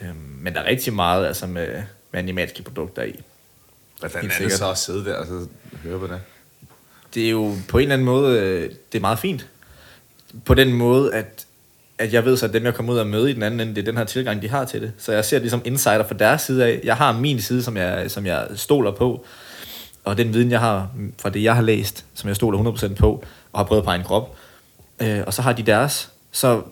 Øhm, 0.00 0.16
men 0.16 0.54
der 0.54 0.60
er 0.60 0.64
rigtig 0.64 0.92
meget 0.92 1.26
altså 1.26 1.46
med, 1.46 1.82
med 2.10 2.20
animalske 2.20 2.62
produkter 2.62 3.02
i. 3.02 3.20
Hvordan 4.00 4.30
er 4.30 4.38
det 4.38 4.52
så 4.52 4.70
at 4.70 4.78
sidde 4.78 5.04
der 5.04 5.14
og 5.14 5.26
så 5.26 5.46
høre 5.82 5.98
på 5.98 6.06
det? 6.06 6.20
det 7.14 7.26
er 7.26 7.30
jo 7.30 7.54
på 7.68 7.78
en 7.78 7.82
eller 7.82 7.94
anden 7.94 8.04
måde, 8.04 8.38
øh, 8.38 8.70
det 8.92 8.98
er 8.98 9.00
meget 9.00 9.18
fint. 9.18 9.46
På 10.44 10.54
den 10.54 10.72
måde, 10.72 11.14
at, 11.14 11.46
at 11.98 12.12
jeg 12.12 12.24
ved 12.24 12.36
så, 12.36 12.46
at 12.46 12.52
dem, 12.52 12.64
jeg 12.64 12.74
kommer 12.74 12.92
ud 12.92 12.98
og 12.98 13.06
møde 13.06 13.30
i 13.30 13.34
den 13.34 13.42
anden 13.42 13.60
ende, 13.60 13.74
det 13.74 13.80
er 13.80 13.84
den 13.84 13.96
her 13.96 14.04
tilgang, 14.04 14.42
de 14.42 14.48
har 14.48 14.64
til 14.64 14.82
det. 14.82 14.92
Så 14.98 15.12
jeg 15.12 15.24
ser 15.24 15.36
det 15.36 15.42
ligesom 15.42 15.62
insider 15.64 16.04
fra 16.04 16.14
deres 16.14 16.42
side 16.42 16.64
af. 16.64 16.80
Jeg 16.84 16.96
har 16.96 17.12
min 17.12 17.40
side, 17.40 17.62
som 17.62 17.76
jeg, 17.76 18.10
som 18.10 18.26
jeg 18.26 18.48
stoler 18.54 18.90
på. 18.90 19.26
Og 20.04 20.16
den 20.16 20.34
viden, 20.34 20.50
jeg 20.50 20.60
har 20.60 20.90
fra 21.18 21.30
det, 21.30 21.42
jeg 21.42 21.54
har 21.54 21.62
læst, 21.62 22.04
som 22.14 22.28
jeg 22.28 22.36
stoler 22.36 22.72
100% 22.72 22.94
på, 22.94 23.24
og 23.52 23.60
har 23.60 23.64
prøvet 23.64 23.84
på 23.84 23.90
egen 23.90 24.02
krop. 24.02 24.36
Øh, 25.04 25.22
og 25.26 25.34
så 25.34 25.42
har 25.42 25.52
de 25.52 25.62
deres. 25.62 26.10
Så, 26.32 26.62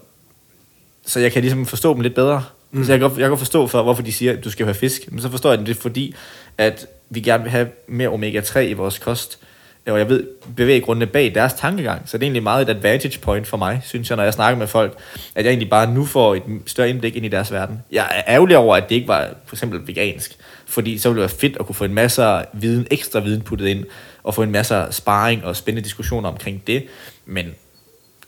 så 1.06 1.20
jeg 1.20 1.32
kan 1.32 1.42
ligesom 1.42 1.66
forstå 1.66 1.94
dem 1.94 2.00
lidt 2.00 2.14
bedre. 2.14 2.44
Mm. 2.70 2.84
Så 2.84 2.92
jeg 2.92 3.00
kan, 3.00 3.10
jeg 3.10 3.18
kan 3.18 3.28
godt 3.28 3.40
forstå, 3.40 3.66
for, 3.66 3.82
hvorfor 3.82 4.02
de 4.02 4.12
siger, 4.12 4.32
at 4.32 4.44
du 4.44 4.50
skal 4.50 4.66
have 4.66 4.74
fisk. 4.74 5.12
Men 5.12 5.20
så 5.20 5.30
forstår 5.30 5.50
jeg 5.50 5.58
det, 5.58 5.66
det 5.66 5.76
fordi, 5.76 6.14
at 6.58 6.86
vi 7.10 7.20
gerne 7.20 7.42
vil 7.42 7.50
have 7.50 7.68
mere 7.88 8.08
omega-3 8.08 8.58
i 8.58 8.72
vores 8.72 8.98
kost. 8.98 9.38
Og 9.86 9.98
jeg 9.98 10.08
ved 10.08 10.26
bevæggrundene 10.56 11.06
bag 11.06 11.34
deres 11.34 11.52
tankegang. 11.52 12.02
Så 12.08 12.18
det 12.18 12.22
er 12.22 12.26
egentlig 12.26 12.42
meget 12.42 12.70
et 12.70 12.76
advantage 12.76 13.18
point 13.20 13.46
for 13.46 13.56
mig, 13.56 13.80
synes 13.84 14.10
jeg, 14.10 14.16
når 14.16 14.24
jeg 14.24 14.32
snakker 14.32 14.58
med 14.58 14.66
folk, 14.66 14.98
at 15.34 15.44
jeg 15.44 15.50
egentlig 15.50 15.70
bare 15.70 15.90
nu 15.90 16.04
får 16.04 16.34
et 16.34 16.42
større 16.66 16.90
indblik 16.90 17.16
ind 17.16 17.26
i 17.26 17.28
deres 17.28 17.52
verden. 17.52 17.82
Jeg 17.92 18.06
er 18.10 18.34
ærgerlig 18.34 18.56
over, 18.56 18.76
at 18.76 18.88
det 18.88 18.94
ikke 18.94 19.08
var 19.08 19.28
for 19.46 19.56
eksempel 19.56 19.86
vegansk. 19.86 20.36
Fordi 20.66 20.98
så 20.98 21.08
ville 21.08 21.22
det 21.22 21.30
være 21.30 21.38
fedt 21.38 21.56
at 21.60 21.66
kunne 21.66 21.74
få 21.74 21.84
en 21.84 21.94
masse 21.94 22.22
viden, 22.52 22.86
ekstra 22.90 23.20
viden 23.20 23.42
puttet 23.42 23.66
ind, 23.66 23.84
og 24.22 24.34
få 24.34 24.42
en 24.42 24.50
masse 24.50 24.86
sparring 24.90 25.44
og 25.44 25.56
spændende 25.56 25.84
diskussioner 25.84 26.28
omkring 26.28 26.62
det. 26.66 26.86
Men 27.26 27.46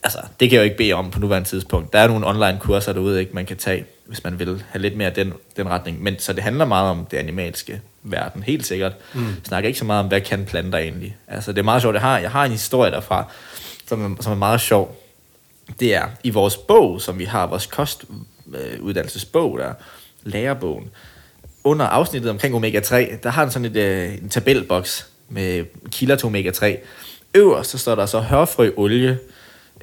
altså, 0.05 0.19
det 0.41 0.51
kan 0.51 0.57
jeg 0.57 0.61
jo 0.61 0.65
ikke 0.65 0.77
bede 0.77 0.93
om 0.93 1.11
på 1.11 1.21
nuværende 1.21 1.49
tidspunkt. 1.49 1.93
Der 1.93 1.99
er 1.99 2.09
nogle 2.09 2.27
online 2.27 2.59
kurser 2.61 2.93
derude, 2.93 3.21
ikke, 3.21 3.33
man 3.33 3.47
kan 3.47 3.57
tage, 3.57 3.85
hvis 4.07 4.25
man 4.25 4.39
vil 4.39 4.65
have 4.69 4.83
lidt 4.83 4.97
mere 4.97 5.11
den, 5.11 5.33
den 5.57 5.69
retning. 5.69 6.03
Men 6.03 6.19
så 6.19 6.33
det 6.33 6.43
handler 6.43 6.65
meget 6.65 6.91
om 6.91 7.07
det 7.11 7.17
animalske 7.17 7.81
verden, 8.03 8.43
helt 8.43 8.67
sikkert. 8.67 8.93
Mm. 9.15 9.27
Jeg 9.27 9.35
snakker 9.45 9.69
ikke 9.69 9.79
så 9.79 9.85
meget 9.85 10.01
om, 10.01 10.09
hvad 10.09 10.21
kan 10.21 10.45
planter 10.45 10.79
egentlig. 10.79 11.17
Altså, 11.29 11.53
det 11.53 11.59
er 11.59 11.63
meget 11.63 11.83
sjovt. 11.83 11.95
Jeg 11.95 12.03
har, 12.03 12.19
jeg 12.19 12.31
har 12.31 12.45
en 12.45 12.51
historie 12.51 12.91
derfra, 12.91 13.25
som 13.87 14.13
er, 14.13 14.23
som 14.23 14.33
er 14.33 14.37
meget 14.37 14.61
sjov. 14.61 15.01
Det 15.81 15.95
er 15.95 16.07
i 16.25 16.31
vores 16.31 16.57
bog, 16.57 17.01
som 17.01 17.19
vi 17.19 17.25
har, 17.25 17.47
vores 17.47 17.67
kostuddannelsesbog, 17.67 19.59
der 19.59 19.73
lærerbogen, 20.23 20.91
under 21.65 21.87
afsnittet 21.87 22.31
omkring 22.31 22.55
omega-3, 22.55 23.17
der 23.23 23.29
har 23.29 23.43
den 23.43 23.53
sådan 23.53 23.65
et, 23.65 23.77
øh, 23.77 24.15
en 24.15 24.29
tabelboks 24.29 25.07
med 25.29 25.65
kilder 25.91 26.17
til 26.17 26.27
omega-3. 26.27 26.77
Øverst 27.35 27.71
så 27.71 27.79
står 27.79 27.95
der 27.95 28.07
så 28.07 28.21
hørfrøolie, 28.21 29.19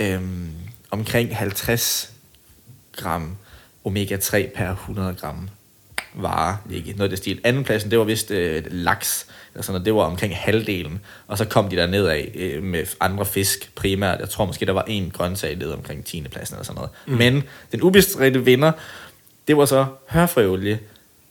øhm, 0.02 0.49
omkring 0.91 1.38
50 1.38 2.14
gram 2.97 3.38
omega-3 3.86 4.56
per 4.56 4.72
100 4.72 5.14
gram 5.14 5.49
vare. 6.14 6.58
Ikke 6.72 6.91
noget 6.91 7.04
af 7.04 7.10
det 7.10 7.18
stil. 7.18 7.41
Anden 7.43 7.64
pladsen, 7.64 7.91
det 7.91 7.99
var 7.99 8.06
vist 8.06 8.32
øh, 8.32 8.64
laks, 8.72 9.28
eller 9.54 9.64
sådan 9.64 9.74
noget, 9.74 9.86
det 9.86 9.93
var 9.93 10.02
omkring 10.02 10.38
halvdelen. 10.38 10.99
Og 11.28 11.38
så 11.38 11.45
kom 11.45 11.70
de 11.70 11.76
der 11.76 11.88
nedad 11.88 12.24
øh, 12.36 12.64
med 12.64 12.86
andre 12.99 13.26
fisk 13.26 13.76
primært. 13.76 14.20
Jeg 14.20 14.30
tror 14.30 14.45
måske, 14.45 14.66
der 14.66 14.74
var 14.74 14.84
en 14.88 15.12
grøntsag 15.12 15.56
ned 15.56 15.72
omkring 15.72 16.06
10. 16.06 16.22
pladsen 16.22 16.56
eller 16.56 16.66
sådan 16.66 16.76
noget. 16.76 16.91
Mm. 17.08 17.14
Men 17.14 17.43
den 17.72 17.82
ubestridte 17.82 18.45
vinder, 18.45 18.72
det 19.47 19.58
var 19.58 19.66
så 19.66 19.86
hørfrøolie. 20.10 20.80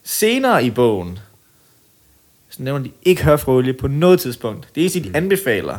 Senere 0.05 0.65
i 0.65 0.71
bogen, 0.71 1.19
så 2.51 2.63
nævner 2.63 2.85
de 2.85 2.91
ikke 3.03 3.25
hørfrøolie 3.25 3.73
på 3.73 3.89
noget 3.89 4.21
tidspunkt. 4.21 4.69
Det 4.75 4.81
eneste, 4.81 5.03
de 5.03 5.11
anbefaler, 5.15 5.79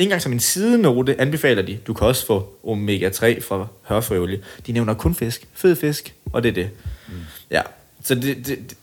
ikke 0.00 0.08
engang 0.08 0.22
som 0.22 0.32
en 0.32 0.40
sidenote, 0.40 1.20
anbefaler 1.20 1.62
de, 1.62 1.78
du 1.86 1.94
kan 1.94 2.06
også 2.06 2.26
få 2.26 2.58
omega-3 2.64 3.40
fra 3.40 3.66
hørfrøolie. 3.88 4.40
De 4.66 4.72
nævner 4.72 4.94
kun 4.94 5.14
fisk, 5.14 5.46
fed 5.54 5.76
fisk, 5.76 6.14
og 6.32 6.42
det 6.42 6.48
er 6.48 6.52
det. 6.52 6.70
Mm. 7.08 7.14
Ja, 7.50 7.62
så 8.04 8.14
det, 8.14 8.36
det, 8.36 8.46
det, 8.46 8.76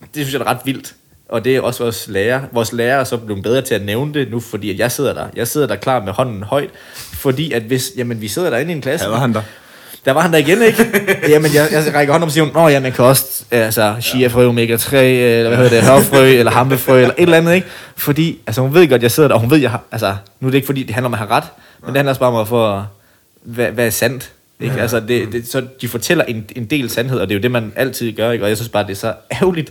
det 0.00 0.08
synes 0.14 0.32
jeg 0.32 0.40
er 0.40 0.46
ret 0.46 0.60
vildt. 0.64 0.94
Og 1.28 1.44
det 1.44 1.56
er 1.56 1.60
også 1.60 1.82
vores 1.82 2.08
lærer. 2.08 2.42
Vores 2.52 2.72
lærer 2.72 3.00
er 3.00 3.04
så 3.04 3.16
blevet 3.16 3.42
bedre 3.42 3.62
til 3.62 3.74
at 3.74 3.82
nævne 3.82 4.14
det 4.14 4.30
nu, 4.30 4.40
fordi 4.40 4.70
at 4.70 4.78
jeg 4.78 4.92
sidder 4.92 5.14
der. 5.14 5.28
Jeg 5.36 5.48
sidder 5.48 5.66
der 5.66 5.76
klar 5.76 6.04
med 6.04 6.12
hånden 6.12 6.42
højt, 6.42 6.70
fordi 6.94 7.52
at 7.52 7.62
hvis, 7.62 7.92
jamen 7.96 8.20
vi 8.20 8.28
sidder 8.28 8.50
derinde 8.50 8.72
i 8.72 8.76
en 8.76 8.82
klasse. 8.82 9.08
Ja, 9.08 9.16
han 9.16 9.34
der? 9.34 9.42
Der 10.04 10.12
var 10.12 10.20
han 10.20 10.32
der 10.32 10.38
igen, 10.38 10.62
ikke? 10.62 10.86
Jamen, 11.32 11.54
jeg, 11.54 11.68
jeg 11.72 11.94
rækker 11.94 12.12
hånden 12.12 12.22
om 12.22 12.26
og 12.26 12.32
siger, 12.32 12.46
Nå 12.54 12.68
ja, 12.68 12.80
man 12.80 12.92
kan 12.92 13.04
også, 13.04 13.44
altså, 13.50 13.94
chia-frø, 14.00 14.48
omega-3, 14.48 14.96
eller 14.96 15.48
hvad 15.48 15.58
hedder 15.58 15.80
det, 15.80 15.82
hørfrø, 15.82 16.26
eller 16.26 16.52
hampefrø, 16.52 17.00
eller 17.00 17.14
et 17.18 17.22
eller 17.22 17.36
andet, 17.36 17.54
ikke? 17.54 17.66
Fordi, 17.96 18.38
altså, 18.46 18.60
hun 18.62 18.74
ved 18.74 18.88
godt, 18.88 19.02
jeg 19.02 19.10
sidder 19.10 19.28
der, 19.28 19.34
og 19.34 19.40
hun 19.40 19.50
ved, 19.50 19.58
jeg 19.58 19.70
har, 19.70 19.82
altså, 19.92 20.16
nu 20.40 20.48
er 20.48 20.50
det 20.50 20.58
ikke 20.58 20.66
fordi, 20.66 20.82
det 20.82 20.94
handler 20.94 21.08
om 21.08 21.14
at 21.14 21.18
have 21.18 21.30
ret, 21.30 21.44
men 21.80 21.88
det 21.88 21.96
handler 21.96 22.10
også 22.10 22.20
bare 22.20 22.30
om 22.30 22.36
at 22.36 22.48
få, 22.48 22.82
hvad, 23.42 23.66
hvad 23.66 23.86
er 23.86 23.90
sandt, 23.90 24.32
ikke? 24.60 24.80
Altså, 24.80 25.00
det, 25.00 25.32
det, 25.32 25.48
så 25.48 25.62
de 25.80 25.88
fortæller 25.88 26.24
en, 26.24 26.44
en 26.56 26.64
del 26.64 26.90
sandhed, 26.90 27.18
og 27.18 27.28
det 27.28 27.34
er 27.34 27.38
jo 27.38 27.42
det, 27.42 27.50
man 27.50 27.72
altid 27.76 28.12
gør, 28.12 28.30
ikke? 28.30 28.44
Og 28.44 28.48
jeg 28.48 28.56
synes 28.56 28.68
bare, 28.68 28.82
det 28.82 28.90
er 28.90 28.94
så 28.94 29.14
ærgerligt, 29.32 29.70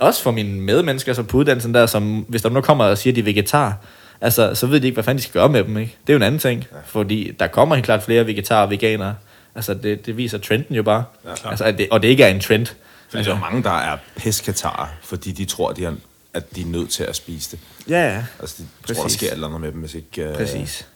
også 0.00 0.22
for 0.22 0.30
mine 0.30 0.60
medmennesker, 0.60 1.12
som 1.12 1.24
på 1.24 1.36
uddannelsen 1.36 1.74
der, 1.74 1.86
som, 1.86 2.24
hvis 2.28 2.42
der 2.42 2.48
nu 2.48 2.60
kommer 2.60 2.84
og 2.84 2.98
siger, 2.98 3.12
at 3.12 3.16
de 3.16 3.20
er 3.20 3.24
vegetar, 3.24 3.76
altså, 4.20 4.54
så 4.54 4.66
ved 4.66 4.80
de 4.80 4.86
ikke, 4.86 4.94
hvad 4.94 5.04
fanden 5.04 5.18
de 5.18 5.22
skal 5.22 5.40
gøre 5.40 5.48
med 5.48 5.64
dem, 5.64 5.76
ikke? 5.78 5.96
Det 6.06 6.12
er 6.12 6.14
jo 6.14 6.16
en 6.16 6.22
anden 6.22 6.38
ting, 6.38 6.64
fordi 6.86 7.32
der 7.40 7.46
kommer 7.46 7.74
helt 7.74 7.84
klart 7.84 8.02
flere 8.02 8.26
vegetarer 8.26 8.62
og 8.62 8.70
veganere, 8.70 9.14
Altså, 9.54 9.74
det, 9.74 10.06
det 10.06 10.16
viser 10.16 10.38
trenden 10.38 10.74
jo 10.74 10.82
bare. 10.82 11.04
Ja, 11.24 11.50
altså, 11.50 11.72
det, 11.72 11.88
og 11.90 12.02
det 12.02 12.08
ikke 12.08 12.24
er 12.24 12.28
en 12.28 12.40
trend. 12.40 12.66
Fordi 12.66 13.18
altså, 13.18 13.30
der 13.30 13.36
er 13.36 13.40
mange, 13.40 13.62
der 13.62 13.78
er 13.78 13.96
peskatarer, 14.16 14.88
fordi 15.02 15.32
de 15.32 15.44
tror, 15.44 15.72
de 15.72 15.84
er, 15.84 15.92
at 16.34 16.56
de 16.56 16.60
er 16.60 16.66
nødt 16.66 16.90
til 16.90 17.04
at 17.04 17.16
spise 17.16 17.50
det. 17.50 17.58
Ja, 17.88 18.14
ja. 18.14 18.24
Altså, 18.40 18.56
de 18.58 18.66
Præcis. 18.82 18.96
tror, 18.96 19.04
der 19.04 19.10
sker 19.10 19.26
et 19.26 19.32
eller 19.32 19.46
andet 19.46 19.60
med 19.60 19.72
dem, 19.72 19.80
hvis 19.80 19.94
ikke... 19.94 20.30
Uh, 20.30 20.36
Præcis. 20.36 20.86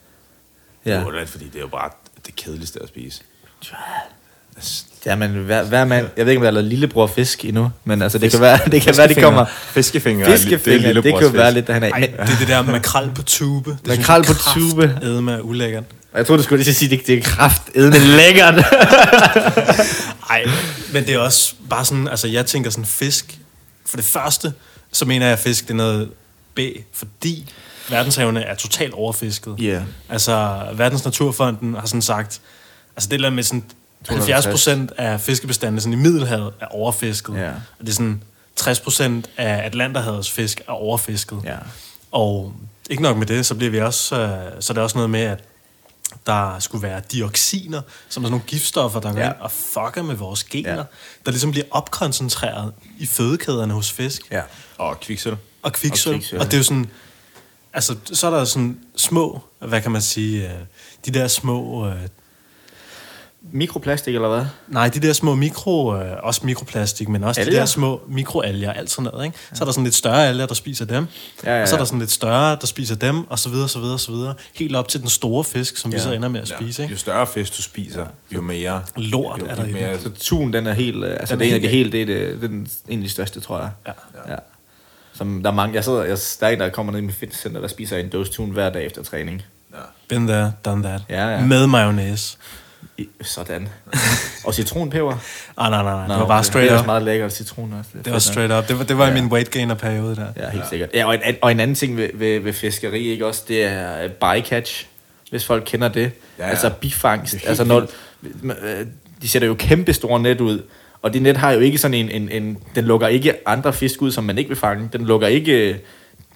Ja. 0.84 1.00
Det 1.00 1.22
er 1.22 1.26
fordi 1.26 1.44
det 1.44 1.56
er 1.56 1.60
jo 1.60 1.68
bare 1.68 1.90
det 2.26 2.36
kedeligste 2.36 2.82
at 2.82 2.88
spise. 2.88 3.22
Ja, 5.06 5.16
men 5.16 5.30
hver, 5.30 5.64
hver 5.64 5.84
mand, 5.84 6.08
jeg 6.16 6.26
ved 6.26 6.32
ikke, 6.32 6.38
om 6.38 6.42
der 6.42 6.48
er 6.48 6.52
lavet 6.52 6.68
lillebror 6.68 7.06
fisk 7.06 7.44
endnu, 7.44 7.70
men 7.84 8.02
altså, 8.02 8.18
det 8.18 8.30
kan 8.30 8.40
være, 8.40 8.58
det 8.70 8.82
kan 8.82 8.96
være, 8.96 9.08
de 9.08 9.14
kommer... 9.14 9.44
Fiskefinger, 9.44 10.26
Fiskefinger, 10.26 10.92
det, 10.92 11.04
det 11.04 11.12
kan 11.12 11.22
jo 11.22 11.28
være 11.28 11.52
lidt 11.52 11.66
derhen 11.66 11.82
af. 11.82 11.90
Ej, 11.90 12.00
det 12.00 12.18
er 12.18 12.38
det 12.38 12.48
der 12.48 12.62
makrel 12.62 13.10
på 13.14 13.22
tube. 13.22 13.70
Det 13.70 13.98
makrel 13.98 14.24
på 14.24 14.32
tube. 14.54 14.98
Æde 15.02 15.22
med 15.22 15.40
ulækkert. 15.42 15.84
Jeg 16.16 16.26
troede, 16.26 16.38
du 16.38 16.44
skulle 16.44 16.64
lige 16.64 16.74
sige, 16.74 17.00
at 17.00 17.06
det 17.06 17.18
er 17.18 17.22
kraftedende 17.22 17.98
lækkert. 17.98 18.54
Nej, 20.30 20.44
men 20.92 21.06
det 21.06 21.14
er 21.14 21.18
også 21.18 21.54
bare 21.70 21.84
sådan, 21.84 22.08
altså 22.08 22.28
jeg 22.28 22.46
tænker 22.46 22.70
sådan 22.70 22.84
fisk. 22.84 23.38
For 23.86 23.96
det 23.96 24.06
første, 24.06 24.52
så 24.92 25.04
mener 25.04 25.26
jeg, 25.26 25.32
at 25.32 25.38
fisk 25.38 25.64
det 25.64 25.70
er 25.70 25.74
noget 25.74 26.10
B, 26.54 26.60
fordi 26.92 27.52
verdenshavene 27.90 28.42
er 28.42 28.54
totalt 28.54 28.94
overfisket. 28.94 29.56
Yeah. 29.60 29.82
Altså, 30.08 30.62
Verdens 30.74 31.04
Naturfonden 31.04 31.74
har 31.74 31.86
sådan 31.86 32.02
sagt, 32.02 32.40
altså 32.96 33.08
det 33.08 33.20
der 33.20 33.30
med 33.30 33.42
sådan 33.42 33.64
70 34.08 34.46
procent 34.46 34.92
af 34.98 35.20
fiskebestandene 35.20 35.80
sådan 35.80 35.92
i 35.92 36.02
Middelhavet 36.02 36.52
er 36.60 36.66
overfisket. 36.66 37.34
Yeah. 37.38 37.54
Og 37.78 37.80
det 37.80 37.88
er 37.88 37.92
sådan 37.94 38.22
60 38.56 38.80
procent 38.80 39.30
af 39.36 39.66
Atlanterhavets 39.66 40.30
fisk 40.30 40.60
er 40.68 40.72
overfisket. 40.72 41.38
Yeah. 41.46 41.58
Og 42.12 42.52
ikke 42.90 43.02
nok 43.02 43.16
med 43.16 43.26
det, 43.26 43.46
så 43.46 43.54
bliver 43.54 43.70
vi 43.70 43.80
også, 43.80 44.16
øh, 44.16 44.52
så 44.60 44.72
er 44.72 44.74
det 44.74 44.82
også 44.82 44.98
noget 44.98 45.10
med, 45.10 45.20
at 45.20 45.44
der 46.26 46.58
skulle 46.58 46.82
være 46.82 47.02
dioxiner, 47.12 47.80
som 48.08 48.22
er 48.22 48.26
sådan 48.26 48.30
nogle 48.30 48.44
giftstoffer, 48.46 49.00
der 49.00 49.12
går 49.12 49.20
ja. 49.20 49.26
ind 49.26 49.40
og 49.40 49.50
fucker 49.50 50.02
med 50.02 50.14
vores 50.14 50.44
gener, 50.44 50.74
ja. 50.74 50.82
der 51.24 51.30
ligesom 51.30 51.50
bliver 51.50 51.66
opkoncentreret 51.70 52.72
i 52.98 53.06
fødekæderne 53.06 53.74
hos 53.74 53.92
fisk. 53.92 54.22
Ja. 54.30 54.42
Og 54.78 55.00
kviksøl. 55.00 55.36
Og 55.62 55.72
kviksøl. 55.72 56.14
Og, 56.14 56.18
kviksøl. 56.18 56.38
og 56.38 56.46
det 56.46 56.52
er 56.52 56.58
jo 56.58 56.64
sådan, 56.64 56.90
altså 57.72 57.96
så 58.12 58.26
er 58.26 58.30
der 58.30 58.44
sådan 58.44 58.78
små, 58.96 59.40
hvad 59.58 59.82
kan 59.82 59.90
man 59.92 60.02
sige, 60.02 60.52
øh, 60.52 60.58
de 61.06 61.10
der 61.10 61.28
små... 61.28 61.92
Mikroplastik, 63.52 64.14
eller 64.14 64.28
hvad? 64.28 64.44
Nej, 64.68 64.88
de 64.88 65.00
der 65.00 65.12
små 65.12 65.34
mikro, 65.34 65.96
øh, 65.96 66.12
også 66.22 66.40
mikroplastik, 66.44 67.08
men 67.08 67.24
også 67.24 67.40
alger? 67.40 67.52
de 67.52 67.58
der 67.58 67.66
små 67.66 68.02
mikroalger, 68.08 68.72
alt 68.72 68.90
sådan 68.90 69.10
noget, 69.12 69.26
ikke? 69.26 69.38
Så 69.52 69.64
er 69.64 69.64
der 69.64 69.72
sådan 69.72 69.84
lidt 69.84 69.94
større 69.94 70.28
alger, 70.28 70.46
der 70.46 70.54
spiser 70.54 70.84
dem, 70.84 71.06
ja, 71.44 71.50
ja, 71.50 71.56
ja. 71.56 71.62
og 71.62 71.68
så 71.68 71.74
er 71.74 71.78
der 71.78 71.84
sådan 71.84 71.98
lidt 71.98 72.10
større, 72.10 72.56
der 72.60 72.66
spiser 72.66 72.94
dem, 72.94 73.30
og 73.30 73.38
så 73.38 73.48
videre, 73.48 73.68
så 73.68 73.78
videre, 73.78 73.98
så 73.98 74.12
videre. 74.12 74.34
Helt 74.54 74.76
op 74.76 74.88
til 74.88 75.00
den 75.00 75.08
store 75.08 75.44
fisk, 75.44 75.76
som 75.76 75.90
ja. 75.90 75.96
vi 75.96 76.02
så 76.02 76.12
ender 76.12 76.28
med 76.28 76.40
at 76.40 76.48
spise, 76.48 76.82
ikke? 76.82 76.92
Jo 76.92 76.98
større 76.98 77.26
fisk 77.26 77.56
du 77.56 77.62
spiser, 77.62 78.06
jo 78.30 78.40
mere... 78.40 78.82
Lort 78.96 79.40
jo, 79.40 79.46
er 79.46 79.54
der 79.54 79.66
jo 79.66 79.72
mere, 79.72 80.00
Så 80.00 80.10
tun, 80.10 80.52
den 80.52 80.66
er 80.66 80.72
helt... 80.72 81.04
Øh, 81.04 81.10
altså, 81.10 81.34
den 81.34 81.40
det 81.40 81.46
er 81.46 81.50
en 81.50 81.54
af 81.54 81.60
de 81.60 81.68
helt... 81.68 81.92
Det 81.92 82.02
er, 82.02 82.06
det, 82.06 82.16
det 82.16 82.44
er 82.44 82.48
den, 82.48 82.68
en 82.88 82.98
af 82.98 83.04
de 83.04 83.10
største, 83.10 83.40
tror 83.40 83.58
jeg. 83.58 83.70
Ja. 83.86 83.92
ja. 84.26 84.32
ja. 84.32 84.38
Som 85.12 85.42
der 85.42 85.50
er 85.50 85.54
mange... 85.54 85.74
Jeg 85.74 85.84
sidder, 85.84 86.02
jeg, 86.02 86.18
der 86.40 86.46
er 86.46 86.50
en, 86.50 86.60
der 86.60 86.68
kommer 86.68 86.92
ned 86.92 87.00
i 87.00 87.02
mit 87.02 87.14
fitnesscenter, 87.14 87.60
der 87.60 87.68
spiser 87.68 87.96
en 87.96 88.08
dåse 88.08 88.32
tun 88.32 88.50
hver 88.50 88.70
dag 88.70 88.86
efter 88.86 89.02
træning. 89.02 89.42
Ja. 89.72 89.78
Been 90.08 90.26
there, 90.26 90.52
done 90.64 90.82
that. 90.82 91.00
Ja, 91.08 91.28
ja. 91.28 91.40
Med 91.44 91.66
mayonnaise. 91.66 92.38
I, 92.98 93.08
sådan. 93.22 93.68
og 94.44 94.54
citronpeber? 94.54 95.16
Ah, 95.58 95.70
nej, 95.70 95.82
nej, 95.82 95.92
nej. 95.92 96.06
Det 96.06 96.20
var 96.20 96.26
bare 96.26 96.44
straight 96.44 96.66
up. 96.66 96.70
Det 96.70 96.78
også 96.78 96.86
meget 96.86 97.02
lækkert 97.02 97.32
citron 97.32 97.72
også. 97.78 97.90
Det, 97.92 98.04
det 98.04 98.12
var 98.12 98.18
straight 98.18 98.52
up. 98.52 98.68
Det 98.68 98.78
var, 98.78 98.84
det 98.84 98.98
var 98.98 99.06
ja. 99.06 99.10
i 99.10 99.14
min 99.14 99.32
weight 99.32 99.50
gainer 99.50 99.74
periode 99.74 100.16
der. 100.16 100.26
Ja, 100.36 100.50
helt 100.50 100.64
ja. 100.64 100.68
sikkert. 100.68 100.90
Ja, 100.94 101.06
og, 101.06 101.14
en, 101.14 101.36
og 101.42 101.50
en 101.50 101.60
anden 101.60 101.74
ting 101.74 101.96
ved, 101.96 102.08
ved, 102.14 102.40
ved 102.40 102.52
fiskeri, 102.52 103.02
ikke 103.02 103.26
også, 103.26 103.42
det 103.48 103.64
er 103.64 104.04
øh, 104.04 104.10
bycatch, 104.10 104.86
hvis 105.30 105.44
folk 105.44 105.62
kender 105.66 105.88
det. 105.88 106.12
Ja, 106.38 106.44
ja. 106.44 106.50
Altså 106.50 106.70
bifangst. 106.70 107.36
Altså 107.46 107.64
når, 107.64 107.86
øh, 108.42 108.86
de 109.22 109.28
sætter 109.28 109.48
jo 109.48 109.54
kæmpe 109.54 109.92
store 109.92 110.20
net 110.20 110.40
ud, 110.40 110.62
og 111.02 111.12
det 111.12 111.22
net 111.22 111.36
har 111.36 111.52
jo 111.52 111.60
ikke 111.60 111.78
sådan 111.78 111.94
en, 111.94 112.10
en, 112.10 112.28
en, 112.28 112.58
den 112.74 112.84
lukker 112.84 113.06
ikke 113.06 113.48
andre 113.48 113.72
fisk 113.72 114.02
ud, 114.02 114.10
som 114.10 114.24
man 114.24 114.38
ikke 114.38 114.48
vil 114.48 114.58
fange. 114.58 114.88
Den 114.92 115.04
lukker 115.04 115.26
ikke 115.26 115.70
øh, 115.70 115.76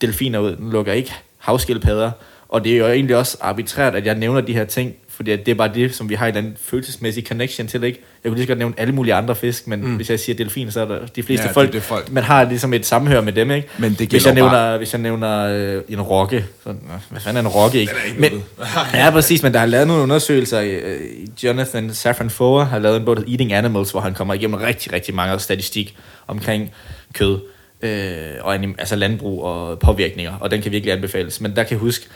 delfiner 0.00 0.38
ud, 0.38 0.56
den 0.56 0.70
lukker 0.70 0.92
ikke 0.92 1.14
havskildpadder. 1.38 2.10
Og 2.48 2.64
det 2.64 2.72
er 2.72 2.76
jo 2.78 2.86
egentlig 2.86 3.16
også 3.16 3.36
arbitrært, 3.40 3.94
at 3.94 4.06
jeg 4.06 4.14
nævner 4.14 4.40
de 4.40 4.52
her 4.52 4.64
ting, 4.64 4.94
fordi 5.20 5.36
det 5.36 5.48
er 5.48 5.54
bare 5.54 5.70
det, 5.74 5.94
som 5.94 6.08
vi 6.08 6.14
har 6.14 6.26
i 6.26 6.30
den 6.30 6.56
følelsesmæssige 6.60 7.26
connection 7.26 7.66
til, 7.66 7.84
ikke? 7.84 8.00
Jeg 8.24 8.30
kunne 8.30 8.36
lige 8.36 8.44
så 8.44 8.48
godt 8.48 8.58
nævne 8.58 8.74
alle 8.78 8.94
mulige 8.94 9.14
andre 9.14 9.36
fisk, 9.36 9.66
men 9.66 9.80
mm. 9.80 9.96
hvis 9.96 10.10
jeg 10.10 10.20
siger 10.20 10.36
delfin, 10.36 10.70
så 10.70 10.80
er 10.80 10.84
der 10.84 11.06
de 11.06 11.22
fleste 11.22 11.46
ja, 11.46 11.52
folk, 11.52 11.66
det, 11.66 11.74
det 11.74 11.82
folk, 11.82 12.12
man 12.12 12.22
har 12.22 12.44
ligesom 12.44 12.74
et 12.74 12.86
sammenhør 12.86 13.20
med 13.20 13.32
dem, 13.32 13.50
ikke? 13.50 13.68
Men 13.78 13.94
det 13.94 14.10
hvis 14.10 14.26
jeg 14.26 14.34
nævner, 14.34 14.52
bare... 14.52 14.78
hvis 14.78 14.92
jeg 14.92 15.00
nævner 15.00 15.46
øh, 15.76 15.82
en 15.88 16.00
rokke, 16.00 16.44
så, 16.64 16.74
hvad 17.10 17.20
fanden 17.20 17.36
er 17.44 17.48
en 17.48 17.54
rokke, 17.54 17.80
ikke? 17.80 17.92
ikke 18.06 18.20
men, 18.20 18.44
ja, 18.94 19.10
præcis, 19.10 19.42
men 19.42 19.52
der 19.52 19.58
har 19.58 19.66
lavet 19.66 19.86
nogle 19.86 20.02
undersøgelser, 20.02 20.60
øh, 20.60 21.00
Jonathan 21.44 21.94
Safran 21.94 22.30
Foer 22.30 22.64
har 22.64 22.78
lavet 22.78 22.96
en 22.96 23.04
bog, 23.04 23.16
Eating 23.28 23.52
Animals, 23.52 23.90
hvor 23.90 24.00
han 24.00 24.14
kommer 24.14 24.34
igennem 24.34 24.56
rigtig, 24.56 24.92
rigtig 24.92 25.14
mange 25.14 25.38
statistik 25.38 25.96
omkring 26.28 26.70
kød 27.14 27.40
øh, 27.82 28.34
og 28.40 28.54
altså 28.78 28.96
landbrug 28.96 29.44
og 29.44 29.78
påvirkninger, 29.78 30.32
og 30.40 30.50
den 30.50 30.62
kan 30.62 30.72
virkelig 30.72 30.92
anbefales. 30.92 31.40
Men 31.40 31.56
der 31.56 31.62
kan 31.62 31.70
jeg 31.70 31.78
huske, 31.78 32.06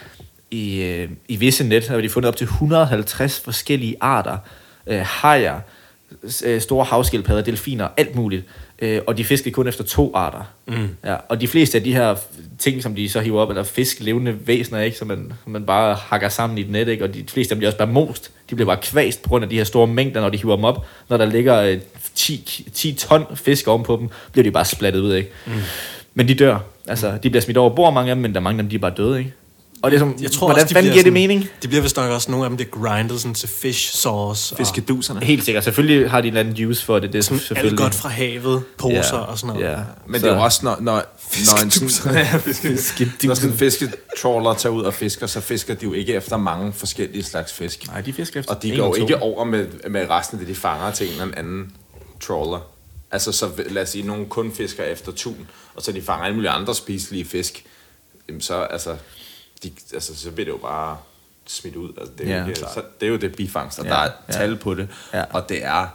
i, 0.54 0.82
øh, 0.82 1.08
i 1.28 1.36
visse 1.36 1.64
net 1.64 1.88
har 1.88 2.00
de 2.00 2.08
fundet 2.08 2.28
op 2.28 2.36
til 2.36 2.44
150 2.44 3.40
forskellige 3.40 3.96
arter. 4.00 4.38
Øh, 4.86 5.00
hajer, 5.04 5.60
øh, 6.44 6.60
store 6.60 6.84
havskildpadder, 6.84 7.42
delfiner, 7.42 7.88
alt 7.96 8.14
muligt. 8.14 8.44
Øh, 8.78 9.00
og 9.06 9.18
de 9.18 9.24
fisker 9.24 9.50
kun 9.50 9.68
efter 9.68 9.84
to 9.84 10.12
arter. 10.14 10.52
Mm. 10.66 10.88
Ja, 11.04 11.16
og 11.28 11.40
de 11.40 11.48
fleste 11.48 11.78
af 11.78 11.84
de 11.84 11.94
her 11.94 12.14
ting, 12.58 12.82
som 12.82 12.94
de 12.94 13.08
så 13.08 13.20
hiver 13.20 13.40
op, 13.40 13.50
eller 13.50 13.62
fisk, 13.62 14.00
levende 14.00 14.46
væsener, 14.46 14.80
ikke, 14.80 14.96
som 14.96 15.08
man, 15.08 15.32
man 15.46 15.66
bare 15.66 15.94
hakker 15.94 16.28
sammen 16.28 16.58
i 16.58 16.60
et 16.60 16.70
net, 16.70 16.88
ikke, 16.88 17.04
og 17.04 17.14
de 17.14 17.24
fleste 17.28 17.52
af 17.52 17.56
dem 17.56 17.58
bliver 17.58 17.68
også 17.68 17.78
bare 17.78 17.92
most. 17.92 18.30
De 18.50 18.54
bliver 18.54 18.66
bare 18.66 18.82
kvæst 18.82 19.22
på 19.22 19.28
grund 19.28 19.44
af 19.44 19.50
de 19.50 19.56
her 19.56 19.64
store 19.64 19.86
mængder, 19.86 20.20
når 20.20 20.28
de 20.28 20.38
hiver 20.38 20.56
dem 20.56 20.64
op. 20.64 20.86
Når 21.08 21.16
der 21.16 21.26
ligger 21.26 21.60
øh, 21.60 21.78
10, 22.14 22.68
10 22.74 22.92
ton 22.92 23.24
fisk 23.34 23.68
ovenpå 23.68 23.96
dem, 23.96 24.08
bliver 24.32 24.42
de 24.42 24.50
bare 24.50 24.64
splattet 24.64 25.00
ud. 25.00 25.14
Ikke? 25.14 25.30
Mm. 25.46 25.52
Men 26.14 26.28
de 26.28 26.34
dør. 26.34 26.58
Altså, 26.88 27.18
de 27.22 27.30
bliver 27.30 27.42
smidt 27.42 27.56
over 27.56 27.70
bord, 27.70 27.94
mange 27.94 28.10
af 28.10 28.16
dem, 28.16 28.22
men 28.22 28.32
der 28.32 28.40
er 28.40 28.42
mange 28.42 28.58
af 28.58 28.62
dem, 28.62 28.70
de 28.70 28.76
er 28.76 28.80
bare 28.80 28.94
døde. 28.96 29.18
Ikke? 29.18 29.32
Og 29.84 29.90
det 29.90 29.96
er 29.96 30.00
som, 30.00 30.16
jeg 30.20 30.30
tror 30.30 30.46
hvordan 30.46 30.62
også, 30.62 30.74
fanden 30.74 30.92
giver 30.92 31.04
det 31.04 31.12
mening? 31.12 31.48
De 31.62 31.68
bliver 31.68 31.82
vist 31.82 31.96
nok 31.96 32.10
også 32.10 32.30
nogle 32.30 32.46
af 32.46 32.50
dem, 32.50 32.56
det 32.56 32.70
grindet 32.70 33.20
sådan 33.20 33.34
til 33.34 33.48
fish 33.48 33.96
sauce. 33.96 34.56
Fiskeduserne. 34.56 35.24
Helt 35.24 35.44
sikkert. 35.44 35.64
Selvfølgelig 35.64 36.10
har 36.10 36.20
de 36.20 36.28
en 36.28 36.36
anden 36.36 36.54
juice 36.54 36.84
for 36.84 36.98
det. 36.98 37.12
Det 37.12 37.18
er 37.18 37.22
sådan 37.22 37.38
selvfølgelig. 37.38 37.70
Alt 37.72 37.80
godt 37.80 37.94
fra 37.94 38.08
havet, 38.08 38.62
poser 38.78 39.16
ja. 39.16 39.18
og 39.18 39.38
sådan 39.38 39.54
noget. 39.56 39.70
Ja. 39.70 39.78
Men 40.06 40.20
så. 40.20 40.26
det 40.26 40.32
er 40.32 40.36
jo 40.36 40.42
også, 40.42 40.60
når, 40.62 40.76
når, 40.80 40.92
når 40.92 41.62
en 41.62 41.70
sådan, 41.70 42.14
når 43.28 43.34
sådan 43.34 43.50
en 43.50 43.56
fisketrawler 43.56 44.54
tager 44.54 44.72
ud 44.72 44.82
og 44.82 44.94
fisker, 44.94 45.26
så 45.26 45.40
fisker 45.40 45.74
de 45.74 45.84
jo 45.84 45.92
ikke 45.92 46.14
efter 46.14 46.36
mange 46.36 46.72
forskellige 46.72 47.22
slags 47.22 47.52
fisk. 47.52 47.86
Nej, 47.86 48.00
de 48.00 48.12
fisker 48.12 48.40
efter 48.40 48.54
Og 48.54 48.62
de 48.62 48.76
går 48.76 48.96
ikke 48.96 49.22
over 49.22 49.44
med, 49.44 49.66
med 49.90 50.10
resten 50.10 50.38
af 50.38 50.46
det, 50.46 50.54
de 50.54 50.60
fanger 50.60 50.90
til 50.90 51.06
en 51.06 51.22
eller 51.22 51.38
anden 51.38 51.72
trawler. 52.20 52.60
Altså, 53.10 53.32
så 53.32 53.50
lad 53.70 53.82
os 53.82 53.88
sige, 53.88 54.06
nogen 54.06 54.26
kun 54.26 54.52
fisker 54.52 54.84
efter 54.84 55.12
tun, 55.12 55.46
og 55.74 55.82
så 55.82 55.92
de 55.92 56.02
fanger 56.02 56.24
alle 56.24 56.34
mulige 56.34 56.50
andre 56.50 56.74
spiselige 56.74 57.24
fisk. 57.24 57.64
Jamen 58.28 58.40
så, 58.40 58.54
altså, 58.54 58.96
de, 59.64 59.72
altså, 59.94 60.16
så 60.16 60.30
bliver 60.30 60.44
det 60.44 60.52
jo 60.52 60.56
bare 60.56 60.98
smidt 61.46 61.76
ud. 61.76 61.92
Altså, 61.98 62.12
det, 62.18 62.30
er 62.30 62.36
Ja. 62.42 62.46
ikke, 62.48 62.60
så, 62.60 62.82
det 63.00 63.06
er 63.06 63.10
jo 63.10 63.16
det 63.16 63.36
bifangst, 63.36 63.78
og 63.78 63.84
Ja, 63.84 63.90
der 63.90 63.96
er 63.96 64.10
ja. 64.28 64.32
tal 64.32 64.56
på 64.56 64.74
det. 64.74 64.88
Ja. 65.12 65.24
Og 65.30 65.48
det 65.48 65.64
er, 65.64 65.86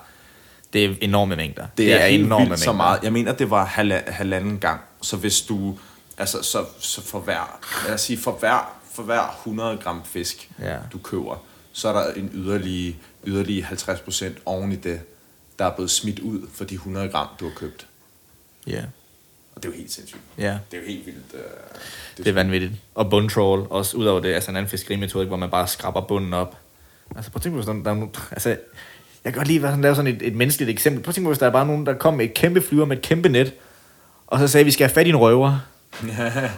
Det 0.73 0.85
er 0.85 0.95
enorme 1.01 1.35
mængder. 1.35 1.61
det, 1.63 1.77
det 1.77 1.93
er, 1.93 1.97
er 1.97 2.05
enorme 2.07 2.45
vildt 2.45 2.59
så 2.59 2.71
mængder. 2.71 2.83
meget. 2.85 3.03
Jeg 3.03 3.13
mener, 3.13 3.31
det 3.31 3.49
var 3.49 3.65
halva, 3.65 4.03
halvanden 4.07 4.59
gang. 4.59 4.81
Så 5.01 5.17
hvis 5.17 5.41
du, 5.41 5.77
altså 6.17 6.41
så, 6.43 6.65
så 6.79 7.01
for 7.01 7.19
hver, 7.19 7.59
lad 7.85 7.93
os 7.93 8.01
sige, 8.01 8.17
for 8.19 8.31
hver, 8.31 8.79
for 8.93 9.03
hver 9.03 9.37
100 9.45 9.77
gram 9.77 10.01
fisk, 10.05 10.49
Ja. 10.59 10.77
du 10.93 10.97
køber, 10.97 11.35
så 11.73 11.87
er 11.89 11.93
der 11.93 12.13
en 12.13 12.31
yderligere, 12.33 12.95
yderligere 13.25 13.67
50% 13.67 14.25
oven 14.45 14.71
i 14.71 14.75
det, 14.75 15.01
der 15.59 15.65
er 15.65 15.75
blevet 15.75 15.91
smidt 15.91 16.19
ud 16.19 16.47
for 16.53 16.63
de 16.65 16.73
100 16.75 17.09
gram, 17.09 17.27
du 17.39 17.47
har 17.49 17.55
købt. 17.55 17.87
Ja. 18.67 18.83
Og 19.59 19.63
det 19.63 19.69
er 19.69 19.73
jo 19.73 19.77
helt 19.77 19.91
sindssygt. 19.91 20.21
Ja. 20.37 20.57
Det 20.71 20.77
er 20.77 20.81
jo 20.81 20.87
helt 20.87 21.05
vildt. 21.05 21.33
Øh, 21.33 21.39
Det 22.17 22.27
er 22.27 22.33
vanvittigt. 22.33 22.71
Og 22.95 23.09
bund 23.09 23.29
troll, 23.29 23.65
også 23.69 23.97
ud 23.97 24.05
over 24.05 24.19
det, 24.19 24.33
altså 24.33 24.51
en 24.51 24.57
anden 24.57 24.69
fiskerimetode, 24.69 25.27
hvor 25.27 25.37
man 25.37 25.49
bare 25.49 25.67
skraber 25.67 26.01
bunden 26.01 26.33
op. 26.33 26.57
Altså 27.15 27.31
prøv 27.31 27.37
at 27.37 27.41
tænke 27.41 27.57
på, 27.57 27.65
sådan, 27.65 27.83
der 27.83 27.89
er 27.91 27.95
nogen, 27.95 28.15
altså, 28.31 28.49
jeg 28.49 28.57
kan 29.23 29.33
godt 29.33 29.47
lide 29.47 29.67
at 29.67 29.79
lave 29.79 29.95
sådan 29.95 30.15
et, 30.15 30.21
et 30.21 30.35
menneskeligt 30.35 30.69
eksempel. 30.71 31.03
Prøv 31.03 31.09
at 31.09 31.15
tænke 31.15 31.25
på, 31.25 31.29
hvis 31.29 31.39
der 31.39 31.45
er 31.47 31.51
bare 31.51 31.67
nogen, 31.67 31.85
der 31.85 31.93
kom 31.93 32.13
med 32.13 32.25
et 32.25 32.33
kæmpe 32.33 32.61
flyver 32.61 32.85
med 32.85 32.97
et 32.97 33.03
kæmpe 33.03 33.29
net, 33.29 33.53
og 34.27 34.39
så 34.39 34.47
sagde, 34.47 34.65
vi 34.65 34.71
skal 34.71 34.87
have 34.87 34.93
fat 34.93 35.05
i 35.07 35.09
en 35.09 35.17
røver. 35.17 35.59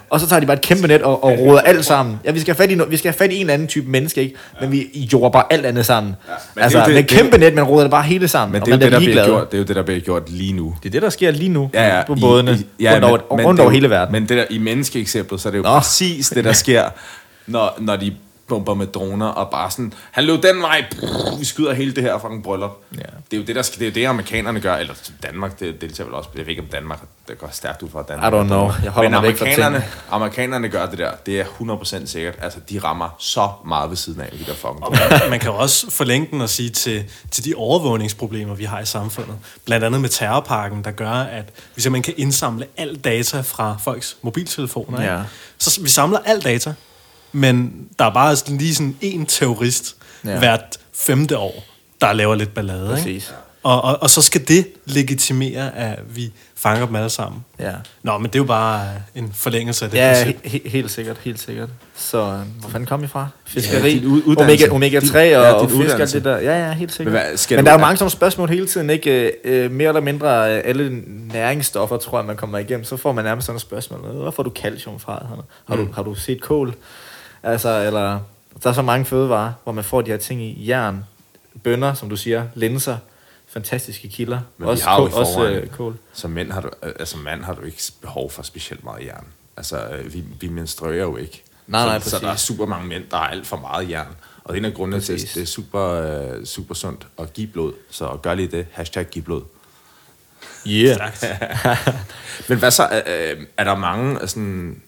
Og 0.10 0.20
så 0.20 0.28
tager 0.28 0.40
de 0.40 0.46
bare 0.46 0.58
et 0.58 0.62
kæmpe 0.62 0.88
net 0.88 1.02
og, 1.02 1.24
og 1.24 1.40
roder 1.40 1.62
alt 1.62 1.86
sammen. 1.86 2.20
Ja, 2.26 2.32
vi 2.32 2.40
skal, 2.40 2.56
have 2.56 2.64
fat 2.68 2.72
i, 2.72 2.76
no- 2.82 2.90
vi 2.90 2.98
skal 2.98 3.12
have 3.12 3.18
fat 3.18 3.32
i 3.32 3.36
en 3.36 3.42
eller 3.42 3.54
anden 3.54 3.68
type 3.68 3.90
menneske, 3.90 4.22
ikke? 4.22 4.36
Men 4.62 4.72
vi 4.72 5.10
jorder 5.14 5.30
bare 5.30 5.44
alt 5.50 5.66
andet 5.66 5.86
sammen. 5.86 6.16
Ja, 6.28 6.32
Ja, 6.34 6.38
men 6.56 6.64
altså, 6.64 6.80
det 6.80 6.88
med 6.88 6.96
det- 6.96 7.04
et 7.04 7.08
kæmpe 7.18 7.38
net, 7.38 7.54
men 7.54 7.64
roder 7.64 7.82
det 7.84 7.92
bare 7.92 8.04
hele 8.04 8.28
sammen. 8.28 8.52
Men 8.54 8.62
det 8.62 8.68
er, 8.68 8.72
jo 8.72 8.78
man 8.78 8.82
det, 8.86 8.92
der 8.92 9.00
bliver 9.00 9.26
gjort, 9.26 9.52
det 9.52 9.58
er 9.58 9.62
jo 9.62 9.66
det, 9.68 9.76
der 9.76 9.84
bliver 9.84 10.00
gjort 10.00 10.30
lige 10.30 10.54
nu. 10.54 10.76
Det 10.84 10.90
er 10.90 10.92
det, 10.92 11.02
der 11.02 11.10
sker 11.10 11.32
lige 11.32 11.50
nu 11.50 11.70
Ja, 11.74 11.98
ja, 11.98 12.04
på 12.08 12.16
bådene 12.16 12.52
I, 12.52 12.84
ja, 12.84 12.92
rundt, 12.94 13.04
over, 13.06 13.18
men, 13.36 13.46
rundt 13.46 13.58
det 13.58 13.62
er 13.62 13.66
over 13.66 13.74
hele 13.74 13.90
verden. 13.90 14.12
Men 14.12 14.22
det 14.22 14.38
der, 14.38 14.46
i 14.50 14.58
menneskeeksemplet, 14.58 15.42
så 15.42 15.50
er 15.50 15.52
det 15.52 15.58
jo. 15.58 15.64
Nå. 15.64 15.70
præcis 15.80 16.30
det, 16.30 16.44
der 16.44 16.54
sker, 16.64 16.84
når, 17.48 17.76
når 17.80 17.96
de 17.96 18.14
bomber 18.52 18.74
med 18.74 18.88
droner, 18.88 19.28
og 19.28 19.52
bare 19.52 19.72
sådan, 19.72 19.94
han 20.12 20.24
løb 20.24 20.44
den 20.44 20.62
vej, 20.62 20.86
brrr, 20.92 21.38
vi 21.40 21.46
skyder 21.46 21.74
hele 21.74 21.96
det 21.96 22.04
her 22.04 22.20
fra 22.20 22.32
en 22.32 22.42
bryllup. 22.42 22.72
Ja. 22.96 23.00
Det 23.00 23.38
er 23.38 23.38
jo 23.38 23.44
det, 23.44 23.56
der 23.56 23.62
skal, 23.62 23.80
det, 23.80 23.86
er 23.86 23.90
jo 23.90 23.94
det 23.94 24.06
amerikanerne 24.06 24.60
gør, 24.60 24.76
eller 24.76 24.94
Danmark, 25.24 25.60
det, 25.60 25.82
det 25.82 26.00
er 26.00 26.04
vel 26.04 26.14
også, 26.14 26.30
jeg 26.36 26.42
ved 26.42 26.50
ikke 26.50 26.62
om 26.62 26.68
Danmark, 26.68 27.00
det 27.28 27.38
går 27.38 27.50
stærkt 27.52 27.82
ud 27.82 27.90
fra 27.90 28.04
Danmark. 28.08 28.34
I 28.34 28.36
don't 28.36 28.44
know. 28.44 28.72
Jeg 28.84 28.92
holder 28.92 29.10
Men 29.10 29.12
mig 29.12 29.24
væk 29.24 29.38
fra 29.38 29.46
amerikanerne, 29.46 29.86
amerikanerne 30.12 30.70
gør 30.70 30.86
det 30.86 30.98
der, 30.98 31.12
det 31.26 31.40
er 31.40 31.46
100% 31.46 32.06
sikkert. 32.06 32.36
Altså, 32.42 32.60
de 32.70 32.80
rammer 32.80 33.16
så 33.20 33.50
meget 33.66 33.90
ved 33.90 33.98
siden 33.98 34.22
af, 34.22 34.30
de 34.32 34.46
der 34.46 34.54
fucking 34.54 34.82
droner. 34.82 35.30
Man 35.30 35.40
kan 35.40 35.52
jo 35.52 35.58
også 35.58 35.92
forlænge 35.92 36.28
den 36.32 36.42
og 36.42 36.50
sige 36.50 36.70
til, 36.70 37.04
til 37.32 37.46
de 37.46 37.54
overvågningsproblemer, 37.56 38.56
vi 38.56 38.64
har 38.64 38.80
i 38.80 38.86
samfundet. 38.86 39.36
Blandt 39.66 39.86
andet 39.86 40.02
med 40.02 40.10
terrorparken, 40.10 40.84
der 40.84 40.92
gør, 40.92 41.12
at 41.12 41.46
vi 41.76 41.82
simpelthen 41.82 42.14
kan 42.14 42.24
indsamle 42.24 42.68
al 42.78 42.96
data 42.96 43.42
fra 43.42 43.78
folks 43.84 44.18
mobiltelefoner. 44.22 45.02
Ja. 45.02 45.18
Ikke? 45.18 45.30
Så 45.58 45.82
vi 45.82 45.90
samler 45.90 46.20
al 46.26 46.44
data, 46.44 46.74
men 47.32 47.74
der 48.00 48.06
er 48.06 48.14
bare 48.14 48.36
sådan- 48.36 48.58
lige 48.58 48.76
sådan 48.76 48.96
en 49.02 49.26
terrorist 49.26 49.96
Ja. 50.26 50.32
ja. 50.32 50.40
hvert 50.40 50.78
femte 50.94 51.38
år, 51.38 51.64
der 52.02 52.14
laver 52.14 52.36
lidt 52.36 52.54
ballade. 52.54 52.82
Ikke? 52.84 52.94
Præcis. 52.94 53.34
Og, 53.64 53.84
og, 53.84 53.98
og 54.02 54.10
så 54.10 54.22
skal 54.22 54.48
det 54.48 54.68
legitimere, 54.86 55.76
at 55.78 56.00
vi 56.16 56.32
fanger 56.56 56.86
dem 56.86 56.96
alle 56.96 57.10
sammen. 57.10 57.46
Ja. 57.60 57.72
Nå, 58.04 58.18
men 58.18 58.26
det 58.28 58.36
er 58.36 58.40
jo 58.40 58.44
bare 58.44 58.88
en 59.16 59.32
forlængelse 59.36 59.86
af 59.86 59.92
det 59.92 59.98
Ja, 59.98 60.24
he- 60.24 60.48
he- 60.48 60.70
helt 60.70 60.92
sikkert, 60.92 61.18
helt 61.18 61.40
sikkert. 61.40 61.70
Så 61.96 62.18
øh, 62.18 62.40
hvor 62.60 62.70
fanden 62.70 62.88
kom 62.88 63.04
I 63.04 63.08
fra? 63.08 63.20
Ja, 63.20 63.26
Fiskeri, 63.46 64.00
din 64.00 64.06
ud- 64.08 64.22
uddannelse. 64.26 64.66
omega, 64.72 64.76
omega 64.76 65.00
3 65.00 65.26
Din- 65.28 65.36
og, 65.36 65.42
ja, 65.44 65.48
ja, 65.48 65.54
og 65.54 65.72
fisk 65.72 65.94
og 66.00 66.12
det 66.12 66.24
der. 66.24 66.38
Ja, 66.38 66.68
ja, 66.68 66.74
helt 66.74 66.92
sikkert. 66.92 67.14
Men 67.14 67.22
hvad, 67.22 67.56
Men 67.58 67.66
der 67.66 67.72
er 67.72 67.76
jo 67.76 67.82
mange 67.82 67.98
sådan 67.98 68.10
spørgsmål 68.10 68.50
hele 68.50 68.68
tiden, 68.68 68.90
ikke? 68.90 69.32
Øh, 69.44 69.72
mere 69.72 69.88
eller 69.88 70.02
mindre 70.02 70.56
øh, 70.56 70.62
alle 70.66 71.02
næringsstoffer, 71.34 71.98
tror 71.98 72.18
jeg, 72.20 72.26
man 72.26 72.36
kommer 72.38 72.58
igennem. 72.58 72.84
Så 72.84 72.98
får 72.98 73.12
man 73.12 73.24
nærmest 73.26 73.46
sådan 73.46 73.52
nogle 73.54 73.62
spørgsmål. 73.62 74.00
Hvor 74.00 74.32
får 74.32 74.44
du 74.44 74.50
calcium 74.56 75.00
fra? 75.00 75.26
Har 75.70 75.76
du, 75.76 75.88
har 75.94 76.04
du 76.04 76.16
set 76.16 76.42
kål? 76.42 76.74
Altså, 77.44 77.70
eller... 77.70 78.20
Der 78.64 78.70
er 78.70 78.74
så 78.74 78.82
mange 78.82 79.06
fødevarer, 79.06 79.54
hvor 79.64 79.72
man 79.72 79.84
får 79.84 80.02
de 80.02 80.12
her 80.12 80.18
ting 80.18 80.42
i. 80.42 80.68
Jern, 80.68 81.06
bønner, 81.64 81.94
som 81.94 82.10
du 82.10 82.18
siger, 82.18 82.48
linser, 82.56 82.98
fantastiske 83.48 84.08
kilder. 84.08 84.40
Men 84.58 84.66
vi 84.66 84.72
også 84.72 84.84
har 84.84 85.02
jo 85.02 85.08
kål, 85.08 85.20
også 85.20 85.50
øh, 85.50 85.68
kål. 85.68 85.98
Som 86.14 86.32
mænd 86.32 86.52
har 86.52 86.62
du, 86.62 86.70
øh, 86.84 86.94
altså 87.00 87.18
mand 87.18 87.44
har 87.44 87.54
du 87.54 87.62
ikke 87.62 87.84
behov 88.02 88.32
for 88.32 88.44
specielt 88.44 88.84
meget 88.84 89.06
jern. 89.06 89.26
Altså, 89.58 89.88
øh, 89.88 90.14
vi, 90.14 90.24
vi 90.40 90.48
menstruerer 90.48 91.02
jo 91.02 91.18
ikke. 91.18 91.44
Nej, 91.68 91.86
nej, 91.86 92.00
så, 92.00 92.10
så 92.10 92.20
der 92.20 92.28
er 92.28 92.32
præcis. 92.32 92.48
super 92.48 92.66
mange 92.66 92.88
mænd, 92.88 93.04
der 93.12 93.18
har 93.18 93.28
alt 93.28 93.48
for 93.48 93.58
meget 93.58 93.90
jern. 93.90 94.16
Og 94.44 94.54
det 94.54 94.60
er 94.60 94.66
en 94.66 94.72
af 94.72 94.74
grundene 94.74 95.02
til, 95.02 95.14
at 95.14 95.20
Præcis. 95.20 95.34
det 95.34 95.42
er 95.42 95.46
super, 95.46 95.82
øh, 95.82 96.46
super 96.46 96.76
sundt 96.76 97.08
at 97.20 97.34
give 97.34 97.48
blod. 97.48 97.74
Så 97.90 98.18
gør 98.22 98.34
lige 98.34 98.48
det. 98.48 98.68
Hashtag 98.72 99.06
giv 99.06 99.24
blod. 99.24 99.42
Yeah. 100.68 101.12
Men 102.50 102.58
hvad 102.58 102.72
så? 102.72 103.02
Øh, 103.08 103.46
er 103.58 103.64
der 103.64 103.76
mange 103.76 104.28
sådan... 104.28 104.82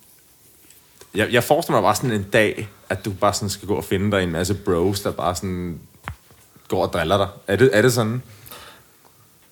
Jeg, 1.16 1.28
jeg 1.32 1.44
forestiller 1.44 1.82
mig 1.82 1.88
bare 1.88 1.96
sådan 1.96 2.12
en 2.12 2.26
dag, 2.34 2.68
at 2.90 3.06
du 3.06 3.12
bare 3.12 3.34
sådan 3.34 3.50
skal 3.50 3.68
gå 3.68 3.76
og 3.76 3.84
finde 3.84 4.12
dig 4.12 4.24
en 4.24 4.32
masse 4.32 4.54
bros, 4.54 5.02
der 5.02 5.12
bare 5.12 5.36
sådan 5.36 5.80
går 6.68 6.86
og 6.86 6.94
driller 6.94 7.18
dig. 7.18 7.28
Er 7.48 7.56
det, 7.56 7.70
er 7.74 7.82
det 7.82 7.94
sådan? 7.94 8.22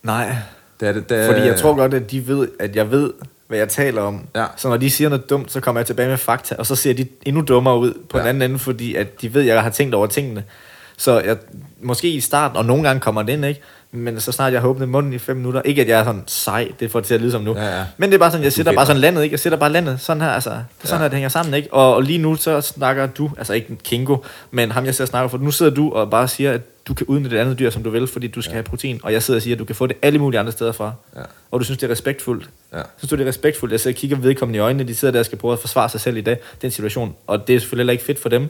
Nej, 0.04 0.36
Det 0.80 0.88
er 0.88 0.94
det, 0.94 1.10
det, 1.10 1.28
Fordi 1.28 1.42
jeg 1.42 1.60
tror 1.60 1.76
godt, 1.76 1.94
at 1.94 2.12
de 2.12 2.28
ved, 2.28 2.48
at 2.60 2.76
jeg 2.76 2.92
ved, 2.92 3.14
hvad 3.48 3.58
jeg 3.58 3.70
taler 3.70 4.02
om. 4.02 4.28
Ja. 4.36 4.46
Så 4.58 4.70
når 4.70 4.78
de 4.78 4.90
siger 4.90 5.10
noget 5.10 5.30
dumt, 5.30 5.52
så 5.52 5.60
kommer 5.60 5.80
jeg 5.80 5.86
tilbage 5.86 6.10
med 6.10 6.18
fakta, 6.18 6.56
og 6.56 6.66
så 6.66 6.76
ser 6.76 6.94
de 6.94 7.08
endnu 7.26 7.42
dummere 7.42 7.78
ud 7.78 7.94
på 8.10 8.18
ja. 8.18 8.24
Ja. 8.24 8.30
en 8.30 8.36
anden 8.36 8.52
ende, 8.52 8.60
fordi 8.60 8.96
at 8.96 9.22
de 9.22 9.34
ved, 9.34 9.42
at 9.42 9.48
jeg 9.48 9.64
har 9.64 9.70
tænkt 9.70 9.96
over 9.96 10.08
tingene. 10.08 10.44
Så 10.98 11.20
jeg, 11.20 11.38
måske 11.82 12.10
i 12.10 12.20
starten, 12.20 12.58
og 12.58 12.66
nogle 12.66 12.84
gange 12.84 13.00
kommer 13.00 13.24
det 13.24 13.34
ind, 13.34 13.46
ikke? 13.46 13.62
Men 13.94 14.20
så 14.20 14.32
snart 14.32 14.54
jeg 14.54 14.62
har 14.62 14.68
åbnet 14.68 14.90
munden 14.90 15.14
i 15.14 15.18
fem 15.18 15.36
minutter, 15.36 15.62
ikke 15.62 15.82
at 15.82 15.88
jeg 15.88 16.00
er 16.00 16.04
sådan 16.04 16.24
sej, 16.28 16.72
det 16.80 16.92
får 16.92 17.00
det 17.00 17.08
til 17.08 17.14
at 17.14 17.22
lyde 17.22 17.32
som 17.32 17.42
nu. 17.42 17.54
Ja, 17.56 17.78
ja. 17.78 17.86
Men 17.98 18.10
det 18.10 18.16
er 18.16 18.20
bare 18.20 18.32
sådan, 18.32 18.44
jeg 18.44 18.54
sætter 18.54 18.74
bare 18.74 18.86
sådan 18.86 19.02
landet, 19.02 19.24
ikke? 19.24 19.34
Jeg 19.34 19.40
sætter 19.40 19.58
bare 19.58 19.72
landet, 19.72 20.02
sådan 20.02 20.22
her, 20.22 20.30
altså. 20.30 20.50
Det 20.50 20.58
er 20.84 20.88
sådan 20.88 20.98
Ja. 21.00 21.04
her, 21.04 21.08
det 21.10 21.14
hænger 21.16 21.30
sammen, 21.30 21.54
ikke? 21.54 21.74
Og, 21.74 21.96
og 21.96 22.04
lige 22.04 22.18
nu, 22.20 22.36
så 22.36 22.62
snakker 22.62 23.06
du, 23.06 23.32
altså 23.38 23.54
ikke 23.54 23.78
Kingo, 23.84 24.18
men 24.52 24.72
ham 24.72 24.86
jeg 24.86 24.96
sidder 24.96 25.06
og 25.06 25.10
snakker 25.10 25.30
for, 25.30 25.38
nu 25.38 25.52
sidder 25.52 25.72
du 25.72 25.92
og 25.94 26.10
bare 26.10 26.28
siger, 26.28 26.52
at 26.52 26.62
du 26.88 26.94
kan 26.94 27.06
udnytte 27.08 27.36
et 27.38 27.42
andet 27.42 27.60
dyr, 27.60 27.70
som 27.70 27.84
du 27.84 27.90
vil, 27.90 28.08
fordi 28.08 28.28
du 28.28 28.42
skal 28.42 28.52
ja. 28.52 28.56
have 28.56 28.64
protein. 28.64 29.00
Og 29.04 29.14
jeg 29.14 29.24
sidder 29.24 29.38
og 29.38 29.42
siger, 29.42 29.56
at 29.56 29.60
du 29.60 29.66
kan 29.66 29.76
få 29.76 29.88
det 29.88 29.98
alle 30.02 30.20
mulige 30.20 30.40
andre 30.40 30.52
steder 30.52 30.72
fra. 30.72 30.94
Ja. 31.16 31.22
Og 31.52 31.60
du 31.60 31.66
synes, 31.66 31.78
det 31.78 31.88
er 31.88 31.92
respektfuldt. 31.92 32.50
Ja. 32.74 32.82
Synes 32.98 33.10
du, 33.10 33.16
det 33.16 33.24
er 33.24 33.28
respektfuldt? 33.28 33.72
Jeg 33.72 33.80
sidder 33.80 33.96
og 33.96 34.00
kigger 34.00 34.18
vedkommende 34.18 34.58
i 34.58 34.60
øjnene, 34.60 34.84
de 34.84 34.96
sidder 34.96 35.12
der 35.12 35.20
og 35.20 35.26
skal 35.26 35.38
prøve 35.38 35.54
at 35.54 35.60
forsvare 35.60 35.90
sig 35.90 36.02
selv 36.02 36.18
i 36.18 36.22
det, 36.22 36.38
den 36.62 36.72
situation. 36.72 37.16
Og 37.28 37.48
det 37.48 37.56
er 37.56 37.60
selvfølgelig 37.60 37.82
heller 37.82 37.92
ikke 37.92 38.04
fedt 38.04 38.20
for 38.20 38.30
dem. 38.30 38.50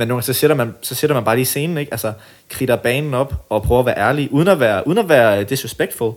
Men 0.00 0.08
nogle 0.08 0.18
gange, 0.18 0.34
så 0.34 0.40
sætter 0.40 0.56
man, 0.56 0.74
så 0.82 0.94
sætter 0.94 1.14
man 1.14 1.24
bare 1.24 1.36
lige 1.36 1.46
scenen, 1.46 1.78
ikke? 1.78 1.92
Altså, 1.92 2.12
kritter 2.48 2.76
banen 2.76 3.14
op 3.14 3.34
og 3.48 3.62
prøver 3.62 3.80
at 3.80 3.86
være 3.86 3.98
ærlig, 3.98 4.32
uden 4.32 4.48
at 4.48 4.60
være, 4.60 4.86
uden 4.86 4.98
at 4.98 5.08
være 5.08 5.44
disrespectful. 5.44 6.14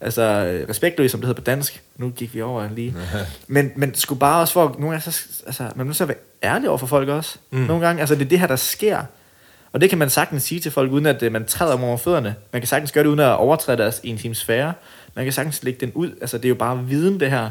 Altså, 0.00 0.22
respektløs, 0.68 1.10
som 1.10 1.20
det 1.20 1.26
hedder 1.26 1.40
på 1.40 1.44
dansk. 1.44 1.82
Nu 1.96 2.10
gik 2.10 2.34
vi 2.34 2.42
over 2.42 2.68
lige. 2.74 2.94
men, 3.46 3.72
men 3.76 3.94
skulle 3.94 4.18
bare 4.18 4.40
også 4.40 4.52
for, 4.52 4.76
nogle 4.78 4.90
gange, 4.90 5.00
så, 5.00 5.26
altså, 5.46 5.70
man 5.76 5.92
til 5.92 6.04
at 6.04 6.08
være 6.08 6.16
ærlig 6.42 6.68
over 6.68 6.78
for 6.78 6.86
folk 6.86 7.08
også. 7.08 7.38
Mm. 7.50 7.58
Nogle 7.58 7.86
gange, 7.86 8.00
altså, 8.00 8.14
det 8.14 8.24
er 8.24 8.28
det 8.28 8.40
her, 8.40 8.46
der 8.46 8.56
sker. 8.56 9.02
Og 9.72 9.80
det 9.80 9.90
kan 9.90 9.98
man 9.98 10.10
sagtens 10.10 10.42
sige 10.42 10.60
til 10.60 10.72
folk, 10.72 10.92
uden 10.92 11.06
at 11.06 11.22
øh, 11.22 11.32
man 11.32 11.44
træder 11.44 11.74
dem 11.74 11.84
over 11.84 11.96
fødderne. 11.96 12.34
Man 12.52 12.62
kan 12.62 12.68
sagtens 12.68 12.92
gøre 12.92 13.04
det, 13.04 13.08
uden 13.08 13.20
at 13.20 13.36
overtræde 13.36 13.78
deres 13.78 14.00
intim 14.04 14.34
sfære. 14.34 14.72
Man 15.14 15.24
kan 15.24 15.32
sagtens 15.32 15.62
lægge 15.62 15.80
den 15.80 15.92
ud. 15.94 16.10
Altså, 16.20 16.38
det 16.38 16.44
er 16.44 16.48
jo 16.48 16.54
bare 16.54 16.84
viden, 16.84 17.20
det 17.20 17.30
her. 17.30 17.50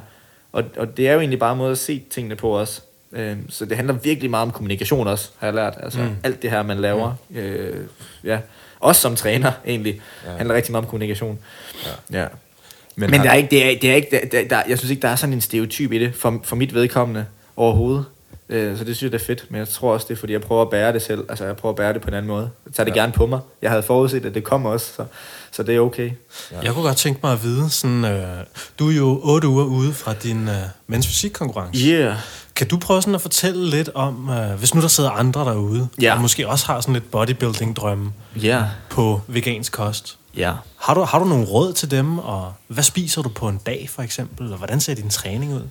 Og, 0.52 0.64
og 0.78 0.98
det 0.98 1.08
er 1.08 1.14
jo 1.14 1.20
egentlig 1.20 1.40
bare 1.40 1.52
en 1.52 1.58
måde 1.58 1.72
at 1.72 1.78
se 1.78 2.04
tingene 2.10 2.36
på 2.36 2.50
også. 2.50 2.82
Øhm, 3.14 3.50
så 3.50 3.66
det 3.66 3.78
handler 3.78 3.94
virkelig 3.94 4.30
meget 4.30 4.42
om 4.42 4.52
kommunikation 4.52 5.08
også, 5.08 5.30
har 5.38 5.48
jeg 5.48 5.54
lært. 5.54 5.74
Altså, 5.84 6.00
mm. 6.00 6.16
alt 6.24 6.42
det 6.42 6.50
her, 6.50 6.64
man 6.64 6.80
laver. 6.80 7.16
Mm. 7.30 7.38
Øh, 7.38 7.86
ja. 8.24 8.40
Også 8.80 9.02
som 9.02 9.16
træner, 9.16 9.52
egentlig. 9.68 10.02
Ja. 10.26 10.32
handler 10.38 10.56
rigtig 10.56 10.72
meget 10.72 10.86
om 10.86 10.90
kommunikation. 10.90 11.40
Ja. 11.86 12.20
ja. 12.20 12.28
Men, 12.96 13.12
Men 13.12 13.22
der 13.22 13.30
er 13.30 13.34
ikke, 13.34 13.50
det 13.50 13.66
er, 13.66 13.80
det 13.80 13.92
er 13.92 13.96
ikke, 13.96 14.08
der, 14.12 14.20
der, 14.32 14.48
der, 14.48 14.64
jeg 14.68 14.78
synes 14.78 14.92
ikke, 14.92 15.02
der 15.02 15.08
er 15.08 15.16
sådan 15.16 15.34
en 15.34 15.42
stereotyp 15.42 15.92
i 15.92 16.00
det, 16.00 16.16
for, 16.16 16.42
for 16.44 16.56
mit 16.56 16.74
vedkommende 16.74 17.26
overhovedet. 17.56 18.06
Øh, 18.50 18.78
så 18.78 18.84
det 18.84 18.98
synes 18.98 19.04
jeg, 19.04 19.12
det 19.12 19.22
er 19.22 19.26
fedt, 19.26 19.46
men 19.50 19.60
jeg 19.60 19.68
tror 19.68 19.94
også, 19.94 20.06
det 20.10 20.16
er, 20.16 20.20
fordi 20.20 20.34
jeg 20.34 20.42
prøver 20.42 20.62
at 20.62 20.70
bære 20.70 20.94
det 20.94 21.02
selv. 21.02 21.26
Altså, 21.30 21.46
jeg 21.46 21.56
prøver 21.56 21.74
at 21.74 21.78
bære 21.78 21.94
det 21.94 22.02
på 22.02 22.08
en 22.08 22.14
anden 22.14 22.28
måde. 22.28 22.50
Jeg 22.66 22.74
tager 22.74 22.86
det 22.86 22.96
ja. 22.96 23.02
gerne 23.02 23.14
på 23.14 23.26
mig. 23.26 23.40
Jeg 23.62 23.70
havde 23.70 23.84
forudset, 23.84 24.26
at 24.26 24.36
det 24.36 24.44
kommer 24.44 24.70
også, 24.70 24.94
så, 24.96 25.06
så 25.52 25.64
det 25.64 25.76
er 25.76 25.80
okay. 25.80 26.12
Ja. 26.52 26.60
Jeg 26.64 26.74
kunne 26.74 26.86
godt 26.86 26.98
tænke 26.98 27.20
mig 27.24 27.34
at 27.34 27.44
vide, 27.44 27.70
sådan, 27.70 28.06
øh, 28.06 28.28
du 28.80 28.90
er 28.90 28.96
jo 28.96 29.20
otte 29.24 29.48
uger 29.48 29.66
ude 29.66 29.94
fra 29.94 30.14
din 30.14 30.48
øh, 30.48 30.56
mænds 30.88 31.08
fysikkonkurrence. 31.08 31.86
Yeah. 31.86 32.16
Kan 32.64 32.70
du 32.70 32.78
prøve 32.78 33.02
sådan 33.02 33.16
at 33.16 33.22
fortælle 33.22 33.70
lidt 33.70 33.90
om, 33.96 34.30
øh, 34.30 34.52
hvis 34.60 34.76
nu 34.76 34.82
der 34.82 34.88
sidder 34.88 35.10
andre 35.10 35.42
derude, 35.42 35.88
Ja. 36.02 36.14
og 36.16 36.22
måske 36.22 36.48
også 36.48 36.66
har 36.66 36.82
sådan 36.82 36.94
lidt 36.94 37.12
bodybuilding-drømme 37.12 38.12
Ja. 38.42 38.64
på 38.90 39.22
vegansk 39.28 39.72
kost. 39.72 40.18
Ja. 40.38 40.52
Har 40.80 40.94
du, 40.94 41.02
har 41.02 41.20
du 41.20 41.26
nogle 41.26 41.46
råd 41.46 41.74
til 41.74 41.92
dem, 41.92 42.20
og 42.20 42.54
hvad 42.68 42.84
spiser 42.84 43.22
du 43.22 43.30
på 43.30 43.48
en 43.48 43.60
dag 43.66 43.90
for 43.92 44.02
eksempel, 44.02 44.52
og 44.52 44.58
hvordan 44.58 44.80
ser 44.80 44.94
din 44.96 45.10
træning 45.10 45.54
ud? 45.54 45.62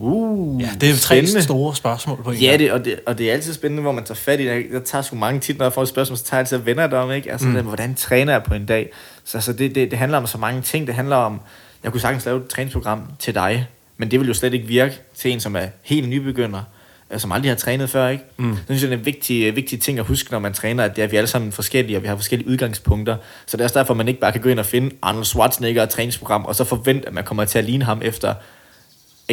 Uh, 0.00 0.62
Ja, 0.62 0.70
det 0.80 0.82
er 0.86 0.90
jo 0.90 0.96
tre 0.98 1.16
spændende. 1.16 1.42
store 1.42 1.74
spørgsmål 1.76 2.22
på 2.24 2.30
en 2.30 2.36
Ja, 2.36 2.56
det, 2.56 2.72
og, 2.72 2.84
det, 2.84 3.00
og 3.06 3.18
det 3.18 3.28
er 3.28 3.32
altid 3.32 3.54
spændende, 3.54 3.82
hvor 3.82 3.92
man 3.92 4.04
tager 4.04 4.14
fat 4.18 4.40
i 4.40 4.46
det. 4.46 4.66
Jeg 4.72 4.84
tager 4.84 5.02
sgu 5.02 5.16
mange 5.16 5.40
tit, 5.40 5.58
når 5.58 5.64
jeg 5.64 5.72
får 5.72 5.82
et 5.82 5.88
spørgsmål, 5.88 6.18
så 6.18 6.24
tager 6.24 6.38
jeg 6.38 6.40
altid 6.40 6.58
og 6.58 6.66
vender 6.66 6.86
det 6.86 6.98
om, 6.98 7.10
ikke? 7.12 7.32
Altså, 7.32 7.46
mm. 7.46 7.54
hvordan 7.66 7.94
træner 7.94 8.32
jeg 8.32 8.42
på 8.42 8.54
en 8.54 8.66
dag? 8.66 8.90
Så 9.24 9.36
altså, 9.38 9.52
det, 9.52 9.74
det, 9.74 9.90
det 9.90 9.98
handler 9.98 10.18
om 10.18 10.26
så 10.26 10.38
mange 10.38 10.62
ting. 10.62 10.86
Det 10.86 10.94
handler 10.94 11.16
om, 11.16 11.40
jeg 11.84 11.92
kunne 11.92 12.00
sagtens 12.00 12.24
lave 12.24 12.40
et 12.40 12.46
træningsprogram 12.48 13.02
til 13.18 13.34
dig, 13.34 13.66
men 13.96 14.10
det 14.10 14.20
vil 14.20 14.28
jo 14.28 14.34
slet 14.34 14.54
ikke 14.54 14.66
virke 14.66 15.00
til 15.14 15.32
en, 15.32 15.40
som 15.40 15.56
er 15.56 15.66
helt 15.82 16.08
nybegynder, 16.08 16.62
øh, 17.10 17.20
som 17.20 17.32
aldrig 17.32 17.50
har 17.50 17.56
trænet 17.56 17.90
før, 17.90 18.08
ikke? 18.08 18.24
Mm. 18.36 18.56
Så 18.56 18.62
synes 18.66 18.82
jeg, 18.82 18.90
det 18.90 18.96
er 18.96 18.98
en 18.98 19.06
vigtig, 19.06 19.56
vigtig 19.56 19.80
ting 19.80 19.98
at 19.98 20.04
huske, 20.04 20.30
når 20.30 20.38
man 20.38 20.52
træner, 20.52 20.84
at 20.84 20.96
det 20.96 21.02
er, 21.02 21.06
at 21.06 21.12
vi 21.12 21.16
er 21.16 21.20
alle 21.20 21.28
sammen 21.28 21.52
forskellige, 21.52 21.96
og 21.96 22.02
vi 22.02 22.08
har 22.08 22.16
forskellige 22.16 22.48
udgangspunkter. 22.48 23.16
Så 23.46 23.56
det 23.56 23.60
er 23.60 23.64
også 23.64 23.78
derfor, 23.78 23.94
man 23.94 24.08
ikke 24.08 24.20
bare 24.20 24.32
kan 24.32 24.40
gå 24.40 24.48
ind 24.48 24.58
og 24.58 24.66
finde 24.66 24.96
Arnold 25.02 25.24
Schwarzenegger 25.24 25.82
og 25.82 25.88
træningsprogram, 25.88 26.44
og 26.44 26.54
så 26.54 26.64
forvente, 26.64 27.08
at 27.08 27.14
man 27.14 27.24
kommer 27.24 27.44
til 27.44 27.58
at 27.58 27.64
ligne 27.64 27.84
ham 27.84 28.00
efter 28.04 28.34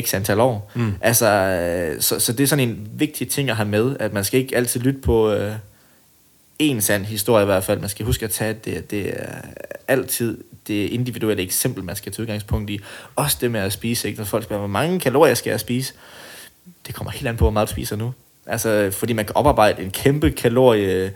x 0.02 0.14
antal 0.14 0.40
år. 0.40 0.72
Mm. 0.76 0.94
Altså, 1.02 1.28
øh, 1.28 2.02
så, 2.02 2.20
så 2.20 2.34
det 2.34 2.44
er 2.44 2.48
sådan 2.48 2.70
en 2.70 2.88
vigtig 2.94 3.30
ting 3.30 3.50
at 3.50 3.56
have 3.56 3.70
med, 3.70 3.98
at 4.00 4.14
man 4.14 4.24
skal 4.24 4.40
ikke 4.40 4.56
altid 4.56 4.82
lytte 4.82 5.00
på 5.00 5.32
øh, 5.32 5.54
en 6.60 6.82
sand 6.82 7.06
historie 7.06 7.44
i 7.44 7.46
hvert 7.46 7.64
fald. 7.64 7.80
Man 7.80 7.90
skal 7.90 8.06
huske 8.06 8.26
at 8.26 8.32
tage, 8.32 8.50
at 8.50 8.66
det, 8.66 8.92
det 8.92 9.14
er 9.16 9.36
altid 9.88 10.38
det 10.68 10.90
individuelle 10.90 11.44
eksempel, 11.44 11.84
man 11.84 11.96
skal 11.96 12.12
tage 12.12 12.22
udgangspunkt 12.22 12.70
i. 12.70 12.80
Også 13.16 13.38
det 13.42 13.52
med 13.52 13.60
at 13.60 13.74
spise, 13.74 14.08
ikke? 14.08 14.20
Når 14.20 14.26
folk 14.26 14.44
spørger, 14.44 14.60
hvor 14.60 14.68
mange 14.68 15.00
kalorier 15.00 15.34
skal 15.34 15.50
jeg 15.50 15.60
spise? 15.60 15.94
Det 16.88 16.96
kommer 16.96 17.12
helt 17.12 17.28
an 17.28 17.38
på, 17.38 17.44
hvor 17.44 17.52
meget 17.52 17.68
du 17.68 17.72
spiser 17.72 17.96
nu. 17.96 18.14
Altså, 18.46 18.92
fordi 18.92 19.14
man 19.14 19.26
kan 19.26 19.36
oparbejde 19.36 19.84
en 19.84 19.92
kæmpe 19.92 20.32
kalorie... 20.32 21.14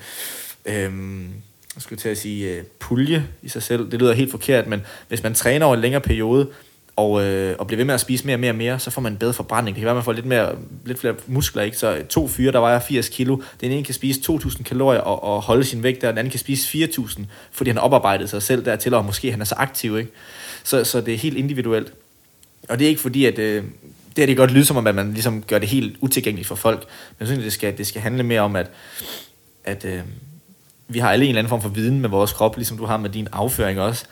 Øhm, 0.65 1.33
jeg 1.75 1.81
skulle 1.81 1.99
til 1.99 2.09
at 2.09 2.17
sige 2.17 2.55
øh, 2.55 2.63
pulje 2.79 3.27
i 3.41 3.49
sig 3.49 3.63
selv. 3.63 3.91
Det 3.91 3.99
lyder 3.99 4.13
helt 4.13 4.31
forkert, 4.31 4.67
men 4.67 4.81
hvis 5.07 5.23
man 5.23 5.33
træner 5.33 5.65
over 5.65 5.75
en 5.75 5.81
længere 5.81 6.01
periode, 6.01 6.49
og, 6.97 7.23
øh, 7.23 7.55
og 7.59 7.67
bliver 7.67 7.77
ved 7.77 7.85
med 7.85 7.93
at 7.93 7.99
spise 7.99 8.25
mere 8.25 8.35
og 8.35 8.39
mere 8.39 8.51
og 8.51 8.55
mere, 8.55 8.79
så 8.79 8.91
får 8.91 9.01
man 9.01 9.11
en 9.11 9.17
bedre 9.17 9.33
forbrænding. 9.33 9.75
Det 9.75 9.81
kan 9.81 9.85
være, 9.85 9.91
at 9.91 9.95
man 9.95 10.03
får 10.03 10.13
lidt, 10.13 10.25
mere, 10.25 10.55
lidt 10.85 10.99
flere 10.99 11.15
muskler, 11.27 11.63
ikke? 11.63 11.77
Så 11.77 12.03
to 12.09 12.27
fyre, 12.27 12.51
der 12.51 12.59
vejer 12.59 12.79
80 12.79 13.09
kilo, 13.09 13.37
den 13.61 13.71
ene 13.71 13.83
kan 13.83 13.93
spise 13.93 14.19
2.000 14.31 14.63
kalorier 14.63 15.01
og, 15.01 15.23
og 15.23 15.41
holde 15.41 15.63
sin 15.63 15.83
vægt 15.83 16.01
der, 16.01 16.09
den 16.09 16.17
anden 16.17 16.31
kan 16.31 16.39
spise 16.39 16.85
4.000, 16.85 17.21
fordi 17.51 17.69
han 17.69 17.77
har 17.77 17.83
oparbejdet 17.83 18.29
sig 18.29 18.43
selv 18.43 18.65
dertil, 18.65 18.93
og 18.93 19.05
måske 19.05 19.31
han 19.31 19.41
er 19.41 19.45
så 19.45 19.55
aktiv, 19.57 19.97
ikke? 19.97 20.11
Så, 20.63 20.83
så 20.83 21.01
det 21.01 21.13
er 21.13 21.17
helt 21.17 21.37
individuelt. 21.37 21.93
Og 22.69 22.79
det 22.79 22.85
er 22.85 22.89
ikke 22.89 23.01
fordi, 23.01 23.25
at 23.25 23.39
øh, 23.39 23.63
det 24.15 24.21
er 24.21 24.25
det 24.25 24.37
godt 24.37 24.51
lyde 24.51 24.65
som 24.65 24.77
om, 24.77 24.87
at 24.87 24.95
man 24.95 25.13
ligesom 25.13 25.43
gør 25.43 25.59
det 25.59 25.69
helt 25.69 25.97
utilgængeligt 26.01 26.47
for 26.47 26.55
folk. 26.55 26.79
Men 26.79 26.87
jeg 27.19 27.27
synes, 27.27 27.43
det 27.43 27.53
skal, 27.53 27.77
det 27.77 27.87
skal 27.87 28.01
handle 28.01 28.23
mere 28.23 28.41
om, 28.41 28.55
at, 28.55 28.71
at 29.63 29.85
øh, 29.85 29.99
vi 30.87 30.99
har 30.99 31.11
alle 31.11 31.25
en 31.25 31.29
eller 31.29 31.39
anden 31.39 31.49
form 31.49 31.61
for 31.61 31.69
viden 31.69 32.01
med 32.01 32.09
vores 32.09 32.33
krop, 32.33 32.55
ligesom 32.55 32.77
du 32.77 32.85
har 32.85 32.97
med 32.97 33.09
din 33.09 33.27
afføring 33.31 33.79
også. 33.79 34.05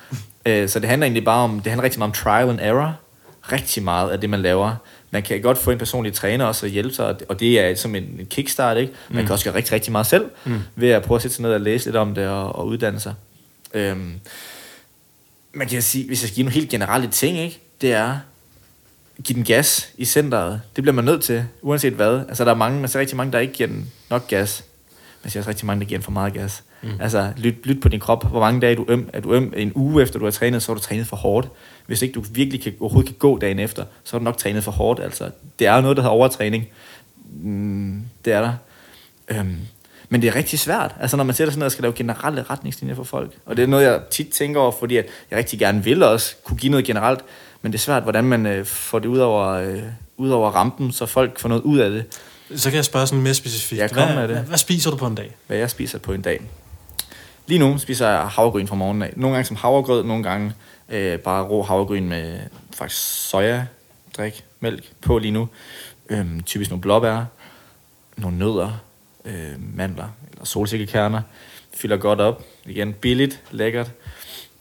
Øh, 0.46 0.70
så 0.70 0.80
det 0.80 0.90
handler 0.90 1.06
egentlig 1.06 1.26
bare 1.26 1.44
om, 1.44 1.60
det 1.60 1.72
handler 1.72 1.84
rigtig 1.84 2.00
meget 2.00 2.10
om 2.10 2.14
trial 2.14 2.50
and 2.50 2.60
error. 2.62 3.00
Rigtig 3.52 3.84
meget 3.84 4.10
af 4.10 4.22
det, 4.22 4.30
man 4.30 4.42
laver. 4.42 4.76
Man 5.12 5.24
kan 5.24 5.42
godt 5.42 5.58
få 5.58 5.72
en 5.72 5.78
personlig 5.78 6.14
træner 6.14 6.46
også 6.46 6.66
og 6.66 6.70
hjælpe 6.70 6.96
sig, 6.96 7.16
og 7.30 7.40
det 7.40 7.60
er 7.60 7.76
som 7.76 7.96
en 7.96 8.28
kickstart, 8.30 8.78
ikke? 8.78 8.94
Man 9.10 9.22
mm. 9.22 9.26
kan 9.26 9.34
også 9.34 9.46
gøre 9.46 9.56
rigtig, 9.56 9.74
rigtig 9.74 9.92
meget 9.92 10.08
selv, 10.08 10.26
mm. 10.46 10.60
ved 10.76 10.90
at 10.90 11.04
prøve 11.04 11.16
at 11.16 11.22
sætte 11.22 11.36
sig 11.36 11.44
ned 11.44 11.54
og 11.54 11.62
læse 11.62 11.86
lidt 11.86 11.96
om 11.96 12.16
det 12.16 12.28
og, 12.28 12.56
og 12.56 12.68
uddanne 12.68 13.00
sig. 13.00 13.14
Øhm, 13.74 14.14
man 15.54 15.68
kan 15.68 15.82
sige, 15.82 16.08
hvis 16.08 16.22
jeg 16.22 16.28
skal 16.28 16.36
give 16.36 16.44
nogle 16.44 16.54
helt 16.54 16.70
generelle 16.70 17.08
ting, 17.08 17.38
ikke? 17.38 17.60
det 17.82 17.94
er, 17.94 18.18
give 19.24 19.36
den 19.36 19.44
gas 19.44 19.90
i 19.98 20.06
centret. 20.06 20.62
Det 20.76 20.84
bliver 20.84 20.94
man 20.94 21.06
nødt 21.06 21.24
til, 21.24 21.46
uanset 21.62 21.94
hvad. 21.94 22.20
Altså, 22.28 22.46
der 22.46 22.52
er 22.52 22.56
mange, 22.56 22.80
man 22.80 22.90
ser 22.90 23.00
rigtig 23.00 23.18
mange, 23.18 23.34
der 23.34 23.40
ikke 23.40 23.54
giver 23.54 23.68
den 23.68 23.92
nok 24.10 24.28
gas. 24.28 24.64
Ser 25.28 25.40
også 25.40 25.50
rigtig 25.50 25.66
mange, 25.66 25.80
der 25.80 25.88
giver 25.88 25.98
den 25.98 26.04
for 26.04 26.12
meget 26.12 26.34
gas. 26.34 26.64
Mm. 26.82 26.90
Altså, 27.00 27.34
lyt, 27.38 27.66
lyt 27.66 27.82
på 27.82 27.90
din 27.90 28.00
krop. 28.00 28.30
Hvor 28.30 28.40
mange 28.40 28.62
dage 28.62 28.72
er 28.72 28.76
du 28.76 28.86
øm? 28.88 29.10
Er 29.14 29.20
du 29.20 29.34
øm 29.34 29.54
en 29.58 29.72
uge 29.76 30.04
efter, 30.04 30.20
du 30.20 30.26
har 30.26 30.32
trænet, 30.32 30.64
så 30.64 30.72
har 30.72 30.76
du 30.76 30.82
trænet 30.82 31.08
for 31.08 31.16
hårdt. 31.16 31.50
Hvis 31.86 32.02
ikke 32.02 32.14
du 32.14 32.24
virkelig 32.32 32.62
kan, 32.62 32.74
overhovedet 32.80 33.10
kan 33.10 33.18
gå 33.20 33.38
dagen 33.38 33.60
efter, 33.60 33.86
så 34.04 34.14
har 34.14 34.20
du 34.20 34.24
nok 34.24 34.38
trænet 34.38 34.64
for 34.64 34.72
hårdt. 34.72 35.00
Altså, 35.00 35.30
det 35.60 35.68
er 35.68 35.76
jo 35.76 35.82
noget, 35.82 35.98
der 35.98 36.04
hedder 36.04 36.16
overtræning. 36.16 36.68
Mm, 37.42 38.02
det 38.26 38.34
er 38.34 38.42
der. 38.42 38.54
Øhm, 39.28 39.58
men 40.10 40.22
det 40.22 40.28
er 40.28 40.36
rigtig 40.36 40.60
svært, 40.60 40.96
altså 41.00 41.18
når 41.18 41.24
man 41.24 41.36
sætter 41.36 41.56
ned 41.56 41.66
og 41.66 41.72
skal 41.72 41.82
lave 41.82 41.94
generelle 41.94 42.44
retningslinjer 42.44 42.96
for 42.96 43.04
folk. 43.04 43.32
Og 43.46 43.58
det 43.58 43.64
er 43.64 43.68
noget, 43.68 43.84
jeg 43.86 44.02
tit 44.12 44.30
tænker 44.30 44.62
over, 44.62 44.72
fordi 44.80 44.98
at 44.98 45.06
jeg 45.32 45.40
rigtig 45.40 45.60
gerne 45.60 45.84
vil 45.84 46.04
også 46.04 46.36
kunne 46.44 46.58
give 46.58 46.70
noget 46.70 46.86
generelt, 46.86 47.20
men 47.62 47.72
det 47.72 47.78
er 47.78 47.82
svært, 47.82 48.04
hvordan 48.04 48.24
man 48.24 48.46
øh, 48.46 48.66
får 48.66 49.00
det 49.00 49.08
ud 49.08 49.18
over, 49.18 49.48
øh, 49.48 49.82
ud 50.18 50.30
over 50.30 50.52
rampen, 50.52 50.92
så 50.92 51.06
folk 51.06 51.40
får 51.40 51.50
noget 51.50 51.62
ud 51.62 51.80
af 51.80 51.90
det. 51.90 52.06
Så 52.56 52.70
kan 52.70 52.76
jeg 52.76 52.86
spørge 52.86 53.08
sådan 53.08 53.24
mere 53.24 53.34
specifikt. 53.34 53.92
Kom 53.92 54.04
hvad, 54.04 54.16
med 54.16 54.24
det. 54.24 54.32
Hvad, 54.32 54.44
hvad 54.44 54.58
spiser 54.58 54.90
du 54.90 54.98
på 54.98 55.08
en 55.08 55.16
dag? 55.16 55.36
Hvad 55.48 55.58
jeg 55.58 55.70
spiser 55.70 56.00
på 56.00 56.14
en 56.14 56.22
dag. 56.22 56.42
Lige 57.48 57.60
nu 57.60 57.78
spiser 57.78 58.10
jeg 58.10 58.28
havregryn 58.28 58.68
fra 58.68 58.76
morgenen 58.76 59.02
af. 59.02 59.14
Nogle 59.16 59.36
gange 59.36 59.48
som 59.48 59.56
havregrød, 59.56 60.04
nogle 60.04 60.24
gange 60.24 60.54
øh, 60.90 61.20
bare 61.20 61.44
rå 61.44 61.64
havregryn 61.64 62.10
med 62.10 62.40
faktisk 62.74 63.30
soja, 63.30 63.66
drik, 64.18 64.46
mælk 64.60 64.92
på 65.02 65.18
lige 65.18 65.32
nu. 65.32 65.50
Øhm, 66.10 66.44
typisk 66.44 66.72
nogle 66.72 66.82
blåbær, 66.82 67.26
nogle 68.18 68.38
nødder, 68.38 68.82
øh, 69.26 69.76
mandler 69.76 70.08
eller 70.32 70.46
solsikkekerner. 70.46 71.22
Fylder 71.74 71.98
godt 71.98 72.20
op. 72.22 72.44
Igen, 72.66 72.94
billigt, 72.94 73.42
lækkert. 73.52 73.92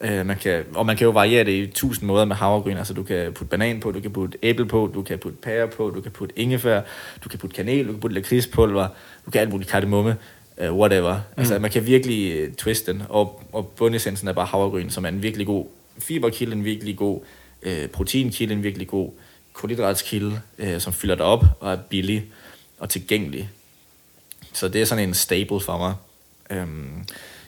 Øh, 0.01 0.26
man 0.26 0.36
kan, 0.36 0.64
og 0.74 0.86
man 0.86 0.97
kan 0.97 1.05
jo 1.05 1.11
variere 1.11 1.45
det 1.45 1.53
i 1.53 1.66
tusind 1.66 2.07
måder 2.07 2.24
med 2.24 2.36
havregryn. 2.36 2.76
Altså 2.76 2.95
du 2.95 3.03
kan 3.03 3.32
putte 3.32 3.51
banan 3.51 3.80
på, 3.80 3.90
du 3.90 4.01
kan 4.01 4.11
putte 4.11 4.38
æble 4.42 4.66
på, 4.66 4.90
du 4.95 5.03
kan 5.03 5.18
putte 5.18 5.38
pære 5.42 5.68
på, 5.68 5.90
du 5.90 6.01
kan 6.01 6.12
putte 6.12 6.38
ingefær, 6.38 6.80
du 7.24 7.28
kan 7.28 7.38
putte 7.38 7.57
kanel, 7.57 7.86
du 7.86 7.92
kan 7.92 8.01
putte 8.01 8.14
lakridspulver, 8.14 8.88
du 9.26 9.30
kan 9.30 9.40
alt 9.40 9.51
muligt 9.51 9.70
kardemomme, 9.70 10.16
uh, 10.62 10.78
whatever. 10.78 11.14
Mm. 11.14 11.20
Altså 11.36 11.59
man 11.59 11.70
kan 11.70 11.86
virkelig 11.86 12.49
uh, 12.49 12.55
twiste 12.55 12.92
den, 12.92 13.03
og, 13.09 13.42
og 13.53 13.68
bundessensen 13.68 14.28
er 14.28 14.32
bare 14.32 14.47
havregryn, 14.47 14.90
som 14.90 15.05
er 15.05 15.09
en 15.09 15.22
virkelig 15.22 15.47
god 15.47 15.66
fiberkilde, 15.99 16.53
en 16.53 16.64
virkelig 16.64 16.97
god 16.97 17.20
uh, 17.66 17.86
proteinkilde, 17.92 18.55
en 18.55 18.62
virkelig 18.62 18.88
god 18.88 19.11
kulhydratskilde, 19.53 20.40
uh, 20.59 20.78
som 20.78 20.92
fylder 20.92 21.14
dig 21.14 21.26
op 21.26 21.45
og 21.61 21.72
er 21.72 21.76
billig 21.76 22.24
og 22.78 22.88
tilgængelig. 22.88 23.51
Så 24.53 24.68
det 24.68 24.80
er 24.80 24.84
sådan 24.84 25.09
en 25.09 25.14
staple 25.14 25.61
for 25.61 25.78
mig. 25.78 25.95
Um, 26.62 27.05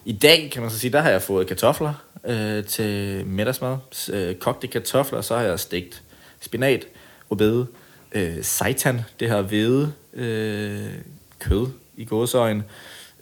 i 0.07 0.12
dag, 0.12 0.50
kan 0.52 0.62
man 0.62 0.70
så 0.70 0.78
sige, 0.78 0.92
der 0.92 1.00
har 1.00 1.11
jeg 1.11 1.22
fået 1.22 1.46
kartofler 1.46 1.94
øh, 2.24 2.64
til 2.64 3.22
middagsmad. 3.26 3.76
Øh, 4.12 4.34
kogte 4.34 4.66
kartofler, 4.66 5.20
så 5.20 5.36
har 5.36 5.42
jeg 5.42 5.61
stegt 5.61 6.02
spinat, 6.40 6.86
rødbede, 7.30 7.66
øh, 8.12 8.36
seitan, 8.42 9.00
det 9.20 9.28
her 9.28 9.42
hvede 9.42 9.92
øh, 10.14 10.92
kød 11.38 11.66
i 11.96 12.04
gåsøjen, 12.04 12.62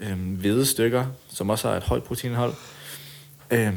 øh, 0.01 0.39
hvede 0.39 0.67
stykker, 0.67 1.07
som 1.29 1.51
også 1.51 1.69
har 1.69 1.77
et 1.77 1.83
højt 1.83 2.03
proteinindhold. 2.03 2.55
Øh, 3.51 3.73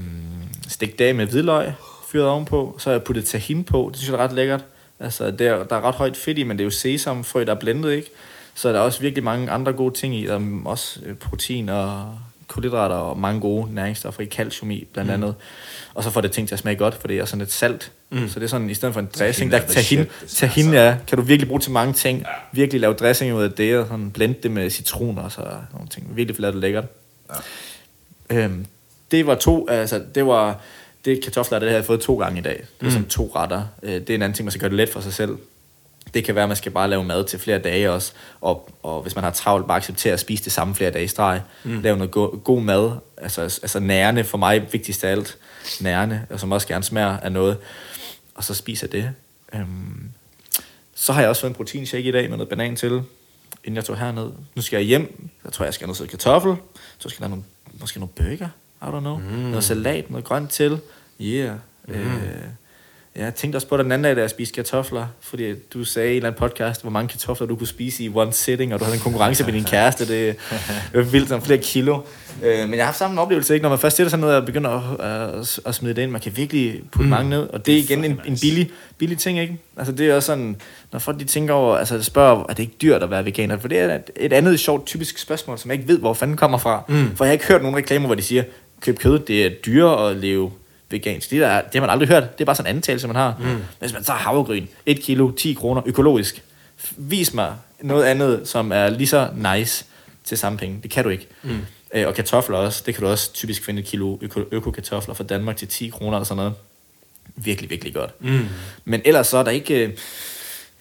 stegt 0.67 0.99
dag 0.99 1.15
med 1.15 1.25
hvidløg, 1.25 1.73
fyret 2.07 2.27
ovenpå, 2.27 2.75
så 2.79 2.89
har 2.89 2.95
jeg 2.95 3.03
puttet 3.03 3.25
tahin 3.25 3.63
på, 3.63 3.89
det 3.91 3.99
synes 3.99 4.11
jeg 4.11 4.19
er 4.19 4.23
ret 4.23 4.33
lækkert. 4.33 4.65
Altså, 4.99 5.31
der, 5.31 5.63
der 5.63 5.75
er 5.75 5.81
ret 5.81 5.95
højt 5.95 6.17
fedt 6.17 6.37
i, 6.37 6.43
men 6.43 6.57
det 6.57 6.63
er 6.63 6.65
jo 6.65 6.71
sesamfrø, 6.71 7.43
der 7.43 7.55
er 7.55 7.59
blendet, 7.59 7.91
ikke? 7.91 8.09
Så 8.55 8.69
der 8.69 8.75
er 8.75 8.83
også 8.83 9.01
virkelig 9.01 9.23
mange 9.23 9.49
andre 9.51 9.73
gode 9.73 9.93
ting 9.93 10.15
i. 10.15 10.25
Der 10.25 10.39
er 10.39 10.61
også 10.65 10.99
øh, 11.05 11.15
protein 11.15 11.69
og 11.69 12.19
kulhydrater 12.47 12.95
og 12.95 13.19
mange 13.19 13.41
gode 13.41 13.73
næringsstoffer 13.73 14.21
i 14.21 14.25
calcium 14.25 14.71
i, 14.71 14.87
blandt 14.93 15.11
andet. 15.11 15.29
Mm. 15.29 15.91
Og 15.93 16.03
så 16.03 16.09
får 16.09 16.21
det 16.21 16.31
ting 16.31 16.47
til 16.47 16.55
at 16.55 16.59
smage 16.59 16.75
godt, 16.75 16.95
for 16.95 17.07
det 17.07 17.19
er 17.19 17.25
sådan 17.25 17.39
lidt 17.39 17.51
salt. 17.51 17.91
Mm. 18.09 18.29
Så 18.29 18.39
det 18.39 18.45
er 18.45 18.49
sådan, 18.49 18.69
i 18.69 18.73
stedet 18.73 18.93
for 18.93 19.01
en 19.01 19.09
dressing, 19.19 19.51
der 19.51 19.59
tahin, 19.59 20.05
tahin 20.27 20.73
ja, 20.73 20.97
kan 21.07 21.17
du 21.17 21.23
virkelig 21.23 21.47
bruge 21.47 21.59
til 21.59 21.71
mange 21.71 21.93
ting. 21.93 22.19
Ja. 22.19 22.25
Virkelig 22.51 22.81
lave 22.81 22.93
dressing 22.93 23.35
ud 23.35 23.43
af 23.43 23.51
det, 23.51 23.77
og 23.77 23.87
sådan 23.87 24.11
blende 24.11 24.35
det 24.43 24.51
med 24.51 24.69
citron 24.69 25.17
og 25.17 25.31
så 25.31 25.41
nogle 25.73 25.87
ting. 25.87 26.15
Virkelig 26.15 26.35
få 26.35 26.41
det 26.41 26.55
lækkert. 26.55 26.85
Ja. 28.29 28.43
Øhm, 28.43 28.65
det 29.11 29.27
var 29.27 29.35
to, 29.35 29.67
altså 29.69 30.03
det 30.15 30.25
var, 30.25 30.59
det 31.05 31.23
kartofler, 31.23 31.59
det 31.59 31.69
har 31.69 31.75
jeg 31.75 31.85
fået 31.85 32.01
to 32.01 32.19
gange 32.19 32.39
i 32.39 32.41
dag. 32.41 32.53
Det 32.53 32.81
er 32.81 32.85
mm. 32.85 32.91
sådan 32.91 33.07
to 33.07 33.31
retter. 33.35 33.63
Øh, 33.83 33.93
det 33.93 34.09
er 34.09 34.15
en 34.15 34.21
anden 34.21 34.33
ting, 34.33 34.45
man 34.45 34.51
skal 34.51 34.61
gøre 34.61 34.69
det 34.69 34.77
let 34.77 34.89
for 34.89 35.01
sig 35.01 35.13
selv 35.13 35.37
det 36.13 36.23
kan 36.23 36.35
være, 36.35 36.43
at 36.43 36.49
man 36.49 36.57
skal 36.57 36.71
bare 36.71 36.89
lave 36.89 37.03
mad 37.03 37.23
til 37.23 37.39
flere 37.39 37.59
dage 37.59 37.91
også, 37.91 38.13
og, 38.41 38.69
og 38.83 39.01
hvis 39.01 39.15
man 39.15 39.23
har 39.23 39.31
travlt, 39.31 39.67
bare 39.67 39.77
acceptere 39.77 40.13
at 40.13 40.19
spise 40.19 40.43
det 40.43 40.51
samme 40.51 40.75
flere 40.75 40.91
dage 40.91 41.05
i 41.05 41.07
streg. 41.07 41.41
Mm. 41.63 41.81
Lave 41.81 41.97
noget 41.97 42.11
go- 42.11 42.39
god 42.43 42.61
mad, 42.61 42.91
altså, 43.17 43.41
altså 43.41 43.79
nærende, 43.79 44.23
for 44.23 44.37
mig 44.37 44.73
vigtigst 44.73 45.03
af 45.03 45.11
alt, 45.11 45.37
nærende, 45.81 46.21
og 46.29 46.39
som 46.39 46.51
også 46.51 46.67
gerne 46.67 46.83
smager 46.83 47.17
af 47.19 47.31
noget, 47.31 47.57
og 48.35 48.43
så 48.43 48.53
spiser 48.53 48.87
det. 48.87 49.11
Øhm, 49.53 50.09
så 50.95 51.13
har 51.13 51.21
jeg 51.21 51.29
også 51.29 51.41
fået 51.41 51.51
en 51.51 51.55
proteinshake 51.55 52.07
i 52.07 52.11
dag 52.11 52.29
med 52.29 52.37
noget 52.37 52.49
banan 52.49 52.75
til, 52.75 52.91
inden 53.63 53.75
jeg 53.75 53.85
tog 53.85 53.97
herned. 53.97 54.31
Nu 54.55 54.61
skal 54.61 54.77
jeg 54.77 54.85
hjem, 54.85 55.29
jeg 55.43 55.53
tror, 55.53 55.65
jeg 55.65 55.73
skal 55.73 55.87
have 55.87 55.95
noget 55.99 56.09
kartoffel, 56.09 56.55
så 56.97 57.09
skal 57.09 57.19
have 57.23 57.29
nogle, 57.29 57.43
måske 57.79 57.99
nogle 57.99 58.13
burger, 58.15 58.49
I 58.81 58.85
don't 58.85 58.99
know, 58.99 59.17
mm. 59.17 59.25
noget 59.25 59.63
salat, 59.63 60.09
noget 60.09 60.25
grønt 60.25 60.49
til, 60.49 60.79
yeah. 61.21 61.55
Mm. 61.87 61.93
Øh, 61.93 62.43
jeg 63.17 63.35
tænkte 63.35 63.57
også 63.57 63.67
på 63.67 63.77
den 63.77 63.91
anden 63.91 64.03
dag, 64.03 64.15
da 64.15 64.21
jeg 64.21 64.29
spiste 64.29 64.55
kartofler, 64.55 65.07
fordi 65.21 65.53
du 65.73 65.83
sagde 65.83 66.07
i 66.07 66.11
en 66.11 66.15
eller 66.15 66.29
anden 66.29 66.39
podcast, 66.39 66.81
hvor 66.81 66.91
mange 66.91 67.07
kartofler 67.07 67.47
du 67.47 67.55
kunne 67.55 67.67
spise 67.67 68.03
i 68.03 68.09
one 68.15 68.33
sitting, 68.33 68.73
og 68.73 68.79
du 68.79 68.85
havde 68.85 68.97
en 68.97 69.03
konkurrence 69.03 69.45
med 69.45 69.53
din 69.53 69.63
kæreste. 69.63 70.07
Det 70.07 70.35
er 70.93 71.01
vildt, 71.01 71.29
som 71.29 71.41
flere 71.41 71.59
kilo. 71.59 71.99
Øh, 72.43 72.59
men 72.59 72.73
jeg 72.73 72.79
har 72.79 72.85
haft 72.85 72.97
samme 72.97 73.21
oplevelse, 73.21 73.53
ikke? 73.53 73.63
når 73.63 73.69
man 73.69 73.79
først 73.79 73.97
sætter 73.97 74.09
sig 74.09 74.19
ned 74.19 74.29
og 74.29 74.45
begynder 74.45 75.01
at, 75.01 75.59
at, 75.65 75.75
smide 75.75 75.93
det 75.93 76.01
ind. 76.01 76.11
Man 76.11 76.21
kan 76.21 76.37
virkelig 76.37 76.81
putte 76.91 77.03
mm. 77.03 77.09
mange 77.09 77.29
ned, 77.29 77.49
og 77.49 77.65
det 77.65 77.73
er 77.73 77.77
igen 77.77 78.05
en, 78.05 78.21
en 78.25 78.37
billig, 78.41 78.71
billig 78.97 79.17
ting. 79.17 79.39
Ikke? 79.39 79.57
Altså, 79.77 79.91
det 79.91 80.09
er 80.09 80.15
også 80.15 80.27
sådan, 80.27 80.55
når 80.91 80.99
folk 80.99 81.19
de 81.19 81.25
tænker 81.25 81.53
over, 81.53 81.77
altså 81.77 82.03
spørger, 82.03 82.45
er 82.49 82.53
det 82.53 82.59
ikke 82.59 82.75
dyrt 82.81 83.03
at 83.03 83.11
være 83.11 83.25
veganer? 83.25 83.59
For 83.59 83.67
det 83.67 83.79
er 83.79 83.95
et, 83.95 84.09
et 84.15 84.33
andet 84.33 84.59
sjovt 84.59 84.85
typisk 84.85 85.17
spørgsmål, 85.17 85.57
som 85.57 85.71
jeg 85.71 85.79
ikke 85.79 85.87
ved, 85.87 85.99
hvor 85.99 86.13
fanden 86.13 86.37
kommer 86.37 86.57
fra. 86.57 86.83
Mm. 86.87 87.15
For 87.15 87.25
jeg 87.25 87.29
har 87.29 87.33
ikke 87.33 87.47
hørt 87.47 87.61
nogen 87.61 87.77
reklamer, 87.77 88.05
hvor 88.05 88.15
de 88.15 88.21
siger, 88.21 88.43
køb 88.81 88.99
kød, 88.99 89.19
det 89.19 89.45
er 89.45 89.49
dyrere 89.49 90.09
at 90.09 90.17
leve 90.17 90.51
vegansk. 90.89 91.29
Det, 91.29 91.41
der, 91.41 91.61
det 91.61 91.73
har 91.73 91.81
man 91.81 91.89
aldrig 91.89 92.09
hørt. 92.09 92.37
Det 92.37 92.41
er 92.41 92.45
bare 92.45 92.55
sådan 92.55 92.71
en 92.71 92.75
antagelse, 92.75 93.07
man 93.07 93.15
har. 93.15 93.35
Mm. 93.39 93.63
Hvis 93.79 93.93
man 93.93 94.03
tager 94.03 94.17
havregryn, 94.17 94.67
1 94.85 94.99
kilo, 94.99 95.31
10 95.31 95.53
kroner, 95.53 95.81
økologisk. 95.85 96.43
Vis 96.97 97.33
mig 97.33 97.55
noget 97.81 98.03
andet, 98.03 98.47
som 98.47 98.71
er 98.71 98.89
lige 98.89 99.07
så 99.07 99.29
nice 99.55 99.85
til 100.23 100.37
samme 100.37 100.57
penge. 100.57 100.79
Det 100.83 100.91
kan 100.91 101.03
du 101.03 101.09
ikke. 101.09 101.27
Mm. 101.43 101.59
Øh, 101.93 102.07
og 102.07 102.13
kartofler 102.13 102.57
også. 102.57 102.83
Det 102.85 102.95
kan 102.95 103.03
du 103.03 103.09
også 103.09 103.33
typisk 103.33 103.65
finde 103.65 103.81
et 103.81 103.87
kilo 103.87 104.17
øko-kartofler 104.51 105.13
fra 105.13 105.23
Danmark 105.23 105.57
til 105.57 105.67
10 105.67 105.89
kroner 105.89 106.17
eller 106.17 106.25
sådan 106.25 106.37
noget. 106.37 106.53
Virkelig, 107.35 107.69
virkelig 107.69 107.93
godt. 107.93 108.21
Mm. 108.21 108.45
Men 108.85 109.01
ellers 109.05 109.27
så 109.27 109.37
er 109.37 109.43
der 109.43 109.51
ikke 109.51 109.85
øh, 109.85 109.93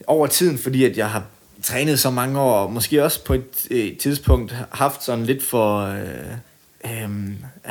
over 0.07 0.27
tiden, 0.27 0.59
fordi 0.59 0.85
at 0.85 0.97
jeg 0.97 1.11
har 1.11 1.25
trænet 1.63 2.01
så 2.01 2.11
mange 2.11 2.41
år, 2.41 2.69
måske 2.69 3.05
også 3.05 3.25
på 3.25 3.35
et 3.35 3.67
øh, 3.71 3.97
tidspunkt 3.97 4.57
haft 4.71 5.05
sådan 5.05 5.27
lidt 5.27 5.43
for... 5.43 5.81
Øh, 5.81 6.01
jeg 6.85 7.11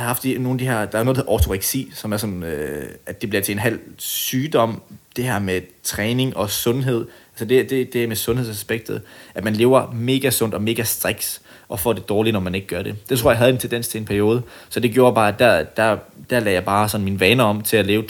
har 0.01 0.07
haft 0.07 0.23
de, 0.23 0.37
nogle 0.37 0.51
af 0.51 0.57
de 0.57 0.65
her, 0.65 0.85
der 0.85 0.99
er 0.99 1.03
noget, 1.03 1.15
der 1.15 1.21
hedder 1.21 1.31
ortoreksi, 1.31 1.91
som 1.93 2.13
er 2.13 2.17
sådan, 2.17 2.43
øh, 2.43 2.89
at 3.05 3.21
det 3.21 3.29
bliver 3.29 3.41
til 3.41 3.51
en 3.51 3.59
halv 3.59 3.79
sygdom, 3.97 4.81
det 5.15 5.23
her 5.23 5.39
med 5.39 5.61
træning 5.83 6.37
og 6.37 6.49
sundhed, 6.49 7.07
altså 7.33 7.45
det, 7.45 7.69
det, 7.69 7.93
det 7.93 8.03
er 8.03 8.07
med 8.07 8.15
sundhedsaspektet, 8.15 9.01
at 9.35 9.43
man 9.43 9.53
lever 9.53 9.91
mega 9.91 10.29
sundt 10.29 10.55
og 10.55 10.61
mega 10.61 10.83
striks, 10.83 11.41
og 11.69 11.79
får 11.79 11.93
det 11.93 12.09
dårligt, 12.09 12.33
når 12.33 12.39
man 12.39 12.55
ikke 12.55 12.67
gør 12.67 12.81
det. 12.81 12.95
Det 13.09 13.19
tror 13.19 13.29
jeg, 13.29 13.35
jeg 13.35 13.39
havde 13.39 13.51
en 13.51 13.57
tendens 13.57 13.87
til 13.87 13.99
en 13.99 14.05
periode, 14.05 14.41
så 14.69 14.79
det 14.79 14.91
gjorde 14.91 15.15
bare, 15.15 15.27
at 15.27 15.39
der, 15.39 15.63
der, 15.63 15.97
der 16.29 16.39
lagde 16.39 16.55
jeg 16.55 16.65
bare 16.65 16.89
sådan 16.89 17.05
mine 17.05 17.19
vaner 17.19 17.43
om 17.43 17.61
til 17.61 17.77
at 17.77 17.85
leve 17.85 18.03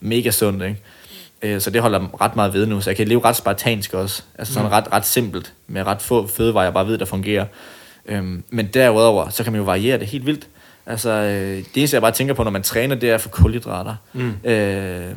mega 0.00 0.30
sundt, 0.30 0.62
ikke? 0.62 0.76
Øh, 1.42 1.60
så 1.60 1.70
det 1.70 1.82
holder 1.82 2.20
ret 2.20 2.36
meget 2.36 2.54
ved 2.54 2.66
nu, 2.66 2.80
så 2.80 2.90
jeg 2.90 2.96
kan 2.96 3.08
leve 3.08 3.24
ret 3.24 3.36
spartansk 3.36 3.94
også, 3.94 4.22
altså 4.38 4.54
sådan 4.54 4.68
mm. 4.68 4.72
ret, 4.72 4.92
ret 4.92 5.06
simpelt, 5.06 5.52
med 5.66 5.82
ret 5.82 6.02
få 6.02 6.26
fødevarer, 6.26 6.64
jeg 6.64 6.72
bare 6.72 6.86
ved, 6.86 6.98
der 6.98 7.04
fungerer. 7.04 7.46
Øhm, 8.06 8.44
men 8.50 8.66
derudover, 8.66 9.28
så 9.28 9.44
kan 9.44 9.52
man 9.52 9.58
jo 9.58 9.64
variere 9.64 9.98
det 9.98 10.06
helt 10.06 10.26
vildt. 10.26 10.48
Altså, 10.90 11.10
øh, 11.10 11.56
det 11.56 11.76
eneste, 11.76 11.94
jeg 11.94 12.02
bare 12.02 12.12
tænker 12.12 12.34
på, 12.34 12.44
når 12.44 12.50
man 12.50 12.62
træner, 12.62 12.94
det 12.94 13.10
er 13.10 13.18
for 13.18 13.28
kulhydrater. 13.28 13.94
Mm. 14.12 14.34
Øh, 14.44 15.14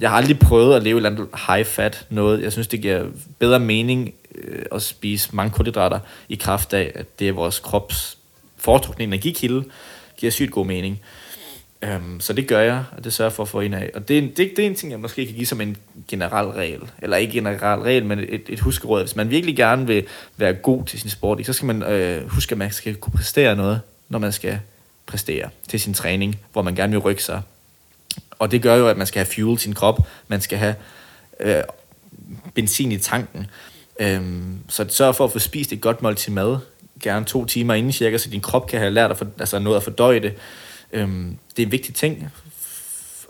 jeg 0.00 0.10
har 0.10 0.16
aldrig 0.16 0.38
prøvet 0.38 0.76
at 0.76 0.82
leve 0.82 0.94
et 0.94 0.98
eller 0.98 1.10
andet 1.10 1.28
high 1.46 1.64
fat 1.64 2.06
noget. 2.10 2.42
Jeg 2.42 2.52
synes, 2.52 2.68
det 2.68 2.80
giver 2.80 3.04
bedre 3.38 3.58
mening 3.58 4.14
øh, 4.34 4.62
at 4.72 4.82
spise 4.82 5.36
mange 5.36 5.50
kulhydrater 5.50 5.98
i 6.28 6.34
kraft 6.34 6.74
af, 6.74 6.92
at 6.94 7.18
det 7.18 7.28
er 7.28 7.32
vores 7.32 7.58
krops 7.58 8.18
foretrukne 8.56 9.04
energikilde. 9.04 9.64
giver 10.16 10.32
sygt 10.32 10.50
god 10.50 10.66
mening. 10.66 11.00
Um, 11.96 12.20
så 12.20 12.32
det 12.32 12.48
gør 12.48 12.60
jeg, 12.60 12.84
og 12.96 13.04
det 13.04 13.12
sørger 13.12 13.30
for 13.30 13.42
at 13.42 13.48
få 13.48 13.60
en 13.60 13.74
af. 13.74 13.90
Og 13.94 14.08
det 14.08 14.18
er, 14.18 14.22
en, 14.22 14.28
det, 14.28 14.36
det 14.36 14.58
er 14.58 14.66
en 14.66 14.74
ting, 14.74 14.92
jeg 14.92 15.00
måske 15.00 15.26
kan 15.26 15.34
give 15.34 15.46
som 15.46 15.60
en 15.60 15.76
generel 16.08 16.46
regel. 16.46 16.80
Eller 17.02 17.16
ikke 17.16 17.32
generel 17.32 17.80
regel, 17.80 18.04
men 18.04 18.18
et, 18.18 18.42
et 18.48 18.60
huskeråd. 18.60 19.02
Hvis 19.02 19.16
man 19.16 19.30
virkelig 19.30 19.56
gerne 19.56 19.86
vil 19.86 20.06
være 20.36 20.52
god 20.52 20.84
til 20.84 21.00
sin 21.00 21.10
sport, 21.10 21.46
så 21.46 21.52
skal 21.52 21.66
man 21.66 21.82
øh, 21.82 22.28
huske, 22.28 22.52
at 22.52 22.58
man 22.58 22.72
skal 22.72 22.94
kunne 22.94 23.12
præstere 23.12 23.56
noget, 23.56 23.80
når 24.08 24.18
man 24.18 24.32
skal 24.32 24.60
præstere 25.10 25.48
til 25.68 25.80
sin 25.80 25.94
træning, 25.94 26.40
hvor 26.52 26.62
man 26.62 26.74
gerne 26.74 26.90
vil 26.92 27.00
rykke 27.00 27.22
sig. 27.22 27.42
Og 28.38 28.50
det 28.50 28.62
gør 28.62 28.74
jo, 28.74 28.88
at 28.88 28.96
man 28.96 29.06
skal 29.06 29.18
have 29.24 29.34
fuel 29.34 29.58
sin 29.58 29.74
krop. 29.74 29.98
Man 30.28 30.40
skal 30.40 30.58
have 30.58 30.74
øh, 31.40 31.62
benzin 32.54 32.92
i 32.92 32.98
tanken. 32.98 33.46
Øhm, 34.00 34.58
så 34.68 34.86
sørg 34.88 35.16
for 35.16 35.24
at 35.24 35.32
få 35.32 35.38
spist 35.38 35.72
et 35.72 35.80
godt 35.80 36.02
måltid 36.02 36.32
mad, 36.32 36.58
gerne 37.02 37.26
to 37.26 37.44
timer 37.44 37.74
inden 37.74 37.92
cirka, 37.92 38.18
så 38.18 38.30
din 38.30 38.40
krop 38.40 38.66
kan 38.66 38.78
have 38.78 38.90
lært 38.90 39.10
at 39.10 39.18
for, 39.18 39.26
altså 39.38 39.58
noget 39.58 39.76
at 39.76 39.82
fordøje 39.82 40.20
det. 40.20 40.34
Øhm, 40.92 41.36
det 41.56 41.62
er 41.62 41.66
en 41.66 41.72
vigtig 41.72 41.94
ting 41.94 42.32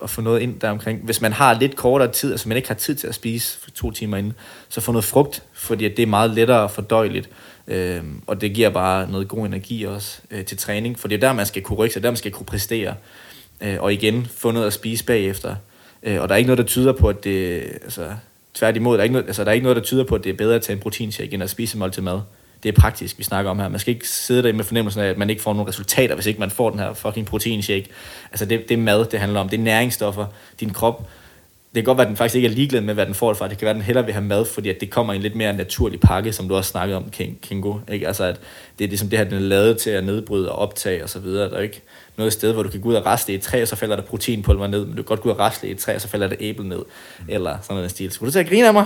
at 0.03 0.11
få 0.11 0.21
noget 0.21 0.41
ind 0.41 0.61
der 0.61 0.71
omkring. 0.71 1.01
Hvis 1.05 1.21
man 1.21 1.33
har 1.33 1.55
lidt 1.55 1.77
kortere 1.77 2.13
tid, 2.13 2.31
altså 2.31 2.49
man 2.49 2.57
ikke 2.57 2.69
har 2.69 2.75
tid 2.75 2.95
til 2.95 3.07
at 3.07 3.15
spise 3.15 3.59
for 3.59 3.71
to 3.71 3.91
timer 3.91 4.17
inden, 4.17 4.33
så 4.69 4.81
få 4.81 4.93
noget 4.93 5.05
frugt, 5.05 5.43
fordi 5.53 5.89
det 5.89 6.03
er 6.03 6.07
meget 6.07 6.31
lettere 6.31 6.69
fordøjeligt. 6.69 7.31
Øh, 7.71 8.03
og 8.27 8.41
det 8.41 8.55
giver 8.55 8.71
bare 8.71 9.11
noget 9.11 9.29
god 9.29 9.47
energi 9.47 9.85
også 9.85 10.21
øh, 10.31 10.45
til 10.45 10.59
træning, 10.59 10.99
for 10.99 11.09
det 11.09 11.17
er 11.17 11.21
der, 11.21 11.33
man 11.33 11.47
skal 11.47 11.63
kunne 11.63 11.77
rykke 11.77 11.93
sig, 11.93 12.03
der 12.03 12.11
man 12.11 12.17
skal 12.17 12.33
kunne 12.33 12.47
præstere. 12.47 12.95
Øh, 13.61 13.77
og 13.81 13.93
igen, 13.93 14.27
få 14.27 14.51
noget 14.51 14.67
at 14.67 14.73
spise 14.73 15.05
bagefter. 15.05 15.57
Øh, 16.03 16.21
og 16.21 16.29
der 16.29 16.35
er 16.35 16.37
ikke 16.37 16.49
noget, 16.49 16.59
der 16.59 16.65
tyder 16.65 16.93
på, 16.93 17.09
at 17.09 17.25
det... 17.25 17.63
Altså, 17.83 18.15
tværtimod, 18.55 18.95
der 18.95 18.99
er, 18.99 19.03
ikke 19.05 19.13
noget, 19.13 19.27
altså, 19.27 19.45
der 19.45 19.51
er 19.51 19.55
ikke 19.55 19.65
noget, 19.65 19.77
der 19.77 19.83
tyder 19.83 20.05
på, 20.05 20.15
at 20.15 20.25
det 20.25 20.31
er 20.31 20.37
bedre 20.37 20.55
at 20.55 20.63
tage 20.63 20.77
en 20.77 20.83
proteinshake, 20.83 21.35
end 21.35 21.43
at 21.43 21.51
spise 21.51 21.77
en 21.77 21.79
måltid 21.79 22.03
mad 22.03 22.21
det 22.63 22.69
er 22.69 22.81
praktisk, 22.81 23.19
vi 23.19 23.25
snakker 23.25 23.51
om 23.51 23.59
her. 23.59 23.69
Man 23.69 23.81
skal 23.81 23.95
ikke 23.95 24.09
sidde 24.09 24.43
der 24.43 24.53
med 24.53 24.65
fornemmelsen 24.65 25.03
af, 25.03 25.07
at 25.07 25.19
man 25.19 25.31
ikke 25.31 25.43
får 25.43 25.53
nogle 25.53 25.69
resultater, 25.69 26.15
hvis 26.15 26.27
ikke 26.27 26.41
man 26.41 26.51
får 26.51 26.71
den 26.71 26.79
her 26.79 26.95
fucking 26.95 27.27
proteinshake. 27.27 27.87
Altså 28.31 28.45
det, 28.45 28.69
det 28.69 28.75
er 28.75 28.79
mad, 28.79 29.05
det 29.05 29.21
handler 29.21 29.41
om. 29.41 29.49
Det 29.49 29.59
er 29.59 29.63
næringsstoffer. 29.63 30.27
Din 30.61 30.71
krop, 30.71 31.09
det 31.75 31.83
kan 31.83 31.85
godt 31.85 31.99
være, 31.99 32.05
at 32.05 32.09
den 32.09 32.17
faktisk 32.17 32.35
ikke 32.37 32.49
er 32.49 32.53
ligeglad 32.53 32.81
med, 32.81 32.95
hvad 32.95 33.07
den 33.07 33.15
får 33.15 33.35
fra. 33.35 33.49
Det 33.49 33.59
kan 33.59 33.65
være, 33.67 33.71
at 33.71 33.77
den 33.77 33.85
hellere 33.85 34.05
vil 34.05 34.15
have 34.15 34.25
mad, 34.25 34.45
fordi 34.45 34.69
at 34.69 34.77
det 34.81 34.91
kommer 34.91 35.13
i 35.13 35.17
en 35.17 35.23
lidt 35.23 35.35
mere 35.35 35.53
naturlig 35.53 36.01
pakke, 36.01 36.33
som 36.33 36.49
du 36.49 36.57
også 36.57 36.71
snakkede 36.71 36.97
om, 36.97 37.05
Kingo. 37.43 37.75
Ikke? 37.93 38.07
Altså, 38.07 38.25
at 38.25 38.37
det 38.79 38.85
er 38.85 38.89
ligesom 38.89 39.09
det 39.09 39.19
her, 39.19 39.25
den 39.25 39.35
er 39.35 39.41
lavet 39.41 39.79
til 39.79 39.91
at 39.91 40.05
nedbryde 40.05 40.53
og 40.53 40.59
optage 40.59 41.05
osv. 41.05 41.25
Der 41.27 41.51
er 41.57 41.61
ikke 41.61 41.83
noget 42.17 42.33
sted, 42.33 42.53
hvor 42.53 42.63
du 42.63 42.69
kan 42.69 42.81
gå 42.81 42.89
ud 42.89 42.95
og 42.95 43.07
rasle 43.07 43.33
i 43.35 43.37
et 43.37 43.43
træ, 43.43 43.63
og 43.63 43.69
så 43.69 43.77
falder 43.77 43.97
der 43.97 44.03
proteinpulver 44.03 44.67
ned, 44.67 44.81
men 44.81 44.91
du 44.91 44.95
kan 44.97 45.05
godt 45.05 45.21
gå 45.21 45.29
ud 45.29 45.35
og 45.35 45.39
rasle 45.41 45.69
i 45.69 45.73
et 45.73 45.79
træ, 45.79 45.95
og 45.95 46.01
så 46.01 46.09
falder 46.09 46.27
der 46.29 46.37
æble 46.41 46.69
ned, 46.69 46.83
eller 47.29 47.57
sådan 47.63 47.77
noget 47.77 47.91
stil. 47.91 48.11
Skulle 48.11 48.29
du 48.29 48.33
til 48.33 48.39
at 48.39 48.49
grine 48.49 48.67
af 48.67 48.73
mig? 48.73 48.85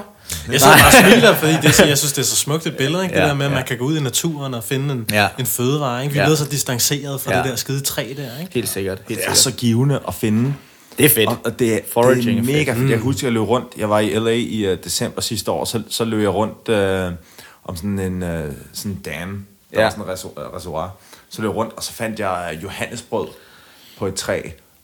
Jeg 0.53 0.61
sidder 0.61 0.76
bare 0.76 1.11
smiler, 1.11 1.35
fordi 1.35 1.53
det, 1.53 1.80
jeg 1.89 1.99
synes, 1.99 2.12
det 2.12 2.18
er 2.22 2.26
så 2.26 2.37
smukt 2.37 2.66
et 2.66 2.76
billede, 2.76 3.03
ikke? 3.05 3.14
det 3.14 3.20
Ja, 3.20 3.26
der 3.26 3.35
med, 3.35 3.47
at 3.47 3.53
man 3.53 3.61
ja. 3.61 3.66
kan 3.66 3.78
gå 3.78 3.85
ud 3.85 3.97
i 3.97 4.01
naturen 4.01 4.55
og 4.55 4.64
finde 4.64 4.95
en, 4.95 5.07
Ja. 5.12 5.28
en 5.39 5.47
fødevare. 5.47 6.03
Ikke? 6.03 6.12
Vi 6.12 6.18
Ja. 6.20 6.30
er 6.30 6.35
så 6.35 6.45
distanceret 6.51 7.20
fra 7.20 7.32
Ja. 7.37 7.43
det 7.43 7.51
der 7.51 7.57
skide 7.57 7.80
træ 7.80 8.03
der. 8.16 8.41
Ikke? 8.41 8.55
Helt 8.55 8.68
sikkert. 8.68 8.99
Helt 8.99 9.09
Det 9.09 9.14
er 9.16 9.20
sikkert. 9.20 9.39
så 9.39 9.53
givende 9.53 10.01
at 10.09 10.14
finde. 10.14 10.55
Det 10.99 11.07
er 11.07 11.11
fedt. 11.11 11.28
Og, 11.28 11.36
og 11.45 11.59
det, 11.59 11.74
er, 11.74 11.80
Foraging 11.92 12.24
det 12.24 12.32
er 12.34 12.38
er 12.38 12.45
fedt. 12.45 12.47
mega 12.68 12.72
fedt. 12.72 12.90
Jeg 12.90 12.99
husker, 12.99 13.26
jeg 13.26 13.32
løb 13.32 13.42
rundt. 13.42 13.68
Jeg 13.76 13.90
var 13.90 14.01
i 14.01 14.14
LA 14.18 14.30
i 14.30 14.72
uh, 14.72 14.78
december 14.84 15.20
sidste 15.20 15.51
år, 15.51 15.64
så, 15.64 15.82
så 15.88 16.05
løb 16.05 16.20
jeg 16.20 16.28
rundt 16.34 16.68
uh, 16.68 17.18
om 17.64 17.76
sådan 17.76 17.99
en 17.99 18.22
uh, 18.22 18.53
sådan 18.72 18.92
en 18.92 19.01
dam. 19.05 19.47
Der 19.74 19.78
Ja. 19.80 19.82
var 19.84 19.90
sådan 19.90 20.05
en 20.05 20.11
reser- 20.11 20.57
reservoir. 20.57 20.90
Så 21.28 21.42
løb 21.42 21.49
jeg 21.51 21.57
rundt, 21.57 21.72
og 21.76 21.82
så 21.82 21.92
fandt 21.92 22.20
jeg 22.20 22.55
uh, 22.57 22.62
Johannesbrød 22.62 23.28
på 23.99 24.07
et 24.07 24.14
træ. 24.14 24.40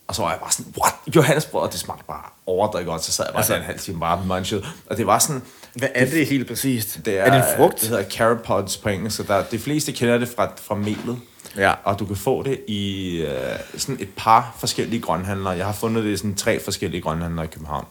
Og 0.07 0.15
så 0.15 0.21
var 0.21 0.29
jeg 0.31 0.39
bare 0.39 0.51
sådan, 0.51 0.73
what? 0.81 0.93
Johannesbrød? 1.15 1.61
Og 1.61 1.71
det 1.71 1.79
smagte 1.79 2.03
bare 2.07 2.23
overdrevet 2.45 2.87
godt. 2.87 3.03
Så 3.03 3.11
sad 3.11 3.25
jeg 3.25 3.33
bare 3.33 3.39
Altså- 3.39 3.55
en 3.55 3.61
halv 3.61 3.79
time 3.79 3.99
bare 3.99 4.23
munchet. 4.25 4.65
Og 4.85 4.97
det 4.97 5.07
var 5.07 5.19
sådan... 5.19 5.41
Hvad 5.75 5.89
er 5.95 6.05
det 6.05 6.27
helt 6.27 6.47
præcist? 6.47 6.99
Det 7.05 7.19
er, 7.19 7.23
er 7.23 7.29
det 7.29 7.37
en 7.37 7.57
frugt? 7.57 7.81
Det 7.81 7.89
hedder 7.89 8.03
carrot 8.03 8.43
pods 8.43 8.77
på 8.77 8.89
engelsk, 8.89 9.17
så 9.17 9.23
der, 9.23 9.43
de 9.51 9.59
fleste 9.59 9.91
kender 9.91 10.17
det 10.17 10.27
fra, 10.35 10.51
fra 10.61 10.75
melet. 10.75 11.19
Ja. 11.57 11.73
Og 11.83 11.99
du 11.99 12.05
kan 12.05 12.15
få 12.15 12.43
det 12.43 12.59
i 12.67 13.11
øh, 13.17 13.29
sådan 13.77 13.97
et 14.01 14.09
par 14.17 14.55
forskellige 14.59 15.01
grønhandlere. 15.01 15.53
Jeg 15.53 15.65
har 15.65 15.73
fundet 15.73 16.03
det 16.03 16.09
i 16.11 16.17
sådan 16.17 16.35
tre 16.35 16.59
forskellige 16.63 17.01
grønhandlere 17.01 17.45
i 17.45 17.47
København. 17.47 17.85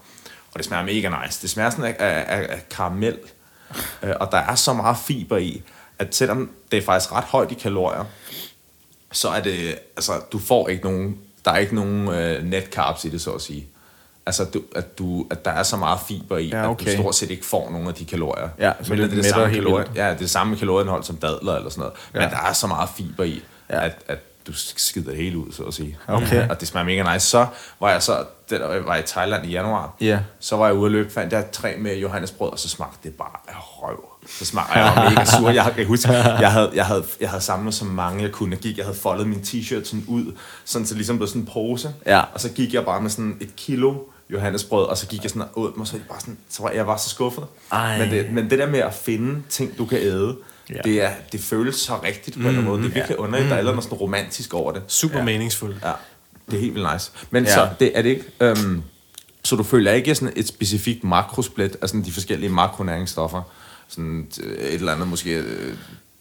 Og 0.52 0.58
det 0.58 0.64
smager 0.64 0.84
mega 0.84 1.08
nice. 1.24 1.42
Det 1.42 1.50
smager 1.50 1.70
sådan 1.70 1.84
af, 1.84 1.96
af, 1.98 2.24
af, 2.38 2.46
af 2.48 2.68
karamel. 2.70 3.18
Øh, 4.02 4.14
og 4.20 4.28
der 4.32 4.38
er 4.38 4.54
så 4.54 4.72
meget 4.72 4.96
fiber 5.06 5.36
i, 5.36 5.62
at 5.98 6.14
selvom 6.14 6.50
det 6.70 6.78
er 6.78 6.82
faktisk 6.82 7.12
ret 7.12 7.24
højt 7.24 7.50
i 7.52 7.54
kalorier, 7.54 8.04
så 9.12 9.28
er 9.28 9.40
det, 9.40 9.78
altså, 9.96 10.12
du 10.32 10.38
får 10.38 10.68
ikke 10.68 10.84
nogen, 10.84 11.18
der 11.44 11.50
er 11.50 11.56
ikke 11.58 11.74
nogen 11.74 12.08
øh, 12.08 12.44
net 12.44 12.64
carbs 12.72 13.04
i 13.04 13.08
det, 13.08 13.20
så 13.20 13.30
at 13.30 13.40
sige. 13.40 13.66
Altså, 14.26 14.44
du, 14.44 14.62
at, 14.76 14.98
du, 14.98 15.26
at 15.30 15.44
der 15.44 15.50
er 15.50 15.62
så 15.62 15.76
meget 15.76 16.00
fiber 16.08 16.38
i, 16.38 16.48
Ja, 16.48 16.62
at 16.62 16.68
okay. 16.68 16.96
du 16.96 17.02
stort 17.02 17.14
set 17.14 17.30
ikke 17.30 17.44
får 17.46 17.70
nogen 17.70 17.88
af 17.88 17.94
de 17.94 18.04
kalorier. 18.04 18.48
Ja, 18.58 18.72
så 18.82 18.92
Men 18.92 18.98
det 19.02 19.10
det, 19.10 19.18
er 19.18 19.22
det, 19.22 19.30
samme 19.30 19.54
kalorier, 19.54 19.86
ja, 19.94 20.04
det 20.06 20.12
er 20.12 20.16
det 20.16 20.30
samme 20.30 20.56
kalorieindhold 20.56 21.04
som 21.04 21.16
dadler 21.16 21.56
eller 21.56 21.70
sådan 21.70 21.80
noget. 21.80 21.94
Men 22.12 22.22
Ja. 22.22 22.28
der 22.28 22.36
er 22.36 22.52
så 22.52 22.66
meget 22.66 22.88
fiber 22.96 23.24
i, 23.24 23.42
Ja. 23.70 23.84
at, 23.84 23.92
at 24.08 24.18
du 24.46 24.52
skider 24.54 25.10
det 25.10 25.16
hele 25.16 25.38
ud, 25.38 25.52
så 25.52 25.62
at 25.62 25.74
sige. 25.74 25.98
Okay. 26.08 26.48
Og 26.48 26.60
det 26.60 26.68
smager 26.68 26.84
mega 26.86 27.12
nice. 27.14 27.26
Så 27.26 27.46
var 27.80 27.90
jeg 27.90 28.02
så, 28.02 28.24
jeg 28.50 28.60
var 28.86 28.96
i 28.96 29.02
Thailand 29.02 29.46
i 29.46 29.50
januar, 29.50 29.94
Ja. 30.00 30.18
så 30.40 30.56
var 30.56 30.66
jeg 30.66 30.74
ude 30.74 30.86
at 30.86 30.92
løbe, 30.92 31.10
fandt 31.12 31.32
jeg 31.32 31.50
træ 31.52 31.74
med 31.78 31.96
Johannesbrød, 31.96 32.50
og 32.52 32.58
så 32.58 32.68
smagte 32.68 32.98
det 33.02 33.14
bare 33.14 33.36
af 33.48 33.54
røv. 33.58 34.04
Så 34.28 34.44
smagte 34.44 34.78
jeg 34.78 34.92
var 34.96 35.10
mega 35.10 35.24
sur. 35.24 35.50
Jeg 35.50 35.72
kan 35.76 35.86
huske, 35.86 36.12
jeg 36.12 36.52
havde, 36.52 36.70
jeg, 36.74 36.86
havde, 36.86 37.04
jeg 37.20 37.28
havde 37.30 37.42
samlet 37.42 37.74
så 37.74 37.84
mange, 37.84 38.22
jeg 38.22 38.32
kunne. 38.32 38.50
Jeg 38.52 38.58
gik, 38.60 38.76
jeg 38.76 38.84
havde 38.86 38.98
foldet 38.98 39.26
min 39.26 39.38
t-shirt 39.40 39.84
sådan 39.84 40.04
ud, 40.08 40.32
sådan 40.64 40.86
så 40.86 40.94
ligesom 40.94 41.16
blev 41.16 41.28
sådan 41.28 41.42
en 41.42 41.48
pose. 41.52 41.94
Ja. 42.06 42.20
Og 42.34 42.40
så 42.40 42.48
gik 42.48 42.74
jeg 42.74 42.84
bare 42.84 43.00
med 43.00 43.10
sådan 43.10 43.36
et 43.40 43.56
kilo 43.56 43.94
Johannesbrød, 44.30 44.84
og 44.86 44.96
så 44.96 45.06
gik 45.06 45.22
jeg 45.22 45.30
sådan 45.30 45.48
ud, 45.54 45.70
og 45.80 45.86
så, 45.86 45.92
var 45.92 45.98
jeg 45.98 46.08
bare 46.08 46.20
sådan, 46.20 46.38
så 46.50 46.62
var 46.62 46.70
jeg 46.70 46.86
var 46.86 46.96
så 46.96 47.08
skuffet. 47.10 47.44
Ej. 47.72 47.98
Men 47.98 48.10
det, 48.10 48.32
men 48.32 48.50
det 48.50 48.58
der 48.58 48.66
med 48.66 48.78
at 48.78 48.94
finde 48.94 49.42
ting, 49.48 49.78
du 49.78 49.86
kan 49.86 49.98
æde, 49.98 50.36
Ja. 50.74 50.80
det, 50.84 51.02
er, 51.02 51.10
det 51.32 51.40
føles 51.40 51.74
så 51.76 51.92
rigtigt 52.04 52.36
på 52.36 52.40
en 52.40 52.46
eller 52.46 52.58
anden 52.60 52.64
måde. 52.64 52.82
Det 52.82 52.88
er 52.88 52.94
virkelig 52.94 53.16
ja. 53.18 53.22
underligt, 53.22 53.50
der 53.50 53.56
er 53.56 53.62
noget 53.62 53.82
sådan 53.84 53.98
romantisk 53.98 54.54
over 54.54 54.72
det. 54.72 54.82
Super 54.86 55.18
ja. 55.18 55.24
meningsfuldt. 55.24 55.76
Ja, 55.84 55.92
det 56.50 56.56
er 56.56 56.60
helt 56.60 56.74
vildt 56.74 56.92
nice. 56.92 57.10
Men 57.30 57.44
Ja. 57.44 57.54
så, 57.54 57.68
det, 57.80 57.92
er 57.94 58.02
det 58.02 58.08
ikke... 58.08 58.24
Øhm, 58.40 58.82
så 59.44 59.56
du 59.56 59.62
føler 59.62 59.92
ikke 59.92 60.14
sådan 60.14 60.32
et 60.36 60.48
specifikt 60.48 61.04
makrosplit 61.04 61.76
af 61.82 61.88
sådan 61.88 62.04
de 62.04 62.12
forskellige 62.12 62.50
makronæringsstoffer? 62.50 63.42
Sådan 63.88 64.28
øh, 64.42 64.52
et 64.64 64.74
eller 64.74 64.92
andet 64.92 65.08
måske 65.08 65.36
øh, 65.36 65.74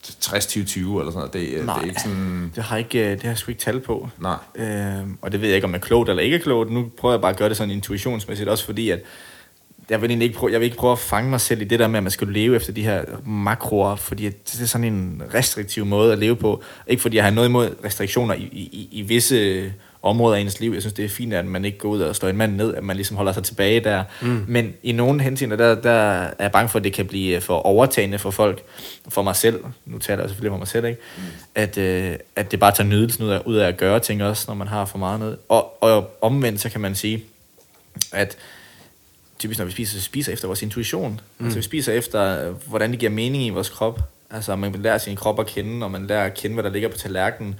60-20-20 0.04 0.80
eller 0.80 1.12
sådan 1.12 1.14
noget. 1.14 1.34
Det, 1.34 1.39
øh, 1.39 1.62
det 1.62 1.70
er 1.70 1.82
ikke 1.82 2.02
sådan... 2.02 2.52
Det 2.56 2.64
har, 2.64 2.78
ikke, 2.78 3.00
øh, 3.06 3.12
det 3.12 3.22
har 3.22 3.30
jeg 3.30 3.38
sgu 3.38 3.52
ikke 3.52 3.62
tal 3.62 3.80
på. 3.80 4.10
Nej. 4.20 4.36
Øhm, 4.56 5.18
og 5.22 5.32
det 5.32 5.41
ved 5.41 5.47
jeg 5.47 5.56
ikke, 5.56 5.66
om 5.66 5.72
det 5.74 5.80
er 5.82 5.86
klogt 5.86 6.10
eller 6.10 6.24
ikke 6.24 6.36
er 6.36 6.41
klogt. 6.41 6.72
Nu 6.72 6.91
prøver 6.97 7.14
jeg 7.14 7.22
bare 7.22 7.32
at 7.32 7.38
gøre 7.38 7.50
det 7.50 7.58
sådan 7.58 7.72
intuitionsmæssigt, 7.72 8.50
også 8.50 8.66
fordi, 8.66 8.89
at 8.89 9.00
jeg 9.90 10.02
vil, 10.02 10.22
ikke 10.22 10.36
prøve, 10.36 10.52
jeg 10.52 10.60
vil 10.60 10.66
ikke 10.66 10.78
prøve 10.78 10.92
at 10.92 11.00
fange 11.00 11.30
mig 11.30 11.42
selv 11.42 11.62
i 11.62 11.64
det 11.64 11.80
der 11.80 11.88
med, 11.88 11.98
at 11.98 12.04
man 12.04 12.12
skal 12.12 12.28
leve 12.28 12.56
efter 12.56 12.74
de 12.74 12.84
her 12.84 13.04
makroer, 13.26 13.96
fordi 13.96 14.26
det 14.26 14.60
er 14.62 14.66
sådan 14.66 14.94
en 14.94 15.22
restriktiv 15.34 15.86
måde 15.86 16.14
at 16.14 16.20
leve 16.20 16.36
på. 16.36 16.64
Ikke 16.88 17.02
fordi 17.02 17.18
jeg 17.18 17.24
har 17.24 17.32
noget 17.32 17.50
imod 17.50 17.76
restriktioner 17.86 18.34
i, 18.34 18.42
i, 18.42 18.90
i 18.92 19.02
visse 19.02 19.72
områder 20.02 20.38
af 20.38 20.42
ens 20.42 20.60
liv. 20.60 20.72
Jeg 20.72 20.82
synes, 20.82 20.94
det 20.94 21.06
er 21.06 21.10
fint, 21.10 21.34
at 21.34 21.46
man 21.46 21.66
ikke 21.66 21.78
går 21.78 21.90
ud 21.90 22.02
og 22.02 22.16
slår 22.16 22.30
en 22.30 22.38
mand 22.38 22.56
ned, 22.56 22.76
at 22.76 22.84
man 22.84 22.96
ligesom 22.96 23.18
holder 23.18 23.32
sig 23.32 23.44
tilbage 23.44 23.80
der. 23.80 24.04
Mm. 24.22 24.46
Men 24.48 24.74
i 24.84 24.92
nogle 24.92 25.22
henseender, 25.22 25.58
der, 25.58 25.76
der 25.76 25.92
er 25.92 26.34
jeg 26.40 26.52
bange 26.52 26.70
for, 26.70 26.80
at 26.80 26.84
det 26.84 26.94
kan 26.94 27.06
blive 27.06 27.42
for 27.42 27.56
overtagende 27.56 28.20
for 28.20 28.32
folk, 28.32 28.64
for 29.10 29.22
mig 29.22 29.36
selv, 29.36 29.64
nu 29.86 29.98
taler 29.98 30.22
jeg 30.22 30.30
selvfølgelig 30.30 30.52
for 30.52 30.58
mig 30.58 30.68
selv, 30.68 30.86
ikke? 30.86 31.02
Mm. 31.18 31.24
At, 31.56 31.78
øh, 31.78 32.16
at 32.36 32.52
det 32.52 32.60
bare 32.60 32.72
tager 32.72 32.90
nydelsen 32.90 33.24
ud 33.24 33.30
af, 33.30 33.42
ud 33.46 33.56
af 33.56 33.68
at 33.68 33.78
gøre 33.78 34.00
ting 34.00 34.24
også, 34.24 34.46
når 34.48 34.56
man 34.56 34.68
har 34.68 34.86
for 34.86 34.98
meget 34.98 35.20
noget. 35.20 35.38
Og, 35.50 35.84
og 35.84 36.18
omvendt, 36.22 36.62
så 36.62 36.70
kan 36.70 36.82
man 36.82 36.96
sige, 36.96 37.24
at 38.14 38.38
typisk 39.40 39.60
når 39.60 39.66
vi 39.66 39.72
spiser, 39.72 40.00
så 40.00 40.06
spiser 40.06 40.34
efter 40.34 40.48
vores 40.48 40.62
intuition. 40.62 41.22
Mm. 41.38 41.46
Altså 41.46 41.60
vi 41.60 41.64
spiser 41.64 41.94
efter, 41.94 42.50
hvordan 42.50 42.92
det 42.92 43.00
giver 43.00 43.12
mening 43.12 43.44
i 43.44 43.50
vores 43.50 43.70
krop. 43.70 44.00
Altså 44.30 44.56
man 44.56 44.72
lærer 44.72 44.98
sin 44.98 45.16
krop 45.16 45.40
at 45.40 45.48
kende, 45.48 45.86
og 45.86 45.92
man 45.92 46.08
lærer 46.08 46.26
at 46.26 46.34
kende, 46.34 46.54
hvad 46.54 46.64
der 46.64 46.70
ligger 46.70 46.90
på 46.90 46.98
tallerkenen. 46.98 47.56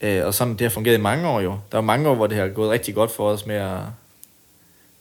Øh, 0.00 0.26
og 0.26 0.34
sådan 0.34 0.52
det 0.52 0.60
har 0.60 0.68
fungeret 0.68 0.98
i 0.98 1.00
mange 1.00 1.28
år 1.28 1.40
jo. 1.40 1.58
Der 1.72 1.78
er 1.78 1.82
mange 1.82 2.08
år, 2.08 2.14
hvor 2.14 2.26
det 2.26 2.36
har 2.36 2.48
gået 2.48 2.70
rigtig 2.70 2.94
godt 2.94 3.10
for 3.10 3.28
os 3.28 3.46
med 3.46 3.54
at 3.54 3.78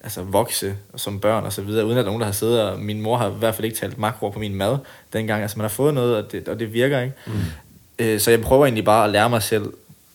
altså, 0.03 0.21
vokse 0.21 0.75
som 0.95 1.19
børn 1.19 1.43
og 1.43 1.53
så 1.53 1.61
videre, 1.61 1.85
uden 1.85 1.97
at 1.97 2.05
nogen 2.05 2.19
der 2.19 2.25
har 2.25 2.33
siddet, 2.33 2.61
og 2.61 2.79
min 2.79 3.01
mor 3.01 3.17
har 3.17 3.29
i 3.29 3.33
hvert 3.39 3.55
fald 3.55 3.65
ikke 3.65 3.77
talt 3.77 3.97
makro 3.97 4.29
på 4.29 4.39
min 4.39 4.55
mad 4.55 4.77
dengang. 5.13 5.41
Altså 5.41 5.57
man 5.57 5.63
har 5.63 5.69
fået 5.69 5.93
noget, 5.93 6.15
og 6.15 6.31
det, 6.31 6.47
og 6.47 6.59
det 6.59 6.73
virker 6.73 6.99
ikke. 6.99 7.15
Mm. 7.27 7.33
Øh, 7.99 8.19
så 8.19 8.31
jeg 8.31 8.41
prøver 8.41 8.65
egentlig 8.65 8.85
bare 8.85 9.05
at 9.05 9.09
lære 9.09 9.29
mig 9.29 9.43
selv 9.43 9.73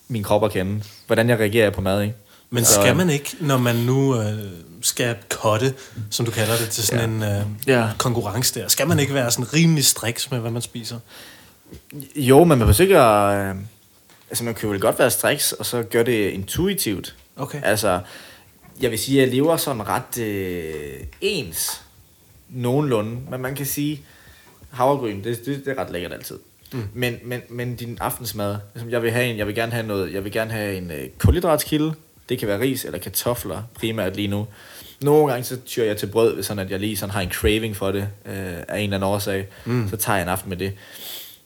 min 0.09 0.22
krop 0.22 0.44
at 0.44 0.52
kende. 0.52 0.82
Hvordan 1.06 1.28
jeg 1.28 1.38
reagerer 1.38 1.70
på 1.70 1.80
mad, 1.80 2.02
ikke? 2.02 2.14
Men 2.50 2.64
Så, 2.64 2.80
skal 2.80 2.96
man 2.96 3.11
ikke, 3.11 3.36
når 3.40 3.59
man 3.59 3.76
nu 3.76 4.20
øh, 4.20 4.38
skal 4.82 5.16
kotte, 5.28 5.74
som 6.10 6.26
du 6.26 6.32
kalder 6.32 6.56
det, 6.56 6.68
til 6.68 6.84
sådan 6.86 7.22
ja. 7.22 7.26
en 7.28 7.40
øh, 7.40 7.46
Ja. 7.66 7.90
konkurrence 7.98 8.60
der, 8.60 8.68
skal 8.68 8.88
man 8.88 8.98
ikke 8.98 9.14
være 9.14 9.30
sådan 9.30 9.54
rimelig 9.54 9.84
striks 9.84 10.30
med, 10.30 10.38
hvad 10.38 10.50
man 10.50 10.62
spiser? 10.62 10.98
Jo, 12.16 12.38
men 12.38 12.48
man 12.48 12.58
behøver 12.58 12.80
ikke 12.80 12.98
at... 12.98 13.48
Øh, 13.48 13.62
altså, 14.30 14.44
man 14.44 14.54
kan 14.54 14.62
jo 14.62 14.70
vel 14.70 14.80
godt 14.80 14.98
være 14.98 15.10
striks, 15.10 15.52
og 15.52 15.66
så 15.66 15.82
gøre 15.82 16.04
det 16.04 16.30
intuitivt. 16.30 17.14
Okay. 17.36 17.60
Altså, 17.64 18.00
jeg 18.80 18.90
vil 18.90 18.98
sige, 18.98 19.20
at 19.22 19.26
jeg 19.28 19.34
lever 19.34 19.56
sådan 19.56 19.88
ret 19.88 20.18
øh, 20.18 21.00
ens. 21.20 21.82
Nogenlunde. 22.48 23.20
Men 23.30 23.40
man 23.40 23.54
kan 23.54 23.66
sige, 23.66 24.02
havregryn, 24.70 25.24
det, 25.24 25.46
det, 25.46 25.64
det 25.64 25.78
er 25.78 25.82
ret 25.82 25.90
lækkert 25.92 26.12
altid. 26.12 26.38
Mm. 26.72 26.82
Men, 26.94 27.16
men, 27.24 27.40
men 27.48 27.76
din 27.76 27.98
aftensmad, 28.00 28.56
jeg 28.88 29.02
vil 29.02 29.10
have 29.10 29.26
en, 29.26 29.38
jeg 29.38 29.46
vil 29.46 29.54
gerne 29.54 29.72
have 29.72 29.86
noget, 29.86 30.12
jeg 30.12 30.24
vil 30.24 30.32
gerne 30.32 30.50
have 30.52 30.76
en 30.76 30.90
øh, 30.90 31.08
kulhydratskilde. 31.18 31.94
Det 32.28 32.38
kan 32.38 32.48
være 32.48 32.60
ris 32.60 32.84
eller 32.84 32.98
kartofler 32.98 33.62
primært 33.74 34.16
lige 34.16 34.28
nu. 34.28 34.46
Nogle 35.00 35.32
gange 35.32 35.44
så 35.44 35.56
tyrer 35.66 35.86
jeg 35.86 35.96
til 35.96 36.06
brød, 36.06 36.34
hvis 36.34 36.46
sådan 36.46 36.64
at 36.64 36.70
jeg 36.70 36.80
lige 36.80 36.96
sådan 36.96 37.10
har 37.10 37.20
en 37.20 37.30
craving 37.30 37.76
for 37.76 37.92
det, 37.92 38.08
øh, 38.26 38.34
af 38.68 38.78
en 38.78 38.82
eller 38.82 38.96
anden 38.96 39.02
årsag. 39.02 39.46
Mm. 39.64 39.88
Så 39.90 39.96
tager 39.96 40.16
jeg 40.16 40.22
en 40.22 40.28
aften 40.28 40.48
med 40.48 40.56
det. 40.56 40.72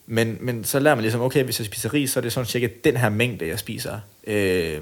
Men, 0.07 0.39
men 0.41 0.65
så 0.65 0.79
lærer 0.79 0.95
man 0.95 1.03
ligesom, 1.03 1.21
okay, 1.21 1.45
hvis 1.45 1.59
jeg 1.59 1.67
spiser 1.67 1.95
ris, 1.95 2.11
så 2.11 2.21
er 2.21 2.23
det 2.23 2.33
sådan 2.33 2.47
cirka 2.47 2.69
den 2.85 2.97
her 2.97 3.09
mængde, 3.09 3.49
jeg 3.49 3.59
spiser. 3.59 3.99
Øh, 4.27 4.79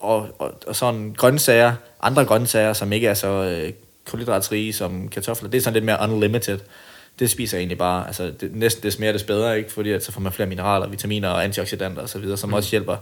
og, 0.00 0.28
og, 0.38 0.54
og 0.66 0.76
sådan 0.76 1.14
grøntsager, 1.16 1.74
andre 2.02 2.24
grøntsager, 2.24 2.72
som 2.72 2.92
ikke 2.92 3.06
er 3.06 3.14
så 3.14 3.28
øh, 3.28 3.72
kulhydratsrige 4.04 4.72
som 4.72 5.08
kartofler, 5.08 5.50
det 5.50 5.58
er 5.58 5.62
sådan 5.62 5.74
lidt 5.74 5.84
mere 5.84 5.98
unlimited. 6.02 6.58
Det 7.18 7.30
spiser 7.30 7.56
jeg 7.56 7.60
egentlig 7.60 7.78
bare, 7.78 8.06
altså 8.06 8.32
det, 8.40 8.54
næsten 8.54 8.82
des 8.82 8.98
mere, 8.98 9.12
des 9.12 9.22
bedre, 9.22 9.58
ikke? 9.58 9.72
fordi 9.72 9.90
at 9.90 10.04
så 10.04 10.12
får 10.12 10.20
man 10.20 10.32
flere 10.32 10.48
mineraler, 10.48 10.88
vitaminer 10.88 11.28
og 11.28 11.44
antioxidanter 11.44 12.02
osv., 12.02 12.36
som 12.36 12.50
mm. 12.50 12.54
også 12.54 12.70
hjælper 12.70 12.96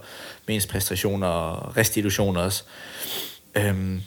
med 0.47 0.55
ens 0.55 0.67
præstationer 0.67 1.27
og 1.27 1.77
restitution 1.77 2.37
også. 2.37 2.63
Øhm, 3.55 4.03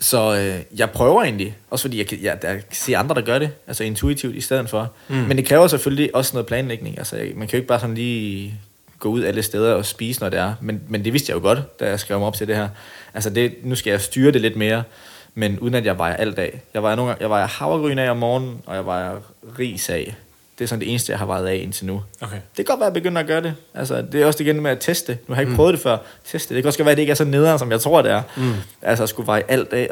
så 0.00 0.36
øh, 0.36 0.78
jeg 0.78 0.90
prøver 0.90 1.22
egentlig, 1.22 1.56
også 1.70 1.82
fordi 1.82 1.98
jeg 1.98 2.06
kan, 2.06 2.18
jeg, 2.22 2.38
jeg 2.42 2.54
kan 2.54 2.62
se 2.70 2.96
andre, 2.96 3.14
der 3.14 3.20
gør 3.20 3.38
det, 3.38 3.50
altså 3.66 3.84
intuitivt 3.84 4.36
i 4.36 4.40
stedet 4.40 4.70
for. 4.70 4.92
Mm. 5.08 5.16
Men 5.16 5.36
det 5.36 5.46
kræver 5.46 5.66
selvfølgelig 5.66 6.14
også 6.14 6.30
noget 6.32 6.46
planlægning. 6.46 6.98
Altså, 6.98 7.16
jeg, 7.16 7.32
man 7.34 7.48
kan 7.48 7.56
jo 7.56 7.56
ikke 7.56 7.68
bare 7.68 7.80
sådan 7.80 7.94
lige 7.94 8.60
gå 8.98 9.08
ud 9.08 9.24
alle 9.24 9.42
steder 9.42 9.74
og 9.74 9.86
spise, 9.86 10.20
når 10.20 10.28
det 10.28 10.38
er. 10.38 10.54
Men, 10.60 10.82
men 10.88 11.04
det 11.04 11.12
vidste 11.12 11.30
jeg 11.30 11.36
jo 11.36 11.42
godt, 11.42 11.80
da 11.80 11.88
jeg 11.88 12.00
skrev 12.00 12.18
mig 12.18 12.26
op 12.26 12.34
til 12.34 12.48
det 12.48 12.56
her. 12.56 12.68
Altså, 13.14 13.30
det, 13.30 13.54
nu 13.62 13.74
skal 13.74 13.90
jeg 13.90 14.00
styre 14.00 14.32
det 14.32 14.40
lidt 14.40 14.56
mere, 14.56 14.82
men 15.38 15.58
uden 15.58 15.74
at 15.74 15.84
jeg 15.84 15.98
vejer 15.98 16.16
alt 16.16 16.38
af. 16.38 16.60
Jeg 16.74 16.82
vejer, 16.82 16.96
nogle 16.96 17.08
gange, 17.10 17.22
jeg 17.22 17.30
vejer 17.30 17.46
havregryn 17.46 17.98
af 17.98 18.10
om 18.10 18.16
morgenen, 18.16 18.62
og 18.66 18.74
jeg 18.74 18.86
vejer 18.86 19.16
ris 19.58 19.90
af. 19.90 20.14
Det 20.58 20.64
er 20.64 20.68
sådan 20.68 20.80
det 20.80 20.90
eneste, 20.90 21.12
jeg 21.12 21.18
har 21.18 21.26
vejet 21.26 21.46
af 21.46 21.60
indtil 21.62 21.86
nu. 21.86 22.02
Okay. 22.20 22.36
Det 22.36 22.56
kan 22.56 22.64
godt 22.64 22.80
være, 22.80 22.86
at 22.86 22.94
jeg 22.94 23.02
begynder 23.02 23.20
at 23.20 23.26
gøre 23.26 23.42
det. 23.42 23.54
Altså, 23.74 24.02
det 24.12 24.22
er 24.22 24.26
også 24.26 24.42
igen 24.42 24.60
med 24.60 24.70
at 24.70 24.78
teste. 24.80 25.18
Nu 25.26 25.34
har 25.34 25.40
jeg 25.40 25.42
ikke 25.42 25.50
mm. 25.50 25.56
prøvet 25.56 25.72
det 25.72 25.82
før. 25.82 25.98
Teste. 26.24 26.54
Det 26.54 26.62
kan 26.62 26.66
også 26.66 26.78
godt 26.78 26.84
være, 26.84 26.92
at 26.92 26.96
det 26.96 27.02
ikke 27.02 27.10
er 27.10 27.14
så 27.14 27.24
nederen, 27.24 27.58
som 27.58 27.70
jeg 27.70 27.80
tror, 27.80 28.02
det 28.02 28.10
er. 28.10 28.22
Mm. 28.36 28.52
Altså, 28.82 29.02
at 29.02 29.08
skulle 29.08 29.26
veje 29.26 29.42
alt 29.48 29.72
af. 29.72 29.88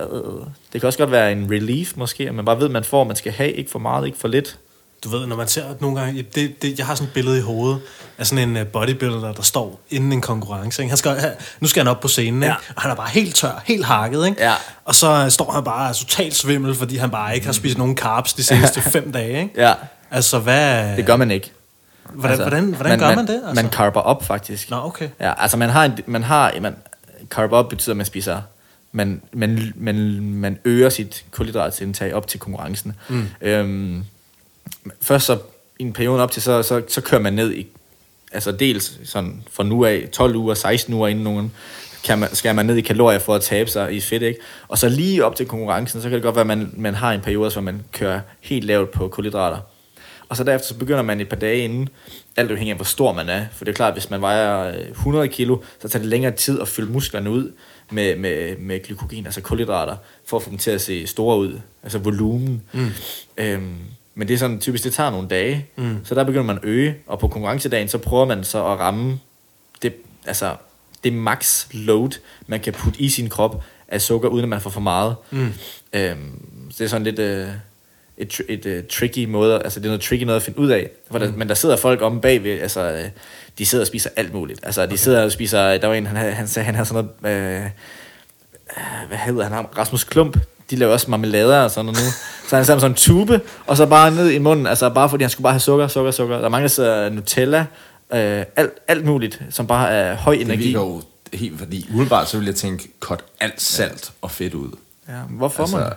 Det 0.72 0.80
kan 0.80 0.86
også 0.86 0.99
godt 0.99 1.11
være 1.11 1.32
en 1.32 1.51
relief, 1.51 1.92
måske. 1.97 2.28
At 2.28 2.34
man 2.34 2.45
bare 2.45 2.59
ved, 2.59 2.64
at 2.64 2.70
man 2.70 2.84
får, 2.84 3.01
at 3.01 3.07
man 3.07 3.16
skal 3.16 3.32
have. 3.32 3.53
Ikke 3.53 3.70
for 3.70 3.78
meget, 3.78 4.07
ikke 4.07 4.18
for 4.18 4.28
lidt. 4.28 4.59
Du 5.05 5.09
ved, 5.09 5.26
når 5.26 5.36
man 5.36 5.49
ser 5.49 5.64
nogle 5.80 6.01
gange... 6.01 6.22
Det, 6.34 6.62
det, 6.62 6.78
jeg 6.78 6.86
har 6.86 6.95
sådan 6.95 7.09
et 7.09 7.14
billede 7.14 7.38
i 7.38 7.40
hovedet 7.40 7.80
af 8.19 8.27
sådan 8.27 8.49
en 8.49 8.57
øh, 8.57 8.67
bodybuilder, 8.67 9.33
der 9.33 9.43
står 9.43 9.81
inden 9.91 10.12
en 10.12 10.21
konkurrence. 10.21 10.83
Ikke? 10.83 10.91
Han 10.91 10.97
skal, 10.97 11.33
nu 11.61 11.69
skal 11.69 11.81
han 11.81 11.91
op 11.91 12.01
på 12.01 12.09
scenen, 12.09 12.43
ikke? 12.43 12.55
og 12.77 12.83
han 12.83 12.91
er 12.91 12.95
bare 12.95 13.09
helt 13.09 13.35
tør, 13.35 13.62
helt 13.65 13.85
hakket. 13.85 14.27
Ikke? 14.27 14.43
Ja. 14.43 14.55
Og 14.85 14.95
så 14.95 15.31
står 15.31 15.53
han 15.53 15.65
bare 15.65 15.95
totalt 15.95 16.35
svimmel, 16.35 16.75
fordi 16.75 16.97
han 16.97 17.11
bare 17.11 17.35
ikke 17.35 17.47
har 17.47 17.53
spist 17.53 17.79
nogen 17.79 17.97
carbs 17.97 18.33
de 18.33 18.43
seneste 18.43 18.81
fem 18.97 19.12
dage. 19.12 19.43
Ikke? 19.43 19.51
Ja. 19.57 19.75
Altså, 20.11 20.39
hvad... 20.39 20.97
Det 20.97 21.07
gør 21.07 21.17
man 21.17 21.31
ikke. 21.31 21.53
Hvordan, 22.12 22.31
altså, 22.31 22.49
hvordan, 22.49 22.65
hvordan 22.75 22.99
man, 22.99 23.09
gør 23.09 23.17
man 23.17 23.27
det? 23.27 23.43
Altså? 23.49 23.62
Man 23.62 23.73
carber 23.73 24.01
op, 24.01 24.25
faktisk. 24.25 24.71
Nå, 24.71 24.77
okay. 24.77 25.09
Ja, 25.21 25.33
altså 25.43 25.57
man 25.57 25.71
har, 25.71 25.85
en, 25.85 25.99
man 26.07 26.23
har 26.23 26.55
man, 26.61 26.77
carb 27.29 27.53
op 27.53 27.69
betyder, 27.69 27.93
at 27.93 27.97
man 27.97 28.07
spiser 28.07 28.41
man, 28.93 29.23
man, 29.33 29.73
man, 29.77 30.21
man 30.21 30.59
øger 30.65 30.89
sit 30.89 31.25
kulhydratindtag 31.31 32.15
op 32.15 32.27
til 32.27 32.41
konkurrencen. 32.41 32.93
Mm. 33.09 33.27
Øhm, 33.41 34.05
først 35.01 35.27
så 35.27 35.39
i 35.79 35.83
en 35.83 35.93
periode 35.93 36.23
op 36.23 36.31
til, 36.31 36.43
så, 36.43 36.62
så, 36.62 36.83
så 36.89 37.01
kører 37.01 37.21
man 37.21 37.33
ned 37.33 37.53
i, 37.53 37.67
altså 38.35 38.53
dels 38.53 39.01
sådan 39.05 39.43
fra 39.51 39.64
nu 39.64 39.85
af, 39.85 40.09
12 40.12 40.37
uger, 40.37 40.55
16 40.55 40.95
uger 40.95 41.09
inden 41.09 41.24
nogen, 41.24 41.53
kan 42.05 42.18
man, 42.18 42.35
skal 42.35 42.55
man 42.55 42.66
ned 42.66 42.76
i 42.76 42.80
kalorier 42.80 43.18
for 43.18 43.35
at 43.35 43.43
tabe 43.43 43.70
sig 43.70 43.95
i 43.95 44.01
fedt, 44.01 44.22
ikke? 44.22 44.41
Og 44.68 44.78
så 44.78 44.89
lige 44.89 45.24
op 45.24 45.37
til 45.37 45.47
konkurrencen, 45.47 46.03
så 46.03 46.09
kan 46.09 46.14
det 46.14 46.22
godt 46.22 46.35
være, 46.35 46.41
at 46.41 46.47
man, 46.47 46.70
man 46.76 46.95
har 46.95 47.12
en 47.12 47.20
periode, 47.20 47.51
hvor 47.51 47.62
man 47.62 47.82
kører 47.93 48.20
helt 48.41 48.64
lavt 48.64 48.91
på 48.91 49.09
kulhydrater. 49.09 49.59
Og 50.28 50.37
så 50.37 50.45
derefter 50.45 50.68
så 50.68 50.74
begynder 50.74 51.03
man 51.03 51.20
et 51.20 51.28
par 51.28 51.37
dage 51.37 51.59
inden, 51.59 51.89
alt 52.37 52.51
afhængig 52.51 52.70
af 52.70 52.76
hvor 52.76 52.85
stor 52.85 53.12
man 53.12 53.28
er. 53.28 53.45
For 53.53 53.64
det 53.64 53.72
er 53.72 53.76
klart, 53.76 53.89
at 53.89 53.95
hvis 53.95 54.11
man 54.11 54.20
vejer 54.20 54.74
100 54.91 55.28
kilo, 55.28 55.59
så 55.82 55.89
tager 55.89 56.03
det 56.03 56.11
længere 56.11 56.32
tid 56.32 56.61
at 56.61 56.68
fylde 56.68 56.93
musklerne 56.93 57.30
ud 57.30 57.53
med, 57.91 58.16
med, 58.16 58.57
med 58.57 58.82
glykogen, 58.82 59.26
altså 59.26 59.41
kulhydrater, 59.41 59.97
for 60.26 60.37
at 60.37 60.43
få 60.43 60.51
dem 60.51 60.59
til 60.59 60.70
at 60.70 60.80
se 60.80 61.07
store 61.07 61.39
ud, 61.39 61.61
altså 61.82 61.99
volumen. 61.99 62.62
Mm. 62.72 62.91
Øhm, 63.37 63.76
men 64.15 64.29
det 64.29 64.35
er 64.35 64.39
sådan 64.39 64.61
typisk, 64.61 64.85
det 64.85 64.93
tager 64.93 65.11
nogle 65.11 65.29
dage, 65.29 65.67
mm. 65.77 66.05
så 66.05 66.15
der 66.15 66.25
begynder 66.25 66.45
man 66.45 66.57
at 66.57 66.65
øge, 66.65 66.97
og 67.07 67.19
på 67.19 67.29
konkurrencedagen, 67.29 67.89
så 67.89 67.99
prøver 67.99 68.25
man 68.25 68.45
så 68.45 68.67
at 68.67 68.79
ramme 68.79 69.21
det, 69.83 69.95
altså, 70.27 70.57
det 71.05 71.12
max 71.12 71.67
load, 71.73 72.11
man 72.47 72.61
kan 72.61 72.73
putte 72.73 73.01
i 73.01 73.09
sin 73.09 73.29
krop 73.29 73.65
af 73.89 74.01
sukker, 74.01 74.29
uden 74.29 74.45
at 74.45 74.49
man 74.49 74.61
får 74.61 74.71
for 74.71 74.81
meget. 74.81 75.17
Mm. 75.31 75.53
Øhm, 75.93 76.41
så 76.71 76.77
det 76.79 76.85
er 76.85 76.89
sådan 76.89 77.05
lidt... 77.05 77.19
Øh, 77.19 77.49
et, 78.17 78.41
et, 78.49 78.67
et 78.67 78.83
uh, 78.83 78.89
tricky 78.89 79.25
måde, 79.25 79.62
altså 79.62 79.81
det 79.81 79.87
er 79.87 79.91
noget 79.91 80.03
tricky 80.03 80.23
noget 80.23 80.37
at 80.37 80.43
finde 80.43 80.59
ud 80.59 80.69
af, 80.69 80.91
for 81.11 81.19
der, 81.19 81.31
mm. 81.31 81.39
men 81.39 81.49
der 81.49 81.55
sidder 81.55 81.77
folk 81.77 82.03
om 82.03 82.21
bagved, 82.21 82.61
altså 82.61 82.81
øh, 82.81 83.05
de 83.59 83.67
sidder 83.67 83.83
og 83.83 83.87
spiser 83.87 84.11
alt 84.17 84.35
muligt, 84.35 84.61
altså 84.62 84.81
de 84.81 84.85
okay. 84.85 84.97
sidder 84.97 85.25
og 85.25 85.33
spiser, 85.33 85.79
der 85.79 85.87
var 85.87 85.95
en, 85.95 86.07
han, 86.07 86.35
han 86.35 86.49
sagde, 86.49 86.67
han 86.67 86.75
har 86.75 86.85
sådan 86.85 87.09
noget, 87.23 87.37
øh, 87.37 87.71
hvad 89.09 89.19
hedder 89.19 89.45
han, 89.49 89.67
Rasmus 89.79 90.05
Klump, 90.05 90.39
de 90.75 90.79
laver 90.79 90.93
også 90.93 91.11
marmelader 91.11 91.61
og 91.61 91.70
sådan 91.70 91.85
noget 91.85 91.99
nu. 92.05 92.11
Så 92.49 92.57
han 92.57 92.64
sådan 92.64 92.91
en 92.91 92.95
tube, 92.95 93.41
og 93.66 93.77
så 93.77 93.87
bare 93.87 94.11
ned 94.11 94.31
i 94.31 94.39
munden, 94.39 94.66
altså 94.66 94.91
bare 94.91 95.11
fordi 95.11 95.25
han 95.25 95.31
skulle 95.31 95.43
bare 95.43 95.53
have 95.53 95.61
sukker, 95.61 95.89
sukker, 95.89 96.11
sukker. 96.11 96.39
Der 96.39 96.51
er 96.51 96.61
der 96.61 96.68
sidder 96.68 97.11
Nutella, 97.11 97.66
øh, 98.12 98.45
alt, 98.57 98.70
alt 98.89 99.05
muligt, 99.05 99.43
som 99.51 99.66
bare 99.66 99.91
er 99.91 100.14
høj 100.14 100.35
energi. 100.35 100.66
Det 100.66 100.75
jo 100.75 101.03
helt, 101.33 101.59
fordi 101.59 101.87
umiddelbart 101.91 102.29
så 102.29 102.39
vil 102.39 102.47
jeg 102.47 102.55
tænke, 102.55 102.89
cut 103.01 103.25
alt 103.41 103.62
salt 103.62 104.12
og 104.22 104.31
fedt 104.31 104.55
ud. 104.55 104.70
Ja, 105.09 105.14
hvorfor 105.29 105.62
altså, 105.62 105.77
man? 105.77 105.93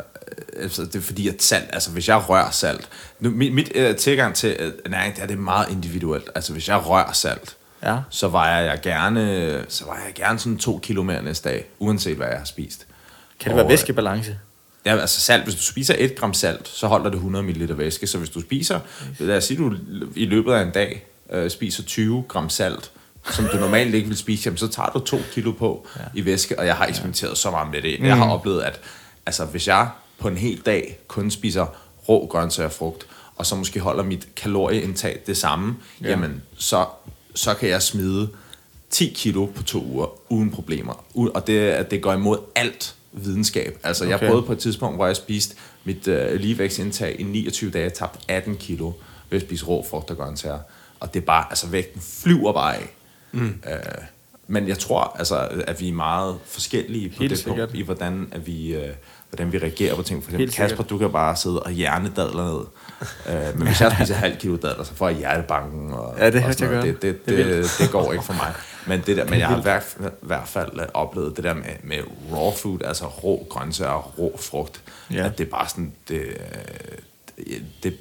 Altså, 0.61 0.81
det 0.81 0.95
er 0.95 1.01
fordi, 1.01 1.27
at 1.27 1.43
salt, 1.43 1.69
altså 1.73 1.91
hvis 1.91 2.07
jeg 2.07 2.29
rører 2.29 2.51
salt, 2.51 2.89
nu, 3.19 3.29
mit, 3.29 3.53
mit 3.53 3.71
uh, 3.75 3.95
tilgang 3.95 4.35
til 4.35 4.73
uh, 4.85 4.91
næring, 4.91 5.15
det 5.15 5.23
er 5.23 5.27
det 5.27 5.37
meget 5.37 5.71
individuelt. 5.71 6.29
Altså 6.35 6.53
hvis 6.53 6.67
jeg 6.67 6.87
rører 6.87 7.11
salt, 7.11 7.55
ja. 7.83 7.97
så 8.09 8.27
vejer 8.27 8.61
jeg 8.61 8.79
gerne, 8.81 9.65
så 9.69 9.85
vejer 9.85 10.03
jeg 10.05 10.13
gerne 10.13 10.39
sådan 10.39 10.57
to 10.57 10.79
kilo 10.83 11.03
mere 11.03 11.23
næste 11.23 11.49
dag, 11.49 11.65
uanset 11.79 12.17
hvad 12.17 12.27
jeg 12.27 12.37
har 12.37 12.45
spist. 12.45 12.85
Kan 13.39 13.51
det 13.51 13.53
og, 13.53 13.57
være 13.57 13.71
væskebalance? 13.71 14.37
Ja, 14.87 14.97
altså 14.97 15.19
salt, 15.19 15.43
hvis 15.43 15.55
du 15.55 15.61
spiser 15.61 15.95
1 15.97 16.15
gram 16.15 16.33
salt, 16.33 16.67
så 16.67 16.87
holder 16.87 17.09
det 17.09 17.15
100 17.15 17.45
ml 17.45 17.77
væske. 17.77 18.07
Så 18.07 18.17
hvis 18.17 18.29
du 18.29 18.41
spiser, 18.41 18.79
lad 19.19 19.37
os 19.37 19.43
sige, 19.43 19.57
du 19.57 19.75
i 20.15 20.25
løbet 20.25 20.53
af 20.53 20.61
en 20.61 20.71
dag 20.71 21.05
øh, 21.31 21.49
spiser 21.49 21.83
20 21.83 22.23
gram 22.27 22.49
salt, 22.49 22.91
som 23.31 23.45
du 23.45 23.57
normalt 23.57 23.95
ikke 23.95 24.07
vil 24.07 24.17
spise, 24.17 24.41
jamen, 24.45 24.57
så 24.57 24.67
tager 24.67 24.89
du 24.89 24.99
2 24.99 25.19
kilo 25.31 25.51
på 25.51 25.87
ja. 25.99 26.01
i 26.13 26.25
væske, 26.25 26.59
og 26.59 26.65
jeg 26.65 26.75
har 26.75 26.85
eksperimenteret 26.85 27.29
ja. 27.29 27.35
så 27.35 27.51
meget 27.51 27.71
med 27.71 27.81
det. 27.81 27.99
Jeg 27.99 28.17
har 28.17 28.25
mm. 28.25 28.31
oplevet, 28.31 28.61
at 28.61 28.79
altså, 29.25 29.45
hvis 29.45 29.67
jeg 29.67 29.89
på 30.19 30.27
en 30.27 30.37
hel 30.37 30.61
dag 30.65 30.99
kun 31.07 31.31
spiser 31.31 31.65
rå 32.09 32.27
grøntsager 32.27 32.67
og 32.67 32.73
frugt, 32.73 33.07
og 33.35 33.45
så 33.45 33.55
måske 33.55 33.79
holder 33.79 34.03
mit 34.03 34.27
kalorieindtag 34.35 35.19
det 35.27 35.37
samme, 35.37 35.75
ja. 36.01 36.09
jamen 36.09 36.41
så, 36.57 36.85
så 37.35 37.53
kan 37.53 37.69
jeg 37.69 37.81
smide 37.81 38.29
10 38.89 39.13
kilo 39.15 39.45
på 39.45 39.63
to 39.63 39.83
uger 39.83 40.31
uden 40.31 40.51
problemer. 40.51 41.05
Og 41.15 41.47
det, 41.47 41.91
det 41.91 42.01
går 42.01 42.13
imod 42.13 42.37
alt, 42.55 42.95
videnskab. 43.25 43.79
Altså, 43.83 44.03
okay. 44.03 44.11
jeg 44.11 44.19
prøvede 44.19 44.45
på 44.45 44.51
et 44.51 44.59
tidspunkt, 44.59 44.97
hvor 44.97 45.05
jeg 45.05 45.15
spiste 45.15 45.55
mit 45.83 46.07
øh, 46.07 46.39
ligevægtsindtag 46.39 47.19
i 47.19 47.23
29 47.23 47.71
dage, 47.71 47.89
tabt 47.89 48.19
18 48.27 48.57
kilo 48.57 48.91
ved 49.29 49.39
at 49.39 49.45
spise 49.45 49.65
rå 49.65 49.85
frugt 49.89 50.11
og 50.11 50.17
grøntsager. 50.17 50.59
Og 50.99 51.13
det 51.13 51.21
er 51.21 51.25
bare, 51.25 51.45
altså 51.49 51.67
vægten 51.67 52.01
flyver 52.01 52.53
bare 52.53 52.75
af. 52.75 52.93
Mm. 53.31 53.47
Øh, 53.47 53.81
men 54.47 54.67
jeg 54.67 54.79
tror, 54.79 55.15
altså, 55.19 55.47
at 55.67 55.81
vi 55.81 55.89
er 55.89 55.93
meget 55.93 56.37
forskellige 56.45 57.09
på 57.09 57.15
Helt 57.19 57.29
det 57.29 57.39
sikkert. 57.39 57.69
punkt, 57.69 57.79
i 57.79 57.83
hvordan 57.83 58.27
at 58.31 58.47
vi... 58.47 58.75
Øh, 58.75 58.93
hvordan 59.29 59.51
vi 59.51 59.57
reagerer 59.57 59.95
på 59.95 60.01
ting. 60.01 60.23
For 60.23 60.31
eksempel, 60.31 60.53
Kasper, 60.53 60.83
du 60.83 60.97
kan 60.97 61.11
bare 61.11 61.35
sidde 61.35 61.63
og 61.63 61.71
hjernedadler 61.71 62.53
ned. 62.53 62.65
Uh, 63.01 63.59
men 63.59 63.67
hvis 63.67 63.81
jeg 63.81 63.91
spiser 63.91 64.15
halv 64.15 64.37
kilo 64.37 64.55
dadler, 64.55 64.83
så 64.83 64.93
får 64.93 65.09
jeg 65.09 65.17
hjertebanken. 65.17 65.93
Og, 65.93 66.15
ja, 66.19 66.25
det 66.25 66.43
og 66.43 66.49
jeg 66.49 66.69
gøre. 66.69 66.81
Det, 66.81 67.01
det, 67.01 67.25
det, 67.25 67.45
det, 67.45 67.65
det, 67.79 67.91
går 67.91 68.11
ikke 68.11 68.25
for 68.25 68.33
mig. 68.33 68.53
Men, 68.85 69.01
det 69.05 69.17
der, 69.17 69.25
men 69.25 69.39
jeg 69.39 69.47
har 69.47 69.57
i 69.57 69.61
hvert, 69.61 69.97
hvert 70.21 70.47
fald 70.47 70.71
oplevet 70.93 71.35
det 71.35 71.43
der 71.43 71.53
med, 71.53 71.63
med 71.83 71.97
raw 72.31 72.51
food, 72.51 72.79
altså 72.85 73.05
rå 73.05 73.47
grøntsager 73.49 73.91
og 73.91 74.19
rå 74.19 74.39
frugt. 74.39 74.81
Ja. 75.11 75.25
At 75.25 75.37
det 75.37 75.45
er 75.45 75.51
bare 75.51 75.69
sådan, 75.69 75.93
det, 76.07 76.37
det, 77.83 77.97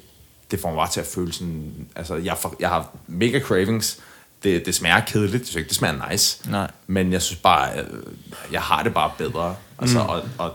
det 0.51 0.59
får 0.59 0.69
mig 0.69 0.77
bare 0.77 0.91
til 0.91 0.99
at 0.99 1.05
føle 1.05 1.33
sådan, 1.33 1.87
altså 1.95 2.15
jeg, 2.15 2.37
får, 2.37 2.55
jeg 2.59 2.69
har 2.69 2.89
mega 3.07 3.39
cravings, 3.39 3.99
det, 4.43 4.65
det 4.65 4.75
smager 4.75 4.99
kedeligt, 4.99 5.43
det, 5.43 5.55
ikke, 5.55 5.67
det 5.67 5.77
smager 5.77 6.11
nice, 6.11 6.51
Nej. 6.51 6.71
men 6.87 7.13
jeg 7.13 7.21
synes 7.21 7.39
bare, 7.39 7.61
jeg, 7.61 7.85
jeg 8.51 8.61
har 8.61 8.83
det 8.83 8.93
bare 8.93 9.11
bedre, 9.17 9.55
altså, 9.79 10.03
mm. 10.03 10.09
og, 10.09 10.23
og 10.37 10.53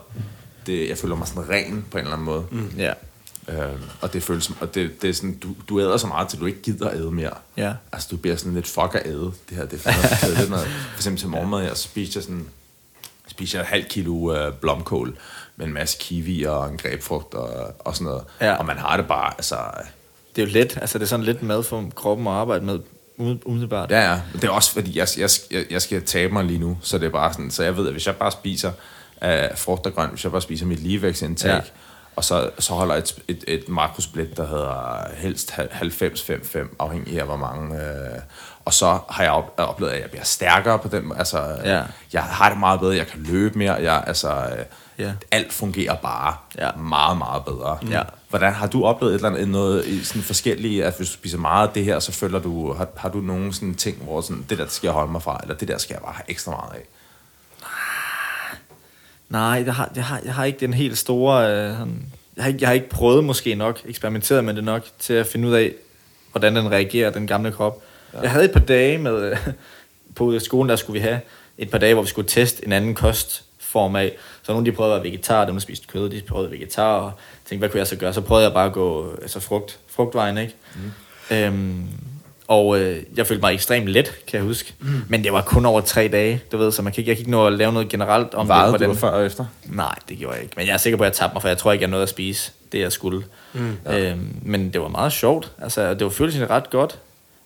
det, 0.67 0.89
jeg 0.89 0.99
føler 0.99 1.17
mig 1.17 1.29
sådan 1.29 1.49
ren 1.49 1.85
på 1.91 1.99
en 1.99 2.05
eller 2.05 2.13
anden 2.13 2.25
måde. 2.25 2.45
Mm. 2.51 2.73
Ja. 2.77 2.93
Øh, 3.49 3.57
og 4.01 4.13
det 4.13 4.23
føles 4.23 4.51
og 4.61 4.75
det, 4.75 5.03
det 5.03 5.11
er 5.11 5.15
sådan, 5.15 5.35
du, 5.39 5.49
du 5.69 5.81
æder 5.81 5.97
så 5.97 6.07
meget, 6.07 6.29
til 6.29 6.41
du 6.41 6.47
ikke 6.47 6.63
gider 6.63 6.89
at 6.89 6.97
æde 6.97 7.11
mere. 7.11 7.35
Ja. 7.57 7.73
Altså, 7.93 8.09
du 8.11 8.17
bliver 8.17 8.37
sådan 8.37 8.55
lidt 8.55 8.67
fuck 8.67 8.95
at 8.95 9.07
æde. 9.07 9.33
Det 9.49 9.57
her, 9.57 9.65
det 9.65 9.87
er 9.87 9.91
fandme. 9.91 10.51
Noget. 10.51 10.67
For 10.67 10.99
eksempel 10.99 11.21
til 11.21 11.29
morgenmad, 11.29 11.63
jeg 11.63 11.77
spiser 11.77 12.21
sådan, 12.21 12.47
spiser 13.29 13.59
jeg 13.59 13.67
halv 13.67 13.85
kilo 13.85 14.13
uh, 14.13 14.55
blomkål 14.61 15.19
med 15.57 15.67
en 15.67 15.73
masse 15.73 15.99
kiwi 16.01 16.43
og 16.43 16.69
en 16.69 16.77
grebfrugt 16.77 17.35
og, 17.35 17.75
og 17.79 17.95
sådan 17.95 18.05
noget. 18.05 18.25
Ja. 18.41 18.55
Og 18.55 18.67
man 18.67 18.79
har 18.79 18.97
det 18.97 19.07
bare, 19.07 19.35
altså... 19.35 19.57
Det 20.37 20.43
er 20.43 20.47
jo 20.47 20.53
let, 20.53 20.79
altså 20.81 20.99
det 20.99 21.05
er 21.05 21.09
sådan 21.09 21.25
lidt 21.25 21.43
mad 21.43 21.63
for 21.63 21.91
kroppen 21.95 22.27
at 22.27 22.33
arbejde 22.33 22.65
med 22.65 22.79
umiddelbart. 23.45 23.91
Ja, 23.91 24.13
ja. 24.13 24.21
Det 24.33 24.45
er 24.45 24.51
også 24.51 24.73
fordi, 24.73 24.99
jeg, 24.99 25.09
jeg, 25.19 25.31
jeg 25.71 25.83
skal 25.83 26.05
tabe 26.05 26.33
mig 26.33 26.45
lige 26.45 26.59
nu, 26.59 26.79
så 26.83 26.99
det 26.99 27.07
er 27.07 27.11
bare 27.11 27.33
sådan, 27.33 27.51
så 27.51 27.63
jeg 27.63 27.77
ved, 27.77 27.87
at 27.87 27.93
hvis 27.93 28.07
jeg 28.07 28.17
bare 28.17 28.33
spiser 28.33 28.73
af 29.21 29.59
frugt 29.59 29.87
og 29.87 29.95
grønt, 29.95 30.11
hvis 30.11 30.25
jeg 30.25 30.33
bare 30.33 30.43
spiser 30.43 30.67
mit 30.67 30.79
ligevægtsindtag, 30.79 31.51
ja. 31.51 31.61
Og 32.17 32.25
så, 32.25 32.51
så 32.59 32.75
holder 32.75 32.95
et, 32.95 33.15
et, 33.29 33.45
et 33.49 33.69
makrosplit, 33.69 34.37
der 34.37 34.47
hedder 34.47 34.97
helst 35.17 35.53
90-5-5, 35.53 36.59
afhængig 36.79 37.21
af 37.21 37.27
hvor 37.27 37.37
mange. 37.37 37.77
Øh, 37.81 38.19
og 38.65 38.73
så 38.75 38.99
har 39.11 39.23
jeg 39.23 39.33
op, 39.33 39.55
oplevet, 39.57 39.93
at 39.93 40.01
jeg 40.03 40.11
bliver 40.11 40.25
stærkere 40.25 40.79
på 40.79 40.89
den. 40.89 41.13
Altså, 41.17 41.39
Ja. 41.65 41.83
jeg 42.13 42.23
har 42.23 42.49
det 42.49 42.59
meget 42.59 42.81
bedre, 42.81 42.97
jeg 42.97 43.07
kan 43.07 43.21
løbe 43.23 43.59
mere. 43.59 43.73
Jeg, 43.75 44.05
altså, 44.07 44.31
øh, 44.35 44.65
Ja. 44.99 45.13
Alt 45.31 45.53
fungerer 45.53 45.97
bare 45.97 46.35
Ja. 46.59 46.71
meget, 46.77 47.19
meget 47.19 47.45
bedre. 47.45 47.79
Ja. 47.91 48.03
Hvordan 48.29 48.53
har 48.53 48.67
du 48.67 48.85
oplevet 48.85 49.13
et 49.15 49.17
eller 49.17 49.29
andet 49.29 49.49
noget 49.49 49.87
i 49.87 50.05
sådan 50.05 50.23
forskellige, 50.23 50.85
at 50.85 50.97
hvis 50.97 51.09
du 51.09 51.13
spiser 51.15 51.39
meget 51.39 51.69
af 51.69 51.75
det 51.75 51.85
her, 51.85 51.99
så 51.99 52.13
føler 52.13 52.39
du, 52.39 52.73
har, 52.73 52.89
har 52.97 53.09
du 53.09 53.19
nogle 53.19 53.55
sådan 53.55 53.75
ting, 53.75 53.97
hvor 54.03 54.21
sådan, 54.21 54.47
det 54.51 54.59
der 54.59 54.67
skal 54.69 54.87
jeg 54.87 54.95
holde 54.95 55.13
mig 55.13 55.23
fra, 55.23 55.39
eller 55.43 55.55
det 55.55 55.69
der 55.69 55.79
skal 55.79 55.95
jeg 55.95 56.03
bare 56.03 56.13
have 56.15 56.25
ekstra 56.31 56.51
meget 56.51 56.73
af? 56.75 56.87
Nej, 59.33 59.63
jeg 59.67 59.75
har, 59.75 59.93
jeg 59.97 60.05
har, 60.05 60.21
jeg 60.25 60.35
har 60.35 60.45
ikke 60.45 60.61
den 60.61 60.75
helt 60.75 60.99
store... 60.99 61.51
Øh, 61.51 61.77
jeg, 62.37 62.45
har 62.45 62.49
ikke, 62.49 62.59
jeg 62.61 62.69
har 62.69 62.75
ikke 62.75 62.89
prøvet 62.89 63.25
måske 63.25 63.55
nok, 63.55 63.81
eksperimenteret 63.85 64.45
med 64.45 64.55
det 64.55 64.65
nok, 64.65 64.87
til 64.99 65.13
at 65.15 65.27
finde 65.27 65.49
ud 65.49 65.53
af, 65.53 65.73
hvordan 66.31 66.57
den 66.57 66.71
reagerer, 66.71 67.11
den 67.11 67.27
gamle 67.27 67.53
krop. 67.53 67.83
Ja. 68.15 68.21
Jeg 68.21 68.31
havde 68.31 68.45
et 68.45 68.53
par 68.53 68.61
dage 68.61 68.99
med... 68.99 69.31
Øh, 69.31 69.37
på 70.15 70.39
skolen, 70.39 70.69
der 70.69 70.77
skulle 70.77 71.01
vi 71.01 71.07
have 71.09 71.21
et 71.59 71.71
par 71.71 71.79
dage, 71.79 71.95
hvor 71.95 72.03
vi 72.03 72.09
skulle 72.09 72.29
teste 72.29 72.67
en 72.67 72.73
anden 72.73 72.95
kostform 72.95 73.97
af. 73.97 74.13
Så 74.43 74.53
nogle 74.53 74.67
de 74.67 74.73
prøvede 74.73 74.95
at 74.95 75.03
være 75.03 75.13
vegetar, 75.13 75.45
dem 75.45 75.55
der 75.55 75.61
spiste 75.61 75.87
kød, 75.87 76.11
de 76.11 76.23
prøvede 76.29 76.51
vegetar, 76.51 76.95
og 76.95 77.13
tænkte, 77.45 77.59
hvad 77.59 77.69
kunne 77.69 77.79
jeg 77.79 77.87
så 77.87 77.97
gøre? 77.97 78.13
Så 78.13 78.21
prøvede 78.21 78.45
jeg 78.45 78.53
bare 78.53 78.67
at 78.67 78.73
gå 78.73 79.17
altså 79.23 79.41
frugt, 79.41 79.79
frugtvejen, 79.89 80.39
ikke? 80.39 80.55
Mm. 80.75 81.37
Øhm, 81.37 81.89
og 82.53 82.81
øh, 82.81 83.03
jeg 83.17 83.27
følte 83.27 83.41
mig 83.41 83.55
ekstremt 83.55 83.89
let, 83.89 84.15
kan 84.27 84.39
jeg 84.39 84.47
huske. 84.47 84.75
Mm. 84.81 84.89
Men 85.09 85.25
det 85.25 85.33
var 85.33 85.43
kun 85.43 85.67
over 85.67 85.81
tre 85.81 86.09
dage, 86.09 86.43
du 86.53 86.57
ved, 86.57 86.73
så 86.73 86.83
man 86.83 86.93
kan 86.93 87.01
ikke, 87.01 87.11
jeg 87.11 87.17
kan 87.17 87.21
ikke 87.21 87.31
nå 87.31 87.47
at 87.47 87.53
lave 87.53 87.73
noget 87.73 87.89
generelt 87.89 88.35
om 88.35 88.49
Vejede 88.49 88.79
det. 88.79 88.89
du 88.89 88.95
før 88.95 89.09
og 89.09 89.27
efter? 89.27 89.45
Nej, 89.67 89.95
det 90.09 90.19
gjorde 90.19 90.35
jeg 90.35 90.43
ikke. 90.43 90.55
Men 90.57 90.67
jeg 90.67 90.73
er 90.73 90.77
sikker 90.77 90.97
på, 90.97 91.05
at 91.05 91.07
jeg 91.07 91.13
tabte 91.13 91.35
mig, 91.35 91.43
for 91.43 91.49
jeg 91.49 91.59
tror 91.59 91.73
ikke, 91.73 91.83
jeg 91.83 91.91
nåede 91.91 92.03
at 92.03 92.09
spise 92.09 92.53
det, 92.73 92.81
jeg 92.81 92.93
skulle. 92.93 93.25
Mm, 93.53 93.77
ja. 93.87 94.11
øhm, 94.11 94.37
men 94.43 94.73
det 94.73 94.81
var 94.81 94.89
meget 94.89 95.13
sjovt. 95.13 95.53
Altså, 95.63 95.95
det 95.95 96.05
var 96.05 96.11
følelsen 96.11 96.51
ret 96.51 96.71
godt. 96.71 96.99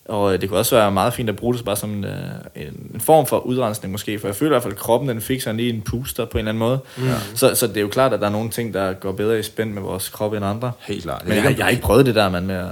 Og 0.04 0.34
øh, 0.34 0.40
det 0.40 0.48
kunne 0.48 0.58
også 0.58 0.76
være 0.76 0.92
meget 0.92 1.14
fint 1.14 1.28
at 1.28 1.36
bruge 1.36 1.54
det 1.54 1.64
bare 1.64 1.76
som 1.76 1.90
en, 1.90 2.04
øh, 2.04 2.12
en, 2.54 2.90
en 2.94 3.00
form 3.00 3.26
for 3.26 3.38
udrensning 3.38 3.92
måske. 3.92 4.18
For 4.18 4.28
jeg 4.28 4.34
føler 4.34 4.50
i 4.50 4.54
hvert 4.54 4.62
fald, 4.62 4.72
at 4.72 4.78
kroppen 4.78 5.08
den 5.08 5.20
fik 5.20 5.40
sådan 5.40 5.56
lige 5.56 5.72
en 5.74 5.82
puster 5.82 6.24
på 6.24 6.38
en 6.38 6.48
eller 6.48 6.48
anden 6.48 6.58
måde. 6.58 6.78
Mm. 6.96 7.08
Så, 7.34 7.54
så 7.54 7.66
det 7.66 7.76
er 7.76 7.80
jo 7.80 7.88
klart, 7.88 8.12
at 8.12 8.20
der 8.20 8.26
er 8.26 8.30
nogle 8.30 8.50
ting, 8.50 8.74
der 8.74 8.92
går 8.92 9.12
bedre 9.12 9.38
i 9.38 9.42
spænd 9.42 9.72
med 9.72 9.82
vores 9.82 10.08
krop 10.08 10.32
end 10.32 10.44
andre. 10.44 10.72
Helt 10.80 11.02
klart. 11.02 11.28
Men 11.28 11.36
jeg, 11.36 11.54
jeg 11.56 11.64
har 11.64 11.70
ikke 11.70 11.82
prøvet 11.82 12.06
det 12.06 12.14
der, 12.14 12.28
man, 12.28 12.46
med 12.46 12.54
at... 12.54 12.70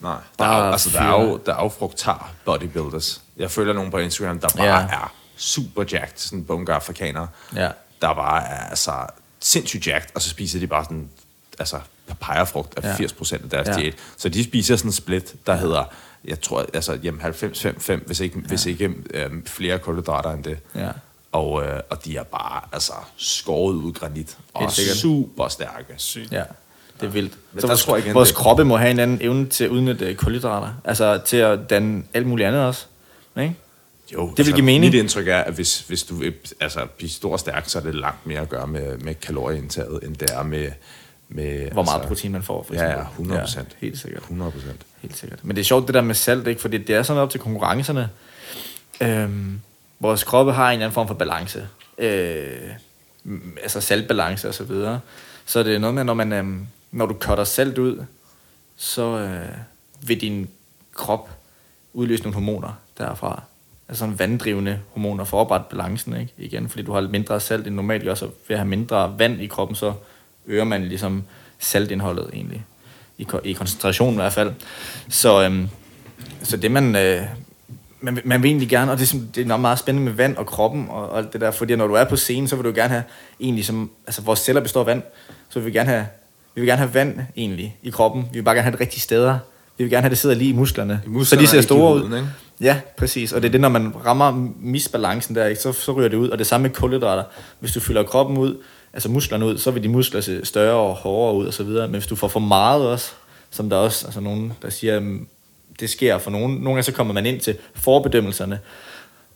Nej, 0.00 0.12
der 0.38 0.44
er, 0.44 0.48
Bare 0.48 0.72
altså, 0.72 0.90
der, 0.90 1.00
er 1.00 1.22
jo, 1.22 1.36
der 1.46 1.54
er 1.54 1.62
jo 1.62 1.68
frugtar 1.68 2.30
bodybuilders. 2.44 3.20
Jeg 3.36 3.50
følger 3.50 3.74
nogen 3.74 3.90
på 3.90 3.98
Instagram, 3.98 4.40
der 4.40 4.48
bare 4.56 4.66
ja. 4.66 4.72
Er 4.82 5.14
super 5.36 5.84
jacked, 5.92 6.16
sådan 6.16 6.44
bunker 6.44 6.74
afrikanere, 6.74 7.28
Ja. 7.56 7.70
der 8.02 8.14
bare 8.14 8.42
er 8.48 8.64
altså, 8.68 8.92
sindssygt 9.40 9.86
jacked, 9.86 10.08
og 10.14 10.22
så 10.22 10.28
spiser 10.28 10.58
de 10.58 10.66
bare 10.66 10.84
sådan, 10.84 11.10
altså 11.58 11.80
papayafrugt 12.06 12.78
af 12.78 12.82
Ja. 12.82 12.88
ja. 12.88 12.94
80% 12.94 13.32
af 13.44 13.50
deres 13.50 13.68
Ja. 13.68 13.72
diæt. 13.82 13.94
Så 14.16 14.28
de 14.28 14.44
spiser 14.44 14.76
sådan 14.76 14.88
en 14.88 14.92
split, 14.92 15.34
der 15.46 15.52
ja. 15.52 15.58
hedder, 15.58 15.84
jeg 16.24 16.40
tror, 16.40 16.66
altså 16.74 16.98
jamen 17.02 17.20
90-5-5, 17.20 18.04
hvis 18.06 18.20
ikke, 18.20 18.38
ja. 18.38 18.46
hvis 18.46 18.66
ikke 18.66 18.94
øhm, 19.14 19.46
flere 19.46 19.78
kulhydrater 19.78 20.30
end 20.32 20.44
det. 20.44 20.58
Ja. 20.74 20.90
Og, 21.32 21.62
øh, 21.64 21.80
og 21.90 22.04
de 22.04 22.16
er 22.16 22.22
bare 22.22 22.60
altså 22.72 22.92
skåret 23.16 23.74
ud 23.74 23.92
granit, 23.92 24.36
og 24.54 24.72
super 24.72 25.48
stærke. 25.48 25.94
Sygt. 25.96 26.32
Ja, 26.32 26.42
det 27.00 27.06
er 27.06 27.10
vildt. 27.10 27.32
Men 27.52 27.60
Så 27.60 27.66
vores, 27.66 27.84
tror 27.84 27.96
jeg 27.96 28.04
igen, 28.04 28.14
vores 28.14 28.28
det- 28.28 28.36
kroppe 28.36 28.64
må 28.64 28.76
have 28.76 28.90
en 28.90 28.98
anden 28.98 29.18
evne 29.20 29.46
til 29.46 29.64
at 29.64 29.70
udnytte 29.70 30.04
øh, 30.06 30.14
kulhydrater. 30.16 30.68
Altså 30.84 31.20
til 31.24 31.36
at 31.36 31.70
danne 31.70 32.02
alt 32.14 32.26
muligt 32.26 32.46
andet 32.48 32.62
også. 32.64 32.86
Ikke? 33.40 33.54
Jo, 34.12 34.24
vil 34.36 34.46
give 34.46 34.62
mening. 34.64 34.80
Mit 34.84 34.94
indtryk 34.94 35.28
er, 35.28 35.38
at 35.38 35.54
hvis, 35.54 35.80
hvis 35.80 36.02
du 36.02 36.14
vil 36.14 36.34
altså, 36.60 36.80
blive 36.96 37.10
stor 37.10 37.32
og 37.32 37.40
stærk, 37.40 37.64
så 37.68 37.78
er 37.78 37.82
det 37.82 37.94
langt 37.94 38.26
mere 38.26 38.40
at 38.40 38.48
gøre 38.48 38.66
med, 38.66 38.98
med 38.98 39.14
kalorieindtaget, 39.14 40.00
end 40.02 40.16
det 40.16 40.30
er 40.30 40.42
med... 40.42 40.68
med 41.28 41.70
Hvor 41.70 41.82
meget 41.82 42.02
protein 42.02 42.32
man 42.32 42.42
får, 42.42 42.62
for 42.62 42.74
eksempel. 42.74 42.96
ja, 42.98 43.02
100 43.02 43.40
procent. 43.40 43.68
Ja, 43.82 43.86
helt 43.86 43.98
sikkert. 43.98 44.22
100 44.22 44.50
procent. 44.50 44.80
Helt 45.02 45.16
sikkert. 45.16 45.38
Men 45.44 45.56
det 45.56 45.60
er 45.60 45.64
sjovt 45.64 45.86
det 45.86 45.94
der 45.94 46.00
med 46.02 46.14
salt, 46.14 46.46
ikke? 46.46 46.60
Fordi 46.60 46.78
det 46.78 46.96
er 46.96 47.02
sådan 47.02 47.22
op 47.22 47.30
til 47.30 47.40
konkurrencerne. 47.40 48.08
Øhm, 49.00 49.60
vores 50.00 50.24
kroppe 50.24 50.52
har 50.52 50.66
en 50.68 50.72
eller 50.72 50.86
anden 50.86 50.94
form 50.94 51.06
for 51.06 51.14
balance. 51.14 51.68
Øh, 51.98 52.46
altså 53.62 53.80
saltbalance 53.80 54.48
og 54.48 54.54
så 54.54 54.64
videre. 54.64 55.00
Så 55.46 55.62
det 55.62 55.74
er 55.74 55.78
noget 55.78 55.94
med, 55.94 56.04
når, 56.04 56.14
man, 56.14 56.32
øhm, 56.32 56.66
når 56.90 57.06
du 57.06 57.14
cutter 57.14 57.44
salt 57.44 57.78
ud, 57.78 58.04
så 58.76 59.18
øh, 59.18 59.56
vil 60.08 60.20
din 60.20 60.48
krop 60.94 61.30
udløse 61.92 62.22
nogle 62.22 62.34
hormoner 62.34 62.78
derfra. 62.98 63.42
Altså 63.88 63.98
sådan 63.98 64.18
vanddrivende 64.18 64.80
hormoner 64.92 65.24
for 65.24 65.36
at 65.36 65.40
oprette 65.40 65.66
balancen, 65.70 66.16
ikke? 66.16 66.32
Igen, 66.38 66.68
fordi 66.68 66.82
du 66.82 66.92
har 66.92 67.00
mindre 67.00 67.40
salt 67.40 67.66
end 67.66 67.74
normalt 67.74 68.04
gør, 68.04 68.14
så 68.14 68.24
ved 68.24 68.32
at 68.48 68.58
have 68.58 68.68
mindre 68.68 69.14
vand 69.18 69.40
i 69.40 69.46
kroppen, 69.46 69.74
så 69.76 69.92
øger 70.46 70.64
man 70.64 70.84
ligesom 70.84 71.24
saltindholdet 71.58 72.30
egentlig. 72.32 72.64
I, 73.18 73.26
i 73.44 73.52
koncentrationen 73.52 74.14
i 74.14 74.22
hvert 74.22 74.32
fald. 74.32 74.52
Så, 75.08 75.42
øhm, 75.42 75.68
så 76.42 76.56
det 76.56 76.70
man, 76.70 76.96
øh, 76.96 77.22
man, 78.00 78.20
man 78.24 78.42
vil 78.42 78.48
egentlig 78.48 78.68
gerne, 78.68 78.92
og 78.92 78.98
det 78.98 79.14
er, 79.14 79.18
det 79.34 79.40
er 79.40 79.46
nok 79.46 79.60
meget 79.60 79.78
spændende 79.78 80.10
med 80.10 80.16
vand 80.16 80.36
og 80.36 80.46
kroppen 80.46 80.86
og, 80.88 81.10
og 81.10 81.18
alt 81.18 81.32
det 81.32 81.40
der, 81.40 81.50
fordi 81.50 81.76
når 81.76 81.86
du 81.86 81.94
er 81.94 82.04
på 82.04 82.16
scenen, 82.16 82.48
så 82.48 82.56
vil 82.56 82.64
du 82.64 82.72
gerne 82.74 82.88
have 82.88 83.02
egentlig 83.40 83.64
som, 83.64 83.90
altså 84.06 84.22
vores 84.22 84.40
celler 84.40 84.62
består 84.62 84.80
af 84.80 84.86
vand, 84.86 85.02
så 85.48 85.60
vil 85.60 85.66
vi 85.66 85.78
gerne 85.78 85.90
have, 85.90 86.06
vi 86.58 86.60
vil 86.60 86.68
gerne 86.68 86.78
have 86.78 86.94
vand 86.94 87.20
egentlig 87.36 87.76
i 87.82 87.90
kroppen. 87.90 88.22
Vi 88.22 88.38
vil 88.38 88.42
bare 88.42 88.54
gerne 88.54 88.62
have 88.62 88.72
det 88.72 88.80
rigtige 88.80 89.00
steder. 89.00 89.38
Vi 89.76 89.84
vil 89.84 89.90
gerne 89.90 90.02
have, 90.02 90.10
det 90.10 90.18
sidder 90.18 90.34
lige 90.36 90.50
i 90.50 90.52
musklerne. 90.52 91.00
I 91.06 91.08
musklerne 91.08 91.46
så 91.46 91.56
de 91.56 91.56
ser 91.56 91.66
store 91.66 91.94
ud. 91.94 92.04
ikke? 92.04 92.28
Ja, 92.60 92.80
præcis. 92.96 93.32
Og 93.32 93.42
det 93.42 93.48
er 93.48 93.52
det, 93.52 93.60
når 93.60 93.68
man 93.68 93.92
rammer 94.06 94.50
misbalancen 94.60 95.34
der, 95.34 95.46
ikke, 95.46 95.60
så, 95.60 95.72
så 95.72 95.92
ryger 95.92 96.08
det 96.08 96.16
ud. 96.16 96.28
Og 96.28 96.38
det 96.38 96.46
samme 96.46 96.62
med 96.62 96.74
kulhydrater. 96.74 97.22
Hvis 97.60 97.72
du 97.72 97.80
fylder 97.80 98.02
kroppen 98.02 98.38
ud, 98.38 98.56
altså 98.92 99.08
musklerne 99.08 99.46
ud, 99.46 99.58
så 99.58 99.70
vil 99.70 99.82
de 99.82 99.88
muskler 99.88 100.20
se 100.20 100.44
større 100.44 100.76
og 100.76 100.94
hårdere 100.94 101.34
ud 101.36 101.46
og 101.46 101.54
så 101.54 101.62
videre. 101.62 101.86
Men 101.86 101.94
hvis 101.94 102.06
du 102.06 102.16
får 102.16 102.28
for 102.28 102.40
meget 102.40 102.86
også, 102.86 103.10
som 103.50 103.70
der 103.70 103.76
også 103.76 104.06
altså 104.06 104.20
nogen, 104.20 104.52
der 104.62 104.70
siger, 104.70 105.18
det 105.80 105.90
sker 105.90 106.18
for 106.18 106.30
nogen. 106.30 106.52
Nogle 106.52 106.68
gange 106.68 106.82
så 106.82 106.92
kommer 106.92 107.14
man 107.14 107.26
ind 107.26 107.40
til 107.40 107.56
forbedømmelserne, 107.74 108.58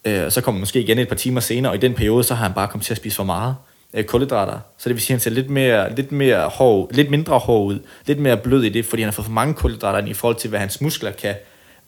øh, 0.05 0.25
og 0.25 0.33
så 0.33 0.41
kommer 0.41 0.57
man 0.57 0.63
måske 0.63 0.81
igen 0.81 0.99
et 0.99 1.09
par 1.09 1.17
timer 1.17 1.41
senere, 1.41 1.73
og 1.73 1.77
i 1.77 1.81
den 1.81 1.95
periode, 1.95 2.25
så 2.25 2.35
har 2.35 2.45
han 2.45 2.55
bare 2.55 2.69
kommet 2.69 2.87
til 2.87 2.95
at 2.95 2.99
spise 2.99 3.17
for 3.17 3.25
meget 3.25 3.55
øh, 3.95 4.05
kulhydrater. 4.05 4.59
Så 4.79 4.89
det 4.89 4.95
vil 4.95 5.03
sige, 5.03 5.15
at 5.15 5.19
han 5.19 5.21
ser 5.21 5.31
lidt, 5.31 5.51
mere, 5.51 5.95
lidt, 5.95 6.13
mere 6.13 6.49
hård, 6.49 6.93
lidt 6.93 7.11
mindre 7.11 7.39
hård 7.39 7.67
ud, 7.73 7.79
lidt 8.07 8.19
mere 8.19 8.37
blød 8.37 8.63
i 8.63 8.69
det, 8.69 8.85
fordi 8.85 9.03
han 9.03 9.07
har 9.07 9.13
fået 9.13 9.27
for 9.27 9.33
mange 9.33 9.55
kulhydrater 9.55 9.99
ind 9.99 10.09
i 10.09 10.15
forhold 10.15 10.37
til, 10.37 10.51
hvad 10.51 10.61
hans 10.61 10.81
muskler 10.81 11.11
kan. 11.11 11.35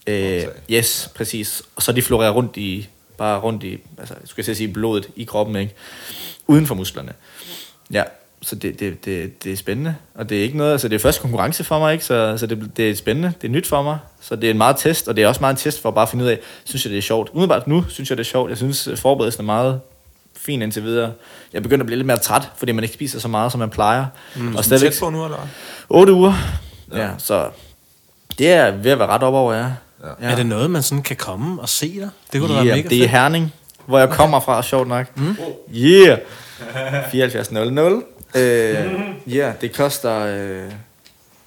Øh, 0.06 0.42
yes, 0.70 1.10
præcis. 1.14 1.62
Og 1.76 1.82
så 1.82 1.92
de 1.92 2.02
florerer 2.02 2.30
rundt 2.30 2.56
i, 2.56 2.88
bare 3.18 3.40
rundt 3.40 3.62
i, 3.64 3.78
altså, 3.98 4.14
skulle 4.24 4.44
jeg 4.48 4.56
sige, 4.56 4.72
blodet 4.72 5.08
i 5.16 5.24
kroppen, 5.24 5.56
ikke? 5.56 5.74
Uden 6.46 6.66
for 6.66 6.74
musklerne. 6.74 7.12
Ja, 7.92 8.02
så 8.42 8.54
det, 8.54 8.80
det, 8.80 9.04
det, 9.04 9.44
det 9.44 9.52
er 9.52 9.56
spændende. 9.56 9.94
Og 10.14 10.28
det 10.28 10.38
er 10.38 10.42
ikke 10.42 10.56
noget, 10.56 10.72
altså 10.72 10.88
det 10.88 10.94
er 10.94 10.98
først 10.98 11.20
konkurrence 11.20 11.64
for 11.64 11.78
mig, 11.78 11.92
ikke? 11.92 12.04
Så, 12.04 12.36
så 12.38 12.46
det, 12.46 12.70
det 12.76 12.90
er 12.90 12.94
spændende, 12.94 13.32
det 13.42 13.48
er 13.48 13.52
nyt 13.52 13.66
for 13.66 13.82
mig. 13.82 13.98
Så 14.20 14.36
det 14.36 14.44
er 14.44 14.50
en 14.50 14.58
meget 14.58 14.76
test, 14.78 15.08
og 15.08 15.16
det 15.16 15.24
er 15.24 15.28
også 15.28 15.40
meget 15.40 15.54
en 15.54 15.58
test 15.58 15.82
for 15.82 15.88
at 15.88 15.94
bare 15.94 16.06
finde 16.06 16.24
ud 16.24 16.30
af, 16.30 16.38
synes 16.64 16.84
jeg 16.84 16.90
det 16.90 16.98
er 16.98 17.02
sjovt. 17.02 17.30
Umiddelbart 17.32 17.66
nu 17.66 17.84
synes 17.88 18.10
jeg 18.10 18.18
det 18.18 18.24
er 18.24 18.28
sjovt. 18.28 18.50
Jeg 18.50 18.56
synes 18.56 18.88
forberedelsen 18.94 19.40
er 19.40 19.46
meget 19.46 19.80
fin 20.44 20.62
indtil 20.62 20.82
videre. 20.82 21.12
Jeg 21.52 21.62
begynder 21.62 21.82
at 21.82 21.86
blive 21.86 21.96
lidt 21.96 22.06
mere 22.06 22.18
træt, 22.18 22.50
fordi 22.56 22.72
man 22.72 22.84
ikke 22.84 22.94
spiser 22.94 23.20
så 23.20 23.28
meget, 23.28 23.52
som 23.52 23.58
man 23.58 23.70
plejer. 23.70 24.06
Mm, 24.36 24.56
og 24.56 24.64
stadigvæk 24.64 24.92
Tæt 24.92 25.00
på 25.00 25.10
nu, 25.10 25.24
eller 25.24 25.36
hvad? 25.36 25.48
8 25.88 26.12
uger. 26.12 26.32
Ja. 26.92 27.02
ja, 27.02 27.10
så 27.18 27.48
det 28.38 28.52
er 28.52 28.70
ved 28.70 28.90
at 28.90 28.98
være 28.98 29.08
ret 29.08 29.22
op 29.22 29.34
over, 29.34 29.54
ja. 29.54 29.66
Ja. 30.20 30.30
Er 30.30 30.36
det 30.36 30.46
noget, 30.46 30.70
man 30.70 30.82
sådan 30.82 31.02
kan 31.02 31.16
komme 31.16 31.60
og 31.60 31.68
se 31.68 32.00
dig? 32.00 32.10
Det 32.32 32.40
kunne 32.40 32.54
da 32.54 32.58
yeah, 32.58 32.66
være 32.66 32.76
mega 32.76 32.88
det 32.88 33.04
er. 33.04 33.08
Herning, 33.08 33.52
hvor 33.86 33.98
jeg 33.98 34.08
kommer 34.08 34.40
fra, 34.40 34.62
sjovt 34.62 34.88
nok. 34.88 35.16
Mm. 35.16 35.36
Yeah! 35.74 36.18
7400. 37.10 38.02
Øh, 38.34 38.92
ja, 39.36 39.52
det 39.60 39.72
koster... 39.72 40.18
Øh, 40.18 40.72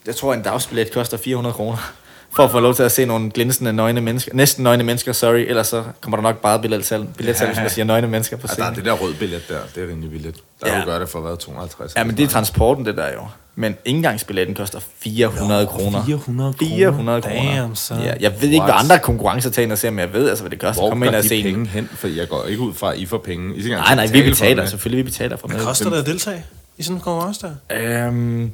jeg 0.06 0.16
tror, 0.16 0.34
en 0.34 0.42
dagsbillet 0.42 0.94
koster 0.94 1.18
400 1.18 1.54
kroner. 1.54 1.94
For 2.38 2.44
at 2.44 2.52
få 2.52 2.60
lov 2.60 2.74
til 2.76 2.84
at 2.84 2.92
se 2.92 3.06
nogle 3.06 3.30
glinsende 3.32 3.74
nøgne 3.74 4.02
mennesker. 4.02 4.32
Næsten 4.36 4.64
nøgne 4.64 4.84
mennesker, 4.84 5.12
sorry. 5.14 5.46
Ellers 5.48 5.68
så 5.68 5.84
kommer 6.02 6.18
der 6.18 6.22
nok 6.24 6.42
bare 6.42 6.62
billetsalg, 6.62 7.08
billetsalg 7.18 7.50
hvis 7.50 7.58
man 7.60 7.70
siger 7.70 7.86
nøgne 7.86 8.08
mennesker 8.08 8.38
på 8.38 8.48
Ja, 8.50 8.56
der 8.56 8.64
er 8.64 8.74
scenen. 8.74 8.76
det 8.76 8.86
der 8.86 8.92
rød 9.06 9.14
billet 9.14 9.42
der, 9.50 9.58
det 9.76 9.84
er 9.84 9.88
rimelig 9.88 10.12
billigt. 10.12 10.38
Der 10.62 10.68
Ja. 10.68 10.76
ja. 10.76 10.82
du 10.82 10.86
gør 10.90 11.00
det 11.00 11.10
for 11.10 11.20
hvad, 11.22 11.38
250? 11.38 11.96
Ja, 11.96 12.04
men 12.04 12.18
det 12.18 12.24
er 12.24 12.28
transporten, 12.28 12.86
det 12.86 12.98
der 12.98 13.08
jo. 13.14 13.20
Men 13.56 13.76
indgangsbilletten 13.86 14.56
koster 14.56 14.80
400 15.00 15.68
kroner. 15.68 16.06
400 16.06 16.54
kroner? 16.54 16.70
400 16.78 17.22
kroner. 17.22 17.56
Damn, 17.62 17.76
son. 17.76 18.00
Ja, 18.02 18.14
jeg 18.20 18.34
ved 18.42 18.50
ikke, 18.50 18.64
hvad 18.66 18.74
andre 18.78 19.00
konkurrencer 19.00 19.50
tager 19.50 19.64
ind 19.64 19.72
og 19.72 19.78
ser, 19.78 19.90
men 19.90 20.00
jeg 20.00 20.14
ved 20.14 20.30
altså, 20.30 20.44
hvad 20.44 20.52
det 20.52 20.60
koster. 20.60 20.82
Hvor 20.82 20.90
Kom 20.90 21.04
ind 21.04 21.16
og 21.16 21.24
se 21.24 21.36
en. 21.36 21.44
penge 21.44 21.68
hen? 21.68 21.90
For 21.94 22.08
jeg 22.08 22.30
går 22.30 22.46
ikke 22.46 22.62
ud 22.62 22.74
fra, 22.74 22.94
at 22.94 23.00
I 23.00 23.06
får 23.06 23.18
penge. 23.18 23.56
I 23.58 23.70
Nej, 23.70 23.96
nej, 23.96 24.08
vi 24.12 24.22
betaler. 24.22 24.62
det. 24.62 24.70
Selvfølgelig, 24.70 25.06
vi 25.06 25.10
betaler 25.10 25.38
for 25.38 25.48
Hvad 25.48 25.58
med. 25.58 25.66
koster 25.66 25.90
det 25.90 25.98
at 25.98 26.06
deltage 26.06 26.44
i 26.78 26.84
sådan 26.84 26.96
en 26.98 27.02
konkurrence 27.02 27.48
der? 27.70 28.08
Øhm, 28.08 28.52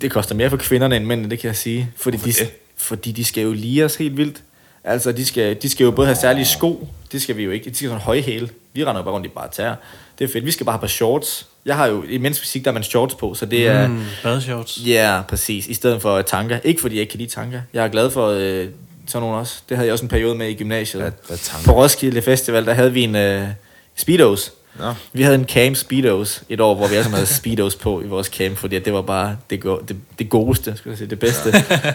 det 0.00 0.10
koster 0.12 0.34
mere 0.34 0.50
for 0.50 0.56
kvinderne 0.56 0.96
end 0.96 1.04
mændene, 1.04 1.30
det 1.30 1.38
kan 1.38 1.48
jeg 1.48 1.56
sige. 1.56 1.90
Fordi, 1.96 2.16
de, 2.16 2.32
det? 2.32 2.50
Fordi 2.84 3.12
de 3.12 3.24
skal 3.24 3.42
jo 3.42 3.52
lige 3.52 3.84
os 3.84 3.96
helt 3.96 4.16
vildt. 4.16 4.42
Altså, 4.84 5.12
de 5.12 5.24
skal, 5.26 5.56
de 5.62 5.68
skal 5.70 5.84
jo 5.84 5.90
både 5.90 6.06
have 6.06 6.16
særlige 6.16 6.44
sko. 6.46 6.88
Det 7.12 7.22
skal 7.22 7.36
vi 7.36 7.42
jo 7.42 7.50
ikke. 7.50 7.70
De 7.70 7.74
skal 7.76 7.88
have 7.88 7.94
sådan 8.00 8.04
højhæle. 8.06 8.48
Vi 8.72 8.84
render 8.84 8.96
jo 9.00 9.02
bare 9.02 9.14
rundt 9.14 9.26
i 9.26 9.30
bare 9.30 9.48
tær. 9.52 9.74
Det 10.18 10.24
er 10.24 10.28
fedt. 10.32 10.44
Vi 10.46 10.50
skal 10.50 10.66
bare 10.66 10.72
have 10.72 10.80
på 10.80 10.86
shorts. 10.86 11.46
Jeg 11.66 11.76
har 11.76 11.86
jo 11.86 12.04
i 12.08 12.18
menneskefysik, 12.18 12.64
der 12.64 12.70
har 12.70 12.74
man 12.74 12.82
shorts 12.82 13.14
på, 13.14 13.34
så 13.34 13.46
det 13.46 13.66
er... 13.68 13.88
Mm, 13.88 14.00
badeshorts. 14.22 14.78
Ja, 14.86 15.22
præcis. 15.28 15.66
I 15.66 15.74
stedet 15.74 16.02
for 16.02 16.22
tanker. 16.22 16.58
Ikke 16.64 16.80
fordi 16.80 16.94
jeg 16.94 17.00
ikke 17.00 17.10
kan 17.10 17.18
lide 17.18 17.30
tanker. 17.30 17.60
Jeg 17.72 17.84
er 17.84 17.88
glad 17.88 18.10
for 18.10 18.28
øh, 18.28 18.68
sådan 19.06 19.22
nogle 19.22 19.36
også. 19.38 19.54
Det 19.68 19.76
havde 19.76 19.86
jeg 19.86 19.92
også 19.92 20.04
en 20.04 20.08
periode 20.08 20.34
med 20.34 20.48
i 20.48 20.54
gymnasiet. 20.54 21.02
Hvad- 21.02 21.12
hvad 21.26 21.36
tanker? 21.38 21.66
På 21.72 21.76
Roskilde 21.82 22.22
Festival, 22.22 22.66
der 22.66 22.72
havde 22.72 22.92
vi 22.92 23.02
en 23.02 23.16
øh, 23.16 23.48
Speedos. 23.96 24.52
Nå. 24.78 24.94
Vi 25.12 25.22
havde 25.22 25.34
en 25.34 25.44
camp 25.44 25.76
Speedos 25.76 26.42
et 26.48 26.60
år, 26.60 26.74
hvor 26.74 26.86
vi 26.88 26.94
alle 26.94 27.02
sammen 27.04 27.14
havde 27.14 27.26
Speedos 27.26 27.76
på 27.76 28.02
i 28.02 28.06
vores 28.06 28.26
camp, 28.26 28.56
fordi 28.56 28.78
det 28.78 28.92
var 28.92 29.02
bare 29.02 29.36
det, 29.50 29.60
go- 29.60 29.78
det, 29.88 29.96
det 30.18 30.28
godeste, 30.30 30.76
skulle 30.76 30.92
jeg 30.92 30.98
sige, 30.98 31.10
det 31.10 31.18
bedste. 31.18 31.52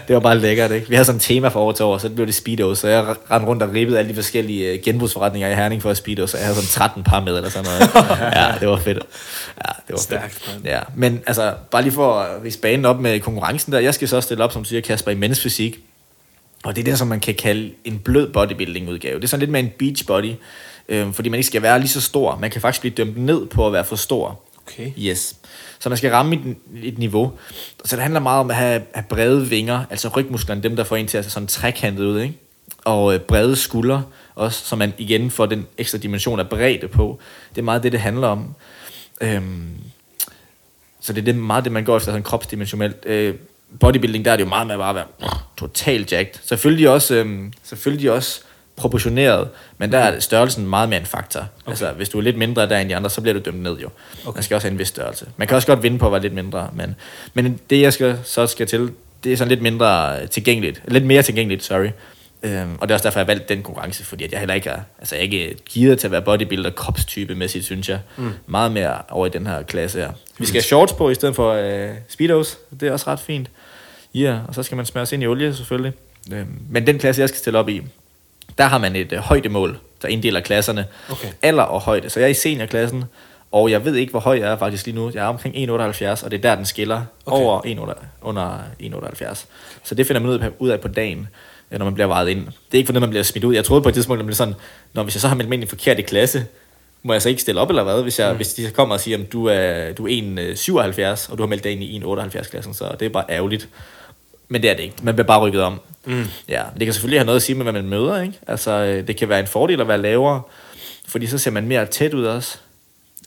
det 0.08 0.14
var 0.14 0.20
bare 0.20 0.38
lækkert, 0.38 0.70
ikke? 0.70 0.88
Vi 0.88 0.94
havde 0.94 1.04
sådan 1.04 1.16
en 1.16 1.20
tema 1.20 1.48
for 1.48 1.60
år 1.60 1.72
til 1.72 1.84
år, 1.84 1.98
så 1.98 2.08
det 2.08 2.14
blev 2.14 2.26
det 2.26 2.34
Speedos, 2.34 2.78
så 2.78 2.88
jeg 2.88 3.14
rendte 3.30 3.48
rundt 3.48 3.62
og 3.62 3.72
ribbede 3.74 3.98
alle 3.98 4.08
de 4.08 4.14
forskellige 4.14 4.72
øh, 4.72 4.78
genbrugsforretninger 4.84 5.48
i 5.48 5.54
Herning 5.54 5.82
for 5.82 5.90
at 5.90 5.96
Speedos, 5.96 6.30
så 6.30 6.36
jeg 6.36 6.46
havde 6.46 6.56
sådan 6.56 6.68
13 6.68 7.02
par 7.04 7.20
med, 7.20 7.36
eller 7.36 7.50
sådan 7.50 7.64
noget. 7.70 8.08
ja, 8.36 8.46
det 8.60 8.68
var 8.68 8.76
fedt. 8.78 8.98
Ja, 8.98 9.72
det 9.86 9.92
var 9.92 9.98
Stærkt, 9.98 10.34
fedt. 10.34 10.64
Ja, 10.64 10.80
men 10.96 11.20
altså, 11.26 11.52
bare 11.70 11.82
lige 11.82 11.92
for 11.92 12.14
at 12.14 12.44
rise 12.44 12.58
banen 12.58 12.84
op 12.84 13.00
med 13.00 13.20
konkurrencen 13.20 13.72
der, 13.72 13.78
jeg 13.78 13.94
skal 13.94 14.08
så 14.08 14.20
stille 14.20 14.44
op, 14.44 14.52
som 14.52 14.64
siger, 14.64 14.80
Kasper, 14.80 15.10
i 15.10 15.14
mænds 15.14 15.40
fysik. 15.40 15.78
Og 16.64 16.76
det 16.76 16.80
er 16.80 16.84
det, 16.84 16.98
som 16.98 17.08
man 17.08 17.20
kan 17.20 17.34
kalde 17.34 17.70
en 17.84 17.98
blød 17.98 18.32
bodybuilding-udgave. 18.32 19.16
Det 19.16 19.24
er 19.24 19.28
sådan 19.28 19.40
lidt 19.40 19.50
med 19.50 19.60
en 19.60 19.70
beach 19.78 20.06
body, 20.06 20.32
øh, 20.90 21.12
fordi 21.12 21.28
man 21.28 21.38
ikke 21.38 21.46
skal 21.46 21.62
være 21.62 21.78
lige 21.78 21.88
så 21.88 22.00
stor. 22.00 22.36
Man 22.36 22.50
kan 22.50 22.60
faktisk 22.60 22.80
blive 22.80 22.94
dømt 22.94 23.16
ned 23.16 23.46
på 23.46 23.66
at 23.66 23.72
være 23.72 23.84
for 23.84 23.96
stor. 23.96 24.40
Okay. 24.66 24.92
Yes. 24.98 25.36
Så 25.78 25.88
man 25.88 25.98
skal 25.98 26.10
ramme 26.10 26.34
et, 26.34 26.56
et 26.82 26.98
niveau. 26.98 27.32
Så 27.84 27.96
det 27.96 28.02
handler 28.02 28.20
meget 28.20 28.40
om 28.40 28.50
at 28.50 28.56
have, 28.56 28.82
have 28.94 29.04
brede 29.08 29.46
vinger, 29.46 29.84
altså 29.90 30.08
rygmusklerne, 30.08 30.62
dem 30.62 30.76
der 30.76 30.84
får 30.84 30.96
en 30.96 31.06
til 31.06 31.18
at 31.18 31.24
se 31.24 31.30
sådan 31.30 31.46
trekantet 31.46 32.04
ud, 32.04 32.20
ikke? 32.20 32.34
Og 32.84 33.14
øh, 33.14 33.20
brede 33.20 33.56
skuldre 33.56 34.04
også, 34.34 34.66
så 34.66 34.76
man 34.76 34.92
igen 34.98 35.30
får 35.30 35.46
den 35.46 35.66
ekstra 35.78 35.98
dimension 35.98 36.40
af 36.40 36.48
bredde 36.48 36.88
på. 36.88 37.18
Det 37.54 37.58
er 37.58 37.64
meget 37.64 37.82
det, 37.82 37.92
det 37.92 38.00
handler 38.00 38.28
om. 38.28 38.54
Øhm, 39.20 39.68
så 41.00 41.12
det 41.12 41.20
er 41.20 41.24
det, 41.24 41.36
meget 41.36 41.64
det, 41.64 41.72
man 41.72 41.84
går 41.84 41.96
efter 41.96 42.12
sådan 42.12 42.22
kropsdimensionelt. 42.22 42.96
Øh, 43.06 43.34
bodybuilding, 43.80 44.24
der 44.24 44.32
er 44.32 44.36
det 44.36 44.44
jo 44.44 44.48
meget 44.48 44.66
med 44.66 44.74
at 44.74 44.78
bare 44.78 44.94
være 44.94 45.06
totalt 45.58 46.12
jacked. 46.12 46.40
Selvfølgelig 46.44 46.88
også, 46.88 47.14
øhm, 47.14 47.52
selvfølgelig 47.62 48.10
også 48.10 48.42
proportioneret, 48.80 49.48
men 49.78 49.92
der 49.92 49.98
er 49.98 50.20
størrelsen 50.20 50.66
meget 50.66 50.88
mere 50.88 51.00
en 51.00 51.06
faktor. 51.06 51.40
Okay. 51.40 51.70
Altså, 51.70 51.92
hvis 51.92 52.08
du 52.08 52.18
er 52.18 52.22
lidt 52.22 52.36
mindre 52.36 52.68
der 52.68 52.78
end 52.78 52.88
de 52.88 52.96
andre, 52.96 53.10
så 53.10 53.20
bliver 53.20 53.34
du 53.34 53.40
dømt 53.44 53.62
ned 53.62 53.78
jo. 53.78 53.88
Okay. 54.26 54.36
Man 54.36 54.42
skal 54.42 54.54
også 54.54 54.66
have 54.66 54.72
en 54.72 54.78
vis 54.78 54.88
størrelse. 54.88 55.26
Man 55.36 55.48
kan 55.48 55.54
også 55.54 55.68
godt 55.68 55.82
vinde 55.82 55.98
på 55.98 56.06
at 56.06 56.12
være 56.12 56.22
lidt 56.22 56.34
mindre, 56.34 56.70
men, 56.74 56.94
men 57.34 57.60
det, 57.70 57.80
jeg 57.80 57.92
skal, 57.92 58.18
så 58.24 58.46
skal 58.46 58.66
til, 58.66 58.90
det 59.24 59.32
er 59.32 59.36
sådan 59.36 59.48
lidt 59.48 59.62
mindre 59.62 60.26
tilgængeligt. 60.26 60.82
Lidt 60.88 61.04
mere 61.04 61.22
tilgængeligt, 61.22 61.64
sorry. 61.64 61.88
Øhm, 62.42 62.76
og 62.80 62.88
det 62.88 62.90
er 62.90 62.94
også 62.94 63.04
derfor, 63.04 63.20
jeg 63.20 63.24
har 63.24 63.32
valgt 63.32 63.48
den 63.48 63.62
konkurrence, 63.62 64.04
fordi 64.04 64.24
at 64.24 64.32
jeg 64.32 64.38
heller 64.38 64.54
ikke 64.54 64.70
er, 64.70 64.80
altså 64.98 65.14
jeg 65.14 65.20
er 65.20 65.24
ikke 65.24 65.56
gearet 65.70 65.98
til 65.98 66.06
at 66.06 66.10
være 66.10 66.22
bodybuilder 66.22 66.70
kropstype 66.70 67.34
mæssigt, 67.34 67.64
synes 67.64 67.88
jeg. 67.88 67.98
Mm. 68.16 68.32
Meget 68.46 68.72
mere 68.72 68.98
over 69.08 69.26
i 69.26 69.28
den 69.28 69.46
her 69.46 69.62
klasse 69.62 69.98
her. 69.98 70.12
Vi 70.38 70.46
skal 70.46 70.58
have 70.58 70.62
shorts 70.62 70.92
på 70.92 71.10
i 71.10 71.14
stedet 71.14 71.36
for 71.36 71.52
øh, 71.52 71.94
speedos. 72.08 72.58
Det 72.80 72.88
er 72.88 72.92
også 72.92 73.10
ret 73.10 73.20
fint. 73.20 73.50
Ja, 74.14 74.20
yeah, 74.20 74.48
og 74.48 74.54
så 74.54 74.62
skal 74.62 74.76
man 74.76 74.86
smøre 74.86 75.06
sig 75.06 75.16
ind 75.16 75.22
i 75.22 75.26
olie 75.26 75.54
selvfølgelig. 75.54 75.92
Øhm, 76.32 76.58
men 76.70 76.86
den 76.86 76.98
klasse, 76.98 77.20
jeg 77.20 77.28
skal 77.28 77.38
stille 77.38 77.58
op 77.58 77.68
i, 77.68 77.82
der 78.58 78.64
har 78.64 78.78
man 78.78 78.96
et 78.96 79.12
øh, 79.12 79.18
højdemål, 79.18 79.78
der 80.02 80.08
inddeler 80.08 80.40
klasserne. 80.40 80.86
Okay. 81.10 81.28
Alder 81.42 81.62
og 81.62 81.80
højde. 81.80 82.10
Så 82.10 82.20
jeg 82.20 82.26
er 82.26 82.30
i 82.30 82.34
seniorklassen, 82.34 83.04
og 83.52 83.70
jeg 83.70 83.84
ved 83.84 83.94
ikke, 83.94 84.10
hvor 84.10 84.20
høj 84.20 84.38
jeg 84.38 84.52
er 84.52 84.56
faktisk 84.56 84.86
lige 84.86 84.96
nu. 84.96 85.10
Jeg 85.14 85.24
er 85.24 85.28
omkring 85.28 85.54
1,78, 85.54 86.24
og 86.24 86.30
det 86.30 86.36
er 86.36 86.42
der, 86.42 86.54
den 86.54 86.64
skiller 86.66 87.02
Okay. 87.26 87.44
over 87.44 87.92
1,8 87.92 88.04
under 88.22 88.58
1,78. 88.82 89.44
Så 89.84 89.94
det 89.94 90.06
finder 90.06 90.20
man 90.20 90.30
ud 90.30 90.38
af, 90.38 90.50
ud 90.58 90.68
af 90.68 90.80
på 90.80 90.88
dagen, 90.88 91.28
øh, 91.70 91.78
når 91.78 91.84
man 91.84 91.94
bliver 91.94 92.06
vejet 92.06 92.28
ind. 92.28 92.46
Det 92.46 92.52
er 92.72 92.78
ikke 92.78 92.86
for 92.86 92.92
noget, 92.92 93.02
man 93.02 93.10
bliver 93.10 93.22
smidt 93.22 93.44
ud. 93.44 93.54
Jeg 93.54 93.64
troede 93.64 93.82
på 93.82 93.88
et 93.88 93.94
tidspunkt, 93.94 94.18
at 94.18 94.24
man 94.24 94.26
blev 94.26 94.36
sådan, 94.36 94.54
når 94.92 95.02
hvis 95.02 95.14
jeg 95.14 95.20
så 95.20 95.28
har 95.28 95.34
meldt 95.34 95.48
mig 95.48 95.56
ind 95.56 95.62
i 95.62 95.64
en 95.64 95.68
forkert 95.68 95.98
i 95.98 96.02
klasse, 96.02 96.44
må 97.02 97.12
jeg 97.12 97.22
så 97.22 97.28
ikke 97.28 97.42
stille 97.42 97.60
op 97.60 97.68
eller 97.68 97.82
hvad? 97.82 98.02
Hvis, 98.02 98.18
jeg, 98.18 98.30
mm. 98.30 98.36
hvis 98.36 98.54
de 98.54 98.70
kommer 98.70 98.94
og 98.94 99.00
siger, 99.00 99.18
at 99.18 99.32
du 99.32 99.46
er, 99.46 99.92
du 99.92 100.06
er 100.06 101.16
1,77, 101.26 101.32
og 101.32 101.38
du 101.38 101.42
har 101.42 101.48
meldt 101.48 101.64
dig 101.64 101.72
ind 101.72 101.82
i 101.82 102.02
1,78-klassen, 102.04 102.74
så 102.74 102.96
det 103.00 103.06
er 103.06 103.10
bare 103.10 103.24
ærgerligt. 103.28 103.68
Men 104.52 104.62
det 104.62 104.70
er 104.70 104.74
det 104.74 104.82
ikke. 104.82 104.96
Man 105.02 105.14
bliver 105.14 105.26
bare 105.26 105.40
rykket 105.40 105.62
om. 105.62 105.80
Mm. 106.04 106.24
Ja, 106.48 106.62
det 106.78 106.86
kan 106.86 106.92
selvfølgelig 106.94 107.20
have 107.20 107.26
noget 107.26 107.36
at 107.36 107.42
sige 107.42 107.56
med, 107.56 107.64
hvad 107.64 107.72
man 107.72 107.88
møder. 107.88 108.22
Ikke? 108.22 108.38
Altså, 108.46 108.70
øh, 108.70 109.06
det 109.06 109.16
kan 109.16 109.28
være 109.28 109.40
en 109.40 109.46
fordel 109.46 109.80
at 109.80 109.88
være 109.88 109.98
lavere, 110.02 110.42
fordi 111.08 111.26
så 111.26 111.38
ser 111.38 111.50
man 111.50 111.66
mere 111.66 111.86
tæt 111.86 112.14
ud 112.14 112.24
også. 112.24 112.58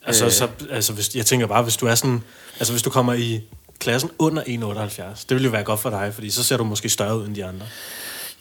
Altså, 0.05 0.25
Øh. 0.25 0.31
så, 0.31 0.47
altså 0.71 0.93
hvis, 0.93 1.15
jeg 1.15 1.25
tænker 1.25 1.47
bare, 1.47 1.63
hvis 1.63 1.77
du 1.77 1.85
er 1.85 1.95
sådan... 1.95 2.23
Altså, 2.59 2.73
hvis 2.73 2.81
du 2.81 2.89
kommer 2.89 3.13
i 3.13 3.41
klassen 3.79 4.09
under 4.19 4.41
1,78, 4.43 5.25
det 5.29 5.37
vil 5.37 5.43
jo 5.43 5.49
være 5.49 5.63
godt 5.63 5.79
for 5.79 5.89
dig, 5.89 6.11
fordi 6.13 6.29
så 6.29 6.43
ser 6.43 6.57
du 6.57 6.63
måske 6.63 6.89
større 6.89 7.17
ud 7.17 7.27
end 7.27 7.35
de 7.35 7.45
andre. 7.45 7.65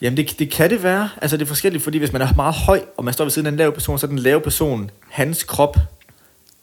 Jamen, 0.01 0.17
det, 0.17 0.39
det 0.39 0.51
kan 0.51 0.71
det 0.71 0.83
være. 0.83 1.09
Altså, 1.23 1.37
det 1.37 1.43
er 1.43 1.47
forskelligt, 1.49 1.85
fordi 1.85 1.99
hvis 1.99 2.13
man 2.13 2.23
er 2.23 2.29
meget 2.37 2.55
høj, 2.55 2.81
og 2.97 3.05
man 3.05 3.15
står 3.15 3.25
ved 3.25 3.31
siden 3.31 3.47
af 3.47 3.51
en 3.51 3.57
lav 3.57 3.73
person, 3.73 3.99
så 3.99 4.07
er 4.07 4.09
den 4.09 4.19
lave 4.19 4.41
person, 4.41 4.91
hans 5.11 5.43
krop 5.43 5.77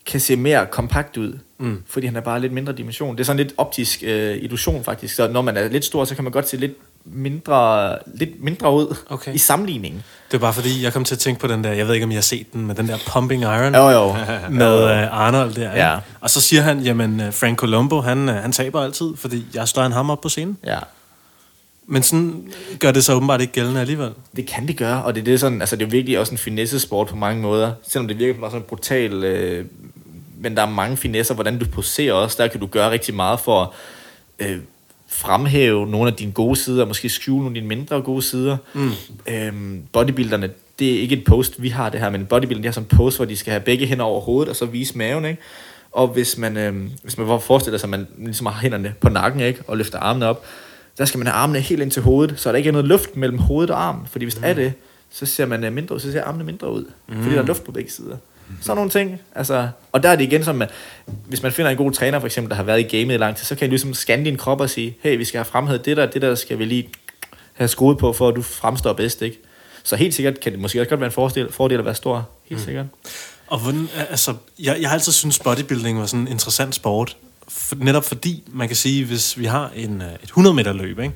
kan 0.10 0.20
se 0.20 0.36
mere 0.36 0.66
kompakt 0.66 1.18
ud, 1.18 1.38
mm. 1.58 1.84
fordi 1.88 2.06
han 2.08 2.16
er 2.16 2.22
bare 2.22 2.40
lidt 2.42 2.54
mindre 2.54 2.74
dimension. 2.74 3.16
Det 3.16 3.20
er 3.20 3.26
sådan 3.26 3.38
lidt 3.38 3.54
optisk 3.58 4.04
øh, 4.04 4.38
illusion 4.44 4.84
faktisk. 4.84 5.16
Så 5.16 5.28
når 5.28 5.42
man 5.42 5.58
er 5.58 5.70
lidt 5.70 5.86
stor, 5.86 6.06
så 6.06 6.16
kan 6.16 6.24
man 6.24 6.34
godt 6.34 6.50
se 6.50 6.58
lidt 6.58 6.72
mindre, 7.06 7.98
lidt 8.14 8.44
mindre 8.44 8.74
ud 8.74 8.96
Okay. 9.10 9.34
i 9.34 9.38
sammenligning. 9.38 10.04
Det 10.32 10.38
er 10.38 10.42
bare 10.42 10.54
fordi, 10.54 10.84
jeg 10.84 10.94
kom 10.94 11.04
til 11.04 11.16
at 11.16 11.20
tænke 11.20 11.42
på 11.42 11.48
den 11.48 11.64
der, 11.64 11.72
jeg 11.72 11.88
ved 11.88 11.94
ikke, 11.94 12.04
om 12.04 12.12
jeg 12.12 12.18
har 12.18 12.22
set 12.22 12.54
den, 12.54 12.68
med 12.68 12.76
den 12.76 12.88
der 12.88 12.98
Pumping 13.14 13.42
Iron 13.44 13.76
Jo, 13.76 13.90
jo. 13.90 14.16
med 14.50 14.84
uh, 14.84 15.20
Arnold 15.20 15.54
der. 15.54 15.72
ikke? 15.74 15.86
Ja. 15.86 15.98
Og 16.22 16.30
så 16.30 16.42
siger 16.42 16.62
han, 16.62 16.80
jamen 16.80 17.20
uh, 17.20 17.34
Frank 17.34 17.58
Colombo, 17.58 18.02
han, 18.02 18.30
uh, 18.30 18.36
han 18.36 18.52
taber 18.52 18.82
altid, 18.82 19.16
fordi 19.16 19.46
jeg 19.54 19.68
står 19.68 19.84
en 19.84 19.92
ham 19.92 20.10
op 20.10 20.22
på 20.22 20.30
scenen. 20.30 20.58
Ja. 20.66 20.80
Men 21.92 22.04
sådan 22.04 22.52
gør 22.80 22.92
det 22.92 23.04
så 23.04 23.14
åbenbart 23.14 23.42
ikke 23.42 23.54
gældende 23.54 23.82
alligevel. 23.82 24.10
Det 24.36 24.48
kan 24.48 24.68
det 24.68 24.78
gøre, 24.78 25.04
og 25.04 25.16
det, 25.16 25.22
er 25.22 25.26
det, 25.26 25.34
er 25.34 25.38
sådan, 25.38 25.62
altså 25.62 25.76
det 25.76 25.86
er 25.86 25.90
virkelig 25.90 26.20
også 26.20 26.32
en 26.32 26.38
finesse-sport 26.38 27.08
på 27.08 27.16
mange 27.16 27.42
måder. 27.42 27.72
Selvom 27.88 28.08
det 28.08 28.20
virker 28.20 28.40
bare 28.40 28.52
sådan 28.52 28.66
brutal, 28.70 29.24
øh, 29.24 29.66
men 30.42 30.58
der 30.58 30.62
er 30.62 30.70
mange 30.70 30.98
finesser, 30.98 31.34
hvordan 31.34 31.60
du 31.60 31.66
poserer 31.66 32.14
også. 32.14 32.44
Der 32.44 32.48
kan 32.48 32.60
du 32.60 32.66
gøre 32.66 32.92
rigtig 32.92 33.16
meget 33.16 33.40
for 33.40 33.74
at 34.40 34.50
øh, 34.50 34.58
fremhæve 35.08 35.88
nogle 35.88 36.12
af 36.12 36.18
dine 36.18 36.32
gode 36.32 36.56
sider, 36.56 36.82
og 36.82 36.88
måske 36.88 37.10
skjule 37.10 37.44
nogle 37.44 37.50
af 37.50 37.62
dine 37.62 37.68
mindre 37.68 38.02
gode 38.02 38.22
sider. 38.22 38.58
Mm. 38.74 38.92
Øhm, 39.28 39.84
bodybuilderne, 39.94 40.50
det 40.80 40.96
er 40.96 41.02
ikke 41.02 41.16
et 41.16 41.24
post, 41.24 41.62
vi 41.62 41.70
har 41.70 41.90
det 41.90 42.00
her, 42.00 42.10
men 42.10 42.26
bodybuilderne, 42.26 42.64
de 42.64 42.68
har 42.68 42.74
sådan 42.74 42.88
en 42.92 42.98
post, 42.98 43.18
hvor 43.18 43.26
de 43.26 43.38
skal 43.38 43.52
have 43.52 43.62
begge 43.62 43.86
hænder 43.86 44.06
over 44.06 44.22
hovedet, 44.22 44.50
og 44.50 44.56
så 44.56 44.66
vise 44.66 44.98
maven, 44.98 45.26
ikke? 45.26 45.42
Og 45.92 46.08
hvis 46.08 46.38
man, 46.38 46.58
øh, 46.58 46.90
hvis 47.04 47.18
man 47.18 47.42
forestiller 47.42 47.78
sig, 47.78 47.88
at 47.88 47.90
man 47.90 48.08
ligesom 48.18 48.46
har 48.46 48.62
hænderne 48.62 48.94
på 49.02 49.10
nakken, 49.10 49.42
ikke? 49.42 49.62
Og 49.68 49.78
løfter 49.78 50.00
armene 50.00 50.26
op, 50.26 50.46
der 50.98 51.06
skal 51.06 51.18
man 51.18 51.28
have 51.28 51.36
armene 51.36 51.60
helt 51.60 51.82
ind 51.82 51.92
til 51.92 52.02
hovedet, 52.02 52.40
så 52.40 52.52
der 52.52 52.58
ikke 52.58 52.68
er 52.68 52.72
noget 52.72 52.88
luft 52.88 53.16
mellem 53.16 53.38
hovedet 53.38 53.72
og 53.72 53.84
armen. 53.84 54.08
Fordi 54.08 54.26
hvis 54.26 54.36
mm. 54.36 54.42
det 54.42 54.50
er 54.50 54.54
det, 54.54 54.74
så 55.10 55.26
ser 55.26 55.46
man 55.46 55.64
øh, 55.64 55.74
mindre 55.74 55.96
ud, 55.96 56.00
så 56.00 56.12
ser 56.12 56.24
armene 56.24 56.44
mindre 56.44 56.72
ud. 56.72 56.86
Mm. 57.08 57.24
Fordi 57.24 57.36
der 57.36 57.42
er 57.42 57.46
luft 57.46 57.64
på 57.64 57.72
begge 57.72 57.92
sider. 57.92 58.18
Sådan 58.62 58.76
nogle 58.76 58.92
ting. 58.92 59.22
Altså, 59.36 59.70
og 59.92 60.04
der 60.04 60.10
er 60.10 60.16
det 60.16 60.24
igen 60.24 60.44
som, 60.44 60.62
at 60.62 60.70
hvis 61.06 61.44
man 61.44 61.52
finder 61.52 61.72
en 61.72 61.78
god 61.78 61.92
træner, 61.92 62.20
for 62.20 62.26
eksempel, 62.26 62.50
der 62.50 62.56
har 62.56 62.64
været 62.64 62.80
i 62.80 62.98
gamet 62.98 63.14
i 63.14 63.18
lang 63.18 63.36
tid, 63.36 63.46
så 63.46 63.56
kan 63.56 63.68
I 63.68 63.70
ligesom 63.70 63.94
scanne 63.94 64.26
din 64.26 64.38
krop 64.38 64.62
og 64.62 64.70
sige, 64.70 64.98
hey, 65.04 65.18
vi 65.18 65.26
skal 65.26 65.38
have 65.38 65.46
fremhævet 65.46 65.86
det 65.86 65.98
der, 65.98 66.06
det 66.06 66.22
der 66.22 66.36
skal 66.36 66.60
vi 66.60 66.66
lige 66.66 66.90
have 67.54 67.68
skruet 67.68 67.98
på, 67.98 68.14
for 68.14 68.30
at 68.30 68.36
du 68.36 68.42
fremstår 68.42 68.94
bedst, 68.94 69.22
ikke? 69.22 69.40
Så 69.84 69.96
helt 69.96 70.14
sikkert 70.14 70.40
kan 70.40 70.52
det 70.52 70.60
måske 70.60 70.82
også 70.82 70.90
godt 70.90 71.00
være 71.00 71.08
en 71.08 71.12
fordel, 71.12 71.52
fordel 71.52 71.80
at 71.80 71.86
være 71.86 71.96
stor. 71.96 72.30
Helt 72.50 72.62
mm. 72.62 72.66
sikkert. 72.66 72.86
Og 73.48 73.60
hvordan, 73.60 73.90
altså, 74.10 74.36
jeg, 74.60 74.78
jeg 74.82 74.90
har 74.90 74.94
altid 74.94 75.12
syntes, 75.12 75.40
bodybuilding 75.40 76.00
var 76.00 76.06
sådan 76.06 76.20
en 76.20 76.28
interessant 76.28 76.76
sport. 76.76 77.18
For, 77.48 77.76
netop 77.76 78.06
fordi, 78.06 78.44
man 78.48 78.68
kan 78.68 78.76
sige, 78.76 79.06
hvis 79.06 79.40
vi 79.40 79.46
har 79.46 79.72
en, 79.76 80.02
øh, 80.02 80.14
et 80.14 80.24
100 80.24 80.56
meter 80.56 80.74
løb, 80.74 81.00
ikke? 81.00 81.14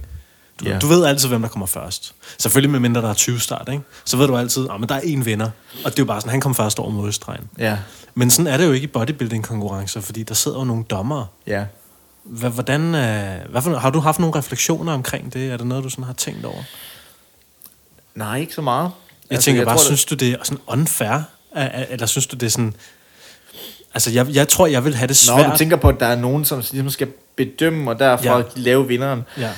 Du, 0.60 0.66
yeah. 0.66 0.82
du 0.82 0.88
ved 0.88 1.06
altid, 1.06 1.28
hvem 1.30 1.42
der 1.42 1.50
kommer 1.50 1.66
først. 1.66 2.14
Selvfølgelig 2.38 2.72
med 2.72 2.80
mindre 2.80 3.02
der 3.02 3.10
er 3.10 3.14
20 3.14 3.40
start, 3.40 3.70
ikke? 3.72 3.84
Så 4.06 4.18
ved 4.18 4.28
du 4.28 4.38
altid, 4.38 4.68
at 4.84 4.90
der 4.90 4.96
er 4.96 5.00
en 5.04 5.26
vinder. 5.26 5.50
Og 5.86 5.92
det 5.92 6.00
er 6.00 6.04
jo 6.04 6.06
bare 6.06 6.22
sådan, 6.22 6.32
han 6.32 6.42
kom 6.42 6.56
først 6.56 6.80
over 6.80 6.90
målstregen. 6.90 7.50
Ja. 7.58 7.78
Men 8.16 8.30
sådan 8.32 8.48
er 8.54 8.58
det 8.58 8.66
jo 8.66 8.72
ikke 8.72 8.84
i 8.84 8.88
bodybuilding-konkurrencer, 8.88 10.02
fordi 10.02 10.24
der 10.24 10.34
sidder 10.34 10.58
jo 10.58 10.64
nogle 10.64 10.84
dommere. 10.84 11.28
Ja. 11.48 11.66
Hva- 12.26 12.48
Hvordan, 12.48 12.82
øh, 12.82 13.52
hvad 13.52 13.62
for, 13.62 13.78
har 13.78 13.90
du 13.90 14.00
haft 14.00 14.20
nogle 14.20 14.36
refleksioner 14.36 14.94
omkring 14.94 15.34
det? 15.34 15.52
Er 15.52 15.58
det 15.58 15.68
noget, 15.68 15.84
du 15.84 15.90
sådan 15.90 16.04
har 16.04 16.14
tænkt 16.14 16.46
over? 16.46 16.64
Nej, 18.16 18.40
ikke 18.40 18.54
så 18.54 18.62
meget. 18.62 18.92
Jeg 19.30 19.36
altså, 19.36 19.46
tænker 19.46 19.62
jeg 19.62 19.66
bare, 19.68 19.76
tror, 19.76 19.80
det- 19.80 19.86
synes 19.86 20.06
du 20.06 20.16
det 20.16 20.30
er 20.30 20.36
sådan 20.44 20.60
unfair? 20.68 21.08
Er- 21.10 21.22
er- 21.56 21.86
Eller 21.90 22.06
synes 22.06 22.28
du 22.28 22.36
det 22.36 22.46
er 22.46 22.50
sådan... 22.52 22.74
Altså, 23.94 24.12
jeg, 24.12 24.28
jeg 24.30 24.48
tror, 24.48 24.68
jeg 24.68 24.86
vil 24.86 24.96
have 24.96 25.08
det 25.08 25.24
Nå, 25.30 25.36
svært. 25.38 25.52
du 25.52 25.58
tænker 25.58 25.78
på, 25.78 25.90
at 25.90 26.00
der 26.00 26.06
er 26.06 26.16
nogen, 26.16 26.46
som 26.46 26.58
ligesom 26.60 26.90
skal 26.90 27.08
bedømme, 27.36 27.92
og 27.92 28.00
derfor 28.00 28.38
ja. 28.38 28.44
lave 28.56 28.88
vinderen. 28.88 29.24
Ja. 29.38 29.52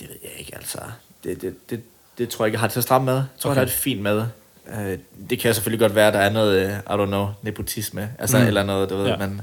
Det 0.00 0.08
ved 0.08 0.16
jeg 0.22 0.30
ikke, 0.38 0.52
altså. 0.56 0.78
Det, 1.24 1.42
det, 1.42 1.70
det, 1.70 1.80
det 2.18 2.28
tror 2.28 2.44
jeg 2.44 2.48
ikke, 2.48 2.54
jeg 2.54 2.60
har 2.60 2.66
det 2.66 2.74
så 2.74 2.82
stramt 2.82 3.04
med. 3.04 3.14
Jeg 3.14 3.24
tror, 3.38 3.50
Okay. 3.50 3.56
jeg 3.56 3.60
har 3.60 3.64
det 3.66 3.74
fint 3.74 4.00
med. 4.02 4.24
Uh, 4.66 4.92
det 5.30 5.38
kan 5.38 5.54
selvfølgelig 5.54 5.80
godt 5.80 5.94
være, 5.94 6.06
at 6.08 6.14
der 6.14 6.20
er 6.20 6.30
noget, 6.30 6.64
uh, 6.66 6.72
I 6.72 7.02
don't 7.02 7.06
know, 7.06 7.28
nepotisme. 7.42 8.10
Altså, 8.18 8.38
Mm. 8.38 8.46
eller 8.46 8.62
noget, 8.64 8.90
du 8.90 8.96
ved, 8.96 9.06
Ja. 9.06 9.16
man, 9.16 9.40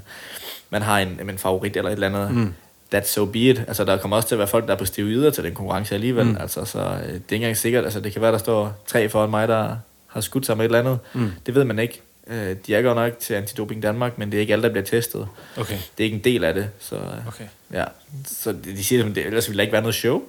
man 0.70 0.82
har 0.82 1.00
en, 1.00 1.30
en 1.30 1.38
favorit 1.38 1.78
eller 1.78 1.90
et 1.90 1.94
eller 1.94 2.08
andet. 2.26 2.32
Mm. 2.36 2.54
That's 2.96 3.06
so 3.08 3.26
be 3.26 3.40
it. 3.40 3.60
Altså, 3.68 3.84
der 3.86 3.98
kommer 3.98 4.18
også 4.18 4.28
til 4.28 4.36
at 4.36 4.40
være 4.40 4.48
folk, 4.48 4.68
der 4.68 4.74
er 4.74 4.78
på 4.78 4.86
steroider 4.86 5.30
til 5.32 5.44
den 5.44 5.54
konkurrence 5.54 5.96
alligevel. 5.96 6.26
Mm. 6.26 6.38
Altså, 6.40 6.66
så 6.66 6.80
uh, 6.80 6.86
det 6.96 7.08
er 7.08 7.14
ikke 7.14 7.36
engang 7.36 7.58
sikkert. 7.58 7.84
Altså, 7.84 8.00
det 8.00 8.14
kan 8.14 8.22
være, 8.22 8.32
der 8.32 8.38
står 8.38 8.84
tre 8.88 9.10
foran 9.10 9.30
mig, 9.30 9.48
der 9.48 9.76
har 10.08 10.22
skudt 10.22 10.46
sig 10.46 10.58
med 10.58 10.66
et 10.66 10.70
eller 10.70 10.80
andet. 10.80 11.00
Mm. 11.14 11.32
Det 11.46 11.56
ved 11.56 11.64
man 11.64 11.80
ikke. 11.80 12.02
Uh, 12.28 12.34
de 12.36 12.76
er 12.76 12.82
godt 12.82 12.96
nok 12.96 13.20
til 13.20 13.34
Antidoping 13.34 13.84
Danmark, 13.84 14.18
men 14.18 14.32
det 14.32 14.38
er 14.38 14.42
ikke 14.42 14.54
alle, 14.54 14.64
der 14.64 14.70
bliver 14.70 14.86
testet. 14.86 15.28
Okay, 15.58 15.78
Det 15.98 16.04
er 16.04 16.06
ikke 16.06 16.16
en 16.18 16.24
del 16.24 16.44
af 16.44 16.54
det. 16.54 16.70
Så, 16.80 16.96
uh, 16.96 17.28
okay. 17.28 17.46
Ja, 17.74 17.84
så 18.26 18.52
de 18.66 18.84
siger, 18.84 19.06
at 19.10 19.16
det, 19.16 19.26
ellers 19.26 19.48
ville 19.50 19.58
der 19.58 19.62
ikke 19.62 19.74
være 19.74 19.82
noget 19.82 19.96
show, 19.96 20.22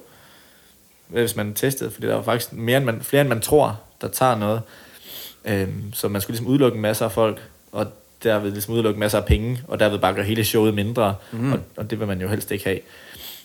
hvis 1.09 1.35
man 1.35 1.53
testede, 1.53 1.91
fordi 1.91 2.07
der 2.07 2.15
var 2.15 2.21
faktisk 2.21 2.53
mere 2.53 2.77
end 2.77 2.85
man, 2.85 3.01
flere, 3.01 3.21
end 3.21 3.29
man 3.29 3.41
tror, 3.41 3.79
der 4.01 4.07
tager 4.07 4.35
noget. 4.35 4.61
Øhm, 5.45 5.93
så 5.93 6.07
man 6.07 6.21
skulle 6.21 6.33
ligesom 6.33 6.47
udelukke 6.47 6.75
en 6.75 6.81
masse 6.81 7.05
af 7.05 7.11
folk, 7.11 7.41
og 7.71 7.87
derved 8.23 8.51
ligesom 8.51 8.73
udelukke 8.73 8.99
masser 8.99 9.17
af 9.17 9.25
penge, 9.25 9.61
og 9.67 9.79
derved 9.79 9.99
bare 9.99 10.13
gøre 10.13 10.25
hele 10.25 10.45
showet 10.45 10.73
mindre, 10.73 11.15
mm. 11.31 11.53
og, 11.53 11.59
og 11.77 11.89
det 11.89 11.99
vil 11.99 12.07
man 12.07 12.21
jo 12.21 12.27
helst 12.27 12.51
ikke 12.51 12.65
have. 12.65 12.79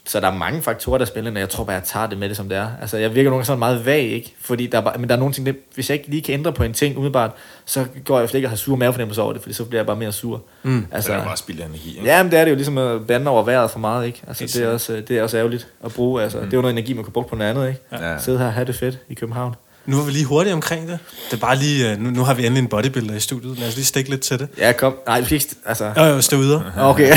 Så 0.06 0.20
der 0.20 0.26
er 0.31 0.35
mange 0.35 0.62
faktorer, 0.62 0.98
der 0.98 1.05
spiller 1.05 1.31
ind, 1.31 1.36
og 1.36 1.40
jeg 1.40 1.48
tror 1.48 1.64
bare, 1.64 1.74
jeg 1.74 1.82
tager 1.85 2.06
det 2.06 2.18
med 2.18 2.28
det, 2.28 2.36
som 2.36 2.48
det 2.48 2.59
er. 2.59 2.68
Altså, 2.81 2.97
jeg 2.97 3.14
virker 3.14 3.31
nogle 3.31 3.39
gange 3.39 3.47
sådan 3.47 3.59
meget 3.59 3.86
vag, 3.86 4.02
ikke? 4.02 4.35
Fordi 4.40 4.66
der 4.66 4.78
er, 4.78 4.82
bare, 4.82 4.98
men 4.98 5.09
der 5.09 5.14
er 5.14 5.18
nogle 5.18 5.35
ting, 5.35 5.47
det, 5.47 5.56
hvis 5.74 5.90
jeg 5.90 5.98
ikke 5.98 6.10
lige 6.10 6.22
kan 6.22 6.35
ændre 6.35 6.52
på 6.52 6.62
en 6.62 6.72
ting 6.72 6.97
umiddelbart, 6.97 7.31
så 7.64 7.85
går 8.05 8.18
jeg 8.18 8.28
slet 8.28 8.39
ikke 8.39 8.47
at 8.47 8.51
have 8.51 8.59
sur 8.59 8.76
mavefornemmelse 8.76 9.22
over 9.22 9.32
det, 9.32 9.43
fordi 9.43 9.55
så 9.55 9.64
bliver 9.64 9.78
jeg 9.81 9.86
bare 9.86 9.97
mere 9.97 10.12
sur. 10.12 10.43
Mm. 10.62 10.86
Altså, 10.93 11.12
det 11.12 11.20
er 11.20 11.24
bare 11.24 11.36
spild 11.36 11.60
af 11.60 11.66
energi, 11.66 11.90
ikke? 11.90 12.05
Ja, 12.05 12.22
men 12.22 12.32
det 12.32 12.39
er 12.39 12.44
det 12.44 12.51
jo 12.51 12.56
ligesom 12.56 12.78
at 12.78 13.06
bande 13.06 13.31
over 13.31 13.43
vejret 13.43 13.70
for 13.70 13.78
meget, 13.78 14.06
ikke? 14.06 14.22
Altså, 14.28 14.44
det 14.44 14.56
er, 14.56 14.68
også, 14.68 15.02
det 15.09 15.18
er 15.18 15.22
også 15.22 15.36
ærgerligt 15.36 15.68
at 15.85 15.93
bruge. 15.93 16.22
Altså, 16.22 16.39
mm. 16.39 16.44
Det 16.44 16.52
er 16.52 16.56
jo 16.59 16.62
noget 16.62 16.72
energi, 16.72 16.93
man 16.93 17.05
kan 17.05 17.12
bruge 17.12 17.26
på 17.26 17.36
noget 17.36 17.51
andet, 17.51 17.68
ikke? 17.68 17.81
Ja. 17.93 18.18
Sidde 18.18 18.39
her 18.39 18.47
og 18.47 18.52
have 18.52 18.66
det 18.66 18.74
fedt 18.74 18.98
i 19.09 19.14
København. 19.14 19.55
Nu 19.86 20.01
er 20.01 20.05
vi 20.05 20.11
lige 20.11 20.24
hurtigt 20.24 20.55
omkring 20.55 20.89
det. 20.89 20.98
Det 21.31 21.36
er 21.36 21.40
bare 21.40 21.56
lige, 21.56 21.90
øh, 21.93 21.98
nu, 21.98 22.11
nu 22.11 22.24
har 22.24 22.35
vi 22.35 22.47
endelig 22.47 22.62
en 22.62 22.69
bodybuilder 22.69 23.15
i 23.15 23.20
studiet. 23.20 23.59
Lad 23.59 23.69
os 23.69 23.74
lige 23.74 23.85
stikke 23.85 24.11
lidt 24.11 24.20
til 24.20 24.39
det. 24.39 24.48
Ja, 24.59 24.73
kom. 24.73 24.97
Nej, 25.06 25.24
skal 25.24 25.35
ikke... 25.35 25.47
Altså... 25.66 25.93
Jo, 25.97 26.02
jo, 26.05 26.20
stå 26.20 26.36
videre. 26.36 26.73
Okay. 26.90 27.16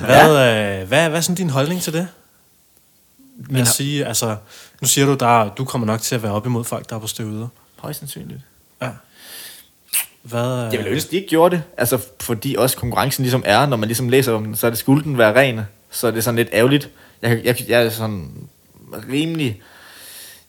Hvad, 0.00 0.30
øh, 0.30 0.88
hvad, 0.88 1.08
hvad 1.08 1.16
er 1.16 1.20
sådan 1.20 1.34
din 1.34 1.50
holdning 1.50 1.82
til 1.82 1.92
det? 1.92 2.08
Med 3.50 3.60
at 3.60 3.68
sige, 3.68 4.06
altså, 4.06 4.36
nu 4.80 4.88
siger 4.88 5.06
du, 5.06 5.14
der, 5.14 5.48
du 5.48 5.64
kommer 5.64 5.86
nok 5.86 6.00
til 6.00 6.14
at 6.14 6.22
være 6.22 6.32
op 6.32 6.46
imod 6.46 6.64
folk, 6.64 6.90
der 6.90 6.96
er 6.96 7.00
på 7.00 7.06
støveder. 7.06 7.48
Højst 7.78 7.98
sandsynligt. 7.98 8.40
Ja. 8.82 8.88
Hvad, 10.22 10.66
øh, 10.66 10.74
Jeg 10.74 10.78
vil 10.78 10.86
ønske, 10.86 11.10
de 11.10 11.16
ikke 11.16 11.28
gjorde 11.28 11.56
det. 11.56 11.62
Altså, 11.76 11.98
fordi 12.20 12.54
også 12.58 12.76
konkurrencen 12.76 13.22
ligesom 13.22 13.42
er, 13.46 13.66
når 13.66 13.76
man 13.76 13.88
ligesom 13.88 14.08
læser 14.08 14.32
om 14.32 14.44
den, 14.44 14.56
så 14.56 14.66
er 14.66 14.70
det 14.70 14.78
skulle 14.78 15.04
den 15.04 15.18
være 15.18 15.34
ren. 15.40 15.60
Så 15.90 16.06
er 16.06 16.10
det 16.10 16.24
sådan 16.24 16.36
lidt 16.36 16.48
ærgerligt. 16.52 16.88
Jeg, 17.22 17.40
jeg, 17.44 17.64
jeg 17.68 17.82
er 17.84 17.90
sådan 17.90 18.28
rimelig... 19.10 19.62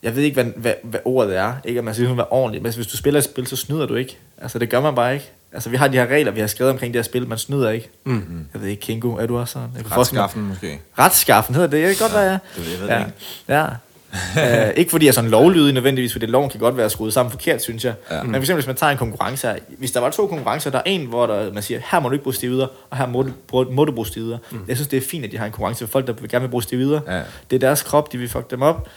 Jeg 0.03 0.15
ved 0.15 0.23
ikke, 0.23 0.33
hvad, 0.43 0.51
hvad, 0.55 0.73
hvad 0.83 0.99
ordet 1.05 1.37
er. 1.37 1.53
Ikke 1.65 1.77
at 1.77 1.83
man 1.83 1.93
skal 1.93 2.17
være 2.17 2.25
ordentlig. 2.29 2.61
Men 2.61 2.73
hvis 2.73 2.87
du 2.87 2.97
spiller 2.97 3.17
et 3.17 3.23
spil, 3.23 3.47
så 3.47 3.55
snyder 3.55 3.85
du 3.85 3.95
ikke. 3.95 4.17
Altså, 4.41 4.59
det 4.59 4.69
gør 4.69 4.81
man 4.81 4.95
bare 4.95 5.13
ikke. 5.13 5.31
Altså, 5.53 5.69
vi 5.69 5.77
har 5.77 5.87
de 5.87 5.97
her 5.97 6.07
regler, 6.07 6.31
vi 6.31 6.39
har 6.39 6.47
skrevet 6.47 6.71
omkring 6.71 6.93
det 6.93 6.99
her 6.99 7.03
spil. 7.03 7.27
Man 7.27 7.37
snyder 7.37 7.69
ikke. 7.69 7.89
Mm. 8.03 8.45
Jeg 8.53 8.61
ved 8.61 8.69
ikke, 8.69 8.81
Kingo, 8.81 9.15
er 9.15 9.25
du 9.25 9.37
også 9.37 9.51
sådan? 9.53 9.69
Jeg 9.75 9.83
mig- 9.89 9.97
Retskaffen 9.97 10.41
måske. 10.41 10.79
Retskaffen 10.99 11.55
hedder 11.55 11.69
det. 11.69 11.79
Jeg 11.81 11.87
kan 11.87 11.97
godt 11.99 12.13
være, 12.13 12.23
ja. 12.23 12.31
det 12.57 12.79
ved 12.81 12.87
jeg, 12.87 13.07
ja. 13.47 13.55
Ja. 13.55 14.69
uh, 14.69 14.73
ikke 14.77 14.91
fordi 14.91 15.05
jeg 15.05 15.09
er 15.09 15.13
sådan 15.13 15.29
lovlydig 15.29 15.73
nødvendigvis, 15.73 16.11
fordi 16.11 16.25
loven 16.25 16.49
kan 16.49 16.59
godt 16.59 16.77
være 16.77 16.89
skruet 16.89 17.13
sammen 17.13 17.31
forkert, 17.31 17.61
synes 17.61 17.85
jeg. 17.85 17.93
Ja. 18.11 18.15
Ja. 18.15 18.23
Men 18.23 18.33
for 18.33 18.39
eksempel, 18.39 18.55
hvis 18.61 18.67
man 18.67 18.75
tager 18.75 18.91
en 18.91 18.97
konkurrence 18.97 19.47
her, 19.47 19.55
hvis 19.77 19.91
der 19.91 19.99
var 19.99 20.09
to 20.09 20.27
konkurrencer, 20.27 20.69
der 20.71 20.77
er 20.77 20.83
en, 20.85 21.05
hvor 21.05 21.25
der, 21.27 21.53
man 21.53 21.63
siger, 21.63 21.79
her 21.91 21.99
må 21.99 22.09
du 22.09 22.13
ikke 22.13 22.23
bruge 22.23 22.33
stivider, 22.33 22.67
og 22.89 22.97
her 22.97 23.07
må 23.07 23.21
du, 23.21 23.29
bruge- 23.47 23.65
må 23.71 23.85
du 23.85 23.91
bruge 23.91 24.07
stivider. 24.07 24.37
Mm. 24.51 24.59
Jeg 24.67 24.75
synes, 24.77 24.87
det 24.87 24.97
er 24.97 25.01
fint, 25.01 25.25
at 25.25 25.31
de 25.31 25.37
har 25.37 25.45
en 25.45 25.51
konkurrence 25.51 25.87
for 25.87 25.91
folk, 25.91 26.07
der 26.07 26.13
vil 26.13 26.29
gerne 26.29 26.43
vil 26.43 26.49
bruge 26.49 26.63
stivider. 26.63 26.99
Ja. 27.07 27.21
Det 27.49 27.55
er 27.55 27.59
deres 27.59 27.81
krop, 27.81 28.11
de 28.11 28.17
vil 28.17 28.29
fuck 28.29 28.51
dem 28.51 28.61
op. 28.61 28.87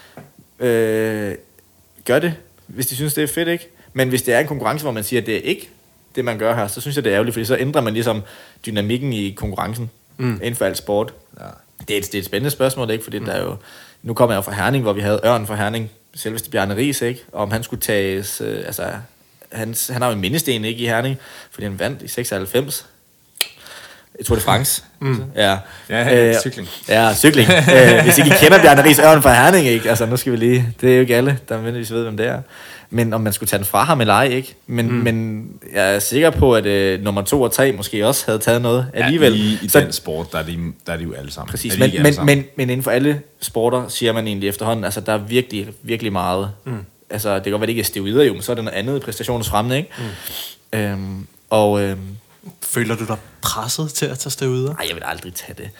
Øh, 0.60 1.34
gør 2.04 2.18
det, 2.18 2.34
hvis 2.66 2.86
de 2.86 2.94
synes, 2.94 3.14
det 3.14 3.24
er 3.24 3.28
fedt, 3.28 3.48
ikke? 3.48 3.68
Men 3.92 4.08
hvis 4.08 4.22
det 4.22 4.34
er 4.34 4.38
en 4.38 4.46
konkurrence, 4.46 4.84
hvor 4.84 4.92
man 4.92 5.04
siger, 5.04 5.20
at 5.20 5.26
det 5.26 5.36
er 5.36 5.40
ikke 5.40 5.70
det, 6.14 6.24
man 6.24 6.38
gør 6.38 6.54
her, 6.54 6.66
så 6.66 6.80
synes 6.80 6.96
jeg, 6.96 7.04
det 7.04 7.10
er 7.10 7.14
ærgerligt, 7.14 7.34
fordi 7.34 7.44
så 7.44 7.56
ændrer 7.56 7.80
man 7.80 7.92
ligesom 7.92 8.22
dynamikken 8.66 9.12
i 9.12 9.30
konkurrencen 9.30 9.90
mm. 10.16 10.32
inden 10.32 10.54
for 10.54 10.64
alt 10.64 10.76
sport. 10.76 11.14
Ja. 11.40 11.44
Det 11.88 11.94
er, 11.94 11.98
et, 11.98 12.06
det 12.06 12.14
er 12.14 12.18
et 12.18 12.24
spændende 12.24 12.50
spørgsmål, 12.50 12.90
ikke? 12.90 13.04
Fordi 13.04 13.18
mm. 13.18 13.24
der 13.24 13.32
er 13.32 13.42
jo, 13.42 13.56
nu 14.02 14.14
kommer 14.14 14.34
jeg 14.34 14.36
jo 14.36 14.42
fra 14.42 14.52
Herning, 14.52 14.82
hvor 14.82 14.92
vi 14.92 15.00
havde 15.00 15.20
Ørn 15.24 15.46
fra 15.46 15.54
Herning, 15.54 15.90
selveste 16.14 16.50
Bjarne 16.50 16.76
Ries, 16.76 17.02
ikke? 17.02 17.24
Og 17.32 17.42
om 17.42 17.50
han 17.50 17.62
skulle 17.62 17.80
tages, 17.80 18.40
øh, 18.40 18.62
altså, 18.66 18.82
han, 19.52 19.74
han 19.90 20.02
har 20.02 20.08
jo 20.08 20.14
en 20.14 20.20
mindesten, 20.20 20.64
ikke, 20.64 20.80
i 20.80 20.86
Herning, 20.86 21.16
fordi 21.50 21.64
han 21.64 21.78
vandt 21.78 22.02
i 22.02 22.08
96. 22.08 22.86
Det 24.18 24.30
er 24.30 24.40
France. 24.40 24.82
Mm. 25.00 25.22
Ja. 25.36 25.56
Ja, 25.90 26.26
ja, 26.26 26.40
cykling. 26.40 26.68
Ja, 26.88 27.14
cykling. 27.14 27.48
øh, 27.50 28.02
hvis 28.04 28.18
ikke 28.18 28.30
I 28.30 28.32
kender 28.40 28.58
Bjarne 28.62 28.84
Ries 28.84 28.98
Ørn 28.98 29.22
fra 29.22 29.34
Herning, 29.34 29.66
ikke? 29.66 29.88
Altså, 29.88 30.06
nu 30.06 30.16
skal 30.16 30.32
vi 30.32 30.36
lige... 30.36 30.74
Det 30.80 30.90
er 30.90 30.94
jo 30.94 31.00
ikke 31.00 31.16
alle, 31.16 31.38
der 31.48 31.56
nødvendigvis 31.56 31.92
ved, 31.92 32.02
hvem 32.02 32.16
det 32.16 32.26
er. 32.26 32.40
Men 32.90 33.12
om 33.12 33.20
man 33.20 33.32
skulle 33.32 33.48
tage 33.48 33.58
den 33.58 33.66
fra 33.66 33.84
ham 33.84 34.00
eller 34.00 34.14
ej, 34.14 34.24
ikke? 34.26 34.54
Men, 34.66 34.86
mm. 34.88 34.94
men 34.94 35.46
jeg 35.74 35.94
er 35.94 35.98
sikker 35.98 36.30
på, 36.30 36.54
at 36.54 36.66
øh, 36.66 37.02
nummer 37.02 37.22
to 37.22 37.42
og 37.42 37.52
tre 37.52 37.72
måske 37.72 38.06
også 38.06 38.22
havde 38.26 38.38
taget 38.38 38.62
noget 38.62 38.86
alligevel. 38.94 39.32
Ja, 39.32 39.38
i, 39.44 39.58
i 39.62 39.68
Så- 39.68 39.80
den 39.80 39.92
sport, 39.92 40.32
der 40.32 40.38
er, 40.38 40.42
de, 40.42 40.58
der 40.86 40.92
er 40.92 40.96
de 40.96 41.02
jo 41.04 41.12
alle 41.12 41.32
sammen. 41.32 41.50
Præcis, 41.50 41.72
de 41.74 41.78
men, 41.78 41.90
men, 42.02 42.14
sammen? 42.14 42.36
men, 42.38 42.44
men 42.56 42.70
inden 42.70 42.84
for 42.84 42.90
alle 42.90 43.20
sporter, 43.40 43.88
siger 43.88 44.12
man 44.12 44.26
egentlig 44.26 44.48
efterhånden, 44.48 44.84
altså 44.84 45.00
der 45.00 45.12
er 45.12 45.18
virkelig, 45.18 45.68
virkelig 45.82 46.12
meget. 46.12 46.50
Mm. 46.64 46.72
Altså 47.10 47.34
det 47.34 47.42
kan 47.42 47.50
godt 47.52 47.60
være, 47.60 47.66
det 47.66 47.72
ikke 47.72 47.80
er 47.80 47.84
steroider 47.84 48.24
jo, 48.24 48.32
men 48.32 48.42
så 48.42 48.52
er 48.52 48.54
det 48.54 48.64
noget 48.64 48.78
andet 48.78 49.02
præstationsfremmende, 49.02 49.76
ikke? 49.76 49.90
Mm. 50.72 50.78
Øhm, 50.78 51.26
og 51.50 51.82
øhm, 51.82 51.98
Føler 52.62 52.96
du 52.96 53.04
dig 53.06 53.16
presset 53.42 53.90
til 53.94 54.06
at 54.06 54.18
tage 54.18 54.30
støveder? 54.30 54.74
ej, 54.74 54.86
jeg 54.88 54.94
vil 54.96 55.02
aldrig 55.06 55.34
tage 55.34 55.54
det. 55.58 55.70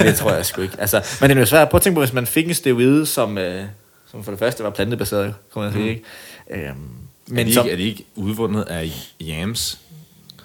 det 0.06 0.16
tror 0.16 0.32
jeg 0.32 0.46
sgu 0.46 0.62
ikke. 0.62 0.74
Altså, 0.78 1.02
men 1.20 1.30
det 1.30 1.36
er 1.36 1.40
jo 1.40 1.46
svært. 1.46 1.68
Prøv 1.68 1.78
at 1.78 1.82
tænke 1.82 1.94
på, 1.94 2.00
hvis 2.00 2.12
man 2.12 2.26
fik 2.26 2.48
en 2.48 2.54
steroide, 2.54 3.06
som, 3.06 3.38
øh, 3.38 3.64
som 4.10 4.24
for 4.24 4.30
det 4.32 4.38
første 4.38 4.64
var 4.64 4.70
plantebaseret, 4.70 5.34
kunne 5.52 5.64
man 5.64 5.72
sige, 5.72 5.88
ikke? 5.88 6.02
Øhm, 6.50 6.62
er, 6.66 6.72
men 7.28 7.46
de 7.46 7.54
som, 7.54 7.66
ikke, 7.66 7.72
er 7.72 7.76
de 7.76 7.82
ikke 7.82 8.04
udvundet 8.14 8.62
af 8.62 8.90
yams? 9.22 9.78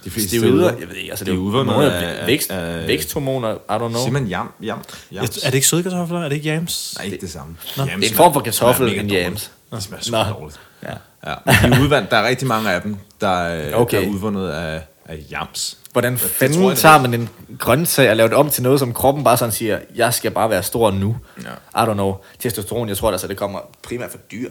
De 0.06 0.10
fleste 0.10 0.38
steroider, 0.38 0.78
jeg 0.80 0.90
ved 0.90 0.96
ikke, 0.96 1.10
altså 1.12 1.26
De 1.26 1.32
det 1.32 1.36
er 1.36 1.40
er 1.40 1.42
jo 1.42 1.48
udvundet 1.48 1.74
nogle 1.76 1.94
af- 1.94 2.28
vækst, 2.28 2.52
af- 2.52 2.88
væksthormoner, 2.88 3.54
I 3.54 3.58
don't 3.70 3.78
know. 3.78 3.92
Siger 4.02 4.12
man 4.12 4.26
jam? 4.28 4.52
jam? 4.64 4.78
Ja. 5.12 5.16
Jams? 5.16 5.38
Er 5.38 5.48
det 5.50 5.54
ikke 5.54 5.68
sødkartofler? 5.68 6.20
Er 6.20 6.30
det 6.30 6.36
ikke 6.36 6.50
jams? 6.50 6.94
Nej, 6.98 7.06
ikke 7.06 7.18
det 7.22 7.32
samme. 7.32 7.56
Nå. 7.78 7.84
Jams 7.84 8.02
Det 8.02 8.08
er 8.08 8.12
en 8.12 8.18
form 8.18 8.34
for 8.34 8.40
kartoffel 8.40 9.00
end 9.00 9.12
jams. 9.12 9.42
Det 9.44 9.52
Nå. 9.72 9.80
smager 9.80 10.04
super 10.04 10.34
dårligt. 10.34 10.60
Ja. 10.84 10.94
Ja, 11.28 11.36
men 11.62 11.72
de 11.72 11.78
er 11.78 11.82
udvandt. 11.84 12.12
Der 12.12 12.18
er 12.18 12.28
rigtig 12.28 12.48
mange 12.48 12.72
af 12.72 12.82
dem, 12.82 12.98
der, 13.22 13.48
okay. 13.58 13.74
Okay. 13.74 13.98
der 14.02 14.04
er 14.08 14.10
udvundet 14.10 14.50
af, 14.50 14.82
af 15.06 15.24
jams. 15.32 15.78
Hvordan 15.92 16.14
det 16.14 16.22
tror 16.22 16.28
fanden 16.30 16.70
jeg, 16.70 16.78
tager 16.78 17.02
man 17.02 17.14
en 17.14 17.30
grøntsag 17.60 18.10
og 18.10 18.16
laver 18.16 18.28
det 18.28 18.38
om 18.38 18.50
til 18.50 18.64
noget, 18.64 18.80
som 18.80 18.94
kroppen 18.94 19.24
bare 19.24 19.38
sådan 19.38 19.52
siger, 19.52 19.80
jeg 19.96 20.14
skal 20.14 20.32
bare 20.32 20.50
være 20.50 20.64
stor 20.64 20.92
nu. 20.92 21.18
Ja. 21.44 21.84
I 21.84 21.90
don't 21.90 21.94
know. 21.94 22.16
Testosteron, 22.40 22.90
jeg 22.90 22.98
tror 22.98 23.12
altså, 23.12 23.28
det 23.28 23.38
kommer 23.38 23.60
primært 23.84 24.12
fra 24.12 24.18
dyr. 24.32 24.50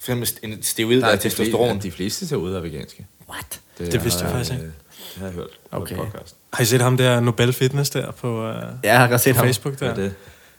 For 0.00 0.12
eksempel 0.12 0.50
en 0.52 0.62
steroid, 0.62 1.00
der 1.00 1.06
er 1.06 1.16
de, 1.16 1.22
testosteron. 1.22 1.68
fleste, 1.80 1.88
de 1.88 1.92
fleste 1.92 2.28
derude 2.28 2.56
er 2.56 2.60
veganske. 2.60 3.06
What? 3.30 3.60
Det 3.78 4.04
vidste 4.04 4.24
jeg 4.24 4.32
faktisk 4.32 4.52
ikke. 4.52 4.64
øh, 4.64 4.70
Det 5.14 5.18
har 5.18 5.26
jeg 5.26 5.34
hørt 5.34 5.46
på 5.70 5.76
Okay. 5.76 5.94
et 5.94 6.00
podcast. 6.00 6.34
Har 6.52 6.62
I 6.62 6.66
set 6.66 6.80
ham 6.80 6.96
der 6.96 7.20
Nobel 7.20 7.52
Fitness 7.52 7.90
der 7.90 8.10
på, 8.10 8.48
uh, 8.48 8.54
Ja, 8.84 9.00
jeg 9.00 9.08
har 9.08 9.16
set 9.16 9.34
på 9.34 9.38
ham. 9.38 9.46
Facebook 9.46 9.80
der? 9.80 9.90
Er 9.90 9.94
det? 9.94 10.14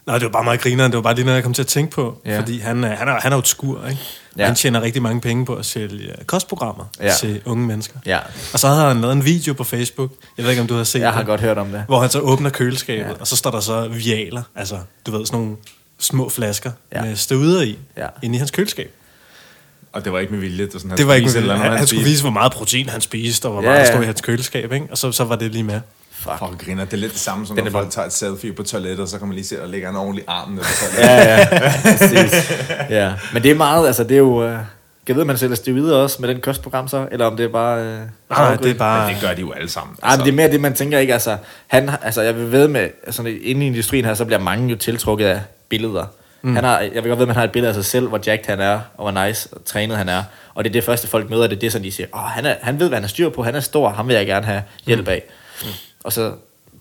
Nej, 0.07 0.17
det 0.17 0.25
var 0.25 0.31
bare 0.31 0.43
meget 0.43 0.59
grineren. 0.59 0.91
Det 0.91 0.95
var 0.95 1.01
bare 1.01 1.15
lige 1.15 1.25
noget, 1.25 1.35
jeg 1.35 1.43
kom 1.43 1.53
til 1.53 1.61
at 1.61 1.67
tænke 1.67 1.91
på. 1.91 2.21
Ja. 2.25 2.39
Fordi 2.39 2.59
han, 2.59 2.83
øh, 2.83 2.89
han, 2.91 3.07
er, 3.07 3.19
han 3.21 3.31
er 3.31 3.35
jo 3.35 3.39
et 3.39 3.47
skur, 3.47 3.87
ikke? 3.89 4.01
Ja. 4.37 4.45
Han 4.45 4.55
tjener 4.55 4.81
rigtig 4.81 5.01
mange 5.01 5.21
penge 5.21 5.45
på 5.45 5.55
at 5.55 5.65
sælge 5.65 6.11
kostprogrammer 6.25 6.85
Ja. 7.01 7.13
til 7.19 7.41
unge 7.45 7.67
mennesker. 7.67 7.99
Ja, 8.05 8.19
Og 8.53 8.59
så 8.59 8.67
havde 8.67 8.81
han 8.81 9.01
lavet 9.01 9.13
en 9.13 9.25
video 9.25 9.53
på 9.53 9.63
Facebook. 9.63 10.11
Jeg 10.37 10.43
ved 10.45 10.51
ikke, 10.51 10.61
om 10.61 10.67
du 10.67 10.75
har 10.75 10.83
set 10.83 10.99
jeg 10.99 11.11
har 11.11 11.17
det. 11.19 11.27
godt 11.27 11.41
hørt 11.41 11.57
om 11.57 11.67
det. 11.71 11.83
Hvor 11.87 11.99
han 12.01 12.09
så 12.09 12.19
åbner 12.19 12.49
køleskabet, 12.49 13.09
Ja. 13.11 13.19
og 13.19 13.27
så 13.27 13.35
står 13.35 13.51
der 13.51 13.59
så 13.59 13.87
vialer. 13.87 14.43
Altså, 14.55 14.77
du 15.05 15.11
ved, 15.17 15.25
sådan 15.25 15.39
nogle 15.39 15.55
små 15.99 16.29
flasker 16.29 16.71
Ja. 16.93 17.01
med 17.01 17.15
støder 17.15 17.61
i, 17.61 17.77
Ja. 17.97 18.07
inde 18.23 18.35
i 18.35 18.39
hans 18.39 18.51
køleskab. 18.51 18.91
Og 19.93 20.05
det 20.05 20.13
var 20.13 20.19
ikke 20.19 20.31
med 20.33 20.39
vilje. 20.39 20.63
Det, 20.65 20.73
sådan, 20.73 20.89
han 20.89 20.97
Det 20.97 21.07
var 21.07 21.13
ikke 21.13 21.25
med, 21.27 21.35
eller 21.35 21.53
han, 21.55 21.65
noget, 21.65 21.77
han 21.79 21.87
skulle 21.87 22.03
vise, 22.03 22.23
hvor 22.23 22.31
meget 22.31 22.51
protein 22.51 22.89
han 22.89 23.01
spiste, 23.01 23.45
og 23.45 23.51
hvor 23.51 23.61
Ja, 23.61 23.67
meget 23.69 23.85
der 23.87 23.91
stod 23.93 24.03
i 24.03 24.05
hans 24.05 24.21
køleskab, 24.21 24.71
ikke? 24.73 24.87
Og 24.91 24.97
så, 24.97 25.11
så 25.11 25.23
var 25.23 25.35
det 25.35 25.51
lige 25.51 25.63
med. 25.63 25.81
Fuck. 26.19 26.35
Fuck, 26.39 26.65
griner. 26.65 26.85
Det 26.85 26.93
er 26.93 26.97
lidt 26.97 27.11
det 27.11 27.19
samme, 27.21 27.47
som 27.47 27.55
Den 27.55 27.65
når 27.65 27.71
folk 27.71 27.83
bare- 27.85 27.91
tager 27.91 28.05
et 28.05 28.13
selfie 28.13 28.53
på 28.53 28.63
toilettet, 28.63 29.09
så 29.09 29.17
kan 29.17 29.27
man 29.27 29.35
lige 29.35 29.45
se, 29.45 29.55
at 29.55 29.61
der 29.61 29.67
ligger 29.67 29.89
en 29.89 29.95
ordentlig 29.95 30.25
arm 30.27 30.49
nede 30.51 30.61
på 30.61 30.69
toilettet. 30.81 31.09
Ja, 31.09 31.37
ja, 31.39 31.71
præcis. 31.97 32.51
Ja, 32.89 33.13
men 33.33 33.43
det 33.43 33.51
er 33.51 33.55
meget, 33.55 33.87
altså 33.87 34.03
det 34.03 34.11
er 34.11 34.17
jo... 34.17 34.43
Øh, 34.43 34.57
jeg 35.07 35.15
ved, 35.17 35.25
man 35.25 35.37
sælger 35.37 35.55
steroider 35.55 35.97
også 35.97 36.17
med 36.19 36.29
den 36.29 36.41
kostprogram 36.41 36.87
så, 36.87 37.07
eller 37.11 37.25
om 37.25 37.37
det 37.37 37.43
er 37.43 37.49
bare... 37.49 37.79
Øh, 37.83 37.99
Nej, 38.29 38.55
det 38.55 38.69
er 38.71 38.73
bare... 38.73 39.05
Men 39.07 39.15
det 39.15 39.23
gør 39.23 39.33
de 39.33 39.41
jo 39.41 39.51
alle 39.51 39.69
sammen. 39.69 39.97
Ej, 40.03 40.15
men 40.17 40.25
det 40.25 40.31
er 40.31 40.35
mere 40.35 40.51
det, 40.51 40.61
man 40.61 40.73
tænker 40.73 40.99
ikke, 40.99 41.13
altså, 41.13 41.37
han, 41.67 41.89
altså 42.03 42.21
jeg 42.21 42.35
vil 42.35 42.51
ved 42.51 42.67
med, 42.67 42.89
altså 43.05 43.23
inde 43.41 43.63
i 43.63 43.67
industrien 43.67 44.05
her, 44.05 44.13
så 44.13 44.25
bliver 44.25 44.39
mange 44.39 44.69
jo 44.69 44.75
tiltrukket 44.75 45.25
af 45.25 45.41
billeder. 45.69 46.05
Mm. 46.41 46.55
Han 46.55 46.63
har, 46.63 46.79
jeg 46.79 46.91
vil 47.03 47.03
godt 47.03 47.19
ved, 47.19 47.23
at 47.23 47.27
man 47.27 47.35
har 47.35 47.43
et 47.43 47.51
billede 47.51 47.69
af 47.69 47.75
sig 47.75 47.85
selv, 47.85 48.07
hvor 48.07 48.19
jacked 48.27 48.45
han 48.47 48.59
er, 48.59 48.79
og 48.97 49.11
hvor 49.11 49.25
nice 49.25 49.49
og 49.51 49.65
trænet 49.65 49.97
han 49.97 50.09
er. 50.09 50.23
Og 50.55 50.63
det 50.63 50.69
er 50.69 50.73
det 50.73 50.83
første, 50.83 51.07
folk 51.07 51.29
møder, 51.29 51.47
det 51.47 51.55
er 51.55 51.59
det, 51.59 51.71
som 51.71 51.81
de 51.83 51.91
siger, 51.91 52.07
åh, 52.13 52.19
han, 52.21 52.45
er, 52.45 52.55
han 52.61 52.79
ved, 52.79 52.87
hvad 52.87 52.95
han 52.95 53.03
har 53.03 53.07
styr 53.09 53.29
på, 53.29 53.43
han 53.43 53.55
er 53.55 53.59
stor, 53.59 53.89
ham 53.89 54.07
vil 54.07 54.15
jeg 54.15 54.25
gerne 54.25 54.45
have 54.45 54.61
hjælp 54.85 55.07
af. 55.07 55.23
Mm. 55.61 55.67
Og 56.03 56.13
så, 56.13 56.31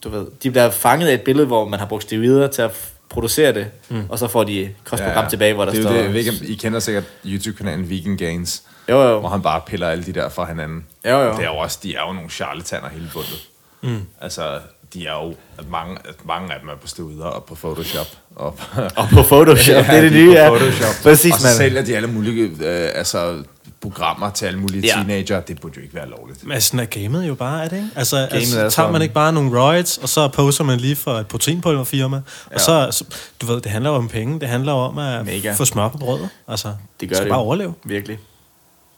du 0.04 0.08
ved, 0.08 0.26
de 0.42 0.50
bliver 0.50 0.70
fanget 0.70 1.08
af 1.08 1.14
et 1.14 1.22
billede, 1.22 1.46
hvor 1.46 1.68
man 1.68 1.78
har 1.78 1.86
brugt 1.86 2.02
steroider 2.02 2.48
til 2.48 2.62
at 2.62 2.70
producere 3.08 3.52
det, 3.52 3.66
mm. 3.88 4.02
og 4.08 4.18
så 4.18 4.28
får 4.28 4.44
de 4.44 4.74
kostprogram 4.84 5.24
ja, 5.24 5.30
tilbage, 5.30 5.54
hvor 5.54 5.64
der 5.64 5.72
det 5.72 5.82
står... 5.82 5.92
det, 5.92 6.28
om 6.28 6.34
I 6.42 6.54
kender 6.54 6.80
sikkert 6.80 7.04
YouTube-kanalen 7.26 7.90
Vegan 7.90 8.16
Gains, 8.16 8.62
Jo, 8.88 9.02
jo. 9.02 9.20
hvor 9.20 9.28
han 9.28 9.42
bare 9.42 9.60
piller 9.66 9.88
alle 9.88 10.04
de 10.04 10.12
der 10.12 10.28
fra 10.28 10.44
hinanden. 10.48 10.86
Jo, 11.04 11.10
jo. 11.10 11.30
Det 11.32 11.44
er 11.44 11.48
jo 11.50 11.56
også, 11.56 11.78
de 11.82 11.94
er 11.94 12.00
jo 12.06 12.12
nogle 12.12 12.30
charlataner 12.30 12.88
hele 12.88 13.10
bundet. 13.12 13.48
Mm. 13.82 14.00
Altså, 14.20 14.60
de 14.94 15.06
er 15.06 15.12
jo, 15.12 15.34
at 15.58 15.68
mange, 15.70 15.96
at 16.08 16.14
mange 16.26 16.54
af 16.54 16.60
dem 16.60 16.68
er 16.68 16.74
på 16.74 16.86
steroider 16.86 17.24
og 17.24 17.44
på 17.44 17.54
Photoshop. 17.54 18.06
Og, 18.36 18.58
Og 18.96 19.08
på 19.12 19.22
Photoshop, 19.22 19.84
det 19.90 19.96
er 19.96 20.00
det 20.00 20.12
de 20.12 20.16
nye, 20.16 20.32
ja. 20.32 20.48
Photoshop. 20.48 20.94
Præcis, 21.02 21.32
og 21.32 21.40
så 21.40 21.46
mand. 21.46 21.56
sælger 21.56 21.82
de 21.84 21.96
alle 21.96 22.08
mulige 22.08 22.42
øh, 22.44 22.90
altså, 22.94 23.42
programmer 23.80 24.30
til 24.30 24.46
alle 24.46 24.60
mulige 24.60 24.86
Ja. 24.86 24.92
teenager. 24.94 25.40
Det 25.40 25.60
burde 25.60 25.74
jo 25.76 25.82
ikke 25.82 25.94
være 25.94 26.08
lovligt. 26.08 26.46
Men 26.46 26.60
sådan 26.60 26.80
er 26.80 26.84
gamet 26.84 27.28
jo 27.28 27.34
bare, 27.34 27.64
er 27.64 27.68
det 27.68 27.76
ikke? 27.76 27.88
Altså, 27.96 28.16
altså 28.16 28.56
er 28.56 28.60
tager 28.60 28.68
sådan- 28.70 28.92
man 28.92 29.02
ikke 29.02 29.14
bare 29.14 29.32
nogle 29.32 29.60
roids, 29.60 29.98
og 29.98 30.08
så 30.08 30.28
poser 30.28 30.64
man 30.64 30.78
lige 30.80 30.96
for 30.96 31.12
et 31.14 31.26
proteinpulverfirma, 31.26 32.16
ja. 32.16 32.54
og 32.54 32.60
så, 32.60 32.88
så, 32.90 33.04
du 33.40 33.46
ved, 33.46 33.60
det 33.60 33.70
handler 33.72 33.90
jo 33.90 33.96
om 33.96 34.08
penge, 34.08 34.40
det 34.40 34.48
handler 34.48 34.72
jo 34.72 34.78
om 34.78 34.98
at 34.98 35.26
Mega. 35.26 35.54
få 35.54 35.64
smør 35.64 35.88
på 35.88 35.98
brødet. 35.98 36.28
Altså, 36.48 36.74
Det 37.00 37.08
gør 37.08 37.16
skal 37.16 37.24
det 37.24 37.30
bare 37.30 37.40
overleve. 37.40 37.74
Virkelig. 37.84 38.18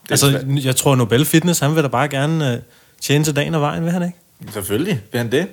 Det 0.02 0.10
Altså, 0.10 0.30
svært. 0.30 0.64
jeg 0.64 0.76
tror, 0.76 0.94
Nobel 0.94 1.24
Fitness, 1.24 1.60
han 1.60 1.74
vil 1.74 1.82
da 1.82 1.88
bare 1.88 2.08
gerne 2.08 2.54
uh, 2.54 2.62
tjene 3.00 3.24
til 3.24 3.36
dagen 3.36 3.54
og 3.54 3.60
vejen, 3.60 3.84
vil 3.84 3.92
han 3.92 4.02
ikke? 4.02 4.52
Selvfølgelig 4.52 5.00
vil 5.12 5.18
han 5.18 5.32
det. 5.32 5.46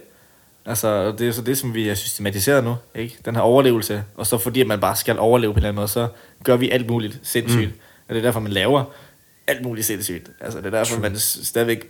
Altså, 0.66 1.12
det 1.12 1.28
er 1.28 1.32
så 1.32 1.42
det, 1.42 1.58
som 1.58 1.74
vi 1.74 1.88
har 1.88 1.96
systematiseret 1.96 2.64
nu, 2.64 2.76
ikke? 2.96 3.18
Den 3.26 3.36
her 3.36 3.42
overlevelse. 3.42 4.04
Og 4.18 4.28
så 4.28 4.38
fordi, 4.38 4.62
at 4.62 4.68
man 4.68 4.80
bare 4.80 4.96
skal 4.96 5.20
overleve 5.20 5.54
på 5.54 5.58
en 5.58 5.58
eller 5.58 5.70
anden 5.70 5.76
måde, 5.80 5.88
så 5.88 6.08
gør 6.44 6.56
vi 6.56 6.70
alt 6.70 6.90
muligt 6.90 7.20
sindssygt. 7.24 7.68
Mm. 7.68 7.80
Og 8.10 8.16
det 8.16 8.18
er 8.18 8.22
derfor, 8.24 8.40
man 8.40 8.52
laver 8.52 8.84
alt 9.48 9.62
muligt 9.66 9.86
sindssygt. 9.88 10.30
Altså, 10.42 10.58
det 10.60 10.66
er 10.66 10.70
derfor, 10.70 11.00
man 11.02 11.18
s- 11.20 11.40
stadigvæk 11.48 11.88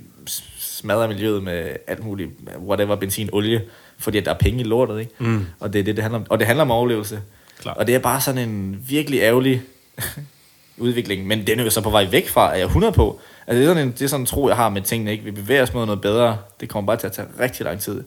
smadrer 0.59 1.07
miljøet 1.07 1.43
med 1.43 1.69
alt 1.88 2.03
muligt, 2.05 2.29
whatever, 2.67 2.95
benzin, 2.95 3.29
olie, 3.34 3.61
fordi 3.97 4.17
at 4.17 4.25
der 4.25 4.34
er 4.34 4.38
penge 4.38 4.59
i 4.59 4.63
lortet, 4.63 4.99
ikke? 4.99 5.11
Mm. 5.19 5.45
Og 5.59 5.73
det 5.73 5.79
er 5.79 5.84
det, 5.84 5.95
det 5.95 6.03
handler 6.03 6.19
om. 6.19 6.25
Og 6.29 6.39
det 6.39 6.47
handler 6.47 6.61
om 6.63 6.71
overlevelse. 6.71 7.21
Klart. 7.61 7.77
Og 7.77 7.88
det 7.88 7.95
er 7.95 7.99
bare 7.99 8.21
sådan 8.21 8.49
en 8.49 8.84
virkelig 8.88 9.19
ærgerlig 9.19 9.61
udvikling, 10.77 11.27
men 11.27 11.47
den 11.47 11.59
er 11.59 11.63
jo 11.63 11.69
så 11.69 11.81
på 11.81 11.89
vej 11.89 12.07
væk 12.11 12.27
fra, 12.27 12.51
er 12.51 12.55
jeg 12.57 12.65
100 12.65 12.93
på. 12.93 13.19
Altså 13.47 13.59
det 13.61 13.69
er 13.69 13.73
sådan 13.73 13.88
en, 13.88 13.91
det 13.91 14.01
er 14.01 14.07
sådan 14.07 14.21
en 14.21 14.25
tro, 14.25 14.47
jeg 14.47 14.55
har 14.55 14.69
med 14.69 14.81
tingene, 14.81 15.11
ikke? 15.11 15.23
Vi 15.23 15.31
bevæger 15.31 15.63
os 15.63 15.73
mod 15.73 15.85
noget 15.85 16.01
bedre. 16.01 16.38
Det 16.59 16.69
kommer 16.69 16.85
bare 16.85 16.97
til 16.97 17.07
at 17.07 17.13
tage 17.13 17.27
rigtig 17.39 17.65
lang 17.65 17.79
tid. 17.79 18.03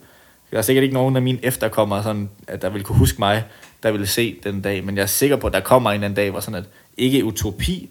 Der 0.50 0.58
er 0.58 0.62
sikkert 0.62 0.82
ikke 0.82 0.94
nogen 0.94 1.16
af 1.16 1.22
mine 1.22 1.38
efterkommere, 1.42 2.02
sådan, 2.02 2.30
at 2.46 2.62
der 2.62 2.68
vil 2.70 2.82
kunne 2.82 2.98
huske 2.98 3.16
mig, 3.18 3.44
der 3.82 3.90
ville 3.90 4.06
se 4.06 4.36
den 4.44 4.60
dag, 4.62 4.84
men 4.84 4.96
jeg 4.96 5.02
er 5.02 5.06
sikker 5.06 5.36
på, 5.36 5.46
at 5.46 5.52
der 5.52 5.60
kommer 5.60 5.90
en 5.90 6.02
anden 6.02 6.16
dag, 6.16 6.30
hvor 6.30 6.40
sådan 6.40 6.54
at, 6.54 6.64
ikke 6.96 7.24
utopi, 7.24 7.90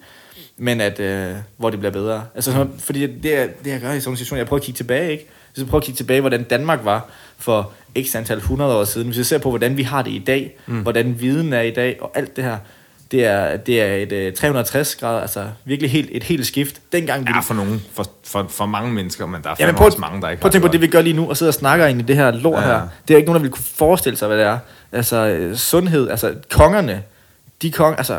men 0.60 0.80
at, 0.80 1.00
øh, 1.00 1.32
hvor 1.56 1.70
det 1.70 1.78
bliver 1.78 1.92
bedre. 1.92 2.22
Altså, 2.34 2.52
sådan, 2.52 2.72
fordi 2.78 3.00
det, 3.06 3.22
det 3.22 3.70
jeg 3.70 3.80
gør 3.80 3.92
i 3.92 4.00
sådan 4.00 4.12
en 4.12 4.16
situation, 4.16 4.38
jeg 4.38 4.46
prøver 4.46 4.60
at 4.60 4.64
kigge 4.64 4.76
tilbage, 4.76 5.12
ikke? 5.12 5.26
Jeg 5.56 5.66
prøver 5.66 5.80
at 5.80 5.84
kigge 5.84 5.96
tilbage, 5.96 6.20
hvordan 6.20 6.42
Danmark 6.42 6.80
var 6.84 7.06
for 7.38 7.72
x 8.02 8.14
antal 8.16 8.36
100 8.36 8.76
år 8.76 8.84
siden. 8.84 9.06
Hvis 9.06 9.16
jeg 9.18 9.26
ser 9.26 9.38
på, 9.38 9.48
hvordan 9.48 9.76
vi 9.76 9.82
har 9.82 10.02
det 10.02 10.10
i 10.10 10.22
dag, 10.26 10.56
mm. 10.66 10.80
hvordan 10.80 11.20
viden 11.20 11.52
er 11.52 11.60
i 11.60 11.70
dag, 11.70 11.96
og 12.00 12.10
alt 12.14 12.36
det 12.36 12.44
her, 12.44 12.56
det 13.10 13.24
er, 13.24 13.56
det 13.56 13.80
er 13.80 13.94
et 13.94 14.12
øh, 14.12 14.32
360 14.32 14.94
grader, 14.96 15.20
altså 15.20 15.46
virkelig 15.64 15.90
helt, 15.90 16.08
et 16.12 16.22
helt 16.22 16.46
skift. 16.46 16.80
Dengang 16.92 17.26
vi 17.26 17.32
Ja, 17.34 17.40
for 17.40 17.54
nogen, 17.54 17.82
for, 17.92 18.06
for, 18.24 18.46
for 18.48 18.66
mange 18.66 18.92
mennesker, 18.92 19.26
men 19.26 19.42
der 19.42 19.50
er 19.50 19.54
Ja, 19.60 19.66
men 19.66 19.74
prøv, 19.74 19.86
også 19.86 19.98
mange, 19.98 20.22
der 20.22 20.28
ikke 20.28 20.40
prøv 20.40 20.48
at 20.48 20.52
tænke 20.52 20.66
på 20.66 20.72
det, 20.72 20.80
vi 20.80 20.86
gør 20.86 21.00
lige 21.00 21.16
nu, 21.16 21.28
og 21.28 21.36
sidder 21.36 21.50
og 21.50 21.54
snakker 21.54 21.86
ind 21.86 22.00
i 22.00 22.02
det 22.04 22.16
her 22.16 22.30
lort 22.30 22.62
Ja. 22.62 22.66
her. 22.66 22.88
Det 23.08 23.14
er 23.14 23.18
ikke 23.18 23.26
nogen, 23.26 23.40
der 23.40 23.42
vil 23.42 23.50
kunne 23.50 23.64
forestille 23.64 24.16
sig, 24.16 24.28
hvad 24.28 24.38
det 24.38 24.46
er. 24.46 24.58
Altså, 24.92 25.16
øh, 25.16 25.56
sundhed, 25.56 26.08
altså 26.10 26.34
kongerne, 26.50 27.02
de 27.62 27.70
kong, 27.70 27.94
altså, 27.98 28.18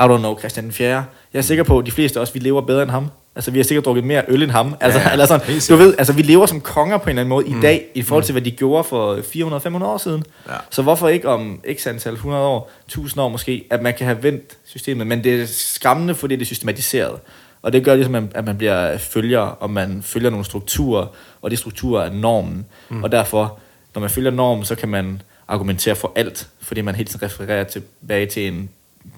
I 0.00 0.02
don't 0.02 0.18
know, 0.18 0.38
Christian 0.38 0.64
den 0.64 0.72
4. 0.72 1.04
Jeg 1.32 1.38
er 1.38 1.42
sikker 1.42 1.64
på, 1.64 1.78
at 1.78 1.86
de 1.86 1.90
fleste 1.90 2.18
af 2.18 2.22
os, 2.22 2.34
vi 2.34 2.38
lever 2.40 2.60
bedre 2.60 2.82
end 2.82 2.90
ham. 2.90 3.06
Altså, 3.36 3.50
vi 3.50 3.58
har 3.58 3.64
sikkert 3.64 3.84
drukket 3.84 4.04
mere 4.04 4.22
øl 4.28 4.42
end 4.42 4.50
ham. 4.50 4.74
Altså, 4.80 4.98
Ja, 5.00 5.12
eller 5.12 5.26
sådan, 5.26 5.46
du 5.68 5.76
ved, 5.76 5.94
altså, 5.98 6.12
vi 6.12 6.22
lever 6.22 6.46
som 6.46 6.60
konger 6.60 6.98
på 6.98 7.04
en 7.04 7.08
eller 7.08 7.20
anden 7.20 7.28
måde 7.28 7.46
mm. 7.46 7.58
i 7.58 7.60
dag, 7.62 7.86
i 7.94 8.02
forhold 8.02 8.24
til, 8.24 8.32
hvad 8.32 8.42
de 8.42 8.50
gjorde 8.50 8.84
for 8.84 9.16
400-500 9.16 9.84
år 9.84 9.98
siden. 9.98 10.24
Ja. 10.48 10.52
Så 10.70 10.82
hvorfor 10.82 11.08
ikke 11.08 11.28
om 11.28 11.60
x 11.78 11.86
antal 11.86 12.12
100 12.12 12.44
år, 12.44 12.70
1000 12.86 13.22
år 13.22 13.28
måske, 13.28 13.66
at 13.70 13.82
man 13.82 13.94
kan 13.94 14.06
have 14.06 14.22
vendt 14.22 14.58
systemet. 14.64 15.06
Men 15.06 15.24
det 15.24 15.40
er 15.42 15.46
skræmmende, 15.46 16.14
fordi 16.14 16.36
det 16.36 16.42
er 16.42 16.46
systematiseret. 16.46 17.18
Og 17.62 17.72
det 17.72 17.84
gør 17.84 17.94
ligesom, 17.94 18.14
at- 18.14 18.22
at 18.34 18.44
man 18.46 18.58
bliver 18.58 18.98
følger, 18.98 19.40
og 19.40 19.70
man 19.70 20.02
følger 20.02 20.30
nogle 20.30 20.44
strukturer, 20.44 21.06
og 21.42 21.50
de 21.50 21.56
strukturer 21.56 22.04
er 22.04 22.12
normen. 22.12 22.66
Mm. 22.88 23.02
Og 23.04 23.12
derfor, 23.12 23.58
når 23.94 24.00
man 24.00 24.10
følger 24.10 24.30
normen, 24.30 24.64
så 24.64 24.74
kan 24.74 24.88
man 24.88 25.22
argumentere 25.48 25.94
for 25.94 26.12
alt, 26.16 26.48
fordi 26.60 26.80
man 26.80 26.94
hele 26.94 27.08
tiden 27.08 27.22
refererer 27.22 27.64
tilbage 27.64 28.26
til 28.26 28.48
en 28.48 28.70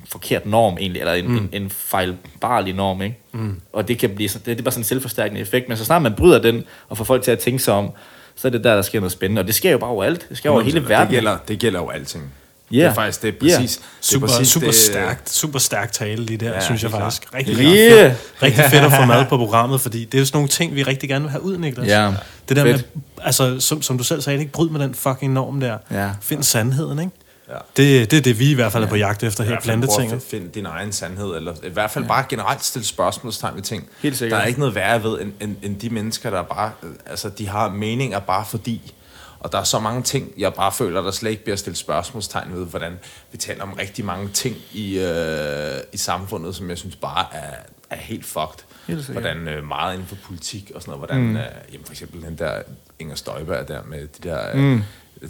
forkert 0.09 0.46
norm 0.46 0.76
egentlig, 0.80 1.00
eller 1.00 1.12
en, 1.14 1.28
mm. 1.28 1.36
en, 1.36 1.48
en 1.62 1.70
fejlbarlig 1.70 2.74
norm, 2.74 3.02
ikke? 3.02 3.18
Mm. 3.32 3.60
Og 3.72 3.88
det 3.88 3.98
kan 3.98 4.10
blive, 4.10 4.28
det, 4.28 4.46
det 4.46 4.59
er 4.59 4.62
bare 4.62 4.72
sådan 4.72 4.80
en 4.80 4.84
selvforstærkende 4.84 5.40
effekt, 5.40 5.68
men 5.68 5.76
så 5.78 5.84
snart 5.84 6.02
man 6.02 6.14
bryder 6.14 6.38
den, 6.42 6.64
og 6.88 6.96
får 6.96 7.04
folk 7.04 7.22
til 7.22 7.30
at 7.30 7.38
tænke 7.38 7.59
sig 7.59 7.74
om, 7.74 7.90
så 8.36 8.48
er 8.48 8.52
det 8.52 8.64
der, 8.64 8.74
der 8.74 8.82
sker 8.82 9.00
noget 9.00 9.12
spændende. 9.12 9.40
Og 9.40 9.46
det 9.46 9.54
sker 9.54 9.70
jo 9.70 9.78
bare 9.78 9.90
overalt. 9.90 10.26
Det 10.28 10.36
sker 10.36 10.50
over 10.50 10.60
hele 10.60 10.88
verden. 10.88 11.06
Det 11.06 11.14
gælder, 11.14 11.36
det 11.48 11.59
gælder 11.59 11.80
jo 11.80 11.88
alting. 11.88 12.24
Ja. 12.72 12.76
Det 12.78 12.84
er 12.84 12.94
faktisk, 12.94 13.22
det 13.22 13.28
er 13.28 13.46
Ja. 13.46 13.56
præcis, 13.59 13.76
det 13.76 13.82
er 13.84 13.88
Super, 14.00 14.26
præcis 14.26 14.48
super 14.48 14.66
det, 14.66 14.74
stærkt, 14.76 15.30
super 15.30 15.59
stærkt 15.59 15.92
tale 15.94 16.24
lige 16.24 16.36
der, 16.36 16.52
Ja, 16.52 16.60
synes 16.60 16.82
jeg 16.82 16.90
faktisk. 16.90 17.22
klart. 17.30 17.34
Rigtig, 17.48 17.56
Yeah. 17.56 18.10
fedt, 18.10 18.42
rigtig 18.42 18.64
fedt 18.64 18.84
at 18.84 18.92
få 18.92 19.04
med 19.04 19.24
på 19.28 19.36
programmet, 19.44 19.80
fordi 19.80 20.04
det 20.04 20.14
er 20.14 20.18
jo 20.18 20.24
sådan 20.24 20.36
nogle 20.36 20.48
ting, 20.48 20.74
vi 20.74 20.82
rigtig 20.82 21.09
gerne 21.09 21.22
vil 21.22 21.30
have 21.30 21.42
ud, 21.42 21.56
Niklas. 21.59 21.86
Ja, 21.88 22.12
Det 22.48 22.56
der 22.56 22.62
fedt. 22.64 22.76
med, 22.94 23.02
altså, 23.22 23.60
som, 23.60 23.82
som 23.82 23.98
du 23.98 24.04
selv 24.04 24.20
sagde, 24.20 24.38
ikke 24.38 24.52
bryd 24.52 24.68
med 24.68 24.80
den 24.80 24.94
fucking 24.94 25.32
norm 25.32 25.60
der. 25.60 25.78
Ja. 25.90 26.10
Find 26.20 26.42
sandheden, 26.42 26.98
ikke? 26.98 27.12
Ja. 27.52 27.58
Det, 27.76 28.10
det 28.10 28.16
er 28.18 28.22
det, 28.22 28.38
vi 28.38 28.50
i 28.50 28.54
hvert 28.54 28.72
fald 28.72 28.84
er 28.84 28.88
på 28.88 28.96
jagt 28.96 29.22
efter 29.22 29.44
her, 29.44 29.50
prøve 29.50 29.60
plantetinget. 29.62 30.16
at 30.16 30.22
finde 30.22 30.48
din 30.48 30.66
egen 30.66 30.92
sandhed, 30.92 31.36
eller 31.36 31.54
i 31.64 31.68
hvert 31.68 31.90
fald 31.90 32.04
bare 32.04 32.24
generelt 32.28 32.64
stille 32.64 32.86
spørgsmålstegn 32.86 33.54
ved 33.56 33.62
ting. 33.62 33.88
Helt 34.02 34.16
sikkert. 34.16 34.36
Der 34.36 34.42
er 34.42 34.46
ikke 34.46 34.60
noget 34.60 34.74
værre 34.74 35.02
ved, 35.02 35.20
end, 35.20 35.32
end, 35.40 35.56
end 35.62 35.80
de 35.80 35.90
mennesker, 35.90 36.30
der 36.30 36.42
bare, 36.42 36.72
øh, 36.82 36.90
altså 37.06 37.28
de 37.28 37.48
har 37.48 37.68
meninger 37.70 38.18
bare 38.18 38.44
fordi. 38.50 38.94
Og 39.40 39.52
der 39.52 39.58
er 39.58 39.64
så 39.64 39.78
mange 39.78 40.02
ting, 40.02 40.32
jeg 40.38 40.54
bare 40.54 40.72
føler, 40.72 41.02
der 41.02 41.10
slet 41.10 41.30
ikke 41.30 41.42
bliver 41.44 41.56
stillet 41.56 41.78
spørgsmålstegn 41.78 42.52
ved, 42.54 42.66
hvordan 42.66 42.92
vi 43.32 43.38
taler 43.38 43.62
om 43.62 43.72
rigtig 43.72 44.04
mange 44.04 44.28
ting 44.28 44.56
i, 44.72 44.98
øh, 44.98 45.80
i 45.92 45.96
samfundet, 45.96 46.54
som 46.56 46.70
jeg 46.70 46.78
synes 46.78 46.96
bare 46.96 47.26
er, 47.32 47.54
er 47.90 47.96
helt 47.96 48.24
fucked. 48.24 48.64
Helt 48.86 49.04
sikkert. 49.04 49.22
hvordan 49.22 49.48
øh, 49.48 49.64
meget 49.64 49.94
inden 49.94 50.08
for 50.08 50.16
politik 50.26 50.72
og 50.74 50.82
sådan 50.82 50.90
noget, 50.94 51.08
hvordan, 51.08 51.26
mm. 51.28 51.36
øh, 51.36 51.42
jamen 51.72 51.84
for 51.84 51.92
eksempel 51.92 52.22
den 52.22 52.38
der 52.38 52.62
Inger 52.98 53.14
Støjberg 53.14 53.68
der 53.68 53.80
med 53.88 54.00
de 54.00 54.28
der, 54.28 54.40
øh, 54.54 54.60
Mm. 54.62 54.82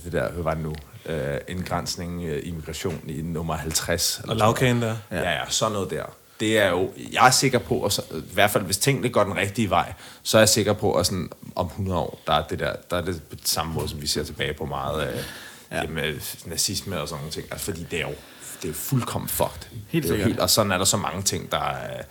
det 0.05 0.13
der, 0.13 0.31
hvad 0.31 0.43
var 0.43 0.55
det 0.55 0.63
nu, 0.63 0.75
øh, 1.07 1.39
indgrænsning, 1.49 2.25
øh, 2.25 2.43
immigration 2.45 3.01
i 3.09 3.23
nummer 3.23 3.55
50. 3.57 4.19
eller 4.19 4.31
Og 4.31 4.37
lavkagen 4.37 4.83
der. 4.83 4.97
Ja, 5.11 5.31
ja, 5.31 5.41
sådan 5.49 5.73
noget 5.73 5.91
der. 5.91 6.05
Det 6.41 6.59
er 6.59 6.69
jo, 6.71 6.91
jeg 7.13 7.27
er 7.27 7.31
sikker 7.31 7.59
på, 7.59 7.75
og 7.75 7.93
så, 7.93 8.03
i 8.13 8.33
hvert 8.35 8.51
fald 8.51 8.65
hvis 8.65 8.79
tingene 8.79 9.09
går 9.09 9.25
den 9.25 9.37
rigtige 9.37 9.71
vej, 9.71 9.93
så 10.23 10.39
er 10.39 10.41
jeg 10.41 10.49
sikker 10.49 10.73
på, 10.73 10.95
at 10.95 11.07
sådan, 11.07 11.31
om 11.57 11.67
100 11.67 11.99
år, 12.01 12.21
der 12.27 12.33
er 12.33 12.43
det 12.47 12.59
der, 12.59 12.73
der 12.91 12.97
er 12.97 13.01
det 13.01 13.23
på 13.31 13.37
samme 13.45 13.73
måde, 13.73 13.89
som 13.89 14.03
vi 14.03 14.07
ser 14.07 14.25
tilbage 14.25 14.53
på 14.55 14.65
meget 14.67 15.09
øh, 15.09 15.15
Ja. 15.71 15.77
ja. 15.77 15.83
jamen, 15.83 16.05
øh, 16.05 16.23
nazisme 16.47 17.01
og 17.01 17.09
sådan 17.09 17.21
nogle 17.21 17.33
ting. 17.33 17.47
Altså, 17.51 17.65
fordi 17.65 17.87
det 17.91 17.99
er 17.99 18.03
jo, 18.03 18.15
det 18.57 18.65
er 18.65 18.69
jo 18.69 18.75
fuldkommen 18.75 19.29
fucked. 19.29 19.69
Helt 19.89 20.05
det 20.09 20.13
er 20.13 20.25
sikkert. 20.25 20.41
og 20.41 20.51
sådan 20.51 20.73
er 20.73 20.79
der 20.79 20.85
så 20.85 20.97
mange 20.97 21.23
ting, 21.23 21.53
der 21.53 21.59
er, 21.59 22.03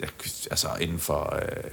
der, 0.00 0.06
altså 0.50 0.68
inden 0.80 0.98
for, 0.98 1.38
øh, 1.42 1.70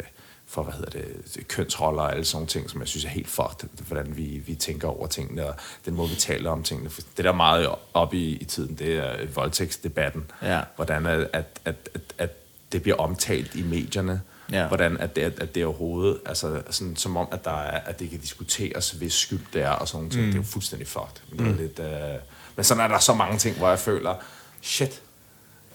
for, 0.49 0.63
hvad 0.63 0.73
hedder 0.73 0.89
det, 0.89 1.47
kønsroller 1.47 2.01
og 2.01 2.11
alle 2.11 2.25
sådan 2.25 2.35
nogle 2.37 2.47
ting, 2.47 2.69
som 2.69 2.79
jeg 2.79 2.87
synes 2.87 3.05
er 3.05 3.09
helt 3.09 3.27
fucked, 3.27 3.69
hvordan 3.87 4.17
vi, 4.17 4.23
vi 4.23 4.55
tænker 4.55 4.87
over 4.87 5.07
tingene, 5.07 5.45
og 5.47 5.55
den 5.85 5.93
måde, 5.95 6.09
vi 6.09 6.15
taler 6.15 6.51
om 6.51 6.63
tingene. 6.63 6.89
For 6.89 7.01
Det 7.17 7.25
der 7.25 7.31
er 7.31 7.35
meget 7.35 7.69
op 7.93 8.13
i, 8.13 8.35
i 8.37 8.45
tiden, 8.45 8.75
det 8.75 8.93
er 8.97 9.25
voldtægtsdebatten. 9.33 10.31
Ja. 10.41 10.61
Hvordan 10.75 11.05
at, 11.05 11.19
at, 11.33 11.45
at, 11.65 11.75
at, 11.93 12.01
at 12.17 12.29
det 12.71 12.81
bliver 12.81 12.97
omtalt 12.97 13.55
i 13.55 13.63
medierne. 13.63 14.21
Ja. 14.51 14.67
Hvordan 14.67 14.97
at 14.97 15.15
det, 15.15 15.21
at 15.21 15.55
det 15.55 15.65
overhovedet, 15.65 16.19
altså 16.25 16.61
sådan, 16.69 16.95
som 16.95 17.17
om, 17.17 17.27
at, 17.31 17.45
der 17.45 17.51
er, 17.61 17.79
at 17.79 17.99
det 17.99 18.09
kan 18.09 18.19
diskuteres, 18.19 18.91
hvis 18.91 19.13
skyld 19.13 19.45
det 19.53 19.61
er, 19.61 19.69
og 19.69 19.87
sådan 19.87 19.97
nogle 19.97 20.11
ting. 20.11 20.25
Mm. 20.25 20.31
Det 20.31 20.37
er 20.37 20.43
jo 20.43 20.47
fuldstændig 20.47 20.87
fucked. 20.87 21.21
Men, 21.31 21.47
er 21.47 21.55
lidt, 21.55 21.79
øh, 21.79 22.19
men 22.55 22.63
sådan 22.63 22.83
er 22.83 22.87
der 22.87 22.99
så 22.99 23.13
mange 23.13 23.37
ting, 23.37 23.57
hvor 23.57 23.69
jeg 23.69 23.79
føler, 23.79 24.15
shit, 24.61 25.01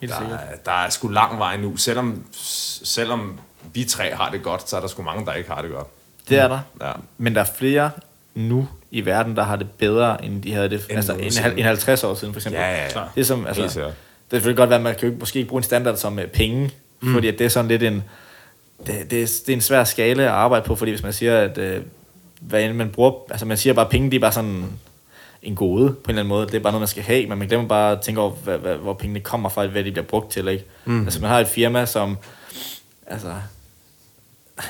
Helt 0.01 0.13
der, 0.13 0.19
sikkert. 0.21 0.41
er- 0.43 0.57
der 0.57 0.73
er 0.73 0.91
sgu 0.91 1.09
lang 1.09 1.39
vej 1.39 1.57
nu. 1.57 1.77
Selvom, 1.77 2.25
selvom 2.33 3.41
vi 3.73 3.85
tre 3.85 4.15
har 4.15 4.31
det 4.31 4.43
godt, 4.43 4.71
så 4.71 4.77
er 4.77 4.81
der 4.81 4.89
sgu 4.89 5.03
mange, 5.03 5.27
der 5.27 5.33
ikke 5.33 5.51
har 5.51 5.63
det 5.63 5.71
godt. 5.71 5.87
Det 6.29 6.39
er 6.39 6.49
der. 6.49 6.61
Ja. 6.81 6.93
Men 7.19 7.35
der 7.35 7.41
er 7.41 7.49
flere 7.59 7.91
nu 8.35 8.69
i 8.91 9.05
verden, 9.05 9.37
der 9.37 9.43
har 9.43 9.57
det 9.57 9.71
bedre, 9.71 10.25
end 10.25 10.43
de 10.43 10.53
havde 10.53 10.71
det 10.71 10.87
End 10.89 10.97
altså, 10.97 11.13
nogensinde. 11.13 11.53
end 11.57 11.63
50 11.63 12.05
år 12.05 12.15
siden, 12.15 12.35
for 12.35 12.39
eksempel. 12.39 12.61
Ja, 12.61 12.71
ja, 12.71 12.83
ja. 12.83 13.05
Det 13.15 13.21
er 13.21 13.25
som, 13.25 13.47
altså, 13.47 13.63
det 13.63 13.73
kan 13.73 13.93
selvfølgelig 14.31 14.57
godt 14.57 14.71
være, 14.71 14.79
at 14.79 14.83
man 14.83 14.95
kan 14.95 15.09
jo 15.09 15.17
måske 15.21 15.39
ikke 15.39 15.49
bruge 15.49 15.61
en 15.61 15.65
standard 15.65 15.97
som 15.97 16.19
øh, 16.19 16.27
penge, 16.29 16.71
mm. 17.01 17.13
fordi 17.13 17.29
at 17.29 17.39
det 17.39 17.45
er 17.45 17.49
sådan 17.49 17.69
lidt 17.69 17.83
en, 17.83 18.05
det, 18.87 19.11
det, 19.11 19.23
er, 19.23 19.27
det 19.47 19.49
er 19.49 19.53
en 19.53 19.61
svær 19.61 19.85
skala 19.85 20.23
at 20.23 20.29
arbejde 20.29 20.65
på, 20.65 20.77
fordi 20.77 20.91
hvis 20.91 21.03
man 21.03 21.13
siger, 21.13 21.39
at 21.39 21.59
øh, 21.59 21.83
hvad 22.41 22.63
end 22.63 22.73
man 22.73 22.91
bruger, 22.91 23.13
altså 23.31 23.47
man 23.47 23.57
siger 23.57 23.75
bare, 23.75 23.85
at 23.85 23.91
penge, 23.91 24.11
det 24.11 24.17
er 24.17 24.21
bare 24.21 24.33
sådan 24.33 24.65
en 25.43 25.55
gode 25.55 25.89
på 25.89 25.95
en 25.95 26.01
eller 26.09 26.21
anden 26.23 26.29
måde. 26.29 26.47
Det 26.47 26.55
er 26.55 26.61
bare 26.61 26.73
noget, 26.73 26.81
man 26.81 26.89
skal 26.89 27.03
have, 27.03 27.27
men 27.27 27.39
man 27.39 27.49
glemmer 27.49 27.69
bare 27.69 27.93
at 27.93 28.01
tænke 28.01 28.21
over, 28.21 28.31
hvad, 28.31 28.59
hvad, 28.59 28.77
hvor 28.77 28.93
pengene 28.95 29.21
kommer 29.21 29.49
fra, 29.49 29.67
hvad 29.67 29.85
de 29.85 29.91
bliver 29.91 30.05
brugt 30.05 30.33
til, 30.33 30.49
ikke? 30.49 30.65
Mm. 30.85 31.05
Altså 31.05 31.21
man 31.21 31.31
har 31.31 31.41
et 31.41 31.49
firma, 31.49 31.87
som, 31.87 32.19
altså, 33.07 33.35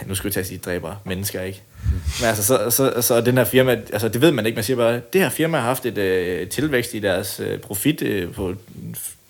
nu 0.07 0.15
skulle 0.15 0.29
jeg 0.29 0.33
til 0.33 0.41
at 0.41 0.47
sige, 0.47 0.59
dræber 0.59 0.95
mennesker, 1.05 1.43
ikke? 1.43 1.63
Men 2.21 2.29
altså, 2.29 2.45
så, 2.45 2.71
så, 2.71 3.03
så 3.03 3.21
den 3.21 3.37
her 3.37 3.45
firma, 3.45 3.73
altså 3.73 4.09
det 4.09 4.21
ved 4.21 4.33
man 4.33 4.47
ikke, 4.47 4.57
man 4.57 4.65
siger 4.65 4.77
bare, 4.77 5.01
det 5.13 5.21
her 5.21 5.29
firma 5.29 5.59
har 5.59 5.65
haft 5.65 5.87
et 5.87 5.99
øh, 5.99 6.49
tilvækst 6.49 6.95
i 6.95 6.99
deres 6.99 7.41
øh, 7.41 7.59
profit 7.59 8.03
øh, 8.03 8.33
på 8.33 8.55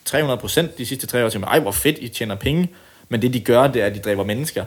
300 0.04 0.40
procent 0.40 0.78
de 0.78 0.86
sidste 0.86 1.06
tre 1.06 1.24
år, 1.24 1.28
så 1.28 1.38
man, 1.38 1.48
ej 1.48 1.60
hvor 1.60 1.70
fedt, 1.70 1.98
I 2.00 2.08
tjener 2.08 2.34
penge, 2.34 2.68
men 3.08 3.22
det 3.22 3.34
de 3.34 3.40
gør, 3.40 3.66
det 3.66 3.82
er, 3.82 3.86
at 3.86 3.94
de 3.94 4.00
dræber 4.00 4.24
mennesker. 4.24 4.64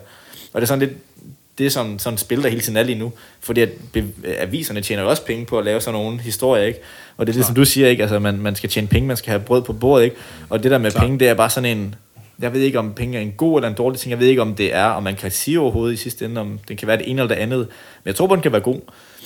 Og 0.54 0.62
det 0.62 0.62
er 0.62 0.68
sådan 0.68 0.80
lidt, 0.80 0.92
det 1.58 1.66
er 1.66 1.70
sådan, 1.70 2.00
sådan 2.00 2.14
et 2.14 2.20
spil, 2.20 2.44
der 2.44 2.50
hele 2.50 2.62
tiden 2.62 2.78
er 2.78 2.84
lige 2.84 3.00
nu, 3.00 3.14
fordi 3.40 3.62
at 3.62 3.70
aviserne 4.24 4.82
tjener 4.82 5.04
jo 5.04 5.10
også 5.10 5.26
penge 5.26 5.46
på 5.46 5.60
at 5.60 5.66
lave 5.66 5.82
sådan 5.82 6.00
nogle 6.00 6.20
historier, 6.20 6.64
ikke? 6.64 6.80
Og 7.18 7.28
det 7.28 7.34
er 7.34 7.38
det, 7.38 7.46
som 7.46 7.56
du 7.56 7.66
siger, 7.66 7.88
ikke? 7.88 8.04
Altså, 8.04 8.20
man, 8.20 8.38
man 8.38 8.56
skal 8.56 8.70
tjene 8.70 8.88
penge, 8.88 9.08
man 9.08 9.18
skal 9.18 9.30
have 9.30 9.42
brød 9.42 9.62
på 9.62 9.74
bordet, 9.74 10.04
ikke? 10.06 10.16
Og 10.50 10.64
det 10.64 10.72
der 10.72 10.78
med 10.78 10.92
Klar. 10.92 11.02
penge, 11.02 11.20
det 11.20 11.30
er 11.30 11.34
bare 11.34 11.50
sådan 11.50 11.78
en, 11.78 11.96
jeg 12.42 12.54
ved 12.54 12.62
ikke, 12.62 12.80
om 12.80 12.94
penge 12.94 13.18
er 13.18 13.22
en 13.22 13.32
god 13.38 13.58
eller 13.60 13.70
en 13.70 13.76
dårlig 13.76 14.00
ting. 14.00 14.10
Jeg 14.12 14.20
ved 14.20 14.28
ikke, 14.28 14.42
om 14.42 14.56
det 14.56 14.74
er, 14.76 14.86
om 14.86 15.04
man 15.04 15.16
kan 15.16 15.32
sige 15.32 15.60
overhovedet 15.60 15.94
i 15.94 15.98
sidste 15.98 16.26
ende, 16.26 16.42
om 16.42 16.60
det 16.68 16.78
kan 16.78 16.88
være 16.88 16.98
det 16.98 17.10
ene 17.10 17.22
eller 17.22 17.36
det 17.36 17.42
andet. 17.42 17.60
Men 17.60 17.68
jeg 18.06 18.16
tror 18.16 18.28
på, 18.28 18.36
den 18.36 18.42
kan 18.44 18.52
være 18.52 18.62
god. 18.62 18.80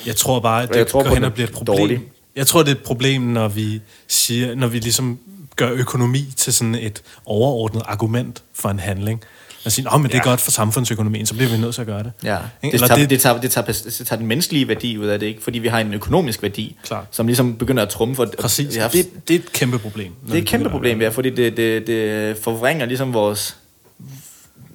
Jeg 0.06 0.16
tror 0.16 0.40
bare, 0.40 0.64
at 0.64 0.70
Og 0.70 0.76
jeg 0.76 0.84
det 0.86 0.92
tror 0.92 1.04
går 1.04 1.10
hen 1.10 1.16
den 1.16 1.24
og 1.24 1.30
er 1.30 1.34
bliver 1.34 1.48
et 1.48 1.54
problem. 1.54 1.78
dårlig. 1.78 2.02
Jeg 2.36 2.48
tror, 2.48 2.64
det 2.64 2.72
er 2.72 2.76
et 2.76 2.84
problem, 2.84 3.22
når 3.22 3.48
vi 3.48 3.82
siger, 4.08 4.56
når 4.56 4.68
vi 4.68 4.80
ligesom 4.80 5.20
gør 5.56 5.72
økonomi 5.72 6.26
til 6.38 6.54
sådan 6.54 6.76
et 6.76 7.02
overordnet 7.26 7.82
argument 7.86 8.44
for 8.54 8.70
en 8.70 8.80
handling. 8.80 9.22
Man 9.66 9.72
siger, 9.72 9.90
at 9.90 10.02
det 10.04 10.14
er 10.14 10.18
Ja. 10.18 10.30
godt 10.30 10.42
for 10.42 10.52
samfundsøkonomien, 10.52 11.26
så 11.26 11.34
bliver 11.34 11.50
vi 11.52 11.58
nødt 11.58 11.74
til 11.76 11.82
at 11.82 11.88
gøre 11.88 12.04
det. 12.04 12.12
Ja. 12.24 12.36
Ikke? 12.38 12.44
Det, 12.62 12.74
Eller 12.74 12.88
tager, 12.88 13.00
det- 13.00 13.10
det, 13.10 13.22
tager, 13.22 13.42
det, 13.42 13.52
tager, 13.52 13.66
det 13.66 13.94
tager 14.08 14.18
den 14.18 14.28
menneskelige 14.28 14.68
værdi 14.68 14.98
ud 14.98 15.06
af 15.06 15.20
det, 15.20 15.28
ikke? 15.28 15.44
Fordi 15.44 15.60
vi 15.60 15.68
har 15.68 15.80
en 15.80 15.94
økonomisk 15.94 16.42
værdi, 16.44 16.76
Klart. 16.84 17.06
som 17.12 17.28
ligesom 17.28 17.56
begynder 17.56 17.84
at 17.84 17.90
trumfe. 17.90 18.22
og- 18.22 18.34
Præcis. 18.40 18.76
Har, 18.76 18.88
Det, 18.88 19.28
det 19.28 19.36
er 19.36 19.40
et 19.40 19.52
kæmpe 19.54 19.80
problem. 19.80 20.12
det 20.28 20.34
er 20.34 20.38
et 20.42 20.46
kæmpe 20.48 20.70
problem, 20.70 21.02
ja, 21.02 21.10
fordi 21.10 21.30
det, 21.30 21.58
det, 21.58 21.88
det 21.88 22.38
forvrænger 22.38 22.86
ligesom 22.86 23.14
vores, 23.14 23.58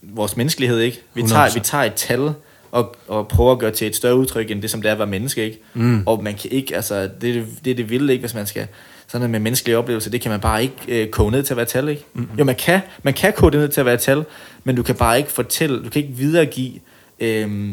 vores 0.02 0.36
menneskelighed, 0.36 0.78
ikke? 0.80 1.00
Vi 1.14 1.22
tager, 1.22 1.46
100%. 1.48 1.54
vi 1.54 1.60
tager 1.60 1.84
et 1.84 1.94
tal 1.94 2.32
og, 2.72 2.96
og 3.08 3.28
prøver 3.28 3.52
at 3.52 3.58
gøre 3.58 3.70
til 3.70 3.86
et 3.86 3.96
større 3.96 4.16
udtryk, 4.16 4.50
end 4.50 4.62
det, 4.62 4.70
som 4.70 4.82
det 4.82 4.88
er 4.88 4.92
at 4.92 4.98
være 4.98 5.06
menneske, 5.08 5.44
ikke? 5.44 5.58
Mm. 5.74 6.02
Og 6.06 6.22
man 6.24 6.34
kan 6.34 6.50
ikke, 6.52 6.76
altså, 6.76 7.02
det, 7.02 7.10
det, 7.20 7.46
det 7.64 7.70
er 7.70 7.74
det 7.74 7.90
vilde, 7.90 8.12
ikke, 8.12 8.22
hvis 8.22 8.34
man 8.34 8.46
skal, 8.46 8.66
sådan 9.16 9.30
noget 9.30 9.30
med 9.30 9.40
menneskelige 9.40 9.78
oplevelser, 9.78 10.10
det 10.10 10.20
kan 10.20 10.30
man 10.30 10.40
bare 10.40 10.62
ikke 10.62 10.76
øh, 10.88 11.10
koge 11.10 11.30
ned 11.30 11.42
til 11.42 11.52
at 11.52 11.56
være 11.56 11.66
tal, 11.66 11.88
ikke? 11.88 12.04
Mm-hmm. 12.12 12.38
Jo, 12.38 12.44
man 12.44 12.54
kan, 12.54 12.80
man 13.02 13.14
kan 13.14 13.32
koge 13.32 13.52
det 13.52 13.60
ned 13.60 13.68
til 13.68 13.80
at 13.80 13.86
være 13.86 13.96
tal, 13.96 14.24
men 14.64 14.76
du 14.76 14.82
kan 14.82 14.94
bare 14.94 15.18
ikke 15.18 15.32
fortælle, 15.32 15.84
du 15.84 15.90
kan 15.90 16.02
ikke 16.02 16.14
videregive 16.14 16.80
øh, 17.20 17.70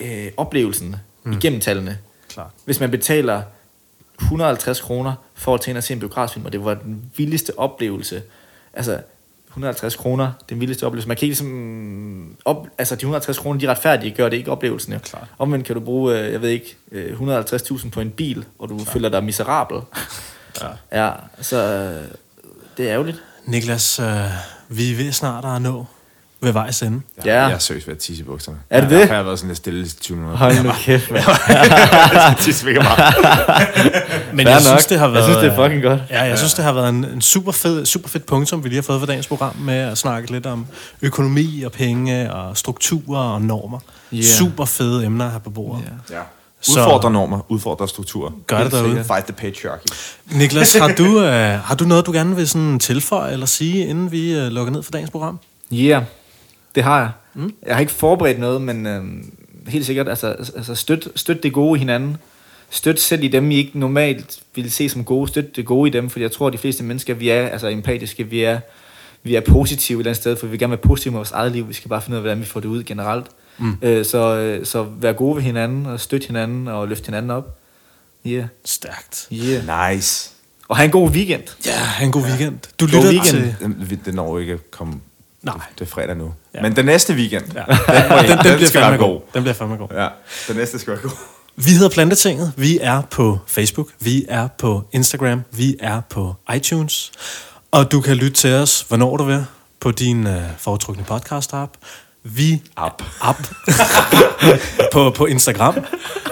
øh, 0.00 0.26
oplevelsen 0.36 0.96
mm. 1.24 1.32
igennem 1.32 1.60
tallene. 1.60 1.98
Klart. 2.28 2.50
Hvis 2.64 2.80
man 2.80 2.90
betaler 2.90 3.42
150 4.20 4.80
kroner 4.80 5.12
for 5.34 5.54
at 5.54 5.68
ind 5.68 5.76
og 5.76 5.82
se 5.82 5.92
en 5.92 5.98
biografilm, 5.98 6.44
og 6.44 6.52
det 6.52 6.64
var 6.64 6.74
den 6.74 7.02
vildeste 7.16 7.58
oplevelse. 7.58 8.22
Altså, 8.72 9.00
150 9.46 9.96
kroner, 9.96 10.32
den 10.50 10.60
vildeste 10.60 10.86
oplevelse. 10.86 11.08
Man 11.08 11.16
kan 11.16 11.26
ikke 11.26 11.42
ligesom... 11.42 12.36
Op, 12.44 12.66
altså, 12.78 12.94
de 12.94 13.00
150 13.00 13.38
kroner, 13.38 13.60
de 13.60 13.68
retfærdige 13.68 14.14
gør 14.14 14.28
det 14.28 14.36
ikke 14.36 14.50
oplevelsen. 14.50 14.92
Jo. 14.92 14.98
Klart. 14.98 15.28
Omvendt 15.38 15.66
kan 15.66 15.74
du 15.74 15.80
bruge, 15.80 16.18
øh, 16.18 16.32
jeg 16.32 16.42
ved 16.42 16.48
ikke, 16.48 16.76
øh, 16.92 17.20
150.000 17.20 17.90
på 17.90 18.00
en 18.00 18.10
bil, 18.10 18.44
og 18.58 18.68
du 18.68 18.78
føler 18.78 19.08
dig 19.08 19.24
miserabel. 19.24 19.80
Ja. 20.92 21.04
Ja, 21.04 21.10
så 21.40 21.56
øh, 21.56 22.02
det 22.76 22.86
er 22.86 22.92
ærgerligt. 22.92 23.22
Niklas, 23.46 23.98
øh, 23.98 24.06
vi 24.68 24.92
er 24.92 24.96
ved 24.96 25.12
snart 25.12 25.44
at 25.44 25.62
nå 25.62 25.86
ved 26.40 26.52
vejs 26.52 26.82
ende. 26.82 27.00
Jeg, 27.16 27.24
Ja. 27.24 27.42
jeg 27.42 27.52
er 27.52 27.58
seriøst 27.58 27.86
ved 27.86 27.94
at 27.94 28.00
tisse 28.00 28.22
i 28.22 28.24
bukserne. 28.26 28.58
Er 28.70 28.80
det 28.80 28.90
jeg, 28.90 29.00
det? 29.00 29.08
Jeg 29.08 29.16
har 29.16 29.22
været 29.22 29.38
sådan 29.38 29.48
lidt 29.48 29.58
stille 29.58 29.86
i 29.86 29.88
20 29.88 30.16
minutter. 30.16 30.38
Hold 30.38 30.62
nu 30.62 30.72
kæft, 30.72 31.10
mand. 31.10 31.24
jeg 32.12 32.34
tisser 32.40 32.66
mega 32.66 32.82
meget. 32.82 33.14
Men 34.32 34.46
Fair 34.46 34.54
jeg 34.54 34.62
synes, 34.62 34.86
det 34.86 34.98
har 34.98 35.08
været... 35.08 35.16
Jeg 35.16 35.24
synes, 35.24 35.38
det 35.42 35.52
er 35.52 35.64
fucking 35.64 35.82
godt. 35.82 36.00
Ja, 36.10 36.22
jeg 36.22 36.38
synes, 36.38 36.54
det 36.54 36.64
har 36.64 36.72
været 36.72 36.88
en, 36.88 37.04
en 37.04 37.20
super, 37.20 37.52
fed, 37.52 37.86
super 37.86 38.08
fedt 38.08 38.26
punkt, 38.26 38.64
vi 38.64 38.68
lige 38.68 38.74
har 38.76 38.82
fået 38.82 39.00
for 39.00 39.06
dagens 39.06 39.26
program, 39.26 39.56
med 39.56 39.74
at 39.74 39.98
snakke 39.98 40.32
lidt 40.32 40.46
om 40.46 40.66
økonomi 41.02 41.62
og 41.62 41.72
penge 41.72 42.32
og 42.32 42.56
strukturer 42.56 43.20
og 43.32 43.42
normer. 43.42 43.78
Yeah. 44.14 44.24
Super 44.24 44.64
fede 44.64 45.04
emner 45.04 45.30
her 45.30 45.38
på 45.38 45.50
bordet. 45.50 45.84
Ja. 46.10 46.16
Ja. 46.16 46.22
Så- 46.66 46.80
Udfordre 46.80 47.10
normer, 47.10 47.40
udfordre 47.48 47.88
strukturer. 47.88 48.30
Gør 48.46 48.62
det 48.62 48.72
derude. 48.72 49.04
Fight 49.04 49.24
the 49.24 49.32
patriarchy. 49.32 49.86
Niklas, 50.32 50.74
har 50.82 50.88
du, 50.98 51.20
øh, 51.20 51.60
har 51.60 51.74
du 51.74 51.84
noget, 51.84 52.06
du 52.06 52.12
gerne 52.12 52.36
vil 52.36 52.48
sådan 52.48 52.78
tilføje 52.78 53.32
eller 53.32 53.46
sige, 53.46 53.86
inden 53.86 54.12
vi 54.12 54.32
øh, 54.38 54.46
lukker 54.48 54.72
ned 54.72 54.82
for 54.82 54.90
dagens 54.92 55.10
program? 55.10 55.38
Yeah, 55.72 56.02
det 56.74 56.82
har 56.82 56.98
jeg. 57.00 57.10
Mm. 57.34 57.52
Jeg 57.66 57.74
har 57.74 57.80
ikke 57.80 57.92
forberedt 57.92 58.38
noget, 58.38 58.62
men 58.62 58.86
øh, 58.86 59.04
helt 59.68 59.86
sikkert, 59.86 60.08
altså, 60.08 60.26
altså 60.56 60.74
støt, 60.74 61.08
støt 61.16 61.42
det 61.42 61.52
gode 61.52 61.76
i 61.76 61.78
hinanden. 61.78 62.16
Støt 62.70 63.00
selv 63.00 63.22
i 63.24 63.28
dem, 63.28 63.50
I 63.50 63.56
ikke 63.56 63.78
normalt 63.78 64.38
ville 64.54 64.70
se 64.70 64.88
som 64.88 65.04
gode. 65.04 65.28
Støt 65.28 65.56
det 65.56 65.64
gode 65.66 65.88
i 65.88 65.92
dem, 65.92 66.10
for 66.10 66.20
jeg 66.20 66.32
tror, 66.32 66.46
at 66.46 66.52
de 66.52 66.58
fleste 66.58 66.84
mennesker, 66.84 67.14
vi 67.14 67.28
er 67.28 67.48
altså 67.48 67.68
empatiske, 67.68 68.24
vi 68.24 68.42
er, 68.42 68.60
vi 69.22 69.34
er 69.34 69.40
positive 69.40 69.96
et 69.96 70.00
eller 70.00 70.10
andet 70.10 70.22
sted, 70.22 70.36
for 70.36 70.46
vi 70.46 70.50
vil 70.50 70.58
gerne 70.58 70.70
være 70.70 70.78
positive 70.78 71.12
med 71.12 71.18
vores 71.18 71.30
eget 71.32 71.52
liv. 71.52 71.68
Vi 71.68 71.74
skal 71.74 71.88
bare 71.88 72.02
finde 72.02 72.14
ud 72.14 72.18
af, 72.18 72.22
hvordan 72.22 72.40
vi 72.40 72.44
får 72.44 72.60
det 72.60 72.68
ud 72.68 72.82
generelt. 72.82 73.24
Mm. 73.26 73.30
Øh, 73.82 74.04
så, 74.04 74.36
øh, 74.36 74.66
så 74.66 74.82
vær 74.82 75.12
gode 75.12 75.36
ved 75.36 75.42
hinanden, 75.42 75.86
og 75.86 76.00
støt 76.00 76.24
hinanden, 76.26 76.68
og 76.68 76.88
løft 76.88 77.06
hinanden 77.06 77.30
op. 77.30 77.58
Yeah. 78.26 78.44
Stærkt. 78.64 79.28
Yeah. 79.32 79.92
Nice. 79.94 80.30
Og 80.68 80.76
have 80.76 80.84
en 80.84 80.90
god 80.90 81.10
weekend. 81.10 81.42
Ja, 81.66 81.72
have 81.72 82.06
en 82.06 82.12
god 82.12 82.22
weekend. 82.22 82.58
Du 82.80 82.84
God 82.86 82.88
lytter 82.88 83.08
weekend. 83.10 83.88
til... 83.90 83.98
Den, 84.04 84.14
når 84.14 84.38
ikke 84.38 84.52
at 84.52 84.70
komme 84.70 84.94
Nej. 85.42 85.54
det, 85.78 85.80
er 85.80 85.90
fredag 85.90 86.16
nu. 86.16 86.24
Ja. 86.24 86.58
Ja. 86.58 86.62
Men 86.62 86.76
den 86.76 86.84
næste 86.84 87.14
weekend, 87.14 87.44
Ja. 87.54 87.60
ja. 87.88 88.22
den, 88.22 88.28
Den, 88.28 88.38
den, 88.38 88.38
bliver 88.38 88.68
skal 88.68 88.80
fandme 88.80 88.98
være 88.98 89.08
god. 89.08 89.14
god. 89.14 89.20
Den 89.34 89.42
bliver 89.42 89.54
fandme 89.54 89.76
god. 89.76 89.88
Ja, 89.94 90.08
den 90.48 90.56
næste 90.56 90.78
skal 90.78 90.92
være 90.92 91.02
god. 91.02 91.10
Vi 91.56 91.70
hedder 91.70 91.88
Plantetinget. 91.88 92.52
Vi 92.56 92.78
er 92.82 93.02
på 93.10 93.38
Facebook. 93.46 93.88
Vi 94.00 94.26
er 94.28 94.48
på 94.58 94.82
Instagram. 94.92 95.42
Vi 95.50 95.76
er 95.80 96.00
på 96.00 96.34
iTunes. 96.56 97.12
Og 97.70 97.92
du 97.92 98.00
kan 98.00 98.16
lytte 98.16 98.36
til 98.36 98.52
os, 98.54 98.84
hvornår 98.88 99.16
du 99.16 99.24
vil, 99.24 99.44
på 99.80 99.90
din 99.90 100.26
øh, 100.26 100.42
foretrukne 100.58 101.04
podcast-app. 101.10 101.70
Vi... 102.34 102.62
App. 102.76 103.02
App. 103.20 103.38
på, 104.92 105.10
på 105.10 105.26
Instagram. 105.26 105.74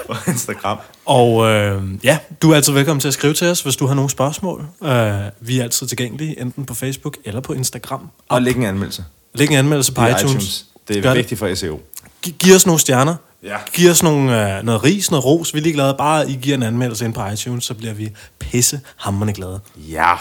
På 0.07 0.15
Instagram. 0.31 0.79
Og 1.07 1.47
øh, 1.51 1.83
ja, 2.05 2.19
du 2.43 2.51
er 2.51 2.57
altid 2.57 2.73
velkommen 2.73 3.01
til 3.01 3.09
at 3.09 3.15
skrive 3.15 3.35
til 3.35 3.47
os, 3.47 3.61
hvis 3.61 3.77
du 3.77 3.87
har 3.87 3.95
nogle 3.95 4.11
spørgsmål. 4.11 4.67
Øh, 4.85 5.15
vi 5.41 5.59
er 5.59 5.63
altid 5.63 5.87
tilgængelige, 5.87 6.41
enten 6.41 6.65
på 6.65 6.75
Facebook 6.75 7.17
eller 7.25 7.41
på 7.41 7.53
Instagram. 7.53 8.11
Og 8.29 8.43
læg 8.43 8.57
en 8.57 8.65
anmeldelse. 8.65 9.05
Læg 9.35 9.51
en 9.51 9.57
anmeldelse 9.57 9.93
på 9.93 10.07
iTunes. 10.07 10.23
iTunes. 10.23 10.65
Det 10.89 10.97
er 10.97 11.03
Gør 11.03 11.15
vigtigt 11.15 11.39
for 11.39 11.55
SEO. 11.55 11.81
Gi- 12.23 12.35
giv 12.39 12.55
os 12.55 12.67
nogle 12.67 12.81
stjerner. 12.81 13.15
Ja. 13.43 13.57
Giv 13.73 13.91
os 13.91 14.03
nogle, 14.03 14.57
øh, 14.59 14.63
noget 14.65 14.85
ris, 14.85 15.11
noget 15.11 15.25
ros. 15.25 15.55
Vi 15.55 15.59
er 15.59 15.63
lige 15.63 15.73
glade. 15.73 15.95
Bare 15.99 16.31
I 16.31 16.39
giver 16.43 16.57
en 16.57 16.63
anmeldelse 16.63 17.05
ind 17.05 17.15
på 17.15 17.27
iTunes, 17.27 17.65
så 17.65 17.75
bliver 17.75 17.95
vi 17.95 18.11
pisse 18.39 18.81
hammerne 18.97 19.33
glade. 19.33 19.61
Ja. 19.77 20.13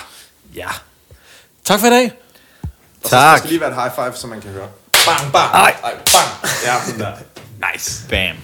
Ja. 0.56 0.68
Tak 1.64 1.80
for 1.80 1.88
i 1.88 1.90
dag. 1.90 2.12
Og 2.64 2.70
så 3.04 3.10
Tak. 3.10 3.38
skal 3.38 3.50
lige 3.50 3.60
være 3.62 3.70
et 3.70 3.76
high 3.76 3.92
five, 3.96 4.12
så 4.16 4.28
man 4.28 4.42
kan 4.42 4.50
høre. 4.52 4.68
Bang, 5.06 5.32
bang. 5.32 5.52
Ej. 5.54 5.76
Ej, 5.84 5.96
bang. 6.14 6.30
Ja, 6.66 6.80
der. 6.98 7.18
Nice. 7.60 8.04
Bam. 8.10 8.38